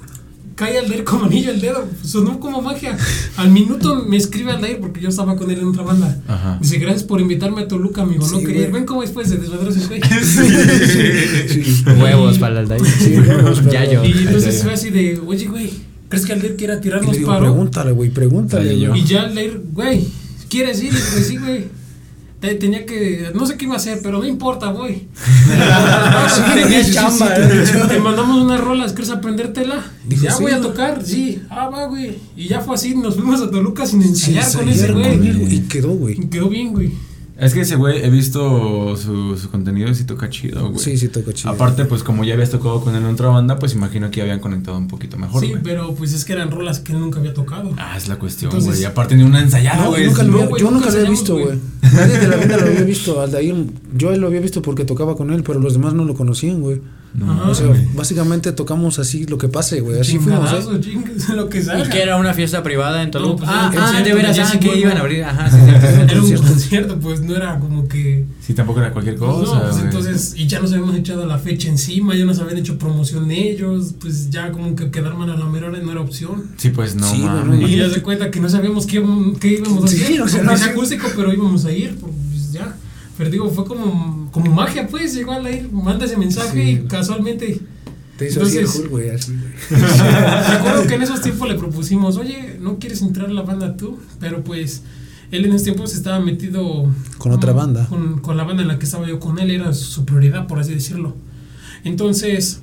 cae 0.55 0.79
Aldair 0.79 1.05
como 1.05 1.25
anillo 1.25 1.51
el 1.51 1.61
dedo. 1.61 1.87
Sonó 2.05 2.41
como 2.41 2.63
magia. 2.63 2.97
Al 3.37 3.51
minuto 3.51 4.05
me 4.07 4.17
escribe 4.17 4.53
Aldair 4.53 4.81
porque 4.81 5.01
yo 5.01 5.09
estaba 5.09 5.37
con 5.37 5.51
él 5.51 5.61
en 5.61 5.69
otra 5.69 5.83
banda. 5.83 6.21
Ajá. 6.29 6.59
Dice, 6.61 6.79
gracias 6.79 7.05
por 7.05 7.21
invitarme 7.21 7.63
a 7.63 7.69
Toluca, 7.69 8.03
amigo. 8.03 8.27
no 8.29 8.39
quería 8.41 8.63
ir. 8.63 8.73
Ven 8.73 8.85
cómo 8.85 9.03
después 9.03 9.29
se 9.29 9.39
desmadró 9.39 9.71
ese 9.71 9.87
güey. 9.87 10.01
Huevos 12.01 12.39
para 12.39 12.61
Aldair. 12.61 12.85
Sí, 12.85 13.15
ya 13.71 13.91
yo. 13.91 14.05
Y 14.05 14.13
entonces 14.13 14.63
fue 14.63 14.75
así 14.75 14.91
de, 14.91 15.21
oye, 15.27 15.47
güey, 15.47 15.71
¿crees 16.09 16.27
que 16.27 16.33
Aldair 16.33 16.57
quiera 16.57 16.81
tirarnos 16.81 17.17
paro? 17.19 17.41
Pregúntale, 17.41 17.93
güey, 17.93 18.11
pregúntale. 18.11 18.75
Y 18.75 19.05
ya 19.05 19.23
Aldair, 19.23 19.63
güey, 19.73 20.07
¿quieres 20.49 20.83
ir? 20.83 20.93
Y 20.93 20.97
pues 21.13 21.27
sí, 21.27 21.37
güey 21.37 21.82
tenía 22.43 22.85
que, 22.85 23.31
no 23.35 23.47
sé 23.47 23.57
qué 23.57 23.67
iba 23.67 23.75
a 23.75 23.77
hacer, 23.77 24.01
pero 24.03 24.19
no 24.19 24.27
importa, 24.27 24.71
voy. 24.71 25.07
Tenía 26.55 26.93
chamba. 26.93 27.33
Te 27.89 27.99
mandamos 28.01 28.43
unas 28.43 28.61
rolas, 28.61 28.93
¿quieres 28.93 29.11
aprendértela? 29.11 29.83
Dije, 30.05 30.25
ya 30.25 30.37
voy 30.39 30.53
a 30.53 30.61
tocar, 30.61 31.05
sí. 31.05 31.41
Ah, 31.49 31.69
va, 31.69 31.87
güey. 31.87 32.19
Y 32.37 32.49
ya 32.49 32.61
fue 32.61 32.75
así, 32.75 32.95
nos 32.95 33.15
fuimos 33.15 33.41
a 33.41 33.51
Toluca 33.51 33.87
sin 33.87 34.03
ensayar 34.03 34.51
con 34.53 34.69
ese 34.69 34.93
güey. 34.93 35.55
Y 35.55 35.61
quedó, 35.69 35.91
güey. 35.91 36.17
Quedó 36.29 36.49
bien, 36.49 36.73
güey. 36.73 36.93
Es 37.39 37.55
que 37.55 37.63
ese 37.63 37.77
güey, 37.77 38.05
he 38.05 38.11
visto 38.11 38.97
su, 38.97 39.37
su 39.37 39.51
contenido 39.51 39.89
y 39.89 39.95
sí 39.95 40.05
toca 40.05 40.29
chido, 40.31 40.69
güey. 40.69 40.79
Sí, 40.79 40.97
sí 40.99 41.09
toca 41.09 41.33
chido. 41.33 41.51
Aparte, 41.51 41.85
pues 41.87 42.03
como 42.03 42.25
ya 42.25 42.35
habías 42.35 42.51
tocado 42.51 42.81
con 42.83 42.95
él 42.95 43.03
en 43.03 43.09
otra 43.09 43.29
banda, 43.29 43.59
pues 43.59 43.75
imagino 43.75 44.11
que 44.11 44.21
habían 44.23 44.39
conectado 44.39 44.77
un 44.79 44.87
poquito 44.87 45.17
mejor, 45.17 45.43
Sí, 45.43 45.51
güey. 45.51 45.63
pero 45.63 45.95
pues 45.95 46.13
es 46.13 46.25
que 46.25 46.35
eran 46.35 46.51
rolas 46.51 46.81
que 46.81 46.93
él 46.93 47.01
nunca 47.01 47.19
había 47.19 47.35
tocado. 47.35 47.73
Ah, 47.79 47.97
es 47.97 48.07
la 48.09 48.17
cuestión, 48.17 48.51
Entonces- 48.51 48.71
güey. 48.73 48.83
Y 48.83 48.85
aparte 48.85 49.17
ni 49.17 49.23
una 49.25 49.41
ensayada, 49.41 49.85
No, 49.85 49.91
güey. 49.91 50.07
nunca 50.07 50.23
no, 50.23 50.57
yo 50.57 50.71
nunca 50.71 50.91
lo 50.91 50.97
había 50.99 51.11
visto, 51.11 51.33
güey. 51.35 51.47
güey. 51.47 51.59
Nadie 51.93 52.19
de 52.19 52.29
la 52.29 52.37
banda 52.37 52.57
lo 52.59 52.67
había 52.67 52.83
visto. 52.83 53.21
Aldair, 53.21 53.67
yo 53.97 54.13
él 54.13 54.21
lo 54.21 54.27
había 54.29 54.41
visto 54.41 54.63
porque 54.63 54.85
tocaba 54.85 55.17
con 55.17 55.33
él, 55.33 55.43
pero 55.43 55.59
los 55.59 55.73
demás 55.73 55.95
no 55.95 56.05
lo 56.05 56.15
conocían, 56.15 56.61
güey. 56.61 56.81
No. 57.15 57.51
O 57.51 57.55
sea, 57.55 57.67
básicamente 57.95 58.53
tocamos 58.53 58.99
así 58.99 59.27
lo 59.27 59.37
que 59.37 59.49
pase, 59.49 59.81
güey. 59.81 60.01
Así 60.01 60.19
fuimos, 60.19 60.51
¿eh? 60.51 60.57
Chingadazo, 60.57 60.81
ching- 60.81 61.29
lo 61.37 61.49
que 61.51 61.63
salga. 61.63 61.85
Y 61.85 61.91
que 61.91 62.03
era 62.03 62.17
una 62.17 62.33
fiesta 62.33 62.63
privada 62.63 63.03
en 63.03 63.11
Toluca. 63.11 63.33
No, 63.33 63.37
pues, 63.37 63.51
ah, 63.53 63.93
ah, 63.97 64.01
de 64.03 64.15
veras, 64.15 64.35
ya 64.35 64.49
ah, 64.51 64.59
que 64.59 64.79
iban 64.79 64.97
a 64.97 65.01
abrir. 65.01 65.23
Ajá, 65.25 65.51
sí, 65.51 65.57
cierto. 65.59 65.87
Era 65.87 66.03
un 66.15 66.19
concierto. 66.21 66.47
concierto, 66.47 66.99
pues 67.01 67.21
no 67.21 67.37
era 67.37 67.59
como 67.59 67.87
que. 67.87 68.25
Sí, 68.41 68.55
tampoco 68.55 68.81
era 68.81 68.93
cualquier 68.93 69.17
cosa, 69.17 69.59
no, 69.59 69.71
pues 69.71 69.83
entonces, 69.85 70.35
y 70.37 70.47
ya 70.47 70.61
nos 70.61 70.73
habíamos 70.73 70.97
echado 70.97 71.27
la 71.27 71.39
fecha 71.39 71.69
encima, 71.69 72.15
ya 72.17 72.25
nos 72.25 72.39
habían 72.39 72.59
hecho 72.59 72.79
promoción 72.79 73.31
ellos, 73.31 73.95
pues 74.01 74.31
ya 74.31 74.51
como 74.51 74.75
que 74.75 74.91
quedar 74.91 75.15
mal 75.15 75.31
a 75.31 75.37
la 75.37 75.45
mera 75.47 75.69
hora 75.69 75.79
no 75.81 75.93
era 75.93 76.01
opción. 76.01 76.45
Sí, 76.57 76.71
pues 76.71 76.95
no 76.97 77.07
Sí, 77.11 77.23
no, 77.23 77.69
Y 77.69 77.77
ya 77.77 77.91
se 77.91 78.01
cuenta 78.03 78.31
que 78.31 78.41
no 78.41 78.49
sabíamos 78.49 78.87
qué, 78.87 78.97
íbamos- 78.97 79.39
qué 79.39 79.49
íbamos 79.59 79.85
a 79.85 79.89
Sí, 79.89 80.03
hacer. 80.03 80.23
o 80.23 80.29
sea, 80.29 80.43
no 80.43 80.53
acústico, 80.53 81.09
pero 81.15 81.33
íbamos 81.33 81.65
a 81.67 81.73
ir, 81.73 81.95
pues. 82.01 82.13
Pero 83.23 83.31
digo, 83.31 83.51
fue 83.51 83.65
como, 83.65 84.29
como 84.33 84.53
magia, 84.53 84.89
pues, 84.89 85.15
llegó 85.15 85.31
a 85.33 85.49
ir, 85.51 85.71
manda 85.71 86.07
ese 86.07 86.17
mensaje 86.17 86.65
Sí. 86.65 86.71
y 86.71 86.89
casualmente. 86.89 87.61
Te 88.19 88.29
hizo 88.29 88.43
así 88.43 88.59
el 88.59 88.65
Entonces- 88.65 88.91
güey, 88.91 89.11
así, 89.11 89.33
güey. 89.33 89.81
Recuerdo 90.57 90.87
que 90.89 90.95
en 90.95 91.03
esos 91.03 91.21
tiempos 91.23 91.49
le 91.49 91.55
propusimos, 91.55 92.17
oye, 92.17 92.59
¿no 92.61 92.79
quieres 92.81 93.01
entrar 93.03 93.29
a 93.31 93.33
la 93.33 93.43
banda 93.43 93.77
tú? 93.77 93.99
Pero 94.19 94.43
pues 94.43 94.83
él 95.31 95.45
en 95.45 95.53
ese 95.53 95.67
tiempo 95.67 95.87
se 95.87 95.97
estaba 95.99 96.19
metido 96.19 96.91
Con 97.19 97.31
otra 97.33 97.53
banda. 97.53 97.87
Con, 97.87 98.19
con 98.21 98.37
la 98.37 98.43
banda 98.45 98.63
en 98.63 98.69
la 98.69 98.79
que 98.81 98.85
estaba 98.87 99.07
yo 99.07 99.21
con 99.21 99.39
él, 99.39 99.51
era 99.53 99.73
su 99.73 100.05
prioridad, 100.05 100.47
por 100.49 100.59
así 100.59 100.75
decirlo. 100.75 101.15
Entonces, 101.85 102.61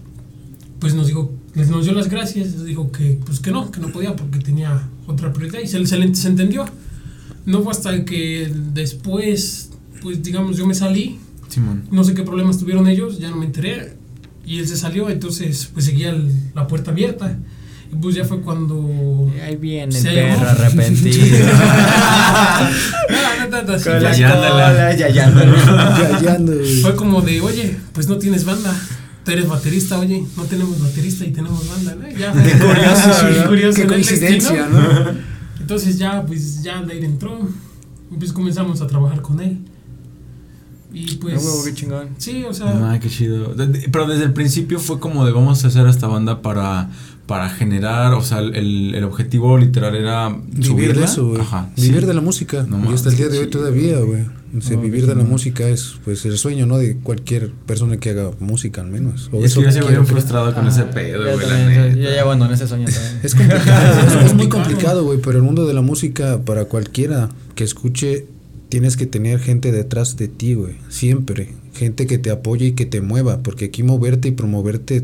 pues 0.79 0.93
nos 0.93 1.07
dijo, 1.07 1.31
les 1.55 1.69
nos 1.69 1.85
dio 1.85 1.93
las 1.93 2.09
gracias, 2.09 2.55
nos 2.55 2.65
dijo 2.65 2.91
que 2.91 3.19
pues 3.25 3.39
que 3.39 3.51
no, 3.51 3.71
que 3.71 3.79
no 3.79 3.87
podía 3.89 4.15
porque 4.15 4.39
tenía 4.39 4.87
otra 5.07 5.31
prioridad 5.33 5.61
y 5.61 5.67
se, 5.67 5.85
se, 5.85 6.15
se 6.15 6.27
entendió. 6.27 6.65
No 7.45 7.61
fue 7.63 7.71
hasta 7.71 8.05
que 8.05 8.51
después, 8.73 9.68
pues 10.01 10.21
digamos, 10.23 10.57
yo 10.57 10.65
me 10.67 10.73
salí, 10.75 11.19
Simón. 11.47 11.83
no 11.91 12.03
sé 12.03 12.13
qué 12.13 12.23
problemas 12.23 12.57
tuvieron 12.57 12.87
ellos, 12.87 13.19
ya 13.19 13.29
no 13.29 13.37
me 13.37 13.45
enteré. 13.45 13.93
Y 14.45 14.59
él 14.59 14.67
se 14.67 14.77
salió, 14.77 15.09
entonces 15.09 15.69
pues 15.73 15.85
seguía 15.85 16.09
el- 16.09 16.31
la 16.55 16.65
puerta 16.67 16.91
abierta. 16.91 17.37
Y 17.91 17.95
pues 17.95 18.13
ya 18.15 18.23
fue 18.23 18.41
cuando... 18.41 19.31
Ahí 19.43 19.55
viene 19.55 19.91
Se 19.91 20.09
el 20.09 20.15
perro 20.37 20.47
arrepentido. 20.49 21.37
Fue 26.81 26.95
como 26.95 27.21
de, 27.21 27.41
oye, 27.41 27.77
pues 27.93 28.07
no 28.07 28.17
tienes 28.17 28.45
banda. 28.45 28.75
Tú 29.23 29.31
eres 29.31 29.47
baterista, 29.47 29.99
oye, 29.99 30.23
no 30.37 30.43
tenemos 30.43 30.79
baterista 30.81 31.25
y 31.25 31.31
tenemos 31.31 31.67
banda, 31.67 31.95
¿no? 31.95 32.09
Ya, 32.17 32.31
Qué 32.31 32.51
curioso, 32.65 33.47
curioso, 33.47 33.81
Qué 33.81 33.87
coincidencia. 33.87 34.67
¿no? 34.67 34.79
Entonces 35.59 35.97
ya, 35.97 36.23
pues 36.25 36.63
ya 36.63 36.79
Aldair 36.79 37.03
entró. 37.03 37.39
Y 38.11 38.15
pues 38.17 38.31
comenzamos 38.33 38.81
a 38.81 38.87
trabajar 38.87 39.21
con 39.21 39.39
él. 39.39 39.59
Y 40.91 41.15
pues. 41.15 41.35
Ah, 41.35 41.45
huevo, 41.45 41.63
qué 41.63 41.73
chingón. 41.73 42.09
Sí, 42.17 42.43
o 42.43 42.53
sea. 42.53 42.91
Ah, 42.91 42.99
qué 42.99 43.09
chido. 43.09 43.53
Pero 43.91 44.07
desde 44.07 44.23
el 44.23 44.33
principio 44.33 44.79
fue 44.79 44.99
como 44.99 45.25
de 45.25 45.31
vamos 45.31 45.63
a 45.63 45.67
hacer 45.67 45.85
esta 45.87 46.07
banda 46.07 46.41
para, 46.41 46.89
para 47.27 47.49
generar, 47.49 48.13
o 48.13 48.21
sea, 48.23 48.39
el, 48.39 48.95
el 48.95 49.03
objetivo 49.03 49.57
literal 49.57 49.95
era 49.95 50.35
Vivir 50.51 50.97
de 50.97 51.05
eso, 51.05 51.27
güey. 51.29 51.41
Ajá. 51.41 51.69
Vivir 51.75 52.01
sí. 52.01 52.07
de 52.07 52.13
la 52.13 52.21
música. 52.21 52.65
No 52.67 52.89
y 52.89 52.93
hasta 52.93 53.09
el 53.09 53.17
día 53.17 53.29
de 53.29 53.37
hoy 53.39 53.45
sí. 53.45 53.51
todavía, 53.51 53.99
güey. 53.99 54.23
O 54.57 54.61
sea, 54.61 54.77
Oh, 54.77 54.81
vivir 54.81 55.05
de 55.05 55.13
la 55.13 55.23
música 55.23 55.67
es 55.67 55.97
pues 56.03 56.25
el 56.25 56.35
sueño, 56.39 56.65
¿no? 56.65 56.79
De 56.79 56.97
cualquier 56.97 57.51
persona 57.51 57.97
que 57.97 58.09
haga 58.09 58.31
música 58.39 58.81
al 58.81 58.87
menos. 58.87 59.29
O 59.31 59.39
Y 59.39 59.43
es 59.43 59.53
que 59.53 59.59
eso 59.59 59.61
yo 59.61 59.71
se 59.71 59.79
creer. 59.81 60.05
frustrado 60.05 60.55
con 60.55 60.67
ese 60.67 60.85
pedo, 60.85 61.21
güey. 61.21 62.01
Yo 62.01 62.09
ya 62.09 62.21
abandoné 62.23 62.55
ese 62.55 62.67
sueño 62.67 62.85
también. 62.85 63.19
Es 63.21 63.35
complicado, 63.35 63.99
es, 64.07 64.25
es 64.25 64.33
muy 64.33 64.49
complicado, 64.49 65.03
güey, 65.03 65.19
pero 65.21 65.37
el 65.37 65.43
mundo 65.43 65.67
de 65.67 65.75
la 65.75 65.81
música, 65.81 66.41
para 66.43 66.65
cualquiera 66.65 67.29
que 67.53 67.63
escuche, 67.63 68.25
tienes 68.69 68.95
que 68.97 69.05
tener 69.05 69.39
gente 69.39 69.71
detrás 69.71 70.15
de 70.17 70.27
ti, 70.27 70.53
güey, 70.53 70.75
siempre. 70.89 71.49
Gente 71.73 72.07
que 72.07 72.17
te 72.17 72.29
apoye 72.31 72.67
y 72.67 72.71
que 72.73 72.85
te 72.85 73.01
mueva, 73.01 73.41
porque 73.43 73.65
aquí 73.65 73.83
moverte 73.83 74.27
y 74.29 74.31
promoverte 74.31 75.03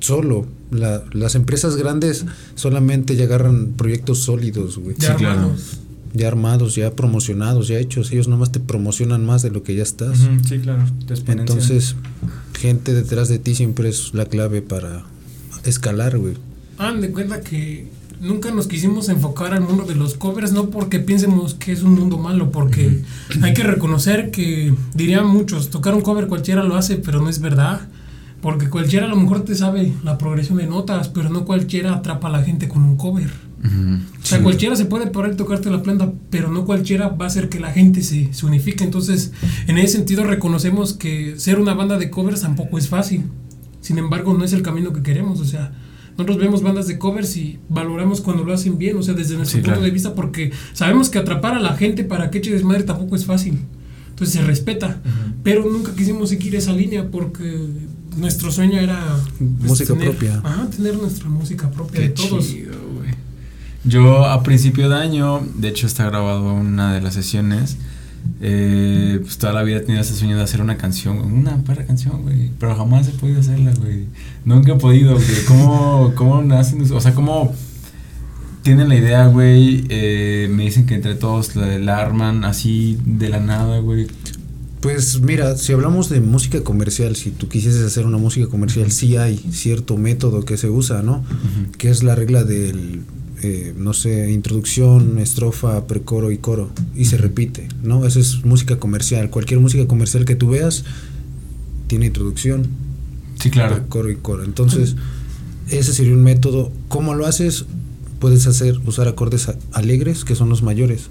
solo. 0.00 0.46
La- 0.70 1.02
las 1.12 1.34
empresas 1.34 1.76
grandes 1.76 2.24
solamente 2.54 3.16
ya 3.16 3.24
agarran 3.24 3.72
proyectos 3.76 4.18
sólidos, 4.20 4.78
güey. 4.78 4.94
ya 4.98 5.08
Sí, 5.12 5.14
claro. 5.18 5.40
armados. 5.40 5.78
Ya 6.12 6.26
armados, 6.28 6.74
ya 6.74 6.94
promocionados, 6.96 7.68
ya 7.68 7.78
hechos. 7.78 8.10
Ellos 8.12 8.26
nomás 8.28 8.50
te 8.50 8.58
promocionan 8.60 9.24
más 9.24 9.42
de 9.42 9.50
lo 9.50 9.62
que 9.62 9.74
ya 9.76 9.82
estás. 9.84 10.18
Sí, 10.48 10.58
claro. 10.58 10.84
Entonces, 11.28 11.94
gente 12.58 12.94
detrás 12.94 13.28
de 13.28 13.38
ti 13.38 13.54
siempre 13.54 13.88
es 13.88 14.12
la 14.14 14.26
clave 14.26 14.60
para 14.62 15.04
escalar, 15.64 16.18
güey. 16.18 16.34
Hagan 16.78 17.00
de 17.00 17.10
cuenta 17.12 17.40
que 17.42 17.86
nunca 18.20 18.50
nos 18.50 18.66
quisimos 18.66 19.08
enfocar 19.08 19.54
al 19.54 19.62
mundo 19.62 19.84
de 19.84 19.94
los 19.94 20.14
covers, 20.14 20.52
no 20.52 20.70
porque 20.70 21.00
piensemos 21.00 21.54
que 21.54 21.72
es 21.72 21.82
un 21.82 21.94
mundo 21.94 22.18
malo, 22.18 22.50
porque 22.50 23.02
hay 23.42 23.54
que 23.54 23.62
reconocer 23.62 24.30
que, 24.30 24.74
dirían 24.94 25.26
muchos, 25.26 25.70
tocar 25.70 25.94
un 25.94 26.02
cover 26.02 26.26
cualquiera 26.28 26.62
lo 26.62 26.76
hace, 26.76 26.96
pero 26.96 27.20
no 27.20 27.28
es 27.28 27.40
verdad. 27.40 27.80
Porque 28.42 28.70
cualquiera 28.70 29.04
a 29.04 29.08
lo 29.08 29.16
mejor 29.16 29.44
te 29.44 29.54
sabe 29.54 29.92
la 30.02 30.16
progresión 30.16 30.56
de 30.56 30.66
notas, 30.66 31.08
pero 31.08 31.28
no 31.28 31.44
cualquiera 31.44 31.92
atrapa 31.94 32.28
a 32.28 32.30
la 32.30 32.42
gente 32.42 32.68
con 32.68 32.82
un 32.82 32.96
cover. 32.96 33.30
Ujú. 33.62 33.98
O 34.22 34.26
sea, 34.26 34.38
Sí. 34.38 34.42
cualquiera 34.42 34.76
se 34.76 34.86
puede 34.86 35.08
parar 35.08 35.32
y 35.34 35.36
tocarte 35.36 35.70
la 35.70 35.82
planta, 35.82 36.10
pero 36.30 36.50
no 36.50 36.64
cualquiera 36.64 37.08
va 37.08 37.26
a 37.26 37.28
hacer 37.28 37.50
que 37.50 37.60
la 37.60 37.70
gente 37.70 38.02
se, 38.02 38.32
se 38.32 38.46
unifique. 38.46 38.82
Entonces, 38.82 39.32
en 39.66 39.76
ese 39.76 39.98
sentido, 39.98 40.24
reconocemos 40.24 40.94
que 40.94 41.38
ser 41.38 41.58
una 41.58 41.74
banda 41.74 41.98
de 41.98 42.08
covers 42.08 42.40
tampoco 42.40 42.78
es 42.78 42.88
fácil. 42.88 43.24
Sin 43.82 43.98
embargo, 43.98 44.32
no 44.32 44.42
es 44.44 44.54
el 44.54 44.62
camino 44.62 44.94
que 44.94 45.02
queremos. 45.02 45.38
O 45.40 45.44
sea, 45.44 45.72
nosotros 46.12 46.38
vemos 46.38 46.62
bandas 46.62 46.86
de 46.86 46.98
covers 46.98 47.36
y 47.36 47.58
valoramos 47.68 48.20
cuando 48.20 48.44
lo 48.44 48.52
hacen 48.52 48.76
bien, 48.78 48.96
o 48.98 49.02
sea, 49.02 49.14
desde 49.14 49.36
nuestro 49.36 49.58
Sí, 49.58 49.62
punto 49.62 49.70
claro. 49.76 49.82
de 49.84 49.90
vista, 49.90 50.14
porque 50.14 50.52
sabemos 50.74 51.08
que 51.10 51.18
atrapar 51.18 51.54
a 51.54 51.60
la 51.60 51.76
gente 51.76 52.04
para 52.04 52.30
que 52.30 52.38
eche 52.38 52.52
desmadre 52.52 52.82
tampoco 52.84 53.16
es 53.16 53.24
fácil. 53.24 53.58
Entonces 54.10 54.34
se 54.38 54.42
respeta. 54.46 55.00
Pero 55.42 55.64
nunca 55.70 55.94
quisimos 55.94 56.28
seguir 56.28 56.54
esa 56.54 56.72
línea 56.74 57.08
porque 57.10 57.58
nuestro 58.18 58.50
sueño 58.52 58.78
era 58.78 59.16
pues, 59.38 59.70
Música 59.70 59.94
tener- 59.94 60.10
propia. 60.10 60.40
Ajá, 60.44 60.68
tener 60.68 60.94
nuestra 60.96 61.28
música 61.30 61.70
propia 61.70 62.00
Qué 62.02 62.08
de 62.08 62.14
todos. 62.14 62.46
chido. 62.46 62.74
Yo 63.84 64.26
a 64.26 64.42
principio 64.42 64.90
de 64.90 64.96
año, 64.96 65.40
de 65.56 65.68
hecho 65.68 65.86
está 65.86 66.04
grabado 66.04 66.52
una 66.52 66.92
de 66.92 67.00
las 67.00 67.14
sesiones, 67.14 67.78
eh, 68.40 69.18
pues 69.22 69.38
toda 69.38 69.52
la 69.52 69.62
vida 69.62 69.78
he 69.78 69.80
tenido 69.80 70.02
ese 70.02 70.14
sueño 70.14 70.36
de 70.36 70.42
hacer 70.42 70.60
una 70.60 70.76
canción, 70.76 71.18
una 71.18 71.56
perra 71.64 71.84
canción, 71.84 72.22
güey, 72.22 72.50
pero 72.58 72.74
jamás 72.76 73.08
he 73.08 73.12
podido 73.12 73.40
hacerla, 73.40 73.72
güey. 73.78 74.06
Nunca 74.44 74.72
he 74.72 74.76
podido, 74.76 75.14
güey. 75.14 75.44
¿Cómo, 75.46 76.12
cómo 76.14 76.42
nacen? 76.42 76.90
O 76.92 77.00
sea, 77.00 77.14
¿cómo 77.14 77.54
tienen 78.62 78.88
la 78.88 78.96
idea, 78.96 79.26
güey? 79.26 79.84
Eh, 79.88 80.48
me 80.50 80.64
dicen 80.64 80.86
que 80.86 80.94
entre 80.94 81.14
todos 81.14 81.56
la, 81.56 81.78
la 81.78 81.98
arman 81.98 82.44
así 82.44 82.98
de 83.04 83.28
la 83.28 83.40
nada, 83.40 83.78
güey. 83.78 84.06
Pues 84.80 85.20
mira, 85.20 85.56
si 85.58 85.74
hablamos 85.74 86.08
de 86.08 86.20
música 86.20 86.64
comercial, 86.64 87.14
si 87.14 87.30
tú 87.30 87.48
quisieses 87.48 87.82
hacer 87.84 88.06
una 88.06 88.16
música 88.16 88.46
comercial, 88.46 88.90
sí 88.90 89.16
hay 89.16 89.36
cierto 89.36 89.98
método 89.98 90.46
que 90.46 90.56
se 90.56 90.70
usa, 90.70 91.02
¿no? 91.02 91.22
Que 91.76 91.90
es 91.90 92.02
la 92.02 92.14
regla 92.14 92.44
del, 92.44 93.02
eh, 93.42 93.72
no 93.76 93.92
sé, 93.94 94.30
introducción, 94.30 95.18
estrofa, 95.18 95.86
precoro 95.86 96.30
y 96.30 96.38
coro, 96.38 96.70
y 96.94 97.06
se 97.06 97.16
repite, 97.16 97.68
¿no? 97.82 98.06
Eso 98.06 98.20
es 98.20 98.44
música 98.44 98.78
comercial. 98.78 99.30
Cualquier 99.30 99.60
música 99.60 99.86
comercial 99.86 100.24
que 100.24 100.36
tú 100.36 100.50
veas 100.50 100.84
tiene 101.86 102.06
introducción, 102.06 102.66
Sí, 103.40 103.50
claro. 103.50 103.84
coro 103.88 104.10
y 104.10 104.16
coro. 104.16 104.44
Entonces, 104.44 104.96
ese 105.68 105.92
sería 105.92 106.12
un 106.12 106.22
método. 106.22 106.70
¿Cómo 106.88 107.14
lo 107.14 107.26
haces? 107.26 107.64
Puedes 108.18 108.46
hacer, 108.46 108.78
usar 108.84 109.08
acordes 109.08 109.50
alegres, 109.72 110.24
que 110.26 110.34
son 110.34 110.50
los 110.50 110.62
mayores. 110.62 111.08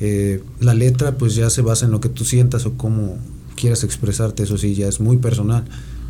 Eh, 0.00 0.42
la 0.58 0.74
letra 0.74 1.16
pues 1.16 1.36
ya 1.36 1.48
se 1.50 1.62
basa 1.62 1.84
en 1.86 1.92
lo 1.92 2.00
que 2.00 2.08
tú 2.08 2.24
sientas 2.24 2.66
o 2.66 2.72
cómo 2.76 3.16
quieras 3.54 3.84
expresarte, 3.84 4.42
eso 4.42 4.58
sí, 4.58 4.74
ya 4.74 4.88
es 4.88 4.98
muy 4.98 5.18
personal. 5.18 5.64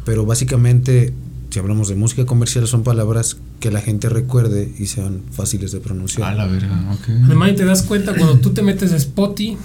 Pero 0.07 0.25
básicamente, 0.25 1.13
si 1.53 1.59
hablamos 1.59 1.89
de 1.89 1.95
música 1.97 2.25
comercial, 2.25 2.67
son 2.67 2.83
palabras 2.83 3.37
que 3.61 3.71
la 3.71 3.81
gente 3.83 4.09
recuerde 4.09 4.73
y 4.79 4.87
sean 4.87 5.21
fáciles 5.31 5.71
de 5.73 5.81
pronunciar. 5.81 6.33
A 6.33 6.35
la 6.35 6.47
verga, 6.47 6.93
ok. 6.95 7.09
Además, 7.27 7.51
y 7.51 7.55
te 7.57 7.65
das 7.67 7.83
cuenta 7.83 8.15
cuando 8.15 8.39
tú 8.39 8.51
te 8.51 8.63
metes 8.63 8.91
a 8.93 8.97
Spotify, 8.97 9.59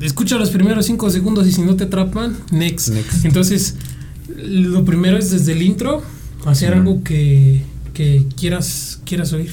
escucha 0.00 0.36
los 0.36 0.50
primeros 0.50 0.84
5 0.86 1.10
segundos 1.10 1.46
y 1.46 1.52
si 1.52 1.62
no 1.62 1.76
te 1.76 1.84
atrapan, 1.84 2.36
next. 2.50 2.88
Next. 2.90 3.24
Entonces, 3.24 3.76
lo 4.36 4.84
primero 4.84 5.16
es 5.16 5.30
desde 5.30 5.52
el 5.52 5.62
intro, 5.62 6.02
hacer 6.44 6.74
algo 6.74 7.02
que, 7.02 7.62
que 7.94 8.26
quieras, 8.36 9.00
quieras 9.06 9.32
oír, 9.32 9.52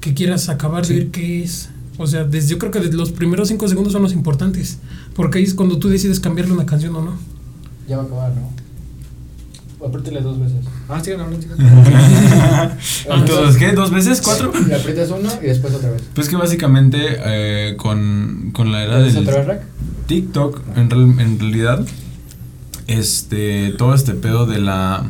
que 0.00 0.14
quieras 0.14 0.48
acabar 0.48 0.86
Sí. 0.86 0.94
de 0.94 1.00
oír 1.00 1.10
qué 1.10 1.42
es. 1.42 1.68
O 1.98 2.06
sea, 2.06 2.24
desde, 2.24 2.48
yo 2.48 2.58
creo 2.58 2.70
que 2.72 2.80
desde 2.80 2.94
los 2.96 3.12
primeros 3.12 3.48
5 3.48 3.68
segundos 3.68 3.92
son 3.92 4.02
los 4.02 4.14
importantes, 4.14 4.78
porque 5.14 5.36
ahí 5.38 5.44
es 5.44 5.52
cuando 5.52 5.78
tú 5.78 5.90
decides 5.90 6.18
cambiarle 6.18 6.54
una 6.54 6.64
canción 6.64 6.96
o 6.96 7.02
no. 7.04 7.12
Ya 7.86 7.98
va 7.98 8.04
a 8.04 8.06
acabar, 8.06 8.32
¿no? 8.34 8.61
Apriétale 9.86 10.20
dos 10.20 10.38
veces. 10.40 10.58
Ah, 10.88 11.00
sí, 11.02 11.10
no, 11.16 11.26
no, 11.28 11.36
Entonces, 13.14 13.56
¿qué? 13.58 13.72
¿Dos 13.72 13.90
veces? 13.90 14.20
¿Cuatro? 14.20 14.52
Le 14.66 14.74
aprietas 14.74 15.10
uno 15.10 15.28
y 15.42 15.46
después 15.46 15.74
otra 15.74 15.90
vez. 15.90 16.02
Pues 16.14 16.28
que 16.28 16.36
básicamente 16.36 16.98
eh, 17.24 17.76
con, 17.76 18.50
con 18.52 18.72
la 18.72 18.82
era 18.84 18.98
del 18.98 19.16
otra 19.16 19.36
vez, 19.38 19.46
Rack? 19.46 19.62
TikTok, 20.06 20.60
en, 20.76 20.90
real- 20.90 21.20
en 21.20 21.38
realidad, 21.38 21.84
este, 22.86 23.72
todo 23.78 23.94
este 23.94 24.14
pedo 24.14 24.46
de 24.46 24.58
la 24.58 25.04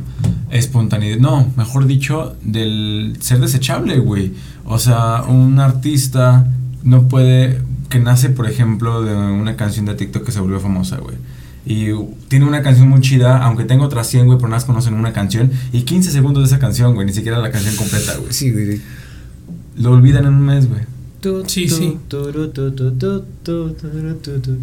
espontaneidad, 0.51 1.19
no, 1.19 1.51
mejor 1.57 1.87
dicho, 1.87 2.37
del 2.43 3.17
ser 3.21 3.41
desechable, 3.41 3.99
güey. 3.99 4.33
O 4.65 4.79
sea, 4.79 5.23
un 5.27 5.59
artista 5.61 6.47
no 6.85 7.09
puede, 7.09 7.61
que 7.89 7.99
nace, 7.99 8.29
por 8.29 8.47
ejemplo, 8.49 9.03
de 9.03 9.15
una 9.15 9.57
canción 9.57 9.87
de 9.87 9.95
TikTok 9.95 10.25
que 10.25 10.33
se 10.33 10.41
volvió 10.41 10.61
famosa, 10.61 10.99
güey. 10.99 11.17
Y 11.65 11.91
tiene 12.29 12.45
una 12.45 12.63
canción 12.63 12.89
muy 12.89 13.01
chida, 13.01 13.39
aunque 13.39 13.65
tenga 13.65 13.85
otras 13.85 14.09
100, 14.09 14.27
güey, 14.27 14.39
pero 14.39 14.49
nada 14.49 14.57
más 14.57 14.65
conocen 14.65 14.95
una 14.95 15.13
canción. 15.13 15.51
Y 15.73 15.83
15 15.83 16.11
segundos 16.11 16.43
de 16.43 16.47
esa 16.49 16.59
canción, 16.59 16.95
güey, 16.95 17.07
ni 17.07 17.13
siquiera 17.13 17.39
la 17.39 17.51
canción 17.51 17.77
completa, 17.77 18.17
güey. 18.17 18.33
Sí, 18.33 18.51
güey. 18.51 18.81
Lo 19.77 19.93
olvidan 19.93 20.27
en 20.27 20.35
un 20.35 20.47
mes, 20.47 20.69
güey. 20.69 20.83
Sí, 21.47 21.69
sí. 21.69 21.99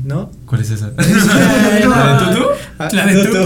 ¿No? 0.03 0.29
¿Cuál 0.45 0.61
es 0.61 0.71
esa? 0.71 0.91
¿La 0.97 1.05
de 1.05 2.25
Tutu? 2.25 2.45
La 2.91 3.05
de 3.05 3.23
Tutu. 3.23 3.39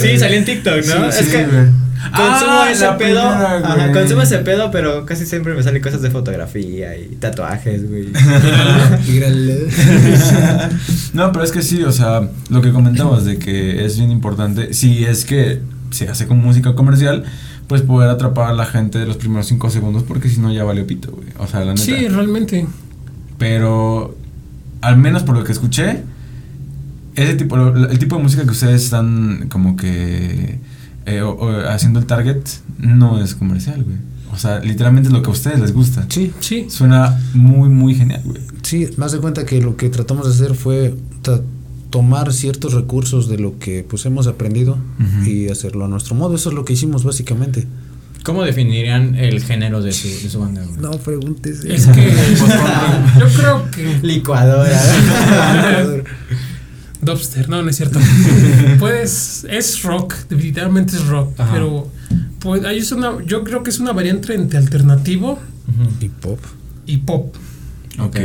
Sí, 0.00 0.18
salió 0.18 0.38
en 0.38 0.44
TikTok, 0.44 0.84
¿no? 0.84 1.12
Sí, 1.12 1.18
es 1.20 1.26
sí, 1.26 1.30
que 1.30 1.46
güey. 1.46 1.85
Consumo 2.14 2.52
Ah, 2.52 2.68
ese 2.70 2.84
pedo. 2.84 2.96
primera, 2.96 3.56
ajá, 3.58 3.92
consumo 3.92 4.22
ese 4.22 4.38
pedo, 4.38 4.70
pero 4.70 5.04
casi 5.06 5.26
siempre 5.26 5.54
me 5.54 5.62
salen 5.62 5.82
cosas 5.82 6.02
de 6.02 6.10
fotografía 6.10 6.96
y 6.96 7.16
tatuajes, 7.16 7.88
güey. 7.88 8.08
No, 11.14 11.32
pero 11.32 11.44
es 11.44 11.52
que 11.52 11.62
sí, 11.62 11.82
o 11.82 11.92
sea, 11.92 12.28
lo 12.50 12.60
que 12.62 12.72
comentabas 12.72 13.24
de 13.24 13.38
que 13.38 13.84
es 13.84 13.98
bien 13.98 14.10
importante, 14.10 14.74
si 14.74 15.04
es 15.04 15.24
que 15.24 15.60
se 15.90 16.08
hace 16.08 16.26
con 16.26 16.38
música 16.38 16.74
comercial, 16.74 17.24
pues 17.68 17.82
poder 17.82 18.10
atrapar 18.10 18.50
a 18.50 18.52
la 18.52 18.66
gente 18.66 18.98
de 18.98 19.06
los 19.06 19.16
primeros 19.16 19.46
cinco 19.46 19.70
segundos, 19.70 20.02
porque 20.02 20.28
si 20.28 20.40
no 20.40 20.52
ya 20.52 20.64
valió 20.64 20.86
pito, 20.86 21.10
güey. 21.12 21.28
O 21.38 21.46
sea, 21.46 21.60
la 21.60 21.72
neta. 21.72 21.82
Sí, 21.82 22.08
realmente. 22.08 22.66
Pero, 23.38 24.16
al 24.82 24.96
menos 24.98 25.22
por 25.22 25.36
lo 25.36 25.44
que 25.44 25.52
escuché, 25.52 26.02
ese 27.14 27.34
tipo, 27.34 27.56
el 27.56 27.98
tipo 27.98 28.16
de 28.16 28.22
música 28.22 28.44
que 28.44 28.50
ustedes 28.50 28.84
están 28.84 29.48
como 29.48 29.76
que 29.76 30.58
eh, 31.06 31.22
o- 31.22 31.30
o 31.30 31.68
haciendo 31.68 31.98
el 32.00 32.06
target 32.06 32.42
no 32.78 33.20
es 33.22 33.34
comercial, 33.34 33.82
güey. 33.84 33.96
O 34.32 34.38
sea, 34.38 34.58
literalmente 34.60 35.08
es 35.08 35.12
lo 35.14 35.22
que 35.22 35.28
a 35.30 35.32
ustedes 35.32 35.60
les 35.60 35.72
gusta. 35.72 36.04
Sí, 36.10 36.32
Sí. 36.40 36.66
Suena 36.68 37.18
muy, 37.32 37.68
muy 37.70 37.94
genial, 37.94 38.20
güey. 38.24 38.42
sí, 38.62 38.86
más 38.98 39.12
de 39.12 39.18
cuenta 39.18 39.46
que 39.46 39.62
lo 39.62 39.76
que 39.76 39.88
tratamos 39.88 40.26
de 40.26 40.32
hacer 40.44 40.56
fue 40.56 40.94
tomar 41.90 42.32
ciertos 42.32 42.72
recursos 42.74 43.28
de 43.28 43.38
lo 43.38 43.58
que 43.58 43.84
pues 43.88 44.04
hemos 44.04 44.26
aprendido 44.26 44.76
y 45.24 45.48
hacerlo 45.48 45.84
a 45.86 45.88
nuestro 45.88 46.14
modo. 46.14 46.34
Eso 46.34 46.50
es 46.50 46.54
lo 46.54 46.64
que 46.64 46.72
hicimos 46.74 47.04
básicamente. 47.04 47.66
¿Cómo 48.24 48.42
definirían 48.42 49.14
el 49.14 49.40
género 49.40 49.80
de 49.80 49.92
su, 49.92 50.08
de 50.08 50.28
su 50.28 50.40
banda, 50.40 50.62
güey? 50.64 50.80
No 50.80 50.90
preguntes. 50.98 51.64
Es 51.64 51.86
que 51.86 52.12
yo 53.20 53.26
creo 53.36 53.70
que 53.70 54.00
Licuadora. 54.02 54.82
Dubster, 57.02 57.48
no, 57.48 57.62
no 57.62 57.70
es 57.70 57.76
cierto. 57.76 57.98
pues 58.78 59.46
es 59.50 59.82
rock, 59.82 60.14
definitivamente 60.28 60.96
es 60.96 61.06
rock, 61.06 61.38
Ajá. 61.38 61.52
pero 61.52 61.90
pues 62.38 62.64
ahí 62.64 62.78
es 62.78 62.90
una, 62.92 63.12
yo 63.24 63.44
creo 63.44 63.62
que 63.62 63.70
es 63.70 63.78
una 63.78 63.92
variante 63.92 64.34
entre 64.34 64.58
alternativo 64.58 65.38
y 66.00 66.08
pop. 66.08 66.38
y 66.86 66.96
pop. 66.98 67.34
Ok. 67.98 68.16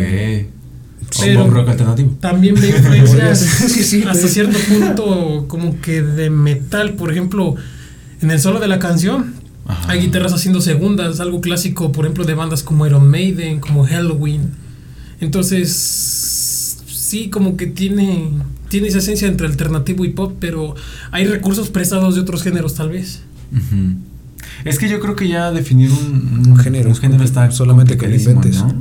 Pero- 1.19 1.43
pop 1.43 1.49
rock 1.53 1.69
alternativo. 1.69 2.15
También 2.21 2.55
ve 2.55 2.69
influencias 2.69 3.39
Sí, 3.67 3.83
sí, 3.83 4.03
hasta 4.07 4.27
cierto 4.27 4.57
punto 4.69 5.45
como 5.47 5.81
que 5.81 6.01
de 6.01 6.29
metal, 6.29 6.93
por 6.93 7.11
ejemplo, 7.11 7.55
en 8.21 8.31
el 8.31 8.39
solo 8.39 8.59
de 8.59 8.67
la 8.69 8.79
canción 8.79 9.33
Ajá. 9.67 9.91
hay 9.91 9.99
guitarras 10.01 10.31
haciendo 10.33 10.61
segundas, 10.61 11.19
algo 11.19 11.41
clásico, 11.41 11.91
por 11.91 12.05
ejemplo, 12.05 12.23
de 12.23 12.33
bandas 12.33 12.63
como 12.63 12.85
Iron 12.87 13.09
Maiden, 13.09 13.59
como 13.59 13.85
Halloween. 13.85 14.51
Entonces, 15.19 16.20
sí, 17.11 17.29
como 17.29 17.57
que 17.57 17.67
tiene 17.67 18.29
tiene 18.69 18.87
esa 18.87 18.99
esencia 18.99 19.27
entre 19.27 19.47
alternativo 19.47 20.05
y 20.05 20.11
pop, 20.11 20.33
pero 20.39 20.75
hay 21.11 21.25
recursos 21.25 21.69
prestados 21.69 22.15
de 22.15 22.21
otros 22.21 22.41
géneros 22.41 22.75
tal 22.75 22.89
vez. 22.89 23.21
Es 24.63 24.79
que 24.79 24.87
yo 24.87 25.01
creo 25.01 25.17
que 25.17 25.27
ya 25.27 25.51
definir 25.51 25.91
un, 25.91 26.51
Un 26.51 26.57
género 26.57 26.89
un 26.89 26.95
género 26.95 27.23
está 27.25 27.51
solamente 27.51 27.97
que 27.97 28.07
lo 28.07 28.15
inventes. 28.15 28.63
¿no? 28.63 28.73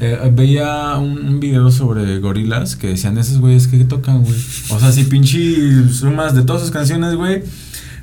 Eh, 0.00 0.32
veía 0.34 0.96
un, 0.96 1.18
un 1.18 1.38
video 1.38 1.70
sobre 1.70 2.18
gorilas 2.18 2.74
que 2.74 2.88
decían 2.88 3.16
esos 3.16 3.38
güeyes 3.38 3.68
que 3.68 3.84
tocan, 3.84 4.22
güey. 4.24 4.34
O 4.70 4.80
sea, 4.80 4.90
si 4.90 5.04
pinche 5.04 5.88
sumas 5.88 6.34
de 6.34 6.42
todas 6.42 6.62
sus 6.62 6.72
canciones, 6.72 7.14
güey. 7.14 7.44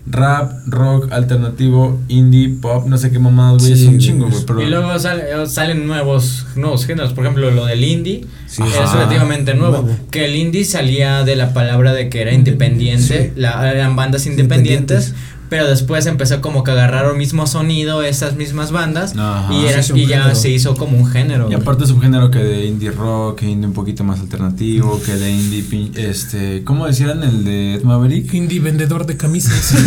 Rap, 0.08 0.52
rock, 0.68 1.12
alternativo, 1.12 2.00
indie, 2.10 2.50
pop, 2.62 2.86
no 2.86 2.96
sé 2.98 3.10
qué 3.12 3.18
mamadas, 3.18 3.64
güey. 3.64 3.76
Sí, 3.76 3.84
es 3.84 3.90
un 3.90 3.98
chingo, 3.98 4.28
güey. 4.30 4.44
Pero 4.46 4.62
Y 4.62 4.68
luego 4.68 5.00
sale- 5.00 5.48
salen 5.48 5.88
nuevos, 5.88 6.46
nuevos 6.56 6.86
géneros. 6.86 7.14
Por 7.14 7.24
ejemplo, 7.26 7.50
lo 7.50 7.66
del 7.66 7.84
indie 7.84 8.24
Sí. 8.46 8.62
es 8.62 8.76
Ajá. 8.78 8.94
relativamente 8.98 9.56
nuevo. 9.56 9.82
Nuevo. 9.82 9.98
Que 10.12 10.26
el 10.26 10.36
indie 10.36 10.64
salía 10.64 11.24
de 11.24 11.36
la 11.36 11.54
palabra 11.54 11.94
de 11.94 12.10
que 12.10 12.22
era 12.22 12.34
independiente. 12.34 13.32
Sí. 13.34 13.40
la- 13.40 13.72
eran 13.72 13.96
bandas 13.96 14.28
independientes. 14.28 15.08
Independientes. 15.08 15.35
Pero 15.50 15.68
después 15.68 16.06
empezó 16.08 16.42
como 16.42 16.64
que 16.64 16.72
agarrar 16.72 17.06
el 17.12 17.18
mismo 17.18 17.46
sonido 17.48 18.02
esas 18.02 18.36
mismas 18.36 18.72
bandas. 18.72 19.14
Ajá. 19.18 19.54
y 19.54 19.66
era, 19.66 19.74
Sí, 19.76 19.80
es 19.80 19.90
un 19.92 19.98
y 20.00 20.08
ya 20.08 20.18
género. 20.22 20.36
se 20.36 20.50
hizo 20.50 20.76
como 20.76 20.98
un 20.98 21.06
género. 21.08 21.50
Y 21.52 21.54
aparte 21.54 21.86
subgénero 21.86 22.32
que 22.32 22.40
de 22.40 22.66
indie 22.66 22.92
rock, 22.92 23.40
que 23.40 23.46
indie 23.48 23.68
un 23.68 23.74
poquito 23.74 24.04
más 24.04 24.20
alternativo, 24.20 25.00
que 25.06 25.14
de 25.16 25.32
indie, 25.32 25.92
este, 25.96 26.64
¿cómo 26.64 26.88
decían 26.88 27.24
el 27.24 27.44
de 27.44 27.76
Ed 27.76 27.84
Maverick? 27.84 28.34
Indie 28.34 28.60
vendedor 28.60 29.06
de 29.06 29.18
camisas. 29.18 29.74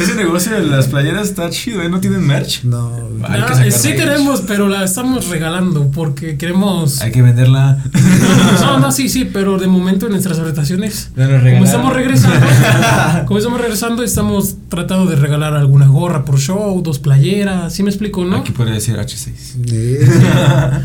Ese 0.00 0.14
negocio 0.14 0.52
de 0.52 0.62
las 0.66 0.86
playeras 0.88 1.28
está 1.28 1.48
chido, 1.50 1.82
¿eh? 1.82 1.88
¿No 1.88 2.00
tienen 2.00 2.26
merch? 2.26 2.64
No. 2.64 2.94
Hay 3.24 3.42
que 3.42 3.52
Ah, 3.52 3.70
sí 3.70 3.94
queremos, 3.94 4.42
pero 4.46 4.68
la 4.68 4.84
estamos 4.84 5.28
regalando 5.28 5.90
porque 5.90 6.36
queremos... 6.36 7.00
Hay 7.00 7.12
que 7.12 7.22
venderla. 7.22 7.78
No, 8.60 8.78
no, 8.78 8.92
sí, 8.92 9.08
sí, 9.08 9.24
pero 9.24 9.58
de 9.58 9.66
momento 9.66 10.06
en 10.06 10.12
nuestras 10.12 10.38
presentaciones, 10.80 11.10
No 11.16 11.28
nos 11.28 11.52
como 11.52 11.64
estamos 11.64 11.92
regresando, 11.94 12.46
como 13.26 13.38
estamos 13.38 13.60
regresando, 13.60 14.02
estamos 14.02 14.56
tratando 14.68 15.06
de 15.10 15.16
regalar 15.16 15.54
alguna 15.54 15.86
gorra 15.86 16.24
por 16.24 16.38
show, 16.38 16.80
dos 16.82 16.98
playeras, 16.98 17.72
¿sí 17.74 17.82
me 17.82 17.90
explico, 17.90 18.24
no? 18.24 18.36
Aquí 18.36 18.52
podría 18.52 18.74
decir 18.74 18.96
H6. 18.96 19.32
Eh, 19.72 20.08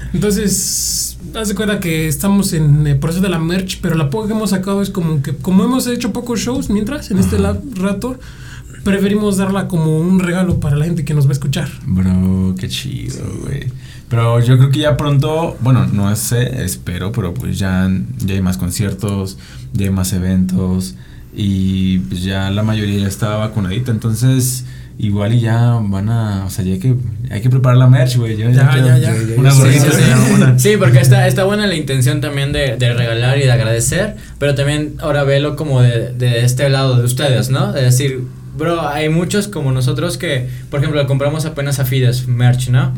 Entonces, 0.13 1.17
haz 1.35 1.47
de 1.49 1.55
cuenta 1.55 1.79
que 1.79 2.07
estamos 2.07 2.53
en 2.53 2.87
el 2.87 2.97
proceso 2.99 3.21
de 3.23 3.29
la 3.29 3.39
merch, 3.39 3.79
pero 3.81 3.95
la 3.95 4.09
poca 4.09 4.27
que 4.27 4.33
hemos 4.33 4.49
sacado 4.51 4.81
es 4.81 4.89
como 4.89 5.21
que, 5.21 5.33
como 5.35 5.63
hemos 5.63 5.87
hecho 5.87 6.11
pocos 6.13 6.39
shows 6.39 6.69
mientras, 6.69 7.11
en 7.11 7.19
este 7.19 7.35
Ajá. 7.35 7.53
la- 7.53 7.57
rato, 7.75 8.17
preferimos 8.85 9.37
darla 9.37 9.67
como 9.67 9.97
un 9.97 10.19
regalo 10.19 10.59
para 10.59 10.77
la 10.77 10.85
gente 10.85 11.03
que 11.03 11.13
nos 11.13 11.25
va 11.25 11.29
a 11.29 11.33
escuchar. 11.33 11.67
Bro, 11.87 12.55
qué 12.57 12.69
chido, 12.69 13.25
güey. 13.41 13.65
Pero 14.07 14.39
yo 14.39 14.57
creo 14.57 14.69
que 14.69 14.79
ya 14.79 14.95
pronto, 14.95 15.57
bueno, 15.59 15.87
no 15.87 16.15
sé, 16.15 16.63
espero, 16.63 17.11
pero 17.11 17.33
pues 17.33 17.57
ya, 17.57 17.89
ya 18.19 18.35
hay 18.35 18.41
más 18.41 18.57
conciertos, 18.57 19.37
ya 19.73 19.85
hay 19.87 19.91
más 19.91 20.13
eventos 20.13 20.95
y 21.35 21.97
pues 21.99 22.23
ya 22.23 22.51
la 22.51 22.61
mayoría 22.61 23.01
ya 23.01 23.07
está 23.07 23.35
vacunadita, 23.37 23.91
entonces 23.91 24.65
igual 24.99 25.33
y 25.33 25.41
ya 25.41 25.79
van 25.81 26.09
a, 26.09 26.45
o 26.45 26.49
sea, 26.51 26.63
ya 26.63 26.73
hay 26.73 26.79
que, 26.79 26.95
hay 27.31 27.41
que 27.41 27.49
preparar 27.49 27.79
la 27.79 27.87
merch, 27.87 28.17
güey. 28.17 28.37
Ya, 28.37 28.51
ya, 28.51 28.97
ya. 28.99 29.15
Una 29.35 29.51
Sí, 29.51 29.57
gorrita, 29.59 29.91
sí, 29.91 30.69
Sí, 30.69 30.77
porque 30.77 30.99
está, 30.99 31.27
está 31.27 31.43
buena 31.43 31.65
la 31.65 31.75
intención 31.75 32.21
también 32.21 32.53
de, 32.53 32.77
de 32.77 32.93
regalar 32.93 33.39
y 33.39 33.41
de 33.41 33.51
agradecer, 33.51 34.15
pero 34.37 34.53
también 34.53 34.93
ahora 34.99 35.23
velo 35.23 35.55
como 35.55 35.81
de, 35.81 36.13
de 36.13 36.45
este 36.45 36.69
lado 36.69 36.97
de 36.97 37.05
ustedes, 37.05 37.49
¿no? 37.49 37.73
De 37.73 37.81
decir, 37.81 38.23
bro, 38.57 38.87
hay 38.87 39.09
muchos 39.09 39.47
como 39.47 39.71
nosotros 39.71 40.17
que, 40.17 40.47
por 40.69 40.79
ejemplo, 40.79 41.05
compramos 41.07 41.45
apenas 41.45 41.79
a 41.79 41.85
Fides 41.85 42.27
merch, 42.27 42.69
¿no? 42.69 42.93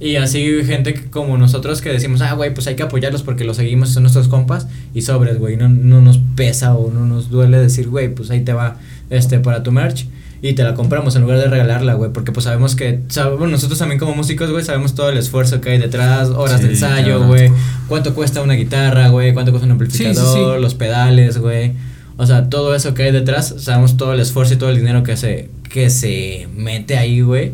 Y 0.00 0.16
así 0.16 0.62
gente 0.64 0.94
que- 0.94 1.04
como 1.10 1.36
nosotros 1.38 1.80
que 1.80 1.90
decimos, 1.90 2.20
ah, 2.22 2.32
güey, 2.34 2.52
pues 2.54 2.66
hay 2.66 2.76
que 2.76 2.82
apoyarlos 2.82 3.22
porque 3.22 3.44
los 3.44 3.56
seguimos, 3.56 3.90
son 3.90 4.02
nuestros 4.04 4.28
compas 4.28 4.66
y 4.94 5.02
sobres, 5.02 5.38
güey, 5.38 5.56
no, 5.56 5.68
no 5.68 6.00
nos 6.00 6.18
pesa 6.34 6.74
o 6.74 6.90
no 6.92 7.06
nos 7.06 7.30
duele 7.30 7.58
decir, 7.58 7.88
güey, 7.88 8.14
pues 8.14 8.30
ahí 8.30 8.40
te 8.40 8.52
va 8.52 8.76
este 9.10 9.38
para 9.38 9.62
tu 9.62 9.72
merch 9.72 10.06
y 10.42 10.52
te 10.52 10.62
la 10.62 10.74
compramos 10.74 11.16
en 11.16 11.22
lugar 11.22 11.38
de 11.38 11.46
regalarla, 11.46 11.94
güey, 11.94 12.12
porque 12.12 12.30
pues 12.30 12.44
sabemos 12.44 12.76
que, 12.76 13.00
sabemos, 13.08 13.48
nosotros 13.50 13.78
también 13.78 13.98
como 13.98 14.14
músicos, 14.14 14.50
güey, 14.50 14.62
sabemos 14.64 14.94
todo 14.94 15.08
el 15.10 15.16
esfuerzo 15.16 15.60
que 15.62 15.70
hay 15.70 15.78
detrás, 15.78 16.28
horas 16.28 16.60
de 16.60 16.68
ensayo, 16.68 17.26
güey, 17.26 17.50
cuánto 17.88 18.14
cuesta 18.14 18.42
una 18.42 18.52
guitarra, 18.54 19.08
güey, 19.08 19.32
cuánto 19.32 19.50
cuesta 19.50 19.64
un 19.66 19.72
amplificador, 19.72 20.56
sí. 20.56 20.62
los 20.62 20.74
pedales, 20.74 21.38
güey. 21.38 21.72
O 22.18 22.26
sea, 22.26 22.48
todo 22.48 22.74
eso 22.74 22.94
que 22.94 23.02
hay 23.04 23.12
detrás, 23.12 23.54
sabemos 23.58 23.96
todo 23.96 24.12
el 24.14 24.20
esfuerzo 24.20 24.54
y 24.54 24.56
todo 24.56 24.70
el 24.70 24.76
dinero 24.78 25.02
que 25.02 25.16
se, 25.16 25.50
que 25.68 25.90
se 25.90 26.48
mete 26.56 26.96
ahí, 26.96 27.20
güey. 27.20 27.52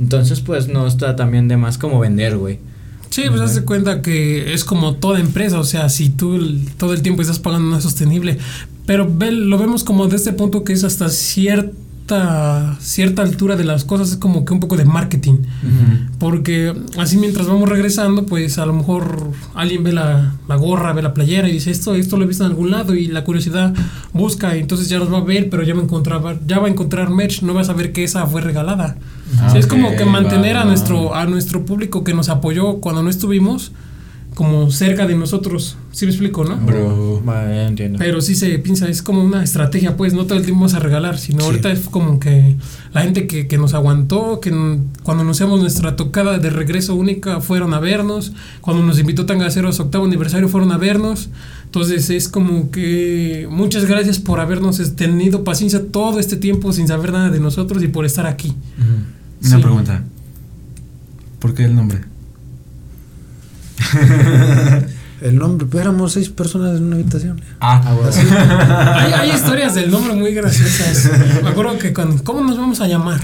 Entonces, 0.00 0.40
pues 0.40 0.68
no 0.68 0.86
está 0.86 1.16
también 1.16 1.48
de 1.48 1.56
más 1.56 1.78
como 1.78 1.98
vender, 2.00 2.36
güey. 2.36 2.58
Sí, 3.10 3.22
pues 3.28 3.40
haz 3.40 3.54
de 3.54 3.62
cuenta 3.64 4.02
que 4.02 4.52
es 4.54 4.64
como 4.64 4.94
toda 4.96 5.20
empresa, 5.20 5.58
o 5.60 5.64
sea, 5.64 5.88
si 5.88 6.08
tú 6.10 6.34
el- 6.34 6.68
todo 6.78 6.92
el 6.94 7.02
tiempo 7.02 7.22
estás 7.22 7.38
pagando 7.38 7.70
no 7.70 7.76
es 7.76 7.84
sostenible, 7.84 8.38
pero 8.86 9.08
ve- 9.08 9.30
lo 9.30 9.56
vemos 9.56 9.84
como 9.84 10.08
de 10.08 10.16
este 10.16 10.32
punto 10.32 10.64
que 10.64 10.72
es 10.72 10.82
hasta 10.84 11.08
cierto 11.08 11.72
cierta, 12.06 12.76
cierta 12.80 13.22
altura 13.22 13.56
de 13.56 13.64
las 13.64 13.84
cosas 13.84 14.10
es 14.10 14.16
como 14.18 14.44
que 14.44 14.52
un 14.52 14.60
poco 14.60 14.76
de 14.76 14.84
marketing. 14.84 15.38
Porque 16.18 16.74
así 16.98 17.16
mientras 17.16 17.46
vamos 17.46 17.68
regresando, 17.68 18.26
pues 18.26 18.58
a 18.58 18.66
lo 18.66 18.74
mejor 18.74 19.30
alguien 19.54 19.82
ve 19.84 19.92
la, 19.92 20.34
la, 20.46 20.56
gorra, 20.56 20.92
ve 20.92 21.02
la 21.02 21.14
playera 21.14 21.48
y 21.48 21.52
dice 21.52 21.70
esto, 21.70 21.94
esto 21.94 22.16
lo 22.16 22.24
he 22.24 22.26
visto 22.26 22.44
en 22.44 22.50
algún 22.50 22.70
lado 22.70 22.94
y 22.94 23.06
la 23.06 23.24
curiosidad 23.24 23.72
busca 24.12 24.54
y 24.56 24.60
entonces 24.60 24.88
ya 24.88 24.98
nos 24.98 25.12
va 25.12 25.18
a 25.18 25.24
ver, 25.24 25.48
pero 25.48 25.62
ya 25.62 25.74
va 25.74 25.80
a 25.80 25.84
encontrar, 25.84 26.40
ya 26.46 26.58
va 26.58 26.66
a 26.66 26.70
encontrar 26.70 27.08
merch, 27.08 27.42
no 27.42 27.54
va 27.54 27.62
a 27.62 27.64
saber 27.64 27.92
que 27.92 28.04
esa 28.04 28.26
fue 28.26 28.42
regalada. 28.42 28.96
Ah, 29.38 29.54
es 29.56 29.66
como 29.66 29.96
que 29.96 30.04
mantener 30.04 30.56
a 30.58 30.64
nuestro, 30.64 31.14
a 31.14 31.24
nuestro 31.24 31.64
público 31.64 32.04
que 32.04 32.12
nos 32.12 32.28
apoyó 32.28 32.80
cuando 32.80 33.02
no 33.02 33.08
estuvimos 33.08 33.72
como 34.34 34.70
cerca 34.70 35.06
de 35.06 35.14
nosotros. 35.14 35.76
¿Sí 35.92 36.06
me 36.06 36.10
explico, 36.10 36.44
no? 36.44 36.56
Bro, 36.56 37.22
entiendo. 37.66 37.98
Pero 37.98 38.20
sí 38.20 38.34
se 38.34 38.58
piensa, 38.58 38.88
es 38.88 39.00
como 39.00 39.22
una 39.22 39.44
estrategia, 39.44 39.96
pues, 39.96 40.12
no 40.12 40.26
todo 40.26 40.38
el 40.38 40.44
tiempo 40.44 40.60
vamos 40.60 40.74
a 40.74 40.80
regalar, 40.80 41.18
sino 41.18 41.44
ahorita 41.44 41.70
es 41.70 41.80
como 41.88 42.18
que 42.18 42.56
la 42.92 43.02
gente 43.02 43.26
que, 43.28 43.46
que 43.46 43.58
nos 43.58 43.74
aguantó, 43.74 44.40
que 44.40 44.50
cuando 45.04 45.22
anunciamos 45.22 45.60
nuestra 45.60 45.94
tocada 45.94 46.38
de 46.38 46.50
regreso 46.50 46.96
única 46.96 47.40
fueron 47.40 47.74
a 47.74 47.80
vernos, 47.80 48.32
cuando 48.60 48.82
nos 48.82 48.98
invitó 48.98 49.24
Tangacero 49.24 49.68
a 49.68 49.72
su 49.72 49.82
octavo 49.82 50.04
aniversario 50.04 50.48
fueron 50.48 50.72
a 50.72 50.78
vernos. 50.78 51.28
Entonces 51.64 52.10
es 52.10 52.28
como 52.28 52.70
que 52.70 53.48
muchas 53.50 53.84
gracias 53.84 54.18
por 54.18 54.40
habernos 54.40 54.94
tenido 54.96 55.44
paciencia 55.44 55.80
todo 55.90 56.18
este 56.20 56.36
tiempo 56.36 56.72
sin 56.72 56.86
saber 56.86 57.12
nada 57.12 57.30
de 57.30 57.40
nosotros 57.40 57.82
y 57.82 57.88
por 57.88 58.04
estar 58.04 58.26
aquí. 58.26 58.54
Una 59.44 59.58
pregunta. 59.58 60.04
¿Por 61.40 61.54
qué 61.54 61.64
el 61.64 61.74
nombre? 61.74 62.13
el 65.20 65.36
nombre, 65.36 65.66
pero 65.70 65.82
éramos 65.82 66.12
seis 66.12 66.28
personas 66.28 66.78
en 66.78 66.84
una 66.84 66.96
habitación. 66.96 67.40
Ah, 67.60 67.82
ah 67.84 68.94
hay, 68.96 69.12
hay, 69.12 69.30
historias 69.30 69.74
del 69.74 69.90
nombre 69.90 70.14
muy 70.14 70.34
graciosas. 70.34 71.10
Me 71.42 71.48
acuerdo 71.48 71.78
que 71.78 71.92
cuando, 71.92 72.22
¿cómo 72.24 72.42
nos 72.42 72.56
vamos 72.56 72.80
a 72.80 72.86
llamar? 72.86 73.20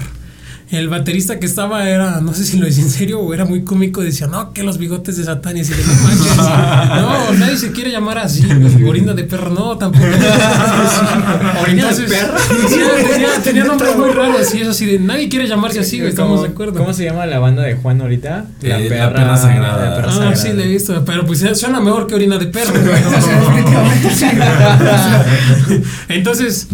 El 0.71 0.87
baterista 0.87 1.37
que 1.37 1.45
estaba 1.45 1.89
era, 1.89 2.21
no 2.21 2.33
sé 2.33 2.45
si 2.45 2.57
lo 2.57 2.65
decía 2.65 2.83
en 2.83 2.89
serio 2.89 3.19
o 3.19 3.33
era 3.33 3.43
muy 3.43 3.63
cómico, 3.63 4.01
decía, 4.01 4.27
no, 4.27 4.53
que 4.53 4.63
los 4.63 4.77
bigotes 4.77 5.17
de 5.17 5.25
Satán 5.25 5.57
y 5.57 5.61
así 5.61 5.73
de 5.73 5.83
no 5.83 5.93
manches. 6.01 6.37
no, 6.37 7.33
nadie 7.39 7.57
se 7.57 7.73
quiere 7.73 7.91
llamar 7.91 8.19
así. 8.19 8.47
Orina 8.87 9.13
de 9.13 9.25
perro, 9.25 9.49
no, 9.49 9.77
tampoco. 9.77 10.05
¿Orina 11.61 11.91
de 11.91 12.03
perro? 12.03 12.37
tenía, 13.09 13.29
tenía 13.43 13.65
nombres 13.65 13.97
muy 13.97 14.11
raros 14.11 14.55
y 14.55 14.61
eso 14.61 14.71
así 14.71 14.85
de 14.85 14.99
nadie 14.99 15.27
quiere 15.27 15.45
llamarse 15.45 15.81
así, 15.81 15.99
estamos 15.99 16.41
de 16.41 16.49
acuerdo. 16.49 16.79
¿Cómo 16.79 16.93
se 16.93 17.03
llama 17.03 17.25
la 17.25 17.39
banda 17.39 17.63
de 17.63 17.75
Juan 17.75 17.99
ahorita? 17.99 18.45
La, 18.61 18.79
eh, 18.79 18.87
perra, 18.87 19.07
la 19.07 19.13
perra 19.13 19.37
sagrada. 19.37 19.89
La 19.89 19.95
perra 19.95 20.29
ah, 20.29 20.35
sí, 20.35 20.53
le 20.53 20.63
he 20.63 20.67
visto, 20.67 21.03
pero 21.03 21.25
pues 21.25 21.45
suena 21.53 21.81
mejor 21.81 22.07
que 22.07 22.15
orina 22.15 22.37
de 22.37 22.47
perro. 22.47 22.73
Entonces, 26.07 26.69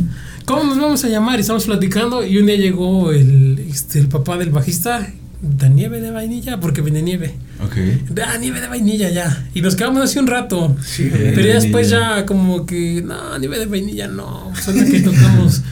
¿cómo 0.48 0.64
nos 0.64 0.80
vamos 0.80 1.04
a 1.04 1.10
llamar? 1.10 1.38
Y 1.38 1.42
estamos 1.42 1.66
platicando 1.66 2.26
y 2.26 2.38
un 2.38 2.46
día 2.46 2.56
llegó 2.56 3.12
el, 3.12 3.60
este, 3.70 4.00
el 4.00 4.08
papá 4.08 4.38
del 4.38 4.50
bajista, 4.50 5.06
da 5.42 5.68
nieve 5.68 6.00
de 6.00 6.10
vainilla, 6.10 6.60
porque 6.60 6.82
viene 6.82 7.02
nieve. 7.02 7.36
Ok. 7.64 7.76
Da 8.12 8.38
nieve 8.38 8.62
de 8.62 8.68
vainilla 8.68 9.10
ya. 9.10 9.46
Y 9.54 9.62
nos 9.62 9.76
quedamos 9.76 10.02
así 10.02 10.18
un 10.18 10.28
rato. 10.28 10.76
Sí, 10.84 11.12
pero 11.12 11.42
ya 11.42 11.56
después 11.56 11.90
ya 11.90 12.26
como 12.26 12.66
que, 12.66 13.04
no, 13.06 13.38
nieve 13.38 13.60
de 13.60 13.66
vainilla 13.66 14.08
no. 14.08 14.52
Suena 14.60 14.86
que 14.86 15.02
tocamos... 15.02 15.62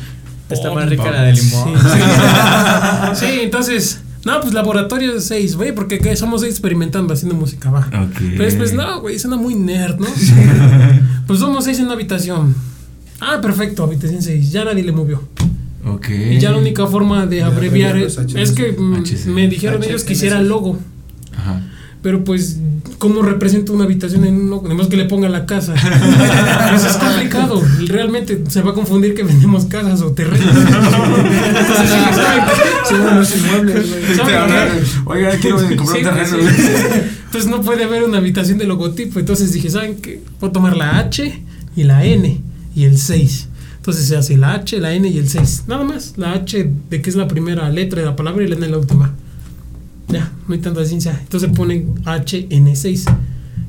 Está 0.49 0.71
más 0.71 0.87
rica 0.87 1.09
la 1.09 1.23
de 1.23 1.33
limón. 1.33 1.73
Sí, 3.15 3.39
entonces... 3.41 4.01
No, 4.25 4.41
pues 4.41 4.53
laboratorio 4.53 5.13
de 5.13 5.21
seis, 5.21 5.55
güey, 5.55 5.71
porque 5.71 5.99
¿qué? 5.99 6.15
somos 6.15 6.43
experimentando 6.43 7.13
haciendo 7.13 7.35
música, 7.35 7.69
va. 7.69 7.87
Pero 7.91 8.43
después, 8.43 8.73
no, 8.73 8.99
güey, 8.99 9.19
suena 9.19 9.37
muy 9.37 9.53
nerd, 9.53 9.99
¿no? 9.99 10.07
pues 11.27 11.39
somos 11.39 11.63
seis 11.63 11.77
en 11.77 11.85
una 11.85 11.93
habitación. 11.93 12.55
Ah, 13.19 13.39
perfecto, 13.41 13.83
habitación 13.83 14.21
6. 14.21 14.51
Ya 14.51 14.65
nadie 14.65 14.83
le 14.83 14.91
movió. 14.91 15.21
Ok. 15.85 16.09
Y 16.09 16.39
ya 16.39 16.51
la 16.51 16.57
única 16.57 16.87
forma 16.87 17.25
de, 17.25 17.43
abreviar 17.43 17.97
es, 17.97 18.17
que 18.51 18.71
mm, 18.71 19.03
me 19.27 19.47
dijeron 19.47 19.83
ellos 19.83 20.03
que 20.03 20.13
hiciera 20.13 20.39
el 20.39 20.47
logo. 20.47 20.79
Ajá. 21.37 21.61
Pero 22.01 22.23
pues, 22.23 22.59
¿cómo 22.99 23.21
represento 23.23 23.73
una 23.73 23.85
habitación 23.85 24.25
en 24.25 24.35
un 24.35 24.49
logo? 24.51 24.67
Además 24.67 24.87
que 24.87 24.97
le 24.97 25.05
ponga 25.05 25.27
la 25.27 25.45
casa. 25.47 25.73
Eso 26.75 26.87
es 26.87 26.97
complicado. 26.97 27.63
Realmente 27.87 28.43
se 28.47 28.61
va 28.61 28.71
a 28.71 28.73
confundir 28.73 29.15
que 29.15 29.23
vendemos 29.23 29.65
casas 29.65 30.01
o 30.01 30.11
terrenos. 30.11 30.55
Oiga, 35.05 35.31
quiero 35.41 35.57
comprar 35.57 35.97
un 35.97 36.03
terreno. 36.03 36.37
Entonces 37.25 37.49
no 37.49 37.61
puede 37.61 37.85
haber 37.85 38.03
una 38.03 38.19
habitación 38.19 38.59
de 38.59 38.65
logotipo. 38.65 39.19
Entonces 39.19 39.51
dije, 39.51 39.71
¿saben 39.71 39.95
qué? 39.95 40.21
Puedo 40.39 40.53
tomar 40.53 40.77
la 40.77 40.99
H 40.99 41.41
y 41.75 41.83
la 41.85 42.05
N 42.05 42.39
y 42.75 42.83
el 42.83 42.97
6. 42.97 43.49
Entonces 43.77 44.07
se 44.07 44.17
hace 44.17 44.37
la 44.37 44.53
H, 44.53 44.79
la 44.79 44.93
N 44.93 45.07
y 45.07 45.17
el 45.17 45.29
6. 45.29 45.63
Nada 45.67 45.83
más. 45.83 46.13
La 46.17 46.33
H 46.33 46.71
de 46.89 47.01
que 47.01 47.09
es 47.09 47.15
la 47.15 47.27
primera 47.27 47.69
letra 47.69 48.01
de 48.01 48.05
la 48.05 48.15
palabra 48.15 48.43
y 48.43 48.47
la 48.47 48.55
N 48.55 48.67
la 48.67 48.77
última. 48.77 49.13
Ya, 50.09 50.31
no 50.47 50.53
hay 50.53 50.59
tanta 50.59 50.85
ciencia. 50.85 51.17
Entonces 51.21 51.49
ponen 51.55 51.95
HN6, 52.03 53.05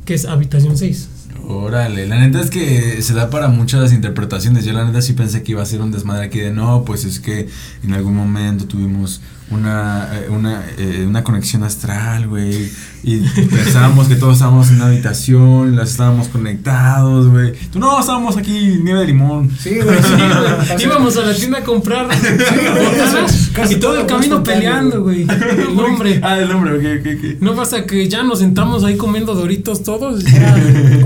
que 0.04 0.14
es 0.14 0.24
habitación 0.24 0.76
6. 0.76 1.09
Órale, 1.48 2.09
la 2.09 2.18
neta 2.18 2.40
es 2.40 2.50
que 2.50 3.00
se 3.02 3.14
da 3.14 3.30
para 3.30 3.48
muchas 3.48 3.92
interpretaciones. 3.92 4.64
Yo 4.64 4.72
la 4.72 4.84
neta 4.84 5.00
sí 5.00 5.12
pensé 5.12 5.42
que 5.42 5.52
iba 5.52 5.62
a 5.62 5.66
ser 5.66 5.80
un 5.80 5.92
desmadre 5.92 6.26
aquí 6.26 6.40
de 6.40 6.50
no, 6.50 6.84
pues 6.84 7.04
es 7.04 7.20
que 7.20 7.48
en 7.84 7.92
algún 7.92 8.16
momento 8.16 8.64
tuvimos 8.64 9.20
una, 9.51 10.09
eh, 10.12 10.28
una, 10.28 10.64
eh, 10.76 11.05
una 11.07 11.22
conexión 11.22 11.62
astral, 11.62 12.26
güey. 12.26 12.70
Y 13.05 13.18
pensábamos 13.18 14.09
que 14.09 14.16
todos 14.16 14.34
estábamos 14.34 14.68
en 14.70 14.76
una 14.76 14.86
habitación, 14.86 15.76
las 15.76 15.90
estábamos 15.90 16.26
conectados, 16.28 17.28
güey. 17.28 17.53
Tú 17.70 17.78
no, 17.78 18.01
estábamos 18.01 18.36
aquí, 18.36 18.80
nieve 18.82 19.01
de 19.01 19.07
limón. 19.07 19.51
Sí, 19.57 19.78
güey, 19.80 19.99
sí, 20.03 20.82
Íbamos 20.84 21.16
a 21.16 21.22
la 21.22 21.34
tienda 21.34 21.59
a 21.59 21.62
comprar 21.62 22.09
sí, 22.12 23.74
y 23.74 23.76
todo 23.76 24.01
el 24.01 24.07
camino 24.07 24.42
peleando, 24.42 25.03
güey. 25.03 25.22
El 25.22 25.76
nombre. 25.76 26.20
Ah, 26.26 26.38
el 26.38 26.49
nombre, 26.49 26.72
ok, 26.72 27.01
ok, 27.01 27.07
ok. 27.18 27.40
No 27.40 27.55
pasa 27.55 27.84
que 27.84 28.09
ya 28.09 28.22
nos 28.24 28.40
sentamos 28.40 28.82
ahí 28.82 28.97
comiendo 28.97 29.34
doritos 29.34 29.84
todos. 29.84 30.24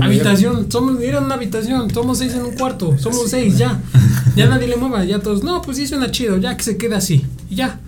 habitación, 0.01 0.71
somos, 0.71 0.99
era 1.01 1.19
una 1.19 1.35
habitación, 1.35 1.91
somos 1.91 2.17
seis 2.17 2.33
en 2.33 2.45
un 2.45 2.51
cuarto, 2.53 2.97
somos 2.97 3.29
seis, 3.29 3.57
ya. 3.57 3.79
Ya 4.35 4.47
nadie 4.47 4.67
le 4.67 4.77
mueva, 4.77 5.03
ya 5.03 5.19
todos, 5.19 5.43
no, 5.43 5.61
pues 5.61 5.77
sí 5.77 5.85
suena 5.85 6.09
chido, 6.09 6.37
ya 6.37 6.57
que 6.57 6.63
se 6.63 6.77
quede 6.77 6.95
así. 6.95 7.25
Y 7.49 7.55
ya. 7.55 7.79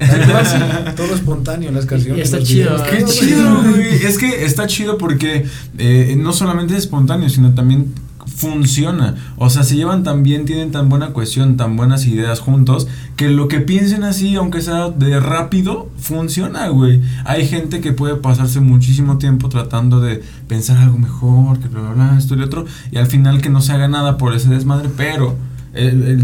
Todo 0.96 1.14
espontáneo 1.14 1.70
las 1.70 1.86
canciones. 1.86 2.22
está 2.22 2.42
chido. 2.42 2.82
Qué 2.90 3.04
chido, 3.04 3.62
güey. 3.62 4.04
Es 4.04 4.18
que 4.18 4.44
está 4.44 4.66
chido 4.66 4.98
porque 4.98 5.46
eh, 5.78 6.14
no 6.18 6.32
solamente 6.32 6.74
es 6.74 6.80
espontáneo, 6.80 7.28
sino 7.28 7.54
también 7.54 7.92
funciona. 8.26 9.16
O 9.36 9.50
sea, 9.50 9.62
se 9.64 9.76
llevan 9.76 10.02
tan 10.02 10.22
bien, 10.22 10.46
tienen 10.46 10.72
tan 10.72 10.88
buena 10.88 11.12
cohesión, 11.12 11.56
tan 11.58 11.76
buenas 11.76 12.06
ideas 12.06 12.40
juntos, 12.40 12.88
que 13.16 13.28
lo 13.28 13.48
que 13.48 13.60
piensen 13.60 14.02
así, 14.02 14.34
aunque 14.36 14.62
sea 14.62 14.88
de 14.88 15.20
rápido, 15.20 15.90
funciona, 15.98 16.68
güey. 16.68 17.02
Hay 17.24 17.46
gente 17.46 17.80
que 17.80 17.92
puede 17.92 18.16
pasarse 18.16 18.60
muchísimo 18.60 19.18
tiempo 19.18 19.50
tratando 19.50 20.00
de 20.00 20.22
pensar 20.48 20.78
algo 20.78 20.96
mejor, 20.96 21.58
que 21.58 21.68
bla, 21.68 21.80
bla, 21.80 21.92
bla, 21.92 22.18
esto 22.18 22.34
y 22.34 22.42
otro, 22.42 22.64
y 22.90 22.96
al 22.96 23.06
final 23.06 23.42
que 23.42 23.50
no 23.50 23.60
se 23.60 23.72
haga 23.72 23.88
nada 23.88 24.16
por 24.16 24.34
ese 24.34 24.48
desmadre, 24.48 24.88
pero 24.96 25.36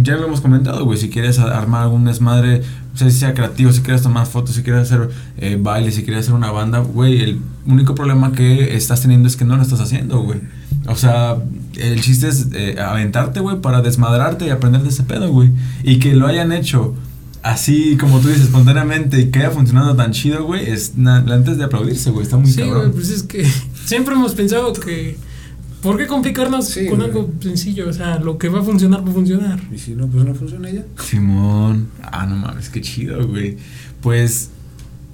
ya 0.03 0.16
lo 0.16 0.27
hemos 0.27 0.41
comentado, 0.41 0.85
güey, 0.85 0.99
si 0.99 1.09
quieres 1.09 1.39
armar 1.39 1.83
algún 1.85 2.05
desmadre, 2.05 2.62
o 2.97 2.99
sea, 2.99 3.11
si 3.11 3.18
sea 3.18 3.34
creativo, 3.34 3.70
si 3.72 3.82
quieres 3.82 4.01
tomar 4.01 4.26
fotos, 4.26 4.55
si 4.55 4.62
quieres 4.62 4.84
hacer 4.84 5.11
eh, 5.36 5.59
baile, 5.61 5.92
si 5.92 6.03
quieres 6.03 6.24
hacer 6.24 6.34
una 6.34 6.51
banda, 6.51 6.78
güey, 6.78 7.20
el 7.20 7.40
único 7.66 7.94
problema 7.94 8.32
que 8.32 8.74
estás 8.74 9.03
teniendo 9.03 9.28
es 9.28 9.36
que 9.36 9.44
no 9.44 9.55
lo 9.55 9.62
estás 9.62 9.80
haciendo, 9.80 10.20
güey. 10.20 10.40
O 10.86 10.97
sea, 10.97 11.36
el 11.74 12.01
chiste 12.01 12.28
es 12.28 12.47
eh, 12.55 12.80
aventarte, 12.80 13.40
güey, 13.40 13.61
para 13.61 13.82
desmadrarte 13.82 14.47
y 14.47 14.49
aprender 14.49 14.80
de 14.80 14.88
ese 14.88 15.03
pedo, 15.03 15.30
güey. 15.30 15.51
Y 15.82 15.99
que 15.99 16.14
lo 16.14 16.26
hayan 16.26 16.53
hecho 16.53 16.94
así, 17.42 17.99
como 17.99 18.20
tú 18.20 18.28
dices, 18.28 18.44
espontáneamente 18.44 19.20
y 19.20 19.30
que 19.30 19.40
haya 19.40 19.51
funcionado 19.51 19.94
tan 19.94 20.12
chido, 20.12 20.44
güey, 20.44 20.70
es 20.70 20.94
antes 20.97 21.59
de 21.59 21.64
aplaudirse, 21.64 22.11
güey, 22.12 22.24
está 22.24 22.38
muy 22.38 22.51
sí, 22.51 22.62
güey, 22.62 22.90
pues 22.92 23.11
es 23.11 23.24
que 23.24 23.47
siempre 23.84 24.14
hemos 24.14 24.32
pensado 24.32 24.72
que 24.72 25.18
¿Por 25.87 25.99
qué 25.99 26.09
complicarnos 26.09 26.76
con 26.91 27.01
algo 27.01 27.32
sencillo? 27.41 27.89
O 27.89 27.93
sea, 27.93 28.18
lo 28.18 28.39
que 28.39 28.49
va 28.49 28.59
a 28.59 28.62
funcionar 28.64 29.07
va 29.07 29.11
a 29.11 29.12
funcionar. 29.12 29.61
Y 29.72 29.78
si 29.78 29.95
no, 29.95 30.09
pues 30.09 30.24
no 30.24 30.34
funciona 30.34 30.68
ya. 30.68 30.82
Simón. 31.01 31.91
Ah, 32.03 32.26
no 32.26 32.34
mames, 32.34 32.70
qué 32.70 32.80
chido, 32.80 33.24
güey. 33.28 33.57
Pues, 34.01 34.51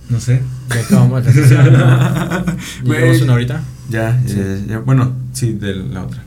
no 0.08 0.18
sé. 0.18 0.40
Ya 0.70 0.80
acabamos 0.80 1.26
la 1.26 1.30
sesión. 1.30 1.66
¿Llevamos 2.84 3.20
una 3.20 3.32
ahorita? 3.32 3.62
Ya, 3.90 4.18
ya, 4.66 4.78
bueno, 4.78 5.12
sí, 5.34 5.52
de 5.52 5.74
la 5.74 6.04
otra. 6.04 6.22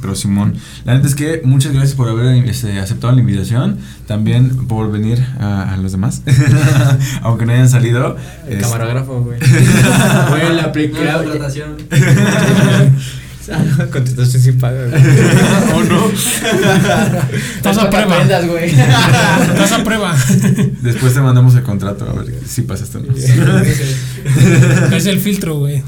Pero 0.00 0.14
Simón, 0.14 0.54
la 0.86 0.94
neta 0.94 1.06
es 1.06 1.14
que 1.14 1.42
muchas 1.44 1.72
gracias 1.72 1.94
por 1.94 2.08
haber 2.08 2.44
este, 2.46 2.80
aceptado 2.80 3.12
la 3.12 3.20
invitación, 3.20 3.76
también 4.06 4.66
por 4.66 4.90
venir 4.90 5.22
a, 5.38 5.76
los 5.80 5.92
demás, 5.92 6.22
aunque 7.22 7.44
no 7.44 7.52
hayan 7.52 7.68
salido. 7.68 8.16
El 8.48 8.58
camarógrafo, 8.58 9.20
güey. 9.20 9.38
Fue 10.28 10.54
la 10.54 10.72
primera 10.72 11.22
contratación. 13.46 13.90
Contestación 13.90 14.42
sin 14.42 14.58
paga, 14.58 14.86
¿O 15.74 15.82
no? 15.84 16.10
Estás 17.56 17.78
a 17.78 17.90
prueba. 17.90 18.22
Estás 18.22 19.72
a 19.72 19.84
prueba. 19.84 20.16
Después 20.82 21.14
te 21.14 21.20
mandamos 21.20 21.54
el 21.54 21.62
contrato 21.62 22.08
a 22.08 22.12
ver 22.22 22.32
si 22.46 22.62
pasas 22.62 22.88
esto. 22.88 23.02
es 24.94 25.06
el 25.06 25.20
filtro, 25.20 25.58
güey. 25.58 25.82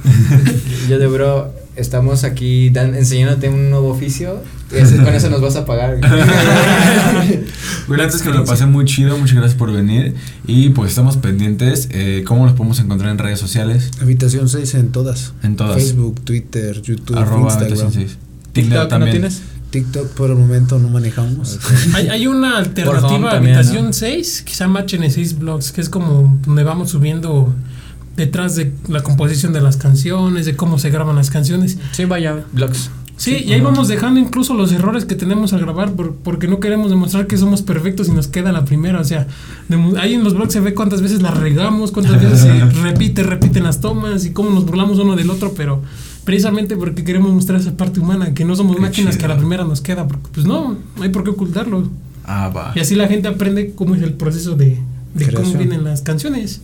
Yo 0.89 0.99
de 0.99 1.07
bro, 1.07 1.55
estamos 1.77 2.25
aquí 2.25 2.71
dan, 2.71 2.95
enseñándote 2.95 3.49
un 3.49 3.71
nuevo 3.71 3.89
oficio. 3.89 4.41
Y 4.71 4.99
con 4.99 5.15
eso 5.15 5.31
nos 5.31 5.41
vas 5.41 5.57
a 5.57 5.65
pagar. 5.65 6.01
bueno, 7.89 8.03
antes 8.03 8.23
que 8.23 8.31
me 8.31 8.37
lo 8.37 8.45
pasé 8.45 8.67
muy 8.67 8.85
chido, 8.87 9.17
muchas 9.19 9.37
gracias 9.37 9.55
por 9.57 9.73
venir. 9.73 10.15
Y 10.47 10.71
pues 10.71 10.91
estamos 10.91 11.17
pendientes. 11.17 11.89
Eh, 11.93 12.25
¿Cómo 12.27 12.45
nos 12.45 12.55
podemos 12.55 12.81
encontrar 12.81 13.11
en 13.13 13.19
redes 13.19 13.39
sociales? 13.39 13.91
Habitación 14.01 14.49
6 14.49 14.75
en 14.75 14.91
todas. 14.91 15.33
En 15.43 15.57
todas. 15.57 15.77
Facebook, 15.77 16.21
Twitter, 16.23 16.83
YouTube, 16.83 17.17
Arroba 17.17 17.53
Instagram. 17.53 17.93
6. 17.93 18.19
TikTok 18.53 18.89
también. 18.89 19.09
¿no 19.09 19.13
tienes? 19.13 19.43
TikTok 19.71 20.09
por 20.11 20.31
el 20.31 20.37
momento 20.37 20.79
no 20.79 20.89
manejamos. 20.89 21.59
hay, 21.95 22.09
hay, 22.09 22.27
una 22.29 22.59
alternativa 22.59 23.33
a 23.33 23.37
Habitación 23.39 23.93
6 23.93 24.43
que 24.47 24.53
se 24.53 24.59
llama 24.59 24.85
HN6 24.85 25.39
Blogs, 25.39 25.73
que 25.73 25.81
es 25.81 25.89
como 25.89 26.39
donde 26.47 26.63
vamos 26.63 26.91
subiendo 26.91 27.53
detrás 28.17 28.57
de 28.57 28.73
la 28.89 29.03
composición 29.03 29.53
de 29.53 29.61
las 29.61 29.77
canciones, 29.77 30.47
de 30.47 30.57
cómo 30.57 30.79
se 30.79 30.91
graban 30.91 31.17
las 31.17 31.31
canciones. 31.31 31.79
Sí, 31.93 32.05
vaya, 32.05 32.45
blogs. 32.53 32.91
Sí, 33.17 33.45
y 33.47 33.53
ahí 33.53 33.61
vamos 33.61 33.87
dejando 33.87 34.19
incluso 34.19 34.55
los 34.55 34.73
errores 34.73 35.05
que 35.05 35.15
tenemos 35.15 35.53
al 35.53 35.61
grabar 35.61 35.93
porque 35.93 36.49
no 36.49 36.59
queremos 36.59 36.91
demostrar 36.91 37.29
que 37.29 37.37
somos 37.37 37.63
perfectos 37.63 38.09
y 38.09 38.11
nos 38.11 38.27
queda 38.27 38.51
la 38.51 38.65
primera. 38.65 39.01
O 39.01 39.05
sea, 39.05 39.29
ahí 39.99 40.15
en 40.15 40.25
los 40.25 40.35
blogs 40.35 40.53
se 40.53 40.61
ve 40.61 40.75
cuántas 40.75 41.01
veces 41.01 41.23
la 41.23 41.31
regamos, 41.31 41.93
cuántas 41.93 42.21
veces 42.21 42.41
se 42.41 42.65
repite, 42.83 43.23
repiten 43.23 43.63
las 43.63 43.81
tomas 43.81 44.25
y 44.25 44.33
cómo 44.33 44.51
nos 44.51 44.67
burlamos 44.67 44.99
uno 44.99 45.15
del 45.15 45.31
otro, 45.31 45.55
pero 45.57 45.81
precisamente 46.25 46.77
porque 46.77 47.05
queremos 47.05 47.33
mostrar 47.33 47.61
esa 47.61 47.77
parte 47.77 48.01
humana, 48.01 48.35
que 48.35 48.45
no 48.45 48.57
somos 48.57 48.79
máquinas 48.81 49.17
que 49.17 49.25
a 49.25 49.29
la 49.29 49.37
primera 49.37 49.65
nos 49.65 49.81
queda, 49.81 50.09
porque 50.09 50.29
pues 50.33 50.45
no, 50.45 50.77
no 50.97 51.03
hay 51.03 51.11
por 51.11 51.23
qué 51.23 51.31
ocultarlo. 51.31 51.89
Ah, 52.25 52.49
va. 52.49 52.73
Y 52.75 52.81
así 52.81 52.97
la 52.97 53.07
gente 53.07 53.29
aprende 53.29 53.75
cómo 53.77 53.95
es 53.95 54.03
el 54.03 54.15
proceso 54.15 54.57
de, 54.57 54.79
de 55.15 55.33
cómo 55.33 55.53
vienen 55.53 55.85
las 55.85 56.03
canciones. 56.03 56.63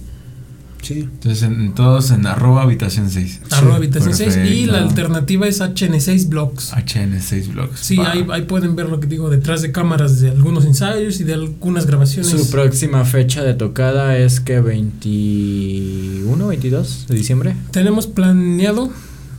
Sí. 0.83 1.01
Entonces, 1.01 1.43
en, 1.43 1.75
todos 1.75 2.11
en 2.11 2.27
arroba 2.27 2.63
habitación 2.63 3.11
6. 3.11 3.41
Arroba 3.51 3.77
habitación 3.77 4.15
6. 4.15 4.39
Y 4.51 4.67
la 4.67 4.79
alternativa 4.79 5.47
es 5.47 5.61
HN6 5.61 6.29
Blogs. 6.29 6.73
HN6 6.73 7.53
Blogs. 7.53 7.81
Sí, 7.81 7.99
ahí, 8.01 8.27
ahí, 8.31 8.43
pueden 8.43 8.77
ver 8.77 8.89
lo 8.89 9.01
que 9.01 9.07
digo 9.07 9.31
detrás 9.31 9.63
de 9.63 9.73
cámaras 9.73 10.21
de 10.21 10.31
algunos 10.31 10.65
ensayos 10.65 11.21
y 11.21 11.25
de 11.25 11.35
algunas 11.35 11.87
grabaciones. 11.87 12.31
Su 12.31 12.51
próxima 12.51 13.05
fecha 13.05 13.43
de 13.43 13.55
tocada 13.55 14.17
es 14.17 14.41
que 14.41 14.61
21, 14.61 16.47
22 16.47 17.07
de 17.09 17.15
diciembre. 17.15 17.57
Tenemos 17.71 18.07
planeado 18.07 18.91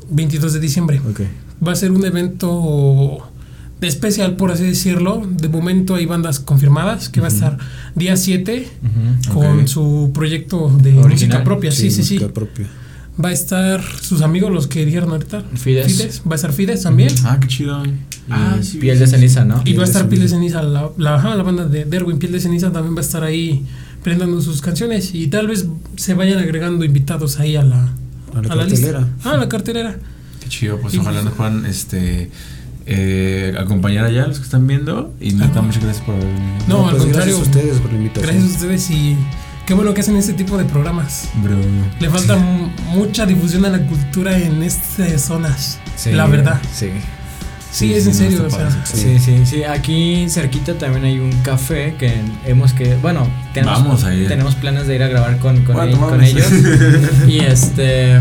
22 0.09 0.53
de 0.53 0.59
diciembre. 0.59 1.01
Ok. 1.09 1.21
Va 1.65 1.73
a 1.73 1.75
ser 1.75 1.91
un 1.91 2.03
evento 2.05 3.30
especial, 3.87 4.35
por 4.35 4.51
así 4.51 4.63
decirlo. 4.63 5.27
De 5.29 5.49
momento 5.49 5.95
hay 5.95 6.05
bandas 6.05 6.39
confirmadas, 6.39 7.09
que 7.09 7.21
va 7.21 7.27
a 7.27 7.29
estar 7.29 7.57
día 7.95 8.15
7 8.15 8.67
con 9.33 9.67
su 9.67 10.11
proyecto 10.13 10.69
de 10.81 10.91
música 10.91 11.43
propia. 11.43 11.71
Sí, 11.71 11.91
sí, 11.91 12.03
sí. 12.03 12.19
Propia. 12.19 12.67
Va 13.23 13.29
a 13.29 13.33
estar 13.33 13.83
sus 14.01 14.21
amigos, 14.21 14.51
los 14.51 14.67
que 14.67 14.85
dijeron 14.85 15.11
ahorita. 15.11 15.43
Fides. 15.55 16.21
Va 16.25 16.33
a 16.33 16.35
estar 16.35 16.53
Fides 16.53 16.83
también. 16.83 17.13
Ah, 17.25 17.37
qué 17.39 17.47
chido. 17.47 17.83
Ah, 18.29 18.57
sí, 18.61 18.77
Piel 18.77 18.97
de 18.97 19.07
ceniza, 19.07 19.43
¿no? 19.43 19.61
Y 19.65 19.73
va 19.73 19.83
a 19.83 19.85
estar 19.85 20.07
Piel 20.07 20.21
de 20.21 20.29
ceniza. 20.29 20.63
La, 20.63 20.89
la, 20.97 21.35
la 21.35 21.43
banda 21.43 21.65
de 21.65 21.85
Derwin, 21.85 22.19
Piel 22.19 22.31
de 22.31 22.39
ceniza, 22.39 22.71
también 22.71 22.95
va 22.95 22.99
a 22.99 23.03
estar 23.03 23.23
ahí 23.23 23.65
prendiendo 24.03 24.41
sus 24.41 24.61
canciones. 24.61 25.13
Y 25.13 25.27
tal 25.27 25.47
vez 25.47 25.67
se 25.97 26.13
vayan 26.13 26.39
agregando 26.39 26.85
invitados 26.85 27.39
ahí 27.39 27.55
a 27.55 27.63
la, 27.63 27.89
a 28.33 28.41
la, 28.41 28.47
cartelera. 28.47 29.07
Ah, 29.23 29.31
a 29.31 29.37
la 29.37 29.49
cartelera. 29.49 29.99
Qué 30.39 30.49
chido, 30.49 30.79
pues 30.79 30.97
ojalá 30.97 31.21
nos 31.21 31.33
puedan 31.33 31.65
este 31.65 32.31
eh, 32.85 33.53
acompañar 33.59 34.05
allá 34.05 34.27
los 34.27 34.37
que 34.39 34.43
están 34.45 34.65
viendo 34.67 35.13
y 35.19 35.33
neta 35.33 35.61
muchas 35.61 35.83
gracias 35.83 36.05
por 36.05 36.15
venir. 36.17 36.33
No, 36.67 36.85
al 36.87 36.91
pues 36.91 37.03
contrario, 37.03 37.37
gracias 37.37 37.37
a 37.39 37.41
ustedes 37.59 37.79
por 37.79 37.91
la 37.91 37.97
invitación. 37.97 38.31
Gracias 38.35 38.51
a 38.51 38.55
ustedes 38.55 38.91
y 38.91 39.17
qué 39.65 39.73
bueno 39.73 39.93
que 39.93 40.01
hacen 40.01 40.15
este 40.15 40.33
tipo 40.33 40.57
de 40.57 40.65
programas. 40.65 41.29
Bro. 41.43 41.57
Le 41.99 42.09
falta 42.09 42.37
mucha 42.37 43.25
difusión 43.25 43.65
a 43.65 43.69
la 43.69 43.79
cultura 43.87 44.37
en 44.37 44.63
estas 44.63 45.21
zonas, 45.21 45.79
Sí, 45.95 46.11
la 46.11 46.25
verdad. 46.27 46.59
Sí. 46.73 46.89
Sí, 47.71 47.87
Sí, 47.87 47.93
es 47.93 48.03
sí, 48.03 48.09
en 48.09 48.15
no 48.15 48.19
serio, 48.39 48.47
o 48.47 48.49
sea. 48.49 48.85
Sí, 48.85 49.17
sí, 49.17 49.45
sí. 49.45 49.63
Aquí 49.63 50.25
cerquita 50.29 50.73
también 50.73 51.05
hay 51.05 51.19
un 51.19 51.31
café 51.41 51.95
que 51.97 52.15
hemos 52.45 52.73
que, 52.73 52.95
bueno, 52.95 53.25
tenemos, 53.53 53.79
Vamos 53.79 54.03
a 54.03 54.13
ir. 54.13 54.27
tenemos 54.27 54.55
planes 54.55 54.87
de 54.87 54.95
ir 54.95 55.03
a 55.03 55.07
grabar 55.07 55.37
con, 55.37 55.63
con, 55.63 55.75
Bueno, 55.77 55.97
con 55.97 56.09
mames. 56.17 56.31
ellos. 56.31 56.47
y 57.29 57.39
este, 57.39 58.19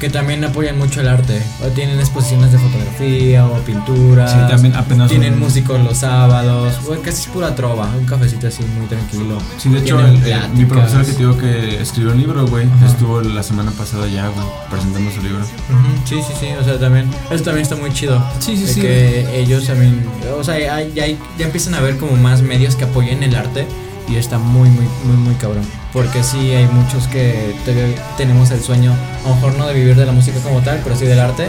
que 0.00 0.10
también 0.10 0.44
apoyan 0.44 0.76
mucho 0.76 1.00
el 1.00 1.08
arte. 1.08 1.42
O 1.64 1.68
tienen 1.68 1.98
exposiciones 1.98 2.52
de 2.52 2.58
fotografía 2.58 3.46
o 3.46 3.54
pintura. 3.60 4.28
Sí, 4.28 4.36
también 4.48 4.74
apenas 4.76 5.08
Tienen 5.08 5.34
un- 5.34 5.40
músicos 5.40 5.80
los 5.82 5.98
sábados. 5.98 6.74
O 6.86 6.90
casi 7.02 7.22
es 7.22 7.26
pura 7.28 7.54
trova. 7.54 7.88
Un 7.98 8.04
cafecito 8.04 8.46
así 8.46 8.62
muy 8.78 8.86
tranquilo. 8.86 9.38
Sí, 9.56 9.70
de 9.70 9.78
hecho, 9.78 9.96
Tienen 9.96 10.22
el- 10.22 10.32
el- 10.32 10.48
mi 10.50 10.64
profesor 10.66 11.04
que 11.04 11.12
te 11.12 11.18
digo 11.18 11.38
que 11.38 11.80
escribió 11.80 12.12
un 12.12 12.18
libro, 12.18 12.46
güey, 12.46 12.66
estuvo 12.86 13.22
la 13.22 13.42
semana 13.42 13.70
pasada 13.72 14.06
ya, 14.06 14.28
güey, 14.28 14.46
presentando 14.70 15.10
su 15.10 15.22
libro. 15.22 15.40
Ujú, 15.42 15.86
Sí, 16.04 16.16
sí, 16.26 16.32
sí, 16.38 16.46
o 16.60 16.62
sea, 16.62 16.78
también, 16.78 17.08
eso 17.30 17.44
también 17.44 17.62
está 17.62 17.76
muy 17.76 17.92
chido. 17.92 18.22
Sí, 18.38 18.56
sí, 18.56 18.64
de 18.64 18.72
sí. 18.74 18.80
Que 18.82 19.40
ellos 19.40 19.64
también, 19.66 20.04
o 20.38 20.44
sea, 20.44 20.58
ya, 20.58 20.82
ya, 20.82 21.06
ya 21.06 21.44
empiezan 21.46 21.74
a 21.74 21.80
ver 21.80 21.96
como 21.96 22.16
más 22.16 22.42
medios 22.42 22.76
que 22.76 22.84
apoyen 22.84 23.22
el 23.22 23.34
arte 23.34 23.66
y 24.08 24.16
está 24.16 24.38
muy, 24.38 24.68
muy, 24.68 24.84
muy, 25.04 25.16
muy 25.16 25.34
cabrón. 25.36 25.64
Porque 25.96 26.22
sí 26.22 26.50
hay 26.52 26.66
muchos 26.66 27.08
que 27.08 27.56
te- 27.64 27.96
tenemos 28.18 28.50
el 28.50 28.62
sueño, 28.62 28.92
a 29.24 29.28
lo 29.30 29.34
mejor 29.36 29.54
no 29.56 29.66
de 29.66 29.72
vivir 29.72 29.96
de 29.96 30.04
la 30.04 30.12
música 30.12 30.38
como 30.40 30.60
tal, 30.60 30.78
pero 30.84 30.94
sí 30.94 31.06
del 31.06 31.18
arte. 31.18 31.48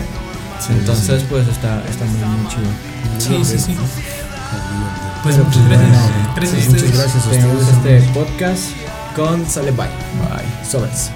Sí, 0.66 0.72
Entonces, 0.72 1.24
pues 1.30 1.46
está, 1.50 1.84
está 1.90 2.06
muy, 2.06 2.20
muy 2.40 2.48
chido. 2.48 2.70
Sí, 3.20 3.44
sí, 3.44 3.60
sí. 3.60 3.78
Pues 5.22 5.36
Pero, 5.36 5.46
muchas 5.48 5.62
pues, 5.64 5.80
gracias. 5.80 6.02
bueno, 6.02 6.34
Gracias 6.36 6.62
sí, 6.64 6.68
a 6.68 6.72
ustedes. 6.72 6.84
muchas 6.84 6.98
gracias 7.04 7.26
a 7.26 7.30
Tenemos 7.32 7.62
ustedes. 7.64 8.04
este 8.04 8.14
podcast 8.20 8.64
con 9.18 9.46
Sale 9.50 9.72
Bye. 9.72 9.88
Bye. 9.88 10.66
Sobres. 10.70 11.12